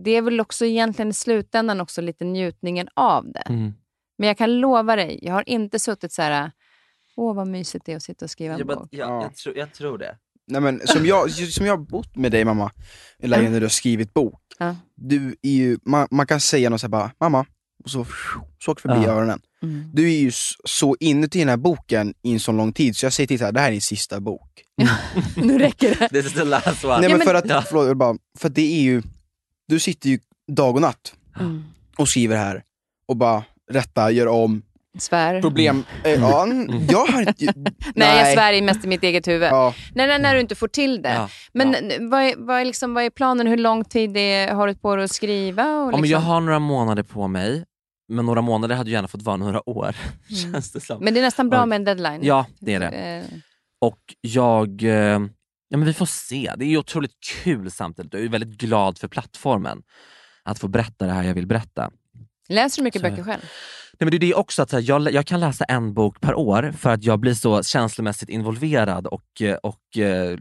det 0.05 0.11
är 0.11 0.23
väl 0.23 0.41
också 0.41 0.65
egentligen 0.67 1.11
i 1.11 1.15
slutändan 1.15 1.81
också 1.81 2.01
lite 2.01 2.25
njutningen 2.25 2.89
av 2.97 3.33
det. 3.33 3.41
Mm. 3.49 3.73
Men 4.19 4.27
jag 4.27 4.39
kan 4.39 4.61
lova 4.61 4.97
dig, 4.97 5.19
jag 5.23 5.33
har 5.35 5.49
inte 5.49 5.79
suttit 5.79 6.13
så 6.13 6.23
här, 6.23 6.51
åh 7.17 7.35
vad 7.35 7.49
mysigt 7.49 7.87
det 7.87 7.93
är 7.93 7.97
att 7.97 8.03
sitta 8.03 8.25
och 8.25 8.31
skriva 8.31 8.55
en 8.55 8.61
Ja, 8.61 8.67
men, 8.67 8.77
bok. 8.77 8.89
ja, 8.91 8.99
Ja. 9.07 9.23
jag, 9.23 9.35
tror, 9.37 9.57
jag 9.57 9.73
tror 9.75 9.99
det. 9.99 10.17
Nej, 10.47 10.61
men, 10.61 10.81
som, 10.87 11.07
jag, 11.07 11.31
som 11.31 11.67
jag 11.67 11.77
har 11.77 11.85
bott 11.85 12.17
med 12.17 12.33
dig 12.33 12.45
mamma, 12.45 12.71
eller 13.23 13.43
Ja. 13.43 13.51
när 13.51 13.61
du 13.61 13.65
har 13.67 13.71
skrivit 13.71 14.15
bok, 14.15 14.41
Ja. 14.59 14.77
du 14.97 15.37
är 15.43 15.51
ju, 15.51 15.79
man, 15.83 16.09
man 16.11 16.27
kan 16.27 16.41
säga 16.41 16.71
något 16.71 16.81
såhär 16.81 16.91
bara, 16.91 17.11
mamma, 17.21 17.47
och 17.85 17.91
så, 17.91 18.07
så 18.65 18.73
åker 18.73 18.83
förbi 18.83 19.03
Ja. 19.07 19.11
öronen. 19.13 19.41
Mm. 19.63 19.91
Du 19.93 20.05
är 20.13 20.17
ju 20.21 20.31
så 20.65 20.97
inuti 21.01 21.39
den 21.39 21.49
här 21.49 21.57
boken 21.57 22.15
i 22.23 22.33
en 22.33 22.41
så 22.41 22.53
lång 22.53 22.73
tid, 22.73 22.97
så 22.97 23.07
jag 23.07 23.13
säger 23.13 23.27
till 23.27 23.39
dig, 23.39 23.53
det 23.53 23.61
här 23.61 23.67
är 23.67 23.73
din 23.73 23.81
sista 23.81 24.21
bok. 24.21 24.63
Nu 25.37 25.59
räcker 25.59 25.95
det. 25.99 26.09
This 26.09 26.27
is 26.27 26.33
the 26.33 26.45
last 26.45 26.85
one. 26.85 27.01
Nej 27.01 27.11
Ja, 27.11 27.17
men 27.17 27.27
för 27.27 27.35
att, 27.35 27.49
Ja. 27.49 27.63
förlåt, 27.69 27.87
jag 27.87 27.97
bara, 27.97 28.17
för 28.39 28.49
att 28.49 28.55
det 28.55 28.79
är 28.79 28.83
ju, 28.83 29.03
du 29.69 29.79
sitter 29.81 30.09
ju 30.09 30.19
dag 30.53 30.75
och 30.75 30.81
natt 30.83 31.15
Mm. 31.41 31.65
och 31.97 32.09
skriver 32.09 32.37
här 32.37 32.63
och 33.09 33.17
bara 33.17 33.45
rättar, 33.71 34.11
gör 34.11 34.27
om, 34.27 34.63
Svär. 34.99 35.41
problem, 35.41 35.85
eh, 36.05 36.11
ja, 36.13 36.43
n- 36.51 36.87
jag 36.91 37.07
har 37.07 37.21
inte... 37.21 37.45
Nej, 37.95 38.19
jag 38.19 38.33
svär 38.35 38.63
mest 38.63 38.85
i 38.85 38.89
mitt 38.89 39.03
eget 39.03 39.29
huvud. 39.29 39.49
Ja, 39.49 39.75
Nej, 39.95 40.07
nej, 40.07 40.19
när 40.19 40.35
du 40.35 40.41
inte 40.41 40.55
får 40.55 40.69
till 40.69 41.03
det. 41.03 41.09
Ja, 41.15 41.29
Men 41.53 41.73
ja. 41.73 41.97
vad, 42.01 42.23
är, 42.23 42.35
vad, 42.47 42.61
är 42.61 42.65
liksom, 42.65 42.95
vad 42.95 43.05
är 43.05 43.11
planen? 43.11 43.47
Hur 43.47 43.57
lång 43.57 43.85
tid 43.85 44.17
är, 44.17 44.49
har 44.55 44.67
du 44.67 44.75
på 44.75 44.97
dig 44.97 45.05
att 45.05 45.13
skriva? 45.15 45.63
Och 45.63 45.69
Ja, 45.83 45.87
liksom? 45.87 46.01
men 46.01 46.11
jag 46.11 46.19
har 46.19 46.41
några 46.41 46.59
månader 46.59 47.03
på 47.03 47.29
mig, 47.29 47.65
men 48.09 48.27
några 48.27 48.41
månader 48.43 48.75
hade 48.77 48.91
ju 48.91 48.95
gärna 48.97 49.09
fått 49.09 49.23
vara 49.23 49.37
några 49.37 49.69
år. 49.69 49.97
Känns 50.53 50.73
det 50.73 50.81
som. 50.81 51.05
men 51.05 51.15
det 51.15 51.21
är 51.21 51.25
nästan 51.25 51.51
bra 51.51 51.59
Ja. 51.59 51.67
med 51.67 51.77
en 51.77 51.85
deadline. 51.85 52.21
Ja, 52.23 52.47
det 52.61 52.75
är 52.75 52.81
det. 52.81 52.89
Eh, 52.89 53.25
Och 53.81 53.99
jag... 54.21 54.83
eh, 54.83 55.21
Ja, 55.73 55.79
men 55.79 55.87
vi 55.87 55.93
får 55.95 56.07
se. 56.07 56.53
Det 56.57 56.65
är 56.65 56.77
otroligt 56.77 57.17
kul 57.45 57.71
samtidigt. 57.71 58.15
Jag 58.15 58.23
är 58.25 58.29
väldigt 58.29 58.59
glad 58.61 58.99
för 58.99 59.09
plattformen. 59.09 59.83
Att 60.43 60.59
få 60.59 60.69
berätta 60.69 61.07
det 61.07 61.13
här 61.13 61.23
jag 61.23 61.35
vill 61.35 61.47
berätta. 61.47 61.91
Läser 62.49 62.77
du 62.83 62.85
mycket 62.85 63.01
Så- 63.03 63.09
böcker 63.09 63.23
själv? 63.23 63.43
Nej, 64.01 64.07
men 64.07 64.11
det 64.11 64.17
är 64.17 64.19
det 64.29 64.35
också 64.35 64.63
att 64.63 64.71
så 64.71 64.77
här, 64.77 64.85
jag, 64.89 65.13
jag 65.13 65.27
kan 65.27 65.41
läsa 65.41 65.65
en 65.65 65.95
bok 65.95 66.21
per 66.21 66.35
år 66.35 66.73
för 66.79 66.91
att 66.91 67.05
jag 67.05 67.21
blir 67.21 67.35
så 67.35 67.63
känslomässigt 67.63 68.29
involverad 68.29 69.07
och, 69.07 69.43
eh, 69.43 69.55
och 69.55 69.99
eh, 69.99 70.39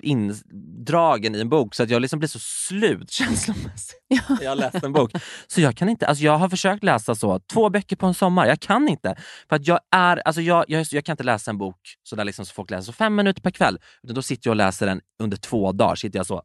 indragen 0.00 1.34
i 1.34 1.40
en 1.40 1.48
bok 1.48 1.74
så 1.74 1.82
att 1.82 1.90
jag 1.90 2.02
liksom 2.02 2.18
blir 2.18 2.28
så 2.28 2.38
slut 2.38 3.10
känslomässigt 3.50 4.00
när 4.28 4.42
jag 4.44 4.58
läst 4.58 4.84
en 4.84 4.92
bok. 4.92 5.10
Så 5.46 5.60
jag 5.60 5.76
kan 5.76 5.88
inte, 5.88 6.06
alltså 6.06 6.24
jag 6.24 6.38
har 6.38 6.48
försökt 6.48 6.84
läsa 6.84 7.14
så 7.14 7.40
två 7.52 7.70
böcker 7.70 7.96
på 7.96 8.06
en 8.06 8.14
sommar, 8.14 8.46
jag 8.46 8.60
kan 8.60 8.88
inte. 8.88 9.16
För 9.48 9.56
att 9.56 9.66
jag 9.66 9.80
är, 9.96 10.16
alltså 10.16 10.40
jag, 10.42 10.64
jag, 10.68 10.86
jag 10.90 11.04
kan 11.04 11.12
inte 11.12 11.24
läsa 11.24 11.50
en 11.50 11.58
bok 11.58 11.80
så 12.02 12.16
där 12.16 12.24
liksom 12.24 12.46
så 12.46 12.54
folk 12.54 12.70
läser 12.70 12.82
så 12.82 12.92
fem 12.92 13.14
minuter 13.14 13.42
per 13.42 13.50
kväll. 13.50 13.78
Utan 14.02 14.14
då 14.14 14.22
sitter 14.22 14.48
jag 14.48 14.52
och 14.52 14.56
läser 14.56 14.86
den 14.86 15.00
under 15.22 15.36
två 15.36 15.72
dagar. 15.72 15.94
Sitter 15.94 16.18
jag 16.18 16.26
så. 16.26 16.42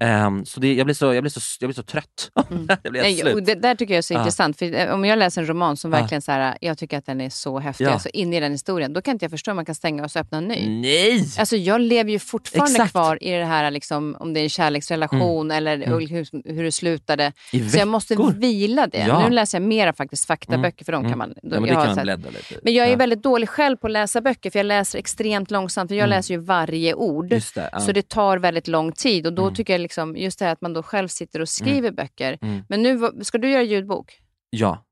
Ehm, 0.00 0.44
så 0.44 0.60
det, 0.60 0.74
jag, 0.74 0.86
blir 0.86 0.94
så, 0.94 1.14
jag, 1.14 1.22
blir 1.22 1.30
så, 1.30 1.40
jag 1.60 1.68
blir 1.68 1.74
så 1.74 1.82
trött. 1.82 2.30
jag 2.82 2.92
blir 2.92 3.02
Nej, 3.02 3.16
slut. 3.16 3.46
det 3.46 3.54
där 3.54 3.74
tycker 3.74 3.94
jag 3.94 3.98
är 3.98 4.02
så 4.02 4.14
Ja. 4.14 4.18
intressant. 4.18 4.58
För 4.58 4.74
eh, 4.74 4.94
om 4.94 5.04
jag 5.04 5.18
läser 5.18 5.39
en 5.40 5.46
roman 5.46 5.76
som 5.76 5.90
verkligen 5.90 6.22
så 6.22 6.32
här, 6.32 6.58
jag 6.60 6.78
tycker 6.78 6.98
att 6.98 7.06
den 7.06 7.20
är 7.20 7.30
så 7.30 7.58
häftig, 7.58 7.84
Ja. 7.84 7.90
alltså 7.90 8.08
in 8.08 8.32
i 8.34 8.40
den 8.40 8.52
historien, 8.52 8.92
då 8.92 9.02
kan 9.02 9.12
inte 9.12 9.24
jag 9.24 9.30
förstå 9.30 9.50
hur 9.50 9.56
man 9.56 9.64
kan 9.64 9.74
stänga 9.74 10.04
och 10.04 10.10
så 10.10 10.18
öppna 10.18 10.38
en 10.38 10.48
ny. 10.48 10.68
Nej! 10.80 11.24
Alltså 11.38 11.56
jag 11.56 11.80
lever 11.80 12.10
ju 12.10 12.18
fortfarande 12.18 12.72
Exakt. 12.72 12.90
kvar 12.90 13.22
i 13.24 13.30
det 13.30 13.44
här, 13.44 13.70
liksom, 13.70 14.16
om 14.20 14.34
det 14.34 14.40
är 14.40 14.42
en 14.42 14.48
kärleksrelation 14.50 15.50
eller 15.50 15.76
hur, 15.86 16.52
hur 16.54 16.64
det 16.64 16.72
slutade. 16.72 17.32
I 17.52 17.68
Så 17.68 17.78
jag 17.78 17.88
måste 17.88 18.14
veckor. 18.14 18.32
vila 18.32 18.86
det. 18.86 18.98
Ja. 19.08 19.28
Nu 19.28 19.34
läser 19.34 19.58
jag 19.60 19.68
mera 19.68 19.92
faktiskt 19.92 20.26
faktaböcker, 20.26 20.84
för 20.84 20.92
de 20.92 20.98
Mm. 21.00 21.10
kan 21.12 21.18
man... 21.18 21.34
Ja, 21.42 21.60
men 21.60 21.64
jag 21.64 21.84
kan 21.86 21.94
man 21.96 22.02
bläddra 22.04 22.30
lite 22.30 22.54
men 22.62 22.74
jag 22.74 22.88
är 22.88 22.96
väldigt 22.96 23.22
dålig 23.22 23.48
själv 23.48 23.76
på 23.76 23.86
att 23.86 23.92
läsa 23.92 24.20
böcker, 24.20 24.50
för 24.50 24.58
jag 24.58 24.66
läser 24.66 24.98
extremt 24.98 25.50
långsamt. 25.50 25.88
För 25.90 25.94
jag 25.94 26.04
Mm. 26.06 26.16
läser 26.16 26.34
ju 26.34 26.40
varje 26.40 26.94
ord. 26.94 27.28
Det. 27.28 27.40
Så 27.80 27.92
det 27.92 28.08
tar 28.08 28.38
väldigt 28.38 28.68
lång 28.68 28.92
tid. 28.92 29.26
Och 29.26 29.32
då 29.32 29.42
Mm. 29.42 29.54
tycker 29.54 29.72
jag 29.74 29.80
liksom, 29.80 30.16
just 30.16 30.38
det 30.38 30.44
här 30.44 30.52
att 30.52 30.60
man 30.60 30.72
då 30.72 30.82
själv 30.82 31.08
sitter 31.08 31.40
och 31.40 31.48
skriver 31.48 31.90
böcker. 31.90 32.38
Mm. 32.42 32.62
Men 32.68 32.82
nu, 32.82 33.10
ska 33.22 33.38
du 33.38 33.50
göra 33.50 33.62
ljudbok? 33.62 34.18
Ja. 34.50 34.84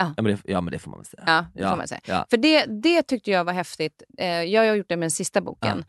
Ja. 0.00 0.14
Men 0.16 0.24
det, 0.24 0.38
ja 0.44 0.60
men 0.60 0.72
det 0.72 0.78
får 0.78 0.90
man 0.90 1.00
väl 1.00 1.06
säga. 1.06 1.22
Ja, 1.26 1.46
det 1.54 1.68
får 1.68 1.76
man 1.76 1.88
säga. 1.88 2.00
ja. 2.04 2.26
För 2.30 2.36
det, 2.36 2.64
det 2.64 3.02
tyckte 3.02 3.30
jag 3.30 3.44
var 3.44 3.52
häftigt. 3.52 4.02
Eh, 4.18 4.26
jag 4.28 4.66
har 4.66 4.74
gjort 4.74 4.88
det 4.88 4.96
med 4.96 5.02
den 5.04 5.10
sista 5.10 5.40
boken. 5.40 5.84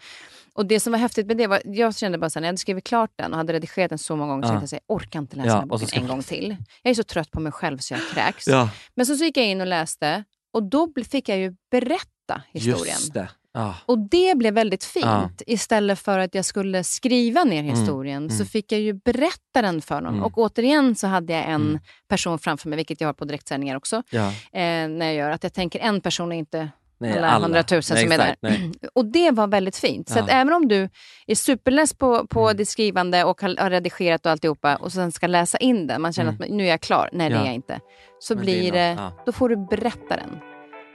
Och 0.53 0.65
det 0.65 0.79
som 0.79 0.91
var 0.91 0.99
häftigt 0.99 1.27
med 1.27 1.37
det 1.37 1.47
var, 1.47 1.61
jag 1.65 1.95
kände 1.97 2.17
bara 2.17 2.25
här, 2.35 2.41
när 2.41 2.47
jag 2.47 2.47
hade 2.47 2.57
skrivit 2.57 2.83
klart 2.83 3.11
den 3.15 3.31
och 3.31 3.37
hade 3.37 3.53
redigerat 3.53 3.89
den 3.89 3.97
så 3.97 4.15
många 4.15 4.31
gånger, 4.31 4.47
så 4.47 4.53
Ja. 4.53 4.59
tänkte 4.59 4.75
jag 4.75 4.95
orkar 4.95 5.19
inte 5.19 5.35
läsa 5.35 5.47
Ja, 5.49 5.59
den 5.59 5.67
boken 5.67 5.87
en 6.01 6.07
gång 6.07 6.23
till. 6.23 6.55
Jag 6.83 6.91
är 6.91 6.95
så 6.95 7.03
trött 7.03 7.31
på 7.31 7.39
mig 7.39 7.51
själv 7.51 7.77
så 7.77 7.93
jag 7.93 8.01
kräks. 8.13 8.47
Ja, 8.47 8.69
Men 8.95 9.05
så, 9.05 9.15
så 9.17 9.23
gick 9.23 9.37
jag 9.37 9.45
in 9.45 9.61
och 9.61 9.67
läste 9.67 10.23
och 10.53 10.63
då 10.63 10.87
fick 11.11 11.29
jag 11.29 11.37
ju 11.37 11.53
berätta 11.71 12.41
historien. 12.51 12.85
just 12.87 13.13
det. 13.13 13.29
Ja. 13.53 13.75
Och 13.85 13.99
det 13.99 14.37
blev 14.37 14.53
väldigt 14.53 14.83
fint. 14.83 15.05
Ja. 15.05 15.29
Istället 15.47 15.99
för 15.99 16.19
att 16.19 16.35
jag 16.35 16.45
skulle 16.45 16.83
skriva 16.83 17.43
ner 17.43 17.63
historien 17.63 18.29
så 18.29 18.35
mm. 18.35 18.47
fick 18.47 18.71
jag 18.71 18.81
ju 18.81 18.93
berätta 18.93 19.61
den 19.61 19.81
för 19.81 20.01
någon. 20.01 20.13
Mm. 20.13 20.23
Och 20.25 20.37
återigen 20.37 20.95
så 20.95 21.07
hade 21.07 21.33
jag 21.33 21.43
en 21.43 21.55
Mm. 21.61 21.79
person 22.07 22.39
framför 22.39 22.69
mig, 22.69 22.77
vilket 22.77 23.01
jag 23.01 23.07
har 23.07 23.13
på 23.13 23.25
direktsändningar 23.25 23.75
också, 23.77 24.03
Ja. 24.09 24.27
eh, 24.27 24.87
när 24.87 25.05
jag 25.05 25.13
gör 25.15 25.29
att 25.31 25.43
jag 25.43 25.53
tänker 25.53 25.79
en 25.79 26.01
person 26.01 26.31
är 26.31 26.35
inte 26.35 26.69
Nej, 26.99 27.19
alla 27.19 27.39
hundratusen 27.45 27.97
som 27.97 28.11
är 28.11 28.17
där. 28.17 28.35
nej. 28.41 28.71
Och 28.93 29.05
det 29.05 29.31
var 29.31 29.47
väldigt 29.47 29.77
fint. 29.77 30.09
Så 30.09 30.19
Ja. 30.19 30.27
även 30.29 30.53
om 30.53 30.67
du 30.67 30.89
är 31.27 31.35
superless 31.35 31.93
på, 31.93 32.27
på 32.27 32.41
Mm. 32.43 32.57
ditt 32.57 32.69
skrivande 32.69 33.23
och 33.23 33.41
har, 33.41 33.55
har 33.61 33.69
redigerat 33.69 34.25
och 34.25 34.31
alltihopa 34.31 34.75
och 34.75 34.91
sen 34.91 35.11
ska 35.11 35.27
läsa 35.27 35.57
in 35.57 35.87
den, 35.87 36.01
man 36.01 36.13
känner 36.13 36.29
Mm. 36.31 36.41
att 36.41 36.49
nu 36.49 36.63
är 36.63 36.69
jag 36.69 36.81
klar. 36.81 37.09
Nej, 37.11 37.29
det 37.29 37.35
Ja. 37.35 37.41
är 37.41 37.45
jag 37.45 37.55
inte. 37.55 37.79
Så 38.19 38.35
Men 38.35 38.45
det 38.45 38.51
blir 38.51 38.63
något, 38.63 38.73
det, 38.73 38.79
ja. 39.01 39.23
då 39.25 39.31
får 39.31 39.49
du 39.49 39.55
berätta 39.57 40.15
den. 40.17 40.39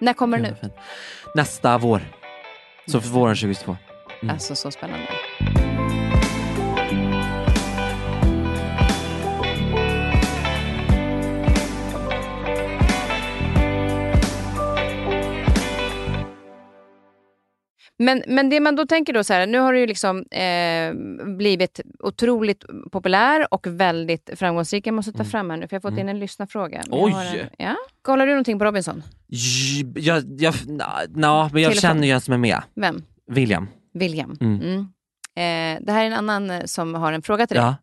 När 0.00 0.12
kommer 0.12 0.38
den 0.38 0.46
ut? 0.52 0.72
Nästa 1.34 1.78
vår. 1.78 2.02
Så 2.86 3.00
för 3.00 3.08
våren 3.08 3.36
2022. 3.36 3.76
Mm. 4.22 4.32
Alltså 4.34 4.54
så 4.54 4.70
spännande. 4.70 5.06
Men, 17.98 18.22
men 18.26 18.50
det 18.50 18.60
man 18.60 18.76
då 18.76 18.86
tänker 18.86 19.12
då 19.12 19.24
så 19.24 19.32
här, 19.32 19.46
nu 19.46 19.58
har 19.58 19.72
du 19.72 19.78
ju 19.80 19.86
liksom 19.86 20.22
eh, 20.30 20.94
blivit 21.36 21.80
otroligt 21.98 22.64
populär 22.92 23.54
och 23.54 23.66
väldigt 23.66 24.30
framgångsrik. 24.34 24.86
Jag 24.86 24.94
måste 24.94 25.12
ta 25.12 25.24
fram 25.24 25.50
här 25.50 25.56
nu, 25.56 25.68
för 25.68 25.76
jag 25.76 25.82
har 25.82 25.90
fått 25.90 25.98
in 26.00 26.08
en 26.08 26.18
lyssnarfråga. 26.18 26.82
Oj! 26.90 27.12
En, 27.40 27.66
ja. 27.66 27.76
Kollar 28.02 28.26
du 28.26 28.32
någonting 28.32 28.58
på 28.58 28.64
Robinson? 28.64 29.02
Jag, 29.94 30.24
jag, 30.40 30.54
na, 30.66 30.92
na, 31.14 31.50
men 31.52 31.62
jag 31.62 31.72
Telefon. 31.72 31.80
känner 31.90 32.06
ju 32.06 32.12
en 32.12 32.20
som 32.20 32.34
är 32.34 32.38
med. 32.38 32.62
Vem? 32.74 33.02
William. 33.30 33.68
William. 33.94 34.36
Mm. 34.40 34.60
Mm. 34.60 34.78
Eh, 35.36 35.84
det 35.86 35.92
här 35.92 36.02
är 36.02 36.06
en 36.06 36.12
annan 36.12 36.50
eh, 36.50 36.64
som 36.64 36.94
har 36.94 37.12
en 37.12 37.22
fråga 37.22 37.46
till 37.46 37.56
dig. 37.56 37.74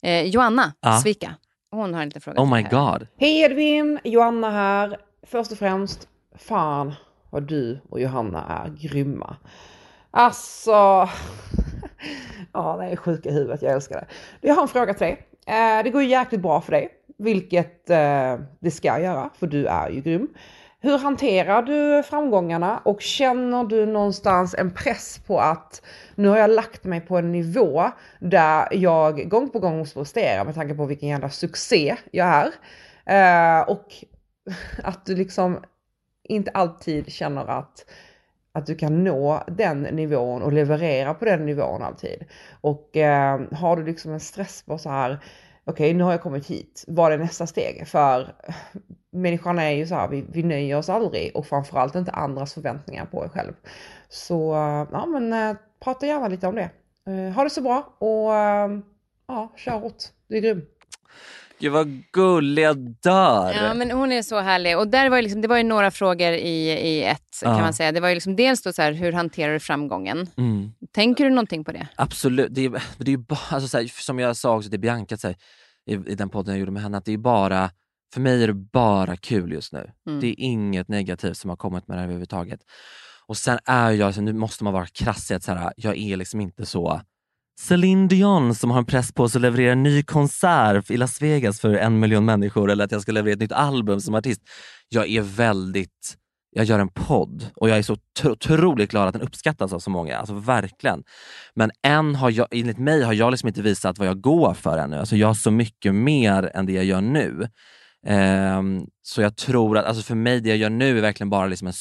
Ja. 0.00 0.08
Eh, 0.08 0.22
Joanna 0.22 0.72
Ja. 0.80 1.00
Svika. 1.02 1.34
Hon 1.70 1.94
har 1.94 2.02
en 2.02 2.08
liten 2.08 2.22
fråga 2.22 2.40
Oh 2.42 2.54
my 2.54 2.62
god. 2.62 3.06
Hej 3.18 3.40
Edvin, 3.42 3.98
Johanna 4.04 4.50
här. 4.50 4.96
Först 5.26 5.52
och 5.52 5.58
främst, 5.58 6.08
fan 6.38 6.94
vad 7.36 7.42
du 7.42 7.80
och 7.90 8.00
Johanna 8.00 8.64
är 8.64 8.88
grymma. 8.88 9.36
Alltså, 10.10 10.70
ja 12.52 12.76
det 12.76 12.84
är 12.84 12.96
sjuka 12.96 13.28
i 13.28 13.32
huvudet, 13.32 13.62
jag 13.62 13.72
älskar 13.72 13.96
det. 13.96 14.06
Jag 14.48 14.54
har 14.54 14.62
en 14.62 14.68
fråga 14.68 14.94
till 14.94 15.06
dig. 15.06 15.26
Eh, 15.46 15.84
det 15.84 15.90
går 15.90 16.02
ju 16.02 16.08
jäkligt 16.08 16.40
bra 16.40 16.60
för 16.60 16.72
dig, 16.72 16.88
vilket 17.18 17.90
eh, 17.90 18.36
det 18.60 18.70
ska 18.70 19.00
göra, 19.00 19.30
för 19.38 19.46
du 19.46 19.66
är 19.66 19.90
ju 19.90 20.00
grym. 20.00 20.28
hur 20.80 20.98
hanterar 20.98 21.62
du 21.62 22.02
framgångarna 22.02 22.80
och 22.84 23.00
känner 23.00 23.64
du 23.64 23.86
någonstans 23.86 24.54
en 24.58 24.70
press 24.70 25.20
på 25.26 25.40
att 25.40 25.82
nu 26.14 26.28
har 26.28 26.38
jag 26.38 26.50
lagt 26.50 26.84
mig 26.84 27.00
på 27.00 27.18
en 27.18 27.32
nivå 27.32 27.90
där 28.20 28.68
jag 28.70 29.28
gång 29.28 29.48
på 29.48 29.58
gång 29.58 29.78
måste 29.78 29.98
prestera 29.98 30.44
med 30.44 30.54
tanke 30.54 30.74
på 30.74 30.86
vilken 30.86 31.08
jävla 31.08 31.30
succé 31.30 31.96
jag 32.10 32.26
är. 32.26 32.52
Eh, 33.06 33.68
och 33.68 33.86
att 34.82 35.06
du 35.06 35.16
liksom 35.16 35.58
inte 36.28 36.50
alltid 36.50 37.12
känner 37.12 37.46
att, 37.46 37.84
att 38.52 38.66
du 38.66 38.74
kan 38.74 39.04
nå 39.04 39.42
den 39.46 39.82
nivån 39.82 40.42
och 40.42 40.52
leverera 40.52 41.14
på 41.14 41.24
den 41.24 41.46
nivån 41.46 41.82
alltid. 41.82 42.24
Och 42.60 42.96
eh, 42.96 43.40
har 43.52 43.76
du 43.76 43.84
liksom 43.84 44.12
en 44.12 44.20
stress 44.20 44.62
på 44.62 44.78
så 44.78 44.90
här, 44.90 45.18
okej 45.64 45.72
okay, 45.72 45.94
nu 45.94 46.04
har 46.04 46.10
jag 46.10 46.22
kommit 46.22 46.46
hit, 46.46 46.84
vad 46.88 47.12
är 47.12 47.18
nästa 47.18 47.46
steg? 47.46 47.88
För 47.88 48.20
eh, 48.20 48.54
människan 49.10 49.58
är 49.58 49.70
ju 49.70 49.86
så 49.86 49.94
här, 49.94 50.08
vi, 50.08 50.24
vi 50.28 50.42
nöjer 50.42 50.78
oss 50.78 50.88
aldrig 50.88 51.36
och 51.36 51.46
framförallt 51.46 51.94
inte 51.94 52.12
andras 52.12 52.54
förväntningar 52.54 53.06
på 53.06 53.22
en 53.22 53.30
själv. 53.30 53.52
Så 54.08 54.54
eh, 54.54 54.88
ja 54.92 55.06
men 55.06 55.32
eh, 55.32 55.56
prata 55.80 56.06
gärna 56.06 56.28
lite 56.28 56.46
om 56.46 56.54
det. 56.54 56.70
Eh, 57.06 57.34
ha 57.34 57.44
det 57.44 57.50
så 57.50 57.60
bra 57.60 57.94
och 57.98 58.34
eh, 58.34 58.78
ja, 59.26 59.52
kör 59.56 59.78
hårt! 59.78 60.02
Du 60.28 60.36
är 60.36 60.40
grym. 60.40 60.66
Gud 61.58 61.72
vad 61.72 62.02
gullig, 62.12 62.62
jag 62.62 62.76
dör. 62.78 63.52
Ja 63.54 63.74
men 63.74 63.90
hon 63.90 64.12
är 64.12 64.22
så 64.22 64.40
härlig. 64.40 64.78
Och 64.78 64.88
där 64.88 65.10
var 65.10 65.16
ju 65.16 65.22
liksom, 65.22 65.40
det 65.40 65.48
var 65.48 65.56
ju 65.56 65.62
några 65.62 65.90
frågor 65.90 66.32
i, 66.32 66.70
i 66.70 67.04
ett 67.04 67.40
kan 67.42 67.52
Ja. 67.52 67.60
man 67.60 67.72
säga. 67.72 67.92
Det 67.92 68.00
var 68.00 68.08
ju 68.08 68.14
liksom 68.14 68.36
dels 68.36 68.62
då 68.62 68.72
så 68.72 68.82
här, 68.82 68.92
hur 68.92 69.12
hanterar 69.12 69.52
du 69.52 69.60
framgången? 69.60 70.26
Mm. 70.36 70.72
Tänker 70.92 71.24
du 71.24 71.30
någonting 71.30 71.64
på 71.64 71.72
det? 71.72 71.88
Absolut. 71.96 72.54
Det 72.54 72.64
är, 72.64 72.82
det 72.98 73.12
är 73.12 73.16
bara, 73.16 73.38
alltså, 73.50 73.68
så 73.68 73.78
här, 73.78 73.86
som 74.02 74.18
jag 74.18 74.36
sa 74.36 74.56
också 74.56 74.70
till 74.70 74.80
Bianca 74.80 75.16
så 75.16 75.26
här, 75.26 75.36
i, 75.86 75.92
i 75.94 76.14
den 76.14 76.28
podden 76.28 76.54
jag 76.54 76.60
gjorde 76.60 76.72
med 76.72 76.82
henne, 76.82 76.98
att 76.98 77.04
det 77.04 77.12
är 77.12 77.18
bara, 77.18 77.70
för 78.14 78.20
mig 78.20 78.42
är 78.42 78.46
det 78.46 78.54
bara 78.54 79.16
kul 79.16 79.52
just 79.52 79.72
nu. 79.72 79.90
Mm. 80.06 80.20
Det 80.20 80.26
är 80.26 80.34
inget 80.38 80.88
negativt 80.88 81.36
som 81.36 81.50
har 81.50 81.56
kommit 81.56 81.88
med 81.88 81.96
det 81.96 82.00
här 82.00 82.04
överhuvudtaget. 82.04 82.60
Och 83.26 83.36
sen 83.36 83.58
är 83.64 83.90
jag, 83.90 84.14
så 84.14 84.20
nu 84.20 84.32
måste 84.32 84.64
man 84.64 84.72
vara 84.72 84.86
krass 84.86 85.30
i 85.30 85.34
att 85.34 85.42
så 85.42 85.52
här, 85.52 85.72
jag 85.76 85.96
är 85.96 86.16
liksom 86.16 86.40
inte 86.40 86.66
så 86.66 87.00
Celine 87.58 88.08
Dion 88.08 88.54
som 88.54 88.70
har 88.70 88.78
en 88.78 88.84
press 88.84 89.12
på 89.12 89.28
sig 89.28 89.38
att 89.38 89.42
leverera 89.42 89.72
en 89.72 89.82
ny 89.82 90.02
konsert 90.02 90.90
i 90.90 90.96
Las 90.96 91.22
Vegas 91.22 91.60
för 91.60 91.74
en 91.74 91.98
miljon 92.00 92.24
människor 92.24 92.70
eller 92.70 92.84
att 92.84 92.92
jag 92.92 93.02
ska 93.02 93.12
leverera 93.12 93.34
ett 93.34 93.40
nytt 93.40 93.52
album 93.52 94.00
som 94.00 94.14
artist. 94.14 94.42
Jag 94.88 95.10
är 95.10 95.22
väldigt 95.22 96.16
jag 96.56 96.64
gör 96.64 96.78
en 96.78 96.88
podd 96.88 97.50
och 97.56 97.68
jag 97.68 97.78
är 97.78 97.82
så 97.82 97.96
otroligt 98.24 98.90
glad 98.90 99.08
att 99.08 99.12
den 99.12 99.22
uppskattas 99.22 99.72
av 99.72 99.78
så 99.78 99.90
många. 99.90 100.16
Alltså 100.16 100.34
verkligen. 100.34 101.04
Men 101.54 101.70
än 101.82 102.14
har 102.14 102.30
jag, 102.30 102.46
enligt 102.50 102.78
mig 102.78 103.02
har 103.02 103.12
jag 103.12 103.30
liksom 103.30 103.48
inte 103.48 103.62
visat 103.62 103.98
vad 103.98 104.08
jag 104.08 104.20
går 104.20 104.54
för 104.54 104.78
ännu. 104.78 104.96
Alltså 104.96 105.16
jag 105.16 105.26
har 105.26 105.34
så 105.34 105.50
mycket 105.50 105.94
mer 105.94 106.50
än 106.54 106.66
det 106.66 106.72
jag 106.72 106.84
gör 106.84 107.00
nu. 107.00 107.48
Um, 108.06 108.86
så 109.02 109.22
jag 109.22 109.36
tror 109.36 109.78
att, 109.78 109.84
alltså 109.84 110.02
för 110.02 110.14
mig, 110.14 110.40
det 110.40 110.48
jag 110.48 110.58
gör 110.58 110.70
nu 110.70 110.98
är 110.98 111.02
verkligen 111.02 111.30
bara 111.30 111.46
liksom 111.46 111.66
en 111.66 111.72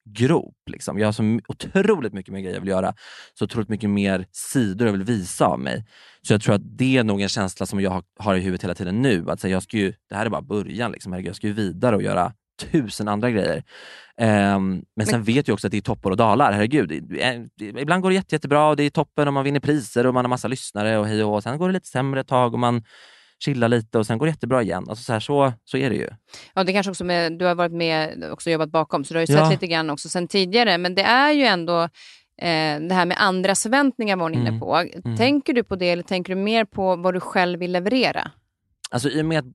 startgrop. 0.00 0.54
Liksom. 0.70 0.98
Jag 0.98 1.06
har 1.06 1.12
så 1.12 1.40
otroligt 1.48 2.12
mycket 2.12 2.32
mer 2.32 2.40
grejer 2.40 2.54
jag 2.54 2.60
vill 2.60 2.70
göra. 2.70 2.94
Så 3.38 3.44
otroligt 3.44 3.68
mycket 3.68 3.90
mer 3.90 4.26
sidor 4.32 4.86
jag 4.86 4.92
vill 4.92 5.04
visa 5.04 5.46
av 5.46 5.60
mig. 5.60 5.84
Så 6.26 6.32
jag 6.32 6.42
tror 6.42 6.54
att 6.54 6.78
det 6.78 6.96
är 6.96 7.04
nog 7.04 7.20
en 7.20 7.28
känsla 7.28 7.66
som 7.66 7.80
jag 7.80 8.02
har, 8.18 8.34
i 8.34 8.40
huvudet 8.40 8.64
hela 8.64 8.74
tiden 8.74 9.02
nu. 9.02 9.30
Att 9.30 9.40
säga, 9.40 9.52
jag 9.52 9.62
ska 9.62 9.76
ju, 9.76 9.92
det 10.08 10.14
här 10.14 10.26
är 10.26 10.30
bara 10.30 10.42
början. 10.42 10.92
Liksom. 10.92 11.12
Herregud, 11.12 11.28
Jag 11.28 11.36
ska 11.36 11.46
ju 11.46 11.52
vidare 11.52 11.96
och 11.96 12.02
göra 12.02 12.32
tusen 12.72 13.08
andra 13.08 13.30
grejer. 13.30 13.64
Ehm, 14.16 14.82
men 14.96 15.06
sen 15.06 15.22
vet 15.22 15.48
jag 15.48 15.54
också 15.54 15.66
att 15.66 15.70
det 15.70 15.76
är 15.76 15.82
toppar 15.82 16.10
och 16.10 16.16
dalar. 16.16 16.52
Herregud, 16.52 16.92
ibland 17.58 18.02
går 18.02 18.10
det 18.10 18.14
jätte, 18.14 18.34
jättebra 18.34 18.68
och 18.68 18.76
det 18.76 18.82
är 18.82 18.90
toppen 18.90 19.28
och 19.28 19.34
man 19.34 19.44
vinner 19.44 19.60
priser 19.60 20.06
och 20.06 20.14
man 20.14 20.24
har 20.24 20.28
massa 20.28 20.48
lyssnare 20.48 20.98
och 20.98 21.06
hej 21.06 21.24
och. 21.24 21.42
Sen 21.42 21.58
går 21.58 21.68
det 21.68 21.72
lite 21.72 21.88
sämre 21.88 22.20
ett 22.20 22.28
tag 22.28 22.52
och 22.52 22.58
man 22.58 22.84
chillar 23.44 23.68
lite 23.68 23.98
och 23.98 24.06
sen 24.06 24.18
går 24.18 24.26
det 24.26 24.30
jättebra 24.30 24.62
igen. 24.62 24.84
Alltså 24.88 25.04
så, 25.04 25.12
här, 25.12 25.20
så, 25.20 25.52
så 25.64 25.76
är 25.76 25.90
det 25.90 25.96
ju. 25.96 26.08
Ja, 26.54 26.64
det 26.64 26.72
kanske 26.72 26.90
också 26.90 27.04
med, 27.04 27.38
du 27.38 27.44
har 27.44 27.54
varit 27.54 27.72
med 27.72 28.24
också 28.32 28.50
jobbat 28.50 28.70
bakom, 28.70 29.04
så 29.04 29.14
du 29.14 29.20
har 29.20 29.26
ju 29.26 29.34
Ja. 29.34 29.44
sett 29.44 29.50
lite 29.52 29.66
grann 29.66 29.90
också 29.90 30.08
sen 30.08 30.28
tidigare. 30.28 30.78
Men 30.78 30.94
det 30.94 31.02
är 31.02 31.32
ju 31.32 31.44
ändå 31.44 31.82
eh, 32.42 32.80
det 32.80 32.94
här 32.94 33.06
med 33.06 33.16
andras 33.22 33.62
förväntningar 33.62 34.16
var 34.16 34.22
hon 34.22 34.34
inne 34.34 34.48
Mm. 34.48 34.60
på. 34.60 34.76
Mm. 34.76 35.16
Tänker 35.16 35.52
du 35.52 35.64
på 35.64 35.76
det 35.76 35.90
eller 35.90 36.02
tänker 36.02 36.34
du 36.34 36.40
mer 36.40 36.64
på 36.64 36.96
vad 36.96 37.14
du 37.14 37.20
själv 37.20 37.58
vill 37.58 37.72
leverera? 37.72 38.30
Alltså 38.90 39.08
i 39.08 39.22
och 39.22 39.26
med 39.26 39.38
att 39.38 39.52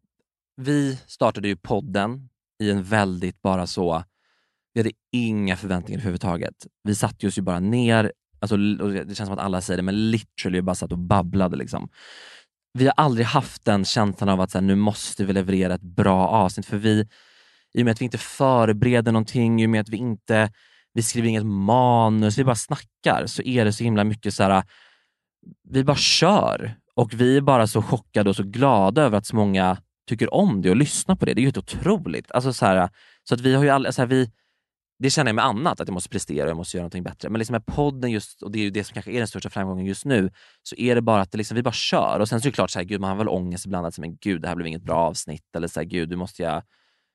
vi 0.57 0.99
startade 1.07 1.47
ju 1.47 1.55
podden 1.55 2.29
i 2.63 2.71
en 2.71 2.83
väldigt 2.83 3.41
bara 3.41 3.67
så, 3.67 4.03
vi 4.73 4.79
hade 4.81 4.91
inga 5.11 5.57
förväntningar 5.57 5.99
överhuvudtaget. 5.99 6.53
Vi 6.83 6.95
satte 6.95 7.27
oss 7.27 7.37
ju 7.37 7.41
bara 7.41 7.59
ner, 7.59 8.11
alltså, 8.39 8.55
och 8.55 8.91
det 8.91 9.15
känns 9.15 9.27
som 9.27 9.31
att 9.33 9.39
alla 9.45 9.61
säger 9.61 9.77
det, 9.77 9.83
men 9.83 10.11
literally 10.11 10.61
bara 10.61 10.75
satt 10.75 10.91
och 10.91 10.97
babblade. 10.97 11.57
Liksom. 11.57 11.89
Vi 12.77 12.85
har 12.85 12.93
aldrig 12.97 13.25
haft 13.25 13.65
den 13.65 13.85
känslan 13.85 14.29
av 14.29 14.41
att 14.41 14.51
så 14.51 14.57
här, 14.57 14.65
nu 14.65 14.75
måste 14.75 15.25
vi 15.25 15.33
leverera 15.33 15.73
ett 15.75 15.81
bra 15.81 16.27
avsnitt, 16.27 16.65
för 16.65 16.77
vi, 16.77 17.07
i 17.73 17.81
och 17.81 17.85
med 17.85 17.91
att 17.91 18.01
vi 18.01 18.05
inte 18.05 18.17
förbereder 18.17 19.11
någonting, 19.11 19.61
i 19.61 19.65
och 19.65 19.69
med 19.69 19.81
att 19.81 19.89
vi 19.89 19.97
inte 19.97 20.49
vi 20.95 21.01
skriver 21.01 21.29
inget 21.29 21.45
manus, 21.45 22.37
vi 22.37 22.43
bara 22.43 22.55
snackar, 22.55 23.25
så 23.25 23.41
är 23.41 23.65
det 23.65 23.73
så 23.73 23.83
himla 23.83 24.03
mycket 24.03 24.33
så 24.33 24.43
här, 24.43 24.63
vi 25.69 25.83
bara 25.83 25.97
kör. 25.97 26.75
Och 26.95 27.13
vi 27.13 27.37
är 27.37 27.41
bara 27.41 27.67
så 27.67 27.81
chockade 27.81 28.29
och 28.29 28.35
så 28.35 28.43
glada 28.43 29.01
över 29.01 29.17
att 29.17 29.25
så 29.25 29.35
många 29.35 29.77
tycker 30.09 30.33
om 30.33 30.61
det 30.61 30.69
och 30.69 30.75
lyssnar 30.75 31.15
på 31.15 31.25
det. 31.25 31.33
Det 31.33 31.39
är 31.39 31.41
ju 31.41 31.47
helt 31.47 31.57
otroligt. 31.57 32.31
Alltså 32.31 32.53
så, 32.53 32.65
här, 32.65 32.89
så 33.23 33.35
att 33.35 33.41
vi 33.41 33.55
har 33.55 33.63
ju 33.63 33.69
all, 33.69 33.93
så 33.93 34.01
här, 34.01 34.07
vi, 34.07 34.31
det 34.99 35.09
känner 35.09 35.29
jag 35.29 35.35
med 35.35 35.45
annat, 35.45 35.79
att 35.79 35.87
jag 35.87 35.93
måste 35.93 36.09
prestera 36.09 36.43
och 36.43 36.49
jag 36.49 36.57
måste 36.57 36.77
göra 36.77 36.83
någonting 36.83 37.03
bättre. 37.03 37.29
Men 37.29 37.39
liksom 37.39 37.53
med 37.53 37.65
podden, 37.65 38.11
just, 38.11 38.41
och 38.41 38.51
det 38.51 38.59
är 38.59 38.63
ju 38.63 38.69
det 38.69 38.83
som 38.83 38.93
kanske 38.93 39.11
är 39.11 39.17
den 39.17 39.27
största 39.27 39.49
framgången 39.49 39.85
just 39.85 40.05
nu, 40.05 40.31
så 40.63 40.75
är 40.75 40.95
det 40.95 41.01
bara 41.01 41.21
att 41.21 41.31
det 41.31 41.37
liksom, 41.37 41.55
vi 41.55 41.63
bara 41.63 41.73
kör. 41.73 42.19
Och 42.19 42.29
sen 42.29 42.41
så 42.41 42.47
är 42.47 42.51
det 42.51 42.55
klart, 42.55 42.69
så 42.69 42.79
här, 42.79 42.83
gud, 42.83 43.01
man 43.01 43.09
har 43.09 43.17
väl 43.17 43.29
ångest 43.29 43.65
ibland, 43.65 43.87
att 43.87 43.97
men 43.97 44.17
gud, 44.17 44.41
det 44.41 44.47
här 44.47 44.55
blev 44.55 44.67
inget 44.67 44.83
bra 44.83 44.97
avsnitt. 44.97 45.55
Eller 45.55 45.67
så 45.67 45.79
här, 45.79 45.87
gud, 45.87 46.09
nu 46.09 46.15
måste 46.15 46.43
jag 46.43 46.63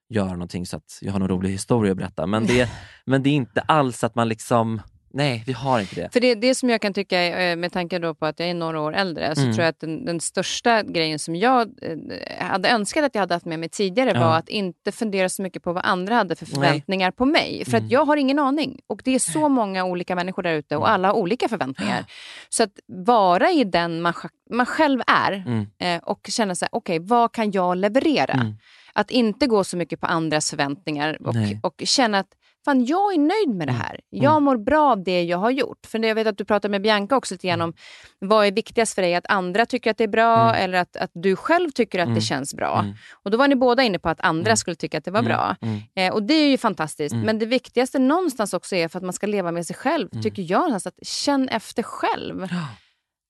göra 0.09 0.33
någonting 0.33 0.67
så 0.67 0.77
att 0.77 0.99
jag 1.01 1.13
har 1.13 1.19
någon 1.19 1.29
rolig 1.29 1.51
historia 1.51 1.93
att 1.93 1.99
berätta. 1.99 2.27
Men 2.27 2.47
det, 2.47 2.71
men 3.07 3.23
det 3.23 3.31
är 3.31 3.35
inte 3.35 3.61
alls 3.61 4.05
att 4.05 4.15
man 4.15 4.29
liksom, 4.29 4.83
nej, 5.13 5.43
vi 5.47 5.53
har 5.53 5.81
inte 5.81 5.95
det. 5.95 6.09
För 6.13 6.21
det, 6.21 6.35
det 6.35 6.55
som 6.55 6.71
jag 6.71 6.81
kan 6.81 6.95
tycka, 6.95 7.23
eh, 7.23 7.57
med 7.57 7.73
tanke 7.73 7.99
då 7.99 8.15
på 8.15 8.27
att 8.27 8.41
jag 8.41 8.49
är 8.49 8.55
några 8.55 8.81
år 8.81 8.93
äldre, 8.95 9.35
så 9.35 9.41
Mm. 9.43 9.53
tror 9.55 9.63
jag 9.65 9.71
att 9.71 9.81
den, 9.81 10.05
den 10.05 10.21
största 10.21 10.83
grejen 10.83 11.19
som 11.19 11.37
jag 11.37 11.69
eh, 11.83 12.47
hade 12.47 12.69
önskat 12.69 13.05
att 13.05 13.15
jag 13.15 13.23
hade 13.23 13.35
haft 13.35 13.47
med 13.47 13.59
mig 13.59 13.69
tidigare 13.69 14.11
Ja. 14.15 14.21
var 14.21 14.37
att 14.37 14.49
inte 14.49 14.93
fundera 14.93 15.29
så 15.29 15.43
mycket 15.43 15.63
på 15.63 15.73
vad 15.73 15.85
andra 15.85 16.15
hade 16.15 16.37
för 16.37 16.47
Nej. 16.47 16.55
förväntningar 16.55 17.11
på 17.11 17.25
mig. 17.25 17.65
För 17.65 17.73
Mm. 17.75 17.85
att 17.87 17.93
jag 17.93 18.05
har 18.05 18.17
ingen 18.17 18.39
aning. 18.39 18.81
Och 18.87 19.01
det 19.05 19.15
är 19.15 19.19
så 19.19 19.49
många 19.49 19.85
olika 19.85 20.15
människor 20.15 20.43
där 20.43 20.53
ute 20.55 20.77
och 20.77 20.83
Mm. 20.89 20.95
alla 20.95 21.09
har 21.09 21.15
olika 21.15 21.49
förväntningar. 21.49 22.05
Så 22.49 22.63
att 22.63 22.73
vara 22.87 23.51
i 23.51 23.65
den 23.65 24.03
man, 24.03 24.15
man 24.51 24.67
själv 24.67 25.01
är 25.07 25.33
Mm. 25.33 25.67
eh, 25.79 26.03
och 26.03 26.21
känna 26.29 26.55
här, 26.61 26.69
okej, 26.73 26.99
vad 26.99 27.33
kan 27.33 27.51
jag 27.51 27.77
leverera? 27.77 28.33
Mm. 28.33 28.55
Att 28.93 29.11
inte 29.11 29.47
gå 29.47 29.65
så 29.65 29.77
mycket 29.77 30.01
på 30.01 30.07
andras 30.07 30.51
förväntningar 30.51 31.19
och, 31.27 31.35
Nej. 31.35 31.61
och 31.63 31.83
känna 31.85 32.19
att 32.19 32.27
fan, 32.65 32.85
jag 32.85 33.15
är 33.15 33.19
nöjd 33.19 33.49
med 33.59 33.69
det 33.69 33.73
Mm. 33.73 33.83
här. 33.83 34.01
Jag 34.11 34.43
mår 34.43 34.57
bra 34.57 34.91
av 34.93 35.03
det 35.05 35.23
jag 35.23 35.39
har 35.39 35.51
gjort. 35.51 35.87
För 35.87 35.99
jag 35.99 36.15
vet 36.15 36.27
att 36.27 36.39
du 36.39 36.45
pratade 36.45 36.71
med 36.73 36.83
Bianca 36.83 37.17
också 37.17 37.35
lite 37.35 37.47
grann 37.47 37.61
om 37.61 37.73
vad 38.19 38.47
är 38.47 38.53
viktigast 38.53 38.95
för 38.95 39.03
dig? 39.03 39.15
Att 39.15 39.27
andra 39.29 39.67
tycker 39.67 39.91
att 39.91 39.97
det 39.99 40.05
är 40.05 40.09
bra 40.09 40.41
Mm. 40.51 40.55
eller 40.65 40.79
att, 40.79 40.97
att 40.97 41.11
du 41.15 41.37
själv 41.37 41.71
tycker 41.71 41.99
att 41.99 42.05
Mm. 42.07 42.15
det 42.15 42.21
känns 42.21 42.55
bra. 42.55 42.79
Mm. 42.81 42.95
Och 43.23 43.31
då 43.31 43.39
var 43.39 43.49
ni 43.49 43.57
båda 43.57 43.83
inne 43.83 43.99
på 43.99 44.09
att 44.09 44.21
andra 44.21 44.51
Mm. 44.51 44.57
skulle 44.57 44.77
tycka 44.77 44.99
att 44.99 45.05
det 45.05 45.11
var 45.11 45.21
Mm. 45.21 45.29
bra. 45.29 45.57
Mm. 45.63 45.81
Eh, 45.95 46.13
och 46.15 46.23
det 46.23 46.35
är 46.35 46.49
ju 46.49 46.59
fantastiskt. 46.59 47.13
Mm. 47.13 47.27
Men 47.27 47.39
det 47.39 47.47
viktigaste 47.47 47.99
någonstans 47.99 48.53
också 48.55 48.77
är 48.77 48.89
för 48.89 48.99
att 48.99 49.05
man 49.05 49.13
ska 49.13 49.27
leva 49.27 49.53
med 49.53 49.67
sig 49.67 49.77
själv, 49.77 50.09
Mm. 50.13 50.23
tycker 50.23 50.43
jag. 50.43 50.61
någonstans 50.63 50.95
Att 51.01 51.07
känn 51.07 51.49
efter 51.49 51.83
själv. 51.83 52.49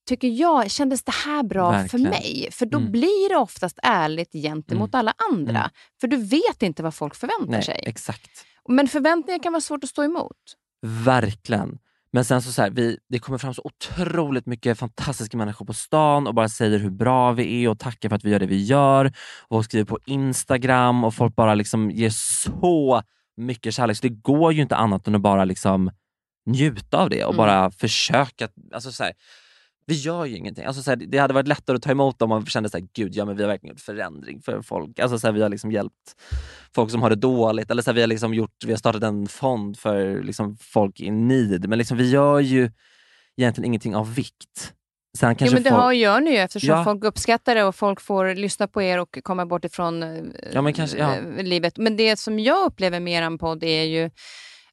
Tycker 0.09 0.28
jag, 0.28 0.70
kändes 0.70 1.03
det 1.05 1.12
här 1.26 1.43
bra 1.43 1.70
Verkligen. 1.70 1.89
för 2.05 2.11
mig? 2.11 2.49
För 2.53 2.66
då 2.66 2.78
Mm. 2.78 2.93
blir 2.93 3.28
det 3.28 3.37
oftast 3.37 3.78
ärligt 3.83 4.33
gentemot 4.33 4.95
alla 4.95 5.14
andra. 5.33 5.59
Mm. 5.59 5.70
För 6.01 6.09
du 6.09 6.16
vet 6.16 6.62
inte 6.62 6.83
vad 6.83 6.95
folk 6.95 7.14
förväntar 7.14 7.47
Nej, 7.53 7.62
sig. 7.62 7.83
exakt. 7.87 8.31
Men 8.68 8.88
förväntningar 8.88 9.42
kan 9.42 9.52
vara 9.52 9.61
svårt 9.61 9.84
att 9.84 9.90
stå 9.90 10.04
emot. 10.04 10.36
Verkligen. 10.86 11.78
Men 12.12 12.24
sen 12.24 12.42
så, 12.42 12.52
så 12.52 12.62
här, 12.62 12.70
vi, 12.70 12.98
det 13.08 13.18
kommer 13.18 13.38
fram 13.38 13.54
så 13.54 13.62
otroligt 13.64 14.46
mycket 14.46 14.78
fantastiska 14.78 15.36
människor 15.36 15.66
på 15.66 15.72
stan 15.74 16.26
och 16.26 16.34
bara 16.34 16.48
säger 16.48 16.78
hur 16.78 16.90
bra 16.90 17.32
vi 17.32 17.64
är 17.64 17.68
och 17.68 17.78
tackar 17.78 18.08
för 18.08 18.16
att 18.16 18.24
vi 18.24 18.30
gör 18.30 18.38
det 18.38 18.46
vi 18.46 18.62
gör. 18.64 19.06
Och 19.48 19.56
folk 19.56 19.64
skriver 19.64 19.84
på 19.84 19.98
Instagram 20.06 21.04
och 21.04 21.14
folk 21.14 21.34
bara 21.36 21.54
liksom 21.54 21.90
ger 21.90 22.11
så 22.11 23.02
mycket 23.36 23.74
kärlek. 23.74 23.96
Så 23.96 24.02
det 24.02 24.08
går 24.14 24.52
ju 24.52 24.62
inte 24.62 24.76
annat 24.76 25.06
än 25.08 25.14
att 25.14 25.20
bara 25.20 25.44
liksom 25.44 25.90
njuta 26.46 26.98
av 26.98 27.11
det 27.11 27.24
och 27.24 27.34
Mm. 27.34 27.36
bara 27.36 27.70
försöka. 27.70 28.48
Alltså 28.74 28.92
så 28.92 29.04
här, 29.04 29.12
vi 29.91 29.97
gör 29.97 30.24
ju 30.24 30.36
ingenting. 30.36 30.64
Alltså 30.64 30.82
så 30.82 30.91
här, 30.91 30.97
det 30.97 31.18
hade 31.18 31.34
varit 31.34 31.49
lättare 31.49 31.76
att 31.76 31.82
ta 31.82 31.91
emot 31.91 32.22
om 32.22 32.28
man 32.28 32.47
kände 32.47 32.70
så 32.70 32.78
här, 32.78 32.86
gud 32.95 33.14
ja 33.14 33.24
men 33.24 33.36
vi 33.36 33.43
har 33.43 33.49
verkligen 33.51 33.74
gjort 33.74 33.80
förändring 33.80 34.43
för 34.43 34.62
folk. 34.62 34.99
Alltså 34.99 35.18
så 35.18 35.26
här, 35.26 35.34
vi 35.34 35.43
har 35.43 35.49
liksom 35.49 35.72
hjälpt 35.72 36.14
folk 36.74 36.91
som 36.91 37.03
har 37.03 37.11
det 37.11 37.16
dåligt. 37.16 37.70
Eller 37.70 37.82
så 37.82 37.91
här, 37.91 37.95
vi, 37.95 38.01
har 38.01 38.09
liksom 38.09 38.34
gjort, 38.34 38.64
vi 38.66 38.72
har 38.72 38.78
startat 38.78 39.03
en 39.03 39.26
fond 39.26 39.78
för 39.78 40.22
liksom 40.22 40.57
folk 40.61 41.01
i 41.01 41.11
need. 41.11 41.68
Men 41.68 41.78
liksom, 41.78 41.97
vi 41.97 42.11
gör 42.11 42.41
ju 42.41 42.70
egentligen 43.36 43.66
ingenting 43.66 43.97
av 43.97 44.14
vikt. 44.14 44.72
Sen 45.18 45.36
Jo, 45.38 45.53
men 45.53 45.62
det 45.62 45.70
folk, 45.70 45.82
har, 45.82 45.93
gör 45.93 46.20
ni 46.20 46.30
ju 46.30 46.36
eftersom 46.36 46.68
Ja. 46.76 46.84
folk 46.84 47.05
uppskattar 47.05 47.55
det 47.55 47.64
och 47.64 47.74
folk 47.74 48.01
får 48.01 48.34
lyssna 48.34 48.68
på 48.68 48.82
er 48.82 48.99
och 48.99 49.18
komma 49.22 49.47
bort 49.47 49.64
ifrån 49.64 50.03
eh, 50.03 50.22
Ja, 50.53 50.62
men 50.62 50.72
kanske- 50.72 50.99
ja. 50.99 51.14
eh, 51.16 51.45
livet. 51.45 51.78
Men 51.78 51.97
det 51.97 52.18
som 52.18 52.38
jag 52.38 52.66
upplever 52.66 53.01
med 53.01 53.22
er 53.22 53.38
podd 53.38 53.64
är 53.64 53.82
ju 53.84 54.11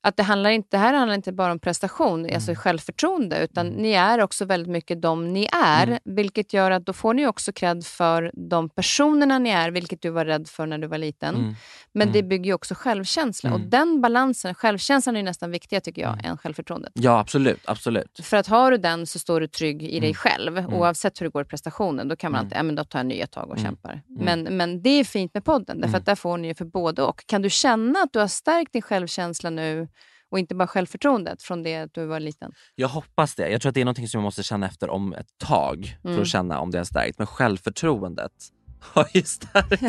att 0.08 0.18
det, 0.18 0.24
handlar 0.24 0.50
inte, 0.50 0.68
det 0.72 0.78
här 0.78 0.94
handlar 0.94 1.16
inte 1.16 1.32
bara 1.32 1.52
om 1.52 1.60
prestation, 1.60 2.34
alltså 2.34 2.54
självförtroende, 2.56 3.44
utan 3.44 3.68
ni 3.68 3.92
är 3.92 4.22
också 4.22 4.46
väldigt 4.46 4.72
mycket 4.72 5.02
de 5.02 5.34
ni 5.34 5.50
är, 5.52 6.00
vilket 6.06 6.54
gör 6.54 6.72
att 6.72 6.86
då 6.86 6.94
får 6.94 7.14
ni 7.14 7.28
också 7.28 7.52
cred 7.52 7.86
för 7.86 8.32
de 8.34 8.70
personerna 8.70 9.40
ni 9.40 9.50
är, 9.50 9.72
vilket 9.72 10.02
du 10.02 10.10
var 10.10 10.26
rädd 10.26 10.48
för 10.48 10.66
när 10.66 10.78
du 10.78 10.88
var 10.88 10.98
liten. 10.98 11.36
Mm. 11.36 11.56
Men 11.94 12.12
det 12.12 12.24
bygger 12.24 12.46
ju 12.46 12.54
också 12.54 12.76
självkänsla 12.76 13.54
och 13.54 13.60
den 13.60 14.02
balansen, 14.02 14.56
självkänslan 14.56 15.16
är 15.16 15.24
nästan 15.24 15.52
viktigare 15.52 15.82
tycker 15.82 16.02
jag 16.02 16.26
än 16.26 16.38
självförtroendet. 16.38 16.92
Ja, 16.96 17.20
absolut. 17.20 17.62
absolut. 17.66 18.20
För 18.24 18.38
att 18.38 18.48
har 18.48 18.72
du 18.72 18.78
den 18.78 19.08
så 19.08 19.20
står 19.20 19.40
du 19.42 19.48
trygg 19.48 19.84
i 19.84 19.90
Mm. 19.98 20.02
dig 20.02 20.14
själv. 20.14 20.74
Oavsett 20.74 21.22
hur 21.22 21.26
det 21.26 21.30
går 21.30 21.42
i 21.42 21.46
prestationen. 21.46 22.08
Då 22.08 22.16
kan 22.16 22.32
man 22.32 22.40
alltid, 22.42 22.58
ja 22.58 22.64
men 22.64 22.76
då 22.76 22.84
tar 22.84 23.00
jag 23.00 23.06
nya 23.06 23.28
tag 23.28 23.44
Mm. 23.44 23.52
och 23.52 23.60
kämpar. 23.60 24.02
Men, 24.08 24.44
men 24.44 24.82
det 24.82 24.90
är 24.90 25.04
fint 25.04 25.34
med 25.34 25.46
podden, 25.46 25.82
därför 25.82 25.98
att 25.98 26.06
där 26.06 26.16
får 26.16 26.38
ni 26.38 26.48
ju 26.48 26.56
för 26.56 26.66
både 26.66 27.02
och. 27.04 27.24
Kan 27.26 27.42
du 27.42 27.50
känna 27.50 28.00
att 28.00 28.14
du 28.14 28.20
har 28.20 28.28
stärkt 28.28 28.74
din 28.74 28.82
självkänsla 28.82 29.50
nu 29.50 29.88
och 30.32 30.40
inte 30.40 30.56
bara 30.56 30.68
självförtroendet 30.68 31.44
från 31.44 31.64
det 31.64 31.76
att 31.78 31.94
du 31.94 32.06
var 32.06 32.20
liten? 32.20 32.52
Jag 32.76 32.88
hoppas 32.88 33.36
det. 33.36 33.50
Jag 33.50 33.62
tror 33.62 33.70
att 33.70 33.74
det 33.76 33.82
är 33.82 33.86
något 33.86 33.98
som 33.98 34.08
jag 34.12 34.24
måste 34.24 34.44
känna 34.44 34.66
efter 34.68 34.90
om 34.90 35.14
ett 35.14 35.28
tag 35.46 35.98
för 36.02 36.10
Mm. 36.10 36.22
att 36.22 36.28
känna 36.28 36.60
om 36.60 36.72
det 36.72 36.80
är 36.80 36.84
stärkt. 36.84 37.18
Men 37.18 37.28
självförtroendet 37.28 38.32
har 38.80 39.08
ju 39.14 39.22
stärkt. 39.22 39.84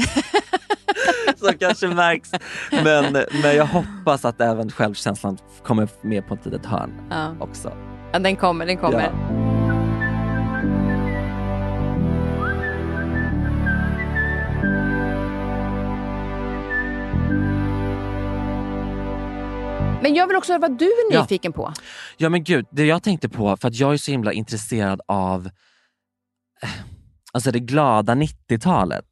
Som 1.38 1.52
kanske 1.58 1.88
märks. 1.88 2.30
Men, 2.70 3.12
men 3.42 3.56
jag 3.56 3.66
hoppas 3.66 4.24
att 4.24 4.40
även 4.40 4.70
självkänslan 4.70 5.38
kommer 5.62 5.88
med 6.02 6.28
på 6.28 6.34
ett 6.34 6.44
litet 6.46 6.66
hörn 6.66 6.92
Ja. 7.10 7.34
också. 7.40 7.76
Ja, 8.12 8.18
den 8.18 8.36
kommer, 8.36 8.66
den 8.66 8.76
kommer. 8.76 9.00
Ja. 9.02 9.37
Men 20.08 20.14
jag 20.14 20.26
vill 20.26 20.36
också 20.36 20.52
höra 20.52 20.60
vad 20.60 20.78
du 20.78 20.84
är 20.84 21.12
Ja. 21.14 21.20
nyfiken 21.22 21.52
på. 21.52 21.72
Ja 22.16 22.28
men 22.28 22.44
gud, 22.44 22.66
det 22.72 22.84
jag 22.84 23.02
tänkte 23.02 23.28
på, 23.28 23.56
för 23.56 23.68
att 23.68 23.74
jag 23.74 23.92
är 23.92 23.96
så 23.96 24.10
himla 24.10 24.32
intresserad 24.32 25.00
av 25.08 25.46
eh, 26.62 26.70
alltså 27.32 27.50
det 27.50 27.60
glada 27.60 28.14
90-talet. 28.14 29.04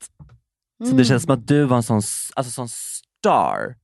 Så 0.79 0.85
Mm. 0.85 0.97
det 0.97 1.05
känns 1.05 1.23
som 1.23 1.35
att 1.35 1.47
du 1.49 1.65
var 1.65 1.77
en 1.77 1.83
sån, 1.83 2.03
alltså, 2.37 2.51
sån 2.53 2.69
star 2.69 3.75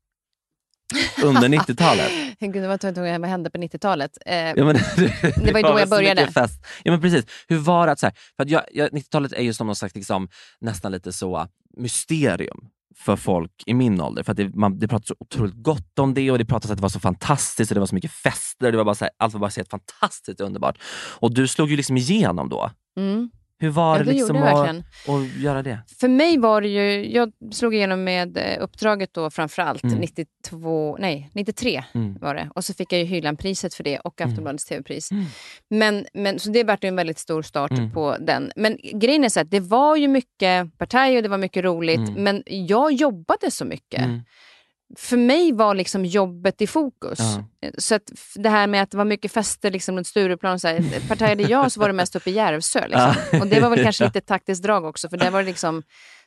under 1.24 1.48
90-talet. 1.58 2.10
Gud, 2.40 2.56
vad, 2.66 2.84
vad, 2.84 3.20
vad 3.20 3.30
hände 3.30 3.50
på 3.50 3.58
90-talet? 3.58 4.18
Eh, 4.26 4.36
Ja, 4.36 4.64
men, 4.64 4.74
det, 5.44 5.52
var 5.52 5.58
ju 5.60 5.62
då 5.62 5.78
jag 5.78 5.88
så 5.88 5.94
började. 5.94 6.26
Fest. 6.32 6.66
Ja, 6.82 6.92
men 6.92 7.00
precis. 7.00 7.24
Hur 7.48 7.58
var 7.58 7.86
det 7.86 7.92
att, 7.92 7.98
så 7.98 8.06
här, 8.06 8.14
för 8.36 8.42
att 8.42 8.50
jag, 8.50 8.62
jag, 8.72 8.90
90-talet 8.90 9.32
är 9.32 9.42
ju 9.42 9.54
som 9.54 9.66
någon 9.66 9.76
slags 9.76 9.94
liksom, 9.94 10.28
nästan 10.60 10.92
lite 10.92 11.12
så 11.12 11.48
mysterium 11.76 12.68
för 12.96 13.16
folk 13.16 13.52
i 13.66 13.74
min 13.74 14.00
ålder. 14.00 14.22
För 14.22 14.32
att 14.32 14.36
det, 14.36 14.54
man, 14.54 14.78
det 14.78 14.88
pratas 14.88 15.08
så 15.08 15.14
otroligt 15.18 15.54
gott 15.54 15.98
om 15.98 16.14
det 16.14 16.30
och 16.30 16.38
det 16.38 16.44
pratas 16.44 16.70
att 16.70 16.76
det 16.76 16.82
var 16.82 16.88
så 16.88 17.00
fantastiskt 17.00 17.70
och 17.70 17.74
det 17.74 17.80
var 17.80 17.86
så 17.86 17.94
mycket 17.94 18.12
fester. 18.12 18.72
Det 18.72 18.76
var 18.76 18.84
bara 18.84 18.94
så 18.94 19.04
här, 19.04 19.12
allt 19.18 19.32
var 19.32 19.40
bara 19.40 19.50
så 19.50 19.60
helt 19.60 19.70
fantastiskt 19.70 20.40
underbart. 20.40 20.78
Och 21.18 21.34
du 21.34 21.48
slog 21.48 21.70
ju 21.70 21.76
liksom 21.76 21.96
igenom 21.96 22.48
då. 22.48 22.70
mm. 22.96 23.30
Hur 23.62 23.70
var 23.70 23.92
Ja, 23.92 23.98
det 23.98 24.04
det 24.04 24.12
liksom 24.12 24.36
jag 24.36 24.68
att, 24.68 25.36
göra 25.42 25.62
det? 25.62 25.78
För 26.00 26.08
mig 26.08 26.38
var 26.38 26.60
det 26.60 26.68
ju, 26.68 27.12
jag 27.12 27.32
slog 27.52 27.74
igenom 27.74 28.04
med 28.04 28.36
eh, 28.36 28.42
uppdraget 28.60 29.14
då 29.14 29.30
framförallt 29.30 29.82
Mm. 29.84 29.98
92, 29.98 30.96
nej 31.00 31.30
93 31.34 31.84
Mm. 31.94 32.18
var 32.20 32.34
det. 32.34 32.48
Och 32.54 32.64
så 32.64 32.74
fick 32.74 32.92
jag 32.92 33.00
ju 33.00 33.06
Hylandpriset 33.06 33.74
för 33.74 33.84
det 33.84 33.98
och 33.98 34.20
Aftonbladets 34.20 34.64
TV-pris. 34.64 35.10
Mm. 35.12 35.24
Men, 35.70 36.06
men, 36.14 36.38
så 36.38 36.50
det 36.50 36.64
vart 36.64 36.84
ju 36.84 36.88
en 36.88 36.96
väldigt 36.96 37.18
stor 37.18 37.42
start 37.42 37.70
Mm. 37.70 37.92
på 37.92 38.16
den. 38.20 38.52
Men 38.56 38.78
grejen 38.92 39.24
är 39.24 39.28
så 39.28 39.40
att 39.40 39.50
det 39.50 39.60
var 39.60 39.96
ju 39.96 40.08
mycket 40.08 40.78
partaj 40.78 41.16
och 41.16 41.22
det 41.22 41.28
var 41.28 41.38
mycket 41.38 41.64
roligt, 41.64 42.08
Mm. 42.08 42.22
men 42.24 42.42
jag 42.46 42.92
jobbade 42.92 43.50
så 43.50 43.64
mycket. 43.64 44.00
För 44.96 45.16
mig 45.16 45.52
var 45.52 45.74
liksom 45.74 46.04
jobbet 46.04 46.62
i 46.62 46.66
fokus. 46.66 47.18
Ja. 47.18 47.70
Så 47.78 47.94
att 47.94 48.12
det 48.34 48.48
här 48.48 48.66
med 48.66 48.82
att 48.82 48.90
det 48.90 48.96
var 48.96 49.04
mycket 49.04 49.32
fester 49.32 49.70
liksom 49.70 49.96
runt 49.96 50.06
Stureplan, 50.06 50.60
så 50.60 50.68
här, 50.68 51.08
partajade 51.08 51.42
jag 51.42 51.72
så 51.72 51.80
var 51.80 51.88
det 51.88 51.92
mest 51.92 52.16
uppe 52.16 52.30
i 52.30 52.32
Järvsö. 52.32 52.86
Liksom. 52.86 53.40
Och 53.40 53.46
det 53.46 53.60
var 53.60 53.70
väl 53.70 53.82
kanske 53.82 54.04
lite 54.06 54.20
taktiskt 54.20 54.62
drag 54.62 54.84
också, 54.84 55.08
för 55.08 55.16
där 55.16 55.30
var 55.30 55.40
det 55.40 55.46
liksom, 55.46 55.82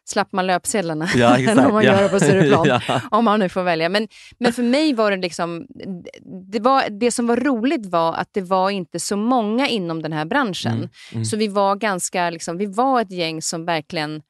slapp 0.06 0.32
man 0.32 0.48
löpsedlarna 0.48 1.10
Ja, 1.16 1.38
än 1.50 1.58
vad 1.58 1.74
man 1.74 1.84
ja. 1.84 2.02
gör 2.02 2.10
på 2.10 2.20
Stureplan. 2.20 2.68
ja. 2.88 3.02
Om 3.12 3.26
man 3.26 3.40
nu 3.40 3.50
får 3.50 3.64
välja. 3.64 3.90
Men, 3.90 4.08
men 4.40 4.54
för 4.54 4.64
mig 4.64 4.94
var 4.94 5.12
det 5.12 5.18
liksom, 5.18 5.66
det, 6.52 6.60
var, 6.60 6.90
det 6.90 7.12
som 7.12 7.28
var 7.28 7.38
roligt 7.38 7.86
var 7.86 8.14
att 8.14 8.30
det 8.34 8.42
var 8.42 8.70
inte 8.70 9.00
så 9.00 9.18
många 9.18 9.68
inom 9.68 10.02
den 10.02 10.14
här 10.14 10.26
branschen. 10.26 10.74
Mm, 10.74 10.90
mm. 11.12 11.26
Så 11.26 11.38
vi 11.38 11.48
var 11.48 11.76
ganska, 11.76 12.30
liksom, 12.30 12.58
vi 12.58 12.66
var 12.66 13.02
ett 13.02 13.12
gäng 13.12 13.42
som 13.42 13.66
verkligen 13.66 14.22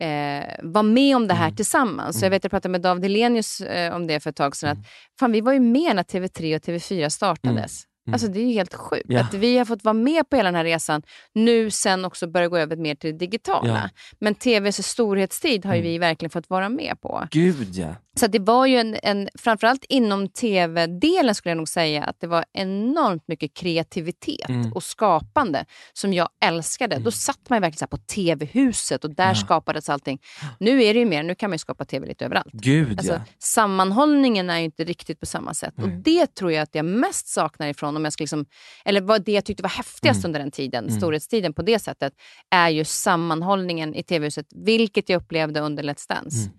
eh, 0.00 0.44
var 0.62 0.82
med 0.82 1.16
om 1.16 1.28
det 1.28 1.34
här 1.34 1.44
Mm. 1.46 1.56
tillsammans. 1.56 2.18
Så 2.18 2.24
jag 2.24 2.30
vet 2.30 2.44
jag 2.44 2.50
pratade 2.50 2.72
med 2.72 2.80
David 2.80 3.02
Hellenius 3.02 3.60
eh, 3.60 3.94
om 3.94 4.06
det 4.06 4.20
för 4.20 4.30
ett 4.30 4.36
tag 4.36 4.56
sedan. 4.56 4.70
Att, 4.70 4.78
fan, 5.20 5.32
vi 5.32 5.40
var 5.40 5.52
ju 5.52 5.60
med 5.60 5.96
när 5.96 6.02
TV3 6.02 6.56
och 6.56 6.62
TV4 6.62 7.08
startades. 7.08 7.84
Mm. 8.06 8.14
Alltså 8.14 8.28
det 8.28 8.40
är 8.40 8.44
ju 8.44 8.52
helt 8.52 8.74
sjukt 8.74 9.06
Ja. 9.08 9.20
att 9.20 9.34
vi 9.34 9.58
har 9.58 9.64
fått 9.64 9.84
vara 9.84 9.92
med 9.94 10.30
på 10.30 10.36
hela 10.36 10.46
den 10.46 10.54
här 10.54 10.64
resan. 10.64 11.02
Nu 11.32 11.70
sen 11.70 12.04
också 12.04 12.26
börja 12.26 12.48
gå 12.48 12.58
över 12.58 12.76
mer 12.76 12.94
till 12.94 13.10
det 13.12 13.18
digitala. 13.18 13.68
Ja. 13.68 13.88
Men 14.20 14.34
TVs 14.34 14.86
storhetstid 14.86 15.64
har 15.64 15.74
ju 15.74 15.80
Mm. 15.80 15.92
vi 15.92 15.98
verkligen 15.98 16.30
fått 16.30 16.50
vara 16.50 16.68
med 16.68 17.00
på. 17.02 17.26
Gud 17.30 17.68
ja. 17.74 17.94
Så 18.20 18.26
det 18.26 18.38
var 18.38 18.66
ju 18.66 18.76
en, 18.76 18.96
en, 19.02 19.28
framförallt 19.34 19.84
inom 19.88 20.28
tv-delen 20.28 21.34
skulle 21.34 21.50
jag 21.50 21.56
nog 21.56 21.68
säga 21.68 22.04
att 22.04 22.20
det 22.20 22.26
var 22.26 22.44
enormt 22.52 23.28
mycket 23.28 23.54
kreativitet 23.54 24.48
Mm. 24.48 24.72
och 24.72 24.82
skapande 24.82 25.64
som 25.92 26.12
jag 26.12 26.28
älskade. 26.44 26.98
Då 26.98 27.10
satt 27.10 27.50
man 27.50 27.60
verkligen 27.60 27.88
på 27.88 27.96
tv-huset 27.96 29.04
och 29.04 29.10
där 29.14 29.28
Ja. 29.28 29.34
skapades 29.34 29.88
allting. 29.88 30.18
Nu 30.60 30.82
är 30.84 30.94
det 30.94 31.00
ju 31.00 31.06
mer, 31.06 31.22
nu 31.22 31.34
kan 31.34 31.50
man 31.50 31.58
skapa 31.58 31.84
tv 31.84 32.06
lite 32.06 32.24
överallt. 32.24 32.52
Gud 32.52 32.98
Alltså, 32.98 33.12
ja. 33.12 33.20
sammanhållningen 33.38 34.50
är 34.50 34.58
ju 34.58 34.64
inte 34.64 34.84
riktigt 34.84 35.20
på 35.20 35.26
samma 35.26 35.54
sätt. 35.54 35.74
Och 35.76 35.88
Nej. 35.88 36.00
det 36.04 36.34
tror 36.34 36.52
jag 36.52 36.62
att 36.62 36.74
jag 36.74 36.84
mest 36.84 37.28
saknar 37.28 37.68
ifrån, 37.68 37.96
om 37.96 38.04
jag 38.04 38.12
ska 38.12 38.22
liksom, 38.22 38.46
eller 38.84 39.00
vad 39.00 39.24
det 39.24 39.32
jag 39.32 39.44
tyckte 39.44 39.62
var 39.62 39.70
häftigast 39.70 40.18
Mm. 40.18 40.28
under 40.28 40.40
den 40.40 40.50
tiden, 40.50 40.84
Mm. 40.84 40.96
storhetstiden 41.00 41.52
på 41.54 41.62
det 41.62 41.78
sättet, 41.78 42.12
är 42.50 42.68
ju 42.68 42.84
sammanhållningen 42.84 43.94
i 43.94 44.02
tv-huset, 44.02 44.46
vilket 44.50 45.08
jag 45.08 45.22
upplevde 45.22 45.60
under 45.60 45.82
Let's 45.82 46.08
Dance. 46.08 46.50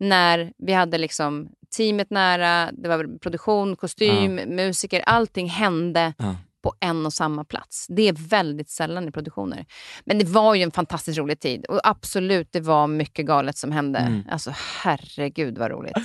Mm. 0.00 0.08
När 0.08 0.52
vi 0.58 0.72
hade 0.72 0.98
liksom 0.98 1.48
teamet 1.76 2.10
nära, 2.10 2.70
det 2.72 2.88
var 2.88 3.18
produktion, 3.18 3.76
kostym, 3.76 4.34
musiker, 4.34 5.00
allting 5.06 5.48
hände 5.48 6.12
Ja. 6.18 6.36
på 6.62 6.74
en 6.80 7.06
och 7.06 7.12
samma 7.12 7.44
plats. 7.44 7.86
Det 7.88 8.02
är 8.08 8.12
väldigt 8.28 8.70
sällan 8.70 9.08
i 9.08 9.12
produktioner. 9.12 9.66
Men 10.04 10.18
det 10.18 10.24
var 10.24 10.54
ju 10.54 10.62
en 10.62 10.70
fantastiskt 10.70 11.18
rolig 11.18 11.40
tid. 11.40 11.64
Och 11.66 11.80
absolut, 11.84 12.48
det 12.52 12.60
var 12.60 12.86
mycket 12.86 13.26
galet 13.26 13.56
som 13.58 13.72
hände. 13.72 13.98
Mm. 13.98 14.22
Alltså 14.30 14.52
herregud 14.82 15.58
vad 15.58 15.70
roligt. 15.70 15.96
Men 15.96 16.04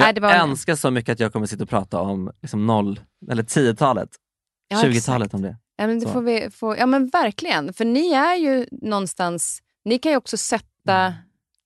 Nej, 0.00 0.02
jag 0.08 0.14
det 0.14 0.20
var- 0.20 0.32
önskar 0.34 0.74
så 0.74 0.90
mycket 0.90 1.12
att 1.12 1.20
jag 1.20 1.32
kommer 1.32 1.46
sitta 1.46 1.62
och 1.62 1.68
prata 1.70 2.00
om 2.00 2.32
liksom 2.42 2.66
noll, 2.66 3.00
eller 3.30 3.42
10-talet, 3.42 4.08
Ja, 4.68 4.76
20-talet 4.76 4.96
exakt. 5.26 5.34
om 5.34 5.42
det. 5.42 5.56
Ja, 5.76 5.86
men 5.86 6.00
det 6.00 6.06
Så. 6.06 6.12
får 6.12 6.22
vi, 6.22 6.50
få, 6.50 6.76
ja 6.78 6.86
men 6.86 7.08
verkligen. 7.08 7.72
För 7.72 7.84
ni 7.84 8.12
är 8.12 8.34
ju 8.34 8.66
någonstans, 8.72 9.62
ni 9.84 9.98
kan 9.98 10.12
ju 10.12 10.16
också 10.18 10.36
sätta... 10.36 11.14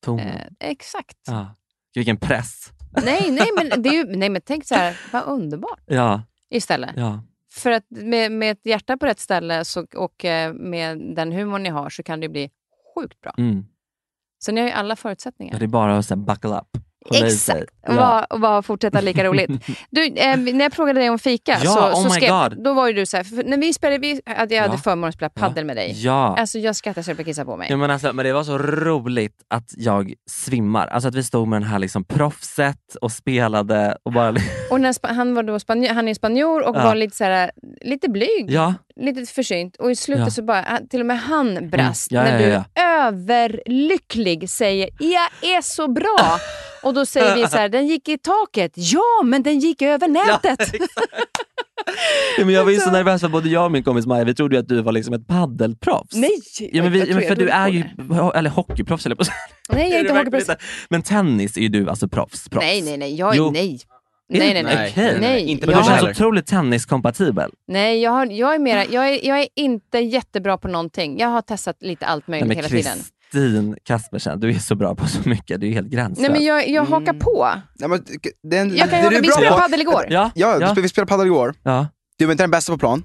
Tonen. 0.04 0.26
Eh, 0.26 0.46
exakt. 0.60 1.18
Ja. 1.26 1.54
Vilken 1.94 2.16
press. 2.16 2.72
Nej, 3.04 3.30
nej, 3.30 3.48
men 3.56 3.82
det 3.82 3.88
är 3.88 3.92
ju, 3.92 4.04
nej 4.16 4.28
men 4.28 4.42
tänk 4.44 4.66
så 4.66 4.74
här, 4.74 5.00
vad 5.12 5.24
underbart 5.24 5.80
Ja, 5.86 6.22
istället. 6.50 6.90
ja. 6.96 7.22
För 7.52 7.70
att 7.70 7.84
med, 7.88 8.32
med 8.32 8.50
ett 8.50 8.66
hjärta 8.66 8.96
på 8.96 9.06
rätt 9.06 9.20
ställe 9.20 9.64
så, 9.64 9.86
och 9.96 10.24
eh, 10.24 10.52
med 10.54 10.98
den 11.16 11.32
humor 11.32 11.58
ni 11.58 11.68
har 11.68 11.90
så 11.90 12.02
kan 12.02 12.20
det 12.20 12.28
bli 12.28 12.50
sjukt 12.94 13.20
bra. 13.20 13.34
Mm. 13.38 13.66
Så 14.38 14.52
ni 14.52 14.60
har 14.60 14.68
ju 14.68 14.74
alla 14.74 14.92
ja. 14.92 14.96
förutsättningar. 14.96 15.58
Det 15.58 15.64
är 15.64 15.68
bara 15.68 15.98
att 15.98 16.06
så 16.06 16.14
här, 16.14 16.22
buckle 16.22 16.50
up. 16.50 16.68
Exakt, 17.10 17.64
och 17.88 17.94
bara, 17.94 18.24
och 18.24 18.40
bara 18.40 18.62
fortsätta 18.62 19.00
lika 19.00 19.24
roligt. 19.24 19.50
Du, 19.90 20.06
eh, 20.06 20.36
när 20.36 20.60
jag 20.60 20.72
frågade 20.72 21.00
dig 21.00 21.10
om 21.10 21.18
fika, 21.18 21.56
Ja, 21.64 21.70
så, 21.70 21.80
oh 21.80 22.02
så 22.02 22.10
skrev, 22.10 22.62
då 22.64 22.74
var 22.74 22.86
ju 22.86 22.92
du 22.92 23.06
så 23.06 23.16
här, 23.16 23.44
när 23.44 23.56
vi 23.58 23.72
spelade, 23.72 23.98
vi, 23.98 24.20
att 24.26 24.50
jag 24.50 24.62
hade 24.62 24.74
Ja. 24.74 24.78
förmånen 24.78 25.08
att 25.08 25.14
spela 25.14 25.28
paddel 25.30 25.64
med 25.64 25.76
dig. 25.76 25.92
Ja. 26.04 26.36
Alltså 26.38 26.58
jag 26.58 26.76
skrattade 26.76 27.04
så 27.04 27.10
jag 27.10 27.26
kissa 27.26 27.44
på 27.44 27.56
mig. 27.56 27.66
Ja, 27.70 27.76
men, 27.76 27.90
alltså, 27.90 28.12
men 28.12 28.24
det 28.24 28.32
var 28.32 28.44
så 28.44 28.58
roligt 28.58 29.36
att 29.48 29.70
jag 29.76 30.14
svimmar. 30.30 30.86
Alltså 30.86 31.08
att 31.08 31.14
vi 31.14 31.22
stod 31.22 31.48
med 31.48 31.60
den 31.62 31.68
här 31.68 31.78
liksom 31.78 32.04
proffset 32.04 32.96
och 33.00 33.12
spelade 33.12 33.96
och 34.02 34.12
bara... 34.12 34.34
Och 34.70 34.80
när, 34.80 35.14
han, 35.14 35.34
var 35.34 35.42
då 35.42 35.60
spanjor, 35.60 35.94
han 35.94 36.08
är 36.08 36.14
spanjor 36.14 36.62
och 36.68 36.76
Ja. 36.76 36.84
var 36.84 36.94
lite, 36.94 37.16
så 37.16 37.24
här, 37.24 37.50
lite 37.80 38.08
blyg, 38.08 38.46
Ja, 38.48 38.74
lite 39.00 39.32
försynt. 39.32 39.76
Och 39.76 39.90
i 39.90 39.96
slutet 39.96 40.24
Ja. 40.24 40.30
så 40.30 40.42
bara, 40.42 40.60
han- 40.68 40.88
till 40.88 41.00
och 41.00 41.06
med 41.06 41.18
han 41.20 41.70
brast. 41.70 42.12
Mm. 42.12 42.24
Ja, 42.26 42.30
när 42.30 42.38
du 42.38 42.80
överlycklig 42.82 44.50
säger 44.50 44.88
“jag 44.98 45.56
är 45.56 45.62
så 45.62 45.88
bra” 45.92 46.38
och 46.82 46.94
då 46.94 47.06
säger 47.06 47.34
vi 47.36 47.46
så 47.46 47.56
här, 47.56 47.68
den 47.68 47.86
gick 47.86 48.08
i 48.08 48.18
taket. 48.18 48.72
Ja, 48.74 49.22
men 49.24 49.42
den 49.42 49.58
gick 49.58 49.82
över 49.82 50.08
nätet. 50.08 50.72
ja, 52.38 52.44
men 52.44 52.54
jag 52.54 52.64
var 52.64 52.70
ju 52.72 52.78
så 52.78 52.90
nervös 52.90 53.20
för 53.20 53.28
både 53.28 53.48
jag 53.48 53.64
och 53.64 53.72
min 53.72 53.82
kompis 53.84 54.06
Maja, 54.06 54.24
vi 54.24 54.34
trodde 54.34 54.58
att 54.58 54.68
du 54.68 54.82
var 54.82 54.92
liksom 54.92 55.14
ett 55.14 55.26
paddelproffs. 55.26 56.14
Nej! 56.14 56.30
Ja, 56.72 56.82
men 56.82 56.92
vi, 56.92 57.14
men 57.14 57.22
för 57.22 57.36
du 57.36 57.48
är 57.48 57.68
ju, 57.68 57.84
eller 58.34 58.50
hockeyproffs 58.50 59.06
eller 59.06 59.16
på 59.16 59.24
Nej, 59.72 59.90
jag 59.90 59.96
är 59.96 60.00
inte 60.00 60.12
hockeyproffs. 60.12 60.50
Men 60.88 61.02
tennis 61.02 61.56
är 61.56 61.60
ju 61.60 61.68
du 61.68 61.88
alltså 61.90 62.08
proffs. 62.08 62.48
proffs. 62.48 62.64
Nej, 62.66 62.82
nej, 62.82 62.96
nej. 62.96 63.14
Jag 63.14 63.32
är 63.34 63.38
Jo. 63.38 63.50
nej. 63.50 63.80
Nej, 64.28 64.54
det- 64.54 64.62
nej, 64.62 64.74
nej. 64.76 64.90
Okej. 64.90 65.18
Nej, 65.20 65.40
Inte 65.44 65.66
Men 65.66 65.76
du 65.78 65.84
känns 65.84 66.02
otroligt 66.02 66.46
tenniskompatibel. 66.46 67.50
Nej, 67.68 68.02
jag, 68.02 68.10
har, 68.10 68.26
jag, 68.26 68.54
är 68.54 68.58
mera, 68.58 68.84
jag, 68.84 69.08
är, 69.08 69.26
jag 69.26 69.38
är 69.40 69.48
inte 69.56 69.98
jättebra 69.98 70.58
på 70.58 70.68
någonting. 70.68 71.18
Jag 71.18 71.28
har 71.28 71.42
testat 71.42 71.76
lite 71.80 72.06
allt 72.06 72.26
Nej, 72.28 72.40
möjligt 72.40 72.48
men 72.48 72.56
hela 72.56 72.68
tiden. 72.82 72.98
Kristin 73.32 73.76
Kaspersen, 73.84 74.40
du 74.40 74.50
är 74.50 74.58
så 74.58 74.74
bra 74.74 74.94
på 74.94 75.06
så 75.06 75.28
mycket. 75.28 75.60
Du 75.60 75.68
är 75.68 75.72
helt 75.72 75.88
gränslös. 75.88 76.18
Nej 76.18 76.30
men 76.30 76.44
jag, 76.44 76.68
jag 76.68 76.84
hakar 76.84 77.12
Mm. 77.12 77.18
på. 77.18 77.48
Nej, 77.74 77.88
men, 77.88 78.04
den, 78.42 78.76
Jag 78.76 78.90
kan 78.90 79.02
det 79.02 79.10
vi 79.20 79.20
bra 79.26 79.32
spelade 79.32 79.56
på, 79.56 79.60
padel 79.62 79.80
igår. 79.80 80.06
Ja, 80.10 80.30
ja, 80.34 80.56
ja. 80.60 80.72
Du, 80.74 80.82
vi 80.82 80.88
spelade 80.88 81.08
padel 81.08 81.26
igår. 81.26 81.54
ja. 81.62 81.86
Du 82.18 82.24
var 82.24 82.32
inte 82.32 82.42
den 82.42 82.50
bästa 82.50 82.72
på 82.72 82.78
plan. 82.78 83.04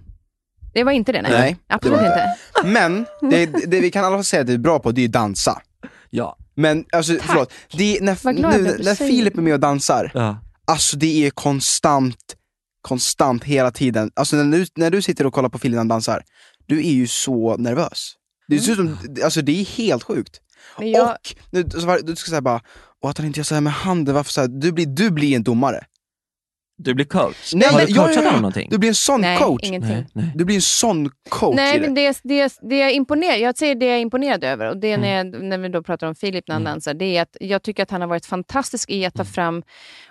Det 0.73 0.83
var 0.83 0.91
inte 0.91 1.11
det 1.11 1.21
nej. 1.21 1.31
Nej, 1.31 1.57
det 1.67 1.73
Absolut 1.75 1.97
var 1.99 2.05
inte. 2.05 2.35
Men 2.65 3.05
det, 3.31 3.45
det 3.67 3.81
vi 3.81 3.91
kan 3.91 4.05
alla 4.05 4.23
säga 4.23 4.41
att 4.41 4.47
du 4.47 4.53
är 4.53 4.57
bra 4.57 4.79
på, 4.79 4.91
det 4.91 5.01
är 5.01 5.03
ju 5.03 5.07
dansa. 5.07 5.61
ja. 6.09 6.37
Men 6.55 6.85
alltså, 6.91 7.13
förlåt, 7.21 7.53
det 7.77 7.97
är, 7.97 8.01
när, 8.01 8.33
nu, 8.33 8.77
när 8.83 8.95
Filip 8.95 9.37
är 9.37 9.41
med 9.41 9.53
och 9.53 9.59
dansar, 9.59 10.11
ja. 10.13 10.37
Alltså 10.69 10.97
det 10.97 11.25
är 11.25 11.29
konstant, 11.29 12.35
konstant 12.81 13.43
hela 13.43 13.71
tiden. 13.71 14.11
Alltså 14.15 14.35
när 14.35 14.57
du, 14.57 14.65
när 14.75 14.91
du 14.91 15.01
sitter 15.01 15.25
och 15.25 15.33
kollar 15.33 15.49
på 15.49 15.77
han 15.77 15.87
dansar, 15.87 16.23
du 16.67 16.79
är 16.79 16.91
ju 16.91 17.07
så 17.07 17.57
nervös. 17.57 18.13
Det 18.47 18.59
ser 18.59 18.71
ut 18.71 18.77
som, 18.77 18.97
alltså 19.23 19.41
det 19.41 19.61
är 19.61 19.65
helt 19.65 20.03
sjukt. 20.03 20.41
Jag, 20.79 21.09
Och 21.09 21.35
nu, 21.49 21.69
så 21.69 21.85
var, 21.85 21.99
du 21.99 22.15
ska 22.15 22.29
säga 22.29 22.41
bara, 22.41 22.61
och 23.01 23.09
att 23.09 23.17
han 23.17 23.27
inte 23.27 23.39
gör 23.39 23.43
så 23.43 23.53
här 23.53 23.61
med 23.61 23.73
handen, 23.73 24.15
varför 24.15 24.31
så 24.31 24.41
här? 24.41 24.47
Du, 24.47 24.71
blir, 24.71 24.85
du 24.85 25.11
blir 25.11 25.35
en 25.35 25.43
domare. 25.43 25.85
Du 26.81 26.93
blir 26.93 27.05
coach. 27.05 27.53
Nej, 27.53 27.67
Har 27.71 27.79
du 27.79 27.93
coachat 27.93 28.15
ja, 28.15 28.21
ja. 28.21 28.27
honom 28.27 28.41
någonting? 28.41 28.67
Du 28.71 28.77
blir 28.77 28.89
en 28.89 28.95
sån 28.95 29.21
nej, 29.21 29.37
coach. 29.37 29.63
ingenting. 29.63 29.91
Nej, 29.91 30.05
nej. 30.13 30.31
Du 30.35 30.45
blir 30.45 30.55
en 30.55 30.61
sån 30.61 31.09
coach 31.29 31.55
Nej, 31.55 31.73
det. 31.79 31.81
men 31.85 31.93
det, 31.93 32.19
det, 32.23 32.53
det 32.61 32.77
jag 32.77 32.89
är 32.89 32.93
imponerad, 32.93 33.39
jag 33.39 33.57
säger 33.57 33.75
det 33.75 33.85
jag 33.85 33.95
är 33.95 34.01
imponerad 34.01 34.43
över 34.43 34.69
och 34.69 34.77
det 34.77 34.91
är 34.91 34.97
när, 34.97 35.19
Mm. 35.21 35.33
jag, 35.33 35.43
när 35.43 35.57
vi 35.57 35.69
då 35.69 35.83
pratar 35.83 36.07
om 36.07 36.15
Filip 36.15 36.47
när 36.47 36.55
han 36.55 36.63
dansar, 36.63 36.93
det 36.93 37.05
är 37.17 37.21
att 37.21 37.37
jag 37.39 37.63
tycker 37.63 37.83
att 37.83 37.91
han 37.91 38.01
har 38.01 38.07
varit 38.07 38.25
fantastisk 38.25 38.89
i 38.89 39.05
att 39.05 39.15
Mm. 39.15 39.25
ta 39.25 39.31
fram 39.33 39.63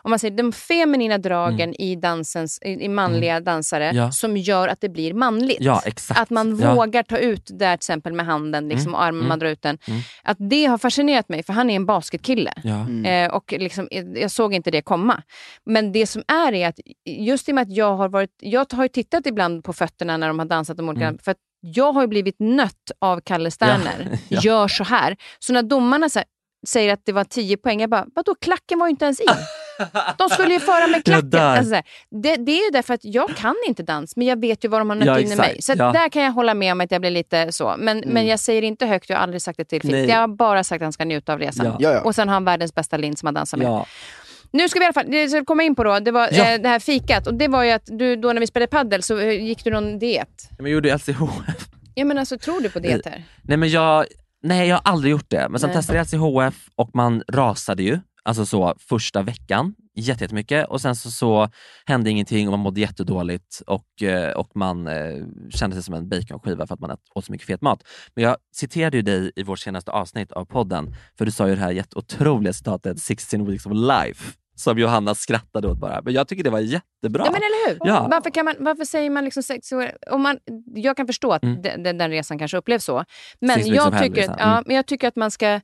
om 0.02 0.10
man 0.10 0.18
säger, 0.18 0.36
de 0.36 0.52
feminina 0.52 1.18
dragen 1.18 1.74
i 1.80 1.96
dansens, 1.96 2.58
i, 2.62 2.68
i 2.70 2.88
manliga 2.88 3.40
dansare 3.40 3.90
Ja. 3.94 4.12
som 4.12 4.36
gör 4.36 4.68
att 4.68 4.80
det 4.80 4.88
blir 4.88 5.14
manligt. 5.14 5.58
Ja, 5.60 5.82
exakt. 5.86 6.20
Att 6.20 6.30
man 6.30 6.58
ja. 6.60 6.74
vågar 6.74 7.02
ta 7.02 7.18
ut 7.18 7.46
där 7.52 7.76
till 7.76 7.78
exempel 7.78 8.12
med 8.12 8.26
handen 8.26 8.68
liksom, 8.68 8.94
och 8.94 9.02
armen, 9.02 9.18
mm, 9.20 9.28
man 9.28 9.38
drar 9.38 9.48
ut 9.48 9.62
den. 9.62 9.78
mm. 9.88 10.00
Att 10.22 10.36
det 10.40 10.64
har 10.64 10.78
fascinerat 10.78 11.28
mig 11.28 11.42
för 11.42 11.52
han 11.52 11.70
är 11.70 11.76
en 11.76 11.86
basketkille. 11.86 12.52
Ja. 12.64 12.74
Mm. 12.74 13.04
Eh, 13.28 13.34
och 13.34 13.52
liksom, 13.58 13.88
jag 14.14 14.30
såg 14.30 14.54
inte 14.54 14.70
det 14.70 14.82
komma. 14.82 15.22
Men 15.66 15.92
det 15.92 16.06
som 16.06 16.22
är 16.28 16.52
är 16.62 16.68
att 16.68 16.80
just 17.04 17.48
i 17.48 17.52
och 17.52 17.54
med 17.54 17.62
att 17.62 17.72
jag 17.76 17.96
har 17.96 18.09
varit, 18.09 18.30
jag 18.40 18.66
har 18.72 18.82
ju 18.84 18.88
tittat 18.88 19.26
ibland 19.26 19.64
på 19.64 19.72
fötterna 19.72 20.16
när 20.16 20.28
de 20.28 20.38
har 20.38 20.46
dansat 20.46 20.76
de 20.76 20.88
olika, 20.88 21.04
Mm. 21.06 21.18
för 21.18 21.30
att 21.30 21.38
jag 21.61 21.92
har 21.92 22.00
ju 22.02 22.06
blivit 22.09 22.36
nött 22.38 22.90
av 22.98 23.20
Kalle 23.20 23.50
Sterner. 23.50 24.18
Ja. 24.28 24.40
Gör 24.42 24.68
så 24.68 24.84
här. 24.84 25.16
Så 25.38 25.52
när 25.52 25.62
domarna 25.62 26.09
så 26.09 26.18
här, 26.18 26.26
säger 26.66 26.92
att 26.92 27.00
det 27.04 27.12
var 27.12 27.24
10 27.24 27.56
poäng, 27.56 27.80
jag 27.80 27.90
bara, 27.90 28.06
vadå 28.14 28.34
klacken 28.34 28.78
var 28.78 28.86
ju 28.86 28.90
inte 28.90 29.04
ens 29.04 29.20
i. 29.20 29.24
De 30.18 30.28
skulle 30.30 30.52
ju 30.54 30.61
föra 30.61 30.86
med 30.86 31.04
klacken. 31.04 31.30
där. 31.30 31.56
Alltså, 31.59 31.74
det, 32.22 32.36
det 32.36 32.52
är 32.52 32.64
ju 32.64 32.70
därför 32.72 32.94
att 32.94 33.04
jag 33.04 33.36
kan 33.36 33.54
inte 33.68 33.82
dans, 33.82 34.16
men 34.16 34.26
jag 34.26 34.40
vet 34.40 34.64
ju 34.64 34.68
vad 34.68 34.80
de 34.80 34.90
har 34.90 34.96
nött 34.96 35.06
Ja, 35.06 35.20
in 35.20 35.32
i 35.32 35.36
mig. 35.36 35.62
Så 35.62 35.72
Ja. 35.76 35.92
där 35.92 36.09
kan 36.09 36.22
jag 36.22 36.32
hålla 36.32 36.54
med 36.54 36.72
om 36.72 36.80
att 36.80 36.90
jag 36.90 37.00
blir 37.00 37.11
lite 37.11 37.52
så. 37.52 37.74
Men, 37.78 38.02
men 38.06 38.26
jag 38.26 38.40
säger 38.40 38.62
inte 38.62 38.86
högt, 38.86 39.11
jag 39.11 39.16
har 39.16 39.22
aldrig 39.22 39.42
sagt 39.42 39.56
det 39.59 39.64
till 39.64 39.80
Filip. 39.82 40.11
Jag 40.11 40.16
har 40.18 40.28
bara 40.28 40.64
sagt 40.64 40.82
att 40.82 40.84
han 40.84 40.92
ska 40.92 41.04
njuta 41.04 41.32
av 41.32 41.38
resan. 41.38 41.66
Ja. 41.66 41.76
Ja, 41.80 41.90
ja. 41.92 42.00
Och 42.00 42.14
sen 42.14 42.28
har 42.28 42.34
han 42.34 42.44
världens 42.44 42.74
bästa 42.74 42.96
lin 42.96 43.16
som 43.16 43.26
han 43.26 43.34
dansar 43.34 43.59
med. 43.59 43.84
Nu 44.53 44.68
ska 44.68 44.78
vi 44.78 44.84
i 44.84 44.86
alla 44.86 44.92
fall 44.92 45.11
det 45.11 45.28
ska 45.28 45.38
vi 45.38 45.44
komma 45.44 45.62
in 45.62 45.74
på 45.74 45.84
då, 45.84 45.99
det 45.99 46.11
var 46.11 46.28
Ja. 46.32 46.55
eh, 46.55 46.61
det 46.61 46.68
här 46.68 46.78
fikat. 46.78 47.26
Och 47.26 47.34
det 47.34 47.49
var 47.49 47.64
ju 47.64 47.70
att 47.70 47.86
du, 47.86 48.16
då 48.16 48.32
när 48.32 48.40
vi 48.40 48.46
spelade 48.46 48.70
paddel 48.70 49.03
så 49.03 49.18
eh, 49.18 49.44
gick 49.46 49.64
du 49.64 49.70
någon 49.70 49.99
diet. 49.99 50.49
Men 50.59 50.66
jag 50.66 50.72
gjorde 50.74 50.94
LCHF. 50.96 51.68
Ja 51.94 52.05
men 52.05 52.18
alltså 52.18 52.38
tror 52.38 52.61
du 52.61 52.70
på 52.70 52.78
dieter? 52.78 53.24
Nej 53.42 53.57
men 53.57 53.68
jag, 53.68 54.07
nej 54.42 54.68
jag 54.68 54.76
har 54.76 54.82
aldrig 54.92 55.11
gjort 55.11 55.30
det. 55.30 55.46
Men 55.51 55.61
sen 55.61 55.68
Nej. 55.70 55.76
testade 55.76 55.99
jag 55.99 56.07
LCHF 56.07 56.68
och 56.76 56.90
man 56.94 57.22
rasade 57.32 57.82
ju. 57.82 57.99
Alltså 58.22 58.46
så 58.46 58.74
första 58.88 59.22
veckan, 59.22 59.74
jätte- 59.96 60.24
jättemycket. 60.24 60.68
Och 60.68 60.80
sen 60.80 60.96
så, 60.96 61.11
så 61.11 61.51
hände 61.86 62.11
ingenting 62.11 62.49
och 62.49 62.53
man 62.53 62.61
mådde 62.61 62.80
jättedåligt 62.80 63.62
och, 63.66 64.03
eh, 64.03 64.30
och 64.32 64.51
man 64.55 64.86
eh, 64.86 65.14
kände 65.51 65.76
sig 65.76 65.82
som 65.82 65.94
en 65.94 66.09
baconskiva 66.09 66.66
för 66.66 66.74
att 66.74 66.80
man 66.80 66.96
åt 67.14 67.24
så 67.24 67.32
mycket 67.32 67.46
fet 67.46 67.61
mat. 67.62 67.82
Men 68.14 68.24
jag 68.24 68.36
citerade 68.55 68.96
ju 68.96 69.03
dig 69.03 69.32
i 69.36 69.42
vårt 69.42 69.59
senaste 69.59 69.90
avsnitt 69.90 70.32
av 70.32 70.44
podden, 70.44 70.94
för 71.18 71.24
du 71.24 71.30
sa 71.30 71.49
ju 71.49 71.55
det 71.55 71.61
här 71.61 71.70
jätteotroliga 71.70 72.53
citatet 72.53 72.99
16 73.01 73.46
weeks 73.51 73.66
of 73.66 73.72
life, 73.74 74.32
som 74.59 74.78
Johanna 74.78 75.14
skrattade 75.14 75.68
åt 75.68 75.78
bara. 75.78 76.02
Men 76.02 76.12
jag 76.14 76.28
tycker 76.28 76.44
det 76.44 76.50
var 76.50 76.59
jättebra. 76.61 77.22
Ja 77.26 77.30
men 77.32 77.40
eller 77.42 77.68
hur? 77.68 77.78
Ja. 77.84 78.09
Varför, 78.11 78.30
kan 78.30 78.44
man, 78.44 78.54
varför 78.59 78.84
säger 78.84 79.11
man 79.11 79.24
liksom 79.24 79.42
sex? 79.42 79.72
Om 80.11 80.22
man, 80.22 80.38
jag 80.74 80.96
kan 80.96 81.06
förstå 81.06 81.32
att 81.32 81.42
Mm. 81.42 81.62
den, 81.62 81.82
den, 81.82 81.98
den 81.98 82.11
resan 82.11 82.38
kanske 82.38 82.56
upplevs 82.56 82.84
så. 82.84 83.04
Men 83.40 83.61
of 83.61 83.66
jag, 83.66 83.92
tycker 83.92 84.04
att, 84.11 84.16
liksom. 84.16 84.34
Mm. 84.34 84.48
ja, 84.48 84.62
men 84.66 84.76
jag 84.76 84.86
tycker 84.86 85.09
att 85.09 85.16
man 85.16 85.30
ska 85.30 85.61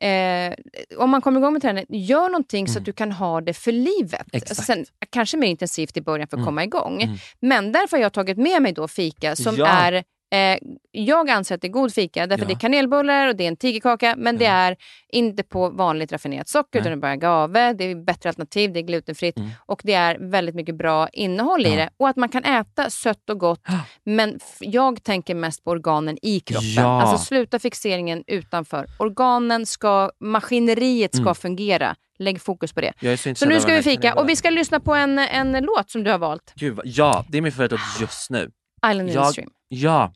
Eh, 0.00 0.54
om 0.98 1.10
man 1.10 1.20
kommer 1.20 1.40
igång 1.40 1.52
med 1.52 1.62
träning, 1.62 1.84
gör 1.88 2.28
någonting 2.28 2.66
så 2.68 2.72
Mm. 2.72 2.80
att 2.80 2.84
du 2.84 2.92
kan 2.92 3.12
ha 3.12 3.40
det 3.40 3.52
för 3.54 3.72
livet. 3.72 4.26
Alltså 4.34 4.54
sen, 4.54 4.84
kanske 5.10 5.36
mer 5.36 5.48
intensivt 5.48 5.96
i 5.96 6.00
början 6.00 6.28
för 6.28 6.36
att 6.36 6.38
Mm. 6.38 6.46
komma 6.46 6.64
igång. 6.64 7.02
Mm. 7.02 7.16
Men 7.40 7.72
därför 7.72 7.96
har 7.96 8.02
jag 8.02 8.12
tagit 8.12 8.38
med 8.38 8.62
mig 8.62 8.72
då 8.72 8.88
fika 8.88 9.36
som 9.36 9.56
Ja. 9.56 9.66
är 9.66 10.04
Eh, 10.34 10.58
jag 10.92 11.30
anser 11.30 11.54
att 11.54 11.60
det 11.60 11.66
är 11.66 11.72
god 11.72 11.94
fika 11.94 12.26
därför 12.26 12.44
Ja. 12.44 12.48
det 12.48 12.54
är 12.54 12.58
kanelbullar 12.58 13.28
och 13.28 13.36
det 13.36 13.44
är 13.44 13.48
en 13.48 13.56
tigerkaka 13.56 14.14
men 14.18 14.38
det 14.38 14.44
Ja. 14.44 14.50
är 14.50 14.76
inte 15.12 15.42
på 15.42 15.70
vanligt 15.70 16.12
raffinerat 16.12 16.48
socker 16.48 16.68
Nej. 16.72 16.80
utan 16.80 16.90
det 16.92 16.96
är 16.98 17.00
bara 17.00 17.12
agave, 17.12 17.72
det 17.72 17.84
är 17.84 17.94
bättre 17.94 18.28
alternativ, 18.28 18.72
det 18.72 18.80
är 18.80 18.82
glutenfritt 18.82 19.36
Mm. 19.36 19.50
och 19.66 19.80
det 19.84 19.92
är 19.92 20.16
väldigt 20.20 20.54
mycket 20.54 20.74
bra 20.78 21.08
innehåll 21.08 21.66
i 21.66 21.70
Ja. 21.70 21.76
det. 21.76 21.90
Och 21.96 22.08
att 22.08 22.16
man 22.16 22.28
kan 22.28 22.44
äta 22.44 22.90
sött 22.90 23.30
och 23.30 23.38
gott 23.40 23.60
men 24.04 24.38
jag 24.60 25.02
tänker 25.02 25.34
mest 25.34 25.64
på 25.64 25.70
organen 25.70 26.18
i 26.22 26.40
kroppen. 26.40 26.84
Alltså 26.86 27.18
sluta 27.24 27.58
fixeringen 27.58 28.24
utanför. 28.26 28.86
Organen 28.98 29.66
ska, 29.66 30.10
maskineriet 30.20 31.14
ska 31.14 31.22
Mm. 31.22 31.34
fungera. 31.34 31.94
Lägg 32.18 32.40
fokus 32.40 32.72
på 32.72 32.80
det. 32.80 33.16
Så, 33.36 33.46
nu 33.46 33.60
ska 33.60 33.74
vi 33.74 33.82
fika 33.82 34.14
och 34.14 34.28
vi 34.28 34.36
ska 34.36 34.50
lyssna 34.50 34.80
på 34.80 34.94
en, 34.94 35.18
en 35.18 35.52
låt 35.52 35.90
som 35.90 36.04
du 36.04 36.10
har 36.10 36.18
valt. 36.18 36.52
Gud, 36.54 36.80
ja, 36.84 37.24
det 37.28 37.38
är 37.38 37.42
min 37.42 37.52
favoritlåt 37.52 37.80
just 38.00 38.30
nu. 38.30 38.50
Island 38.90 39.08
in 39.08 39.14
Jag- 39.14 39.24
the 39.26 39.32
stream. 39.32 39.50
Ja, 39.68 40.12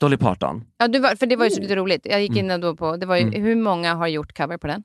Dolly 0.00 0.16
Parton. 0.16 0.64
Ja, 0.78 0.88
du 0.88 0.98
var, 0.98 1.16
för 1.16 1.26
det 1.26 1.36
var 1.36 1.44
ju 1.44 1.50
så 1.50 1.60
lite 1.60 1.76
roligt. 1.76 2.00
Jag 2.10 2.20
gick 2.20 2.30
Mm. 2.38 2.50
in 2.50 2.60
då 2.60 2.76
på, 2.76 2.96
det 2.96 3.06
var 3.06 3.16
ju, 3.16 3.22
Mm. 3.22 3.42
hur 3.42 3.56
många 3.56 3.94
har 3.94 4.06
gjort 4.08 4.36
cover 4.36 4.58
på 4.58 4.66
den? 4.66 4.82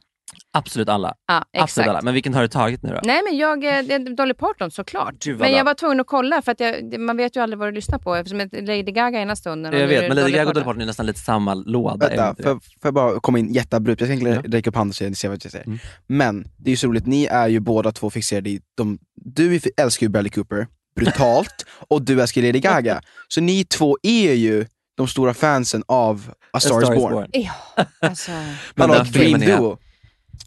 Absolut 0.53 0.89
alla. 0.89 1.13
Ja, 1.27 1.45
Absolut 1.57 1.89
alla. 1.89 2.01
Men 2.01 2.13
vilken 2.13 2.33
har 2.33 2.41
du 2.41 2.47
tagit 2.47 2.83
nu 2.83 2.89
då? 2.89 2.99
Nej 3.03 3.21
men 3.29 3.37
jag, 3.37 3.63
eh, 3.93 3.99
Dolly 3.99 4.33
Parton 4.33 4.71
såklart. 4.71 5.13
Gud, 5.23 5.39
men 5.39 5.51
jag 5.51 5.63
var 5.65 5.73
tvungen 5.73 5.99
att 5.99 6.07
kolla 6.07 6.41
för 6.41 6.51
att 6.51 6.59
jag, 6.59 6.99
man 6.99 7.17
vet 7.17 7.35
ju 7.35 7.39
aldrig 7.43 7.59
vad 7.59 7.67
du 7.67 7.71
lyssnar 7.71 7.99
på 7.99 8.15
eftersom 8.15 8.39
Lady 8.39 8.83
Gaga 8.83 9.21
ena 9.21 9.35
stunden. 9.35 9.73
och 9.73 9.79
jag 9.79 9.87
vet, 9.87 10.07
men 10.07 10.17
Lady 10.17 10.31
Gaga 10.31 10.47
och. 10.47 10.53
Dolly 10.53 10.63
Parton 10.63 10.81
är 10.81 10.85
nästan 10.85 11.05
lite 11.05 11.19
samma 11.19 11.53
låda. 11.53 12.09
Vänta, 12.09 12.35
får, 12.43 12.59
jag 12.83 12.93
bara 12.93 13.19
komma 13.19 13.39
in 13.39 13.53
jätteabrupt? 13.53 14.01
Jag 14.01 14.09
tänker 14.09 14.27
Ja. 14.27 14.41
räcka 14.45 14.69
upp 14.69 14.75
handen 14.75 14.93
så 14.93 15.03
jag 15.03 15.17
ser 15.17 15.29
vad 15.29 15.45
jag 15.45 15.51
säger. 15.51 15.65
Mm. 15.65 15.79
Men 16.07 16.43
det 16.57 16.69
är 16.69 16.71
ju 16.71 16.77
så 16.77 16.87
roligt, 16.87 17.05
ni 17.05 17.25
är 17.25 17.47
ju 17.47 17.59
båda 17.59 17.91
två 17.91 18.09
fixerade 18.09 18.49
i, 18.49 18.61
de, 18.77 18.99
du 19.15 19.55
är- 19.55 19.61
älskar 19.81 20.05
ju 20.05 20.09
Bradley 20.09 20.31
Cooper 20.31 20.67
brutalt 20.95 21.65
och 21.87 22.01
du 22.01 22.21
älskar 22.21 22.41
Lady 22.41 22.59
Gaga. 22.59 23.01
Så 23.27 23.41
ni 23.41 23.63
två 23.65 23.97
är 24.03 24.33
ju 24.33 24.65
de 24.97 25.07
stora 25.07 25.33
fansen 25.33 25.83
av 25.87 26.31
A 26.53 26.59
Star, 26.59 26.81
is 26.83 26.89
Born. 26.89 27.29
Ja, 27.33 27.51
alltså. 27.99 28.31
Men 28.75 28.89
den 28.89 28.89
Dream 28.89 29.05
filmen 29.05 29.43
är- 29.43 29.57
Duo. 29.57 29.77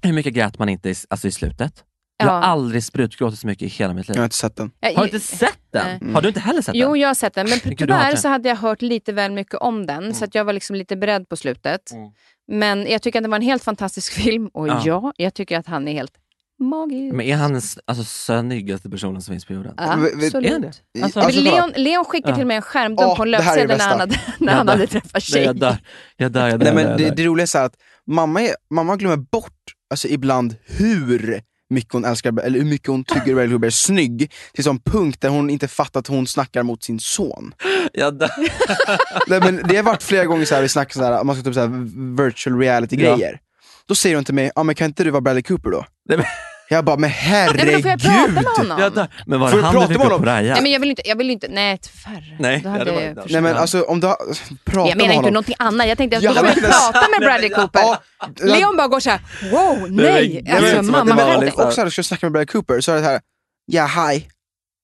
Hur 0.03 0.13
mycket 0.13 0.33
grät 0.35 0.59
man 0.59 0.69
inte 0.69 0.91
i, 0.91 0.95
alltså 1.11 1.29
i 1.29 1.31
slutet? 1.31 1.85
Jag 2.19 2.27
har 2.27 2.35
Ja. 2.35 2.43
aldrig 2.43 2.85
sprutgråtit 2.85 3.39
så 3.41 3.47
mycket 3.47 3.63
i 3.63 3.69
hela 3.69 3.95
mitt 3.95 4.09
liv. 4.09 4.17
Jag 4.17 4.21
har 4.21 4.25
inte 4.25 4.37
sett 4.37 4.57
den. 4.57 4.71
Har 4.83 4.97
du 4.97 5.05
inte 5.05 5.21
sett 5.21 5.59
den? 5.73 5.99
Nej. 6.03 6.15
Har 6.15 6.23
du 6.23 6.29
inte 6.29 6.41
heller 6.41 6.63
sett 6.63 6.75
Jo, 6.75 6.91
den? 6.93 7.01
jag 7.01 7.09
har 7.09 7.15
sett 7.15 7.35
den, 7.35 7.49
men 7.51 7.59
tyvärr 7.77 8.17
så 8.17 8.29
hade 8.29 8.49
jag 8.49 8.57
hört 8.57 8.83
lite 8.83 9.13
väl 9.13 9.33
mycket 9.33 9.55
om 9.55 9.87
den, 9.87 10.15
så 10.15 10.25
att 10.25 10.35
jag 10.35 10.45
var 10.45 10.53
liksom 10.53 10.77
lite 10.77 10.97
beredd 10.97 11.29
på 11.29 11.37
slutet. 11.37 11.91
Mm. 11.91 12.11
Men 12.53 12.87
jag 12.91 13.03
tycker 13.03 13.19
att 13.19 13.23
det 13.23 13.29
var 13.29 13.37
en 13.37 13.43
helt 13.43 13.65
fantastisk 13.65 14.13
film 14.13 14.49
och 14.55 14.69
Ja. 14.69 14.83
ja, 14.85 15.13
jag 15.17 15.35
tycker 15.35 15.59
att 15.59 15.67
han 15.67 15.89
är 15.89 15.93
helt 15.93 16.13
magisk. 16.61 17.15
Men 17.15 17.27
är 17.27 17.37
han 17.37 17.53
den 17.53 17.63
alltså, 17.87 18.05
snyggaste 18.05 18.91
personen 18.91 19.23
som 19.23 19.33
finns 19.35 19.45
på 19.45 19.53
jorden? 19.53 19.75
Ja, 19.77 19.93
absolut. 19.93 20.35
Är 20.47 20.53
han 20.53 20.61
det? 20.61 20.67
Alltså, 21.03 21.21
Alltså, 21.21 21.41
kolla. 21.41 21.51
Leon, 21.57 21.73
Leon 21.77 22.05
skickade 22.05 22.33
Ja. 22.33 22.37
till 22.37 22.47
mig 22.47 22.57
en 22.57 22.63
skärmdump 22.63 23.17
på 23.17 23.23
en 23.23 23.31
löpsedel 23.31 23.79
när 23.79 23.89
han 23.89 24.01
hade, 24.01 24.21
när 24.39 24.53
han 24.55 24.69
hade 24.69 24.87
träffat 24.87 25.11
Nej, 25.15 25.21
tjej. 25.21 25.43
jag 25.45 25.57
dör, 25.57 25.77
jag 26.17 26.33
dör, 26.33 26.49
jag 26.49 26.61
dör. 26.61 26.73
Nej, 26.75 26.85
men 26.85 26.97
det, 26.99 27.11
det 27.11 27.25
roliga 27.25 27.47
är 27.55 27.65
att 27.65 27.75
mamma, 28.07 28.43
är, 28.43 28.55
mamma 28.71 28.97
glömmer 28.97 29.17
bort 29.17 29.53
alltså, 29.91 30.09
ibland 30.09 30.57
hur 30.67 31.41
mycket 31.71 31.93
hon 31.93 32.05
älskar, 32.05 32.41
eller 32.41 32.59
hur 32.59 32.67
mycket 32.67 32.89
hon 32.89 33.05
tycker 33.05 33.35
Bradley 33.35 33.49
Cooper 33.51 33.67
är 33.67 33.71
snygg, 33.71 34.33
till 34.55 34.65
sån 34.65 34.79
punkt 34.81 35.21
där 35.21 35.29
hon 35.29 35.51
inte 35.51 35.69
fattar 35.69 36.01
att 36.01 36.07
hon 36.07 36.27
snackar 36.27 36.63
mot 36.63 36.83
sin 36.85 37.01
son. 37.01 37.55
Jag 37.93 38.19
dör. 38.19 38.31
Nej, 39.29 39.41
men 39.41 39.69
det 39.69 39.77
har 39.77 39.83
varit 39.83 40.03
flera 40.03 40.25
gånger 40.25 40.45
så 40.45 40.55
här, 40.55 40.63
vi 40.63 40.69
snackar 40.69 40.93
så 40.93 41.03
här, 41.05 41.25
man 41.25 41.37
ska 41.37 41.49
upp 41.49 41.55
så 41.55 41.61
här 41.61 42.17
virtual 42.25 42.59
reality 42.59 42.97
grejer. 42.97 43.39
Då 43.87 43.95
säger 43.95 44.17
hon 44.17 44.25
till 44.25 44.35
mig, 44.35 44.51
ja 44.55 44.63
men 44.63 44.75
kan 44.75 44.87
inte 44.87 45.05
du 45.05 45.11
vara 45.11 45.21
Bradley 45.21 45.43
Cooper 45.43 45.71
då? 45.71 45.85
Nej, 46.09 46.19
men- 46.19 46.27
Jag 46.71 46.85
bara, 46.85 46.97
men 46.97 47.11
Nej, 47.11 47.49
men 47.55 47.67
då 47.67 47.81
får 47.83 47.91
jag 47.91 48.01
prata 48.01 48.09
herregud! 48.11 48.35
med 48.35 48.45
honom. 48.45 48.79
Jag 48.81 48.95
dör. 48.95 49.07
Men 49.27 49.41
var 49.41 49.51
det 49.51 49.57
du 49.57 49.63
han 49.63 49.73
prata 49.75 49.87
du 49.87 49.95
fick 49.95 50.05
upp 50.13 50.25
Raja? 50.25 50.53
Nej 50.53 50.63
men 50.63 50.73
jag 50.73 50.81
vill 50.81 50.91
inte, 50.91 51.03
jag 51.09 51.17
vill 51.17 51.31
inte, 51.31 51.49
nej 51.49 51.79
tyvärr. 51.79 52.37
Nej, 52.41 52.61
Då 52.65 52.69
ja, 52.69 52.73
hade 52.73 52.85
det 52.85 52.93
var- 52.93 53.01
jag 53.03 53.17
det 53.17 53.33
Nej 53.33 53.41
men 53.41 53.53
Ja. 53.53 53.59
alltså 53.59 53.83
om 53.83 54.01
du 54.01 54.07
har, 54.07 54.17
prata 54.65 54.89
jag 54.89 54.97
menar 54.99 55.15
inte 55.15 55.31
någonting 55.31 55.55
annat, 55.59 55.89
jag 55.89 55.99
tänkte 55.99 56.17
att 56.17 56.23
Ja, 56.23 56.31
jag 56.35 56.51
skulle 56.51 56.63
men- 56.69 56.71
prata 56.93 57.07
med 57.11 57.21
Bradley 57.21 57.51
Cooper. 57.51 57.81
Ja, 57.81 57.99
Leon 58.41 58.77
bara 58.77 58.89
går 58.89 59.01
såhär, 59.01 59.21
wow, 59.51 59.91
nej! 59.91 60.43
men- 60.45 60.57
Alltså 60.57 60.77
som 60.77 60.95
att 60.95 61.07
mamma 61.07 61.15
det 61.15 61.27
liksom- 61.31 61.41
dig. 61.41 61.51
och 61.53 61.65
också 61.67 61.81
när 61.81 61.85
du 61.85 61.91
ska 61.91 62.03
snacka 62.03 62.27
med 62.27 62.33
Bradley 62.33 62.47
Cooper 62.47 62.81
så 62.81 62.93
är 62.93 62.97
det 62.97 63.03
här, 63.03 63.21
ja 63.67 63.87
hi, 63.87 64.27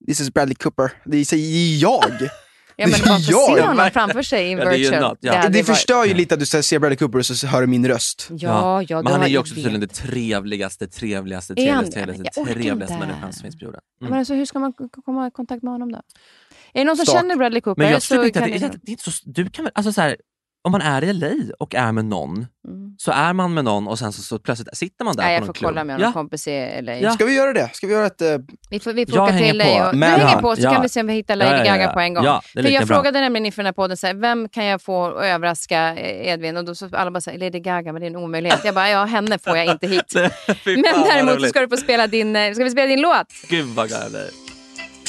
this 0.07 0.21
is 0.21 0.33
Bradley 0.35 0.55
Cooper. 0.55 0.91
Det 1.05 1.17
det 1.17 1.17
är 1.37 1.77
jag. 1.83 2.29
Ja 2.77 2.87
men 2.87 2.91
det 2.91 2.99
får 2.99 3.09
jag. 3.09 3.57
se 3.57 3.61
honom 3.63 3.91
framför 3.93 4.23
sig 4.23 4.49
i 4.49 4.53
Ja, 4.53 4.65
det 4.65 4.77
virtual. 4.77 5.01
något, 5.03 5.19
ja. 5.21 5.33
hade 5.37 5.49
Det 5.49 5.59
varit- 5.59 5.67
förstör 5.67 6.05
ju 6.05 6.15
lite 6.15 6.35
att 6.35 6.41
du 6.41 6.47
ser 6.47 6.79
Bradley 6.79 6.97
Cooper 6.97 7.19
och 7.19 7.27
så 7.27 7.47
hör 7.47 7.61
du 7.61 7.67
min 7.67 7.89
röst. 7.89 8.29
Ja, 8.31 8.83
ja, 8.89 9.03
Men 9.03 9.13
han 9.13 9.21
det 9.21 9.27
är 9.27 9.31
ju 9.31 9.39
också 9.39 9.55
tydligen 9.55 9.81
det 9.81 9.87
trevligaste, 9.87 10.87
trevligaste, 10.89 11.55
trevligaste, 11.55 11.99
det? 12.01 12.05
trevligaste, 12.07 12.45
trevligaste 12.45 12.99
människan 12.99 13.33
som 13.33 13.43
finns 13.43 13.59
på 13.59 13.65
jorden. 13.65 13.81
Mm. 14.01 14.11
Men 14.11 14.19
alltså, 14.19 14.35
hur 14.35 14.47
ska 14.47 14.59
man 14.59 14.73
komma 15.05 15.27
i 15.27 15.31
kontakt 15.31 15.63
med 15.63 15.73
honom 15.73 15.93
då? 15.93 15.99
Är 15.99 16.81
det 16.81 16.85
någon 16.85 16.97
som 16.97 17.07
Stalk. 17.07 17.19
känner 17.21 17.37
Bradley 17.37 17.61
Cooper 17.61 17.83
Men 17.83 17.93
jag 17.93 18.03
så 18.03 18.15
inte 18.15 18.27
att 18.27 18.33
kan 18.35 18.43
det, 18.43 18.57
är- 18.57 18.61
det 18.83 18.89
är 18.89 18.91
inte 18.91 19.11
så, 19.11 19.23
du 19.25 19.51
kan 19.51 19.65
väl, 19.65 19.73
alltså 19.75 19.93
så 19.93 20.01
här, 20.01 20.17
om 20.65 20.73
man 20.73 20.81
är 20.81 21.05
i 21.05 21.13
LA 21.13 21.31
och 21.59 21.75
är 21.75 21.93
med 21.93 22.05
någon, 22.05 22.47
Mm. 22.69 22.95
så 22.99 23.13
är 23.13 23.33
man 23.33 23.55
med 23.55 23.65
någon 23.65 23.89
och 23.89 23.99
sen 23.99 24.13
så, 24.13 24.23
så 24.23 24.39
plötsligt 24.39 24.77
sitter 24.77 25.05
man 25.05 25.17
där 25.17 25.23
Nej, 25.25 25.31
på 25.31 25.35
jag 25.35 25.41
någon 25.41 25.47
får 25.47 25.53
klubb. 25.55 25.69
kolla 25.71 25.85
med 25.85 25.95
ja. 26.01 26.05
någon 26.05 26.13
kompis 26.13 26.49
i 26.49 26.81
LA. 26.83 26.95
Ja. 26.99 27.11
Ska 27.11 27.25
vi 27.25 27.35
göra 27.35 27.53
det? 27.53 27.71
Ska 27.75 27.87
vi 27.87 27.93
göra 27.93 28.07
ett... 28.07 28.23
eh, 28.23 28.29
Vi 28.71 28.81
får, 28.81 28.93
vi 28.93 29.07
får 29.07 29.15
Jag 29.17 29.25
åka 29.25 29.33
hänger 29.33 29.49
till 29.51 29.59
LA 29.59 29.65
på. 29.65 29.85
och... 29.87 29.93
Du 29.93 29.99
Men 29.99 30.11
hänger 30.11 30.25
han- 30.25 30.43
på 30.43 30.57
så 30.57 30.63
ja. 30.63 30.73
kan 30.73 30.83
vi 30.83 30.89
se 30.89 31.01
om 31.01 31.07
vi 31.07 31.13
hittar 31.15 31.37
Lady 31.37 31.51
Ja, 31.51 31.59
ja, 31.59 31.65
Gaga 31.65 31.83
ja. 31.83 31.93
på 31.93 32.01
en 32.01 32.15
gång. 32.15 32.25
Ja, 32.25 32.43
det 32.55 32.61
är 32.61 32.63
För 32.65 32.71
jag 32.71 32.87
bra. 32.87 32.97
frågade 32.97 33.21
nämligen 33.21 33.47
inför 33.47 33.63
den 33.63 33.67
här 33.67 33.73
podden, 33.73 33.97
så 33.97 34.07
här, 34.07 34.15
vem 34.15 34.49
kan 34.49 34.65
jag 34.65 34.83
få 34.83 35.07
att 35.07 35.25
överraska 35.25 35.95
eh, 35.97 36.29
Edvin? 36.33 36.57
Och 36.57 36.65
då 36.65 36.75
så 36.75 36.89
alla 36.93 37.11
bara 37.11 37.21
säger 37.21 37.39
Lady 37.39 37.61
Gaga, 37.61 37.93
men 37.93 38.01
det 38.01 38.07
är 38.07 38.11
en 38.11 38.17
omöjlighet. 38.17 38.61
Jag 38.65 38.75
bara, 38.75 38.91
ja 38.91 39.05
henne 39.05 39.39
får 39.39 39.57
jag 39.57 39.67
inte 39.67 39.87
hit. 39.87 40.13
Men 40.65 40.83
däremot 40.83 41.41
så 41.41 41.47
ska 41.49 41.61
du 41.61 41.69
få 41.69 41.77
spela 41.77 42.07
din, 42.07 42.37
eh, 42.37 42.53
ska 42.55 42.65
vi 42.65 42.71
spela 42.71 42.87
din 42.87 43.01
låt. 43.01 43.27
Gud 43.49 43.67
vad 43.67 43.89
gullig. 43.89 44.23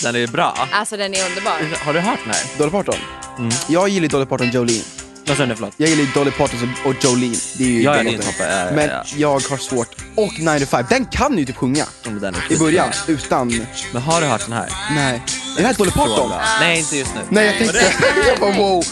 Den 0.04 0.16
är 0.16 0.28
bra. 0.28 0.54
Alltså 0.72 0.98
den 0.98 1.14
är 1.14 1.26
underbar. 1.30 1.86
Har 1.86 1.94
du 1.94 2.00
hört 2.00 2.20
den 2.24 2.34
här? 2.34 2.58
Dolly 2.58 2.72
Parton? 2.72 2.96
Mm. 3.38 3.50
Jag 3.70 3.90
gillar 3.90 4.08
Dolly 4.08 4.26
Parton 4.26 4.50
Jolene. 4.52 4.80
Vad 5.28 5.38
sa 5.38 5.46
du 5.46 5.56
förlåt? 5.56 5.74
Jag 5.78 5.90
gillar 5.90 6.14
Dolly 6.14 6.32
Parton 6.32 6.74
och 6.86 6.94
Jolene. 7.04 7.36
Det 7.58 7.64
är 7.64 7.68
ju 7.68 7.82
Ja, 7.82 7.94
den 7.94 8.06
låten. 8.06 8.28
Ja, 8.40 8.46
ja, 8.46 8.72
Men 8.76 8.90
ja. 8.90 9.04
jag 9.18 9.30
har 9.30 9.58
svårt. 9.58 9.96
Och 10.16 10.40
9 10.40 10.60
to 10.60 10.66
5. 10.66 10.86
Den 10.90 11.06
kan 11.06 11.38
ju 11.38 11.46
typ 11.46 11.56
sjunga. 11.56 11.86
Den 12.04 12.36
är 12.36 12.54
I 12.54 12.58
början. 12.58 12.90
Utan... 13.08 13.66
Men 13.94 14.02
har 14.02 14.22
du 14.22 14.28
hört 14.28 14.46
den 14.46 14.54
här? 14.54 14.70
Nej. 14.96 15.22
Är 15.58 15.62
det 15.62 15.68
här 15.68 15.74
Dolly 15.74 15.92
Parton? 15.92 16.32
Nej, 16.60 16.80
inte 16.80 16.98
just 16.98 17.16
nu. 17.16 17.22
Nej, 17.30 17.46
jag 17.46 17.58
tänkte... 17.58 17.78
jag 18.28 18.40
bara 18.40 18.52
wow. 18.52 18.84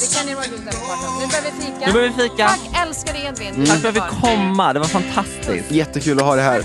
Det 0.00 0.16
kan 0.16 0.26
ni 0.26 0.34
vara 0.34 0.44
ute 0.44 0.56
på 0.56 0.86
parton. 0.86 1.20
Nu 1.20 1.26
behöver 1.26 1.50
vi 1.50 1.64
fika. 1.66 1.86
Nu 1.86 1.92
behöver 1.92 2.08
vi 2.08 2.28
fika. 2.28 2.48
Tack, 2.48 2.86
älskar 2.86 3.12
dig 3.12 3.24
Edvin. 3.26 3.54
Mm. 3.54 3.66
Tack 3.66 3.78
för 3.78 3.88
att 3.88 3.96
vi 3.96 4.00
komma, 4.20 4.72
det 4.72 4.78
var 4.78 4.86
fantastiskt. 4.86 5.70
Jättekul 5.70 6.18
att 6.18 6.24
ha 6.24 6.36
det 6.36 6.42
här. 6.42 6.64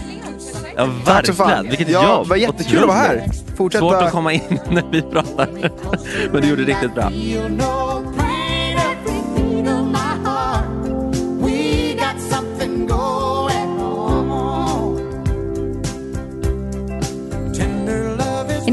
Ja, 0.76 0.90
verkligen. 1.06 1.70
Vilket 1.70 1.90
ja, 1.90 2.04
jobb. 2.04 2.26
Det 2.26 2.30
var 2.30 2.38
jättekul 2.38 2.80
att 2.80 2.88
vara 2.88 2.98
här. 2.98 3.30
Fortsätta... 3.58 3.80
Svårt 3.80 4.02
att 4.04 4.12
komma 4.12 4.34
in 4.34 4.60
när 4.70 4.92
vi 4.92 5.02
pratar. 5.02 5.72
Men 6.32 6.42
du 6.42 6.48
gjorde 6.48 6.66
det 6.66 6.72
riktigt 6.72 6.96
bra. 6.96 7.12
go. 12.88 13.23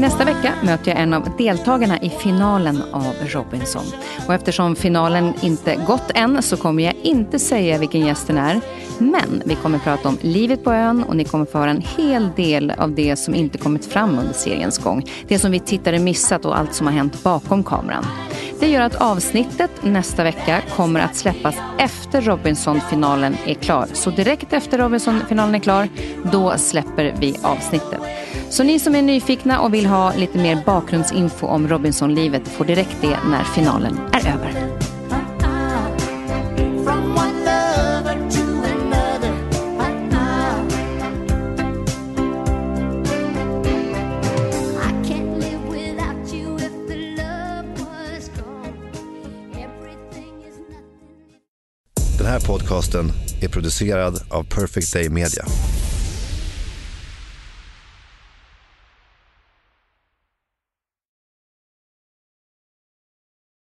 Nästa 0.01 0.25
vecka 0.25 0.53
möter 0.63 0.91
jag 0.91 1.01
en 1.01 1.13
av 1.13 1.29
deltagarna 1.37 1.99
i 1.99 2.09
finalen 2.09 2.83
av 2.91 3.13
Robinson. 3.27 3.83
Och 4.27 4.33
eftersom 4.33 4.75
finalen 4.75 5.33
inte 5.41 5.75
gått 5.75 6.11
än 6.15 6.41
så 6.41 6.57
kommer 6.57 6.83
jag 6.83 6.93
inte 7.03 7.39
säga 7.39 7.77
vilken 7.77 8.01
gästen 8.01 8.37
är. 8.37 8.61
Men 8.97 9.41
vi 9.45 9.55
kommer 9.55 9.79
prata 9.79 10.09
om 10.09 10.17
livet 10.21 10.63
på 10.63 10.71
ön 10.71 11.03
och 11.03 11.15
ni 11.15 11.23
kommer 11.25 11.45
få 11.45 11.57
höra 11.57 11.69
en 11.69 11.83
hel 11.97 12.29
del 12.35 12.71
av 12.71 12.95
det 12.95 13.15
som 13.15 13.35
inte 13.35 13.57
kommit 13.57 13.85
fram 13.85 14.19
under 14.19 14.33
seriens 14.33 14.77
gång. 14.77 15.05
Det 15.27 15.39
som 15.39 15.51
vi 15.51 15.59
tittare 15.59 15.99
missat 15.99 16.45
och 16.45 16.57
allt 16.59 16.73
som 16.73 16.87
har 16.87 16.93
hänt 16.93 17.23
bakom 17.23 17.63
kameran. 17.63 18.05
Det 18.59 18.67
gör 18.67 18.81
att 18.81 18.95
avsnittet 18.95 19.71
nästa 19.81 20.23
vecka 20.23 20.61
kommer 20.75 20.99
att 20.99 21.15
släppas 21.15 21.55
efter 21.77 22.21
Robinson-finalen 22.21 23.35
är 23.45 23.53
klar. 23.53 23.87
Så 23.93 24.09
direkt 24.09 24.53
efter 24.53 24.77
Robinson-finalen 24.77 25.55
är 25.55 25.59
klar, 25.59 25.89
då 26.31 26.53
släpper 26.57 27.15
vi 27.19 27.35
avsnittet. 27.41 28.01
Så 28.51 28.63
ni 28.63 28.79
som 28.79 28.95
är 28.95 29.01
nyfikna 29.01 29.61
och 29.61 29.73
vill 29.73 29.85
ha 29.85 30.13
lite 30.15 30.37
mer 30.37 30.63
bakgrundsinfo 30.65 31.47
om 31.47 31.67
Robinson-livet 31.67 32.47
får 32.47 32.65
direkt 32.65 32.97
det 33.01 33.19
när 33.29 33.43
finalen 33.43 33.99
är 34.13 34.27
över. 34.27 34.53
Den 52.17 52.27
här 52.27 52.39
podcasten 52.39 53.11
är 53.41 53.47
producerad 53.47 54.21
av 54.29 54.43
Perfect 54.43 54.93
Day 54.93 55.09
Media. 55.09 55.45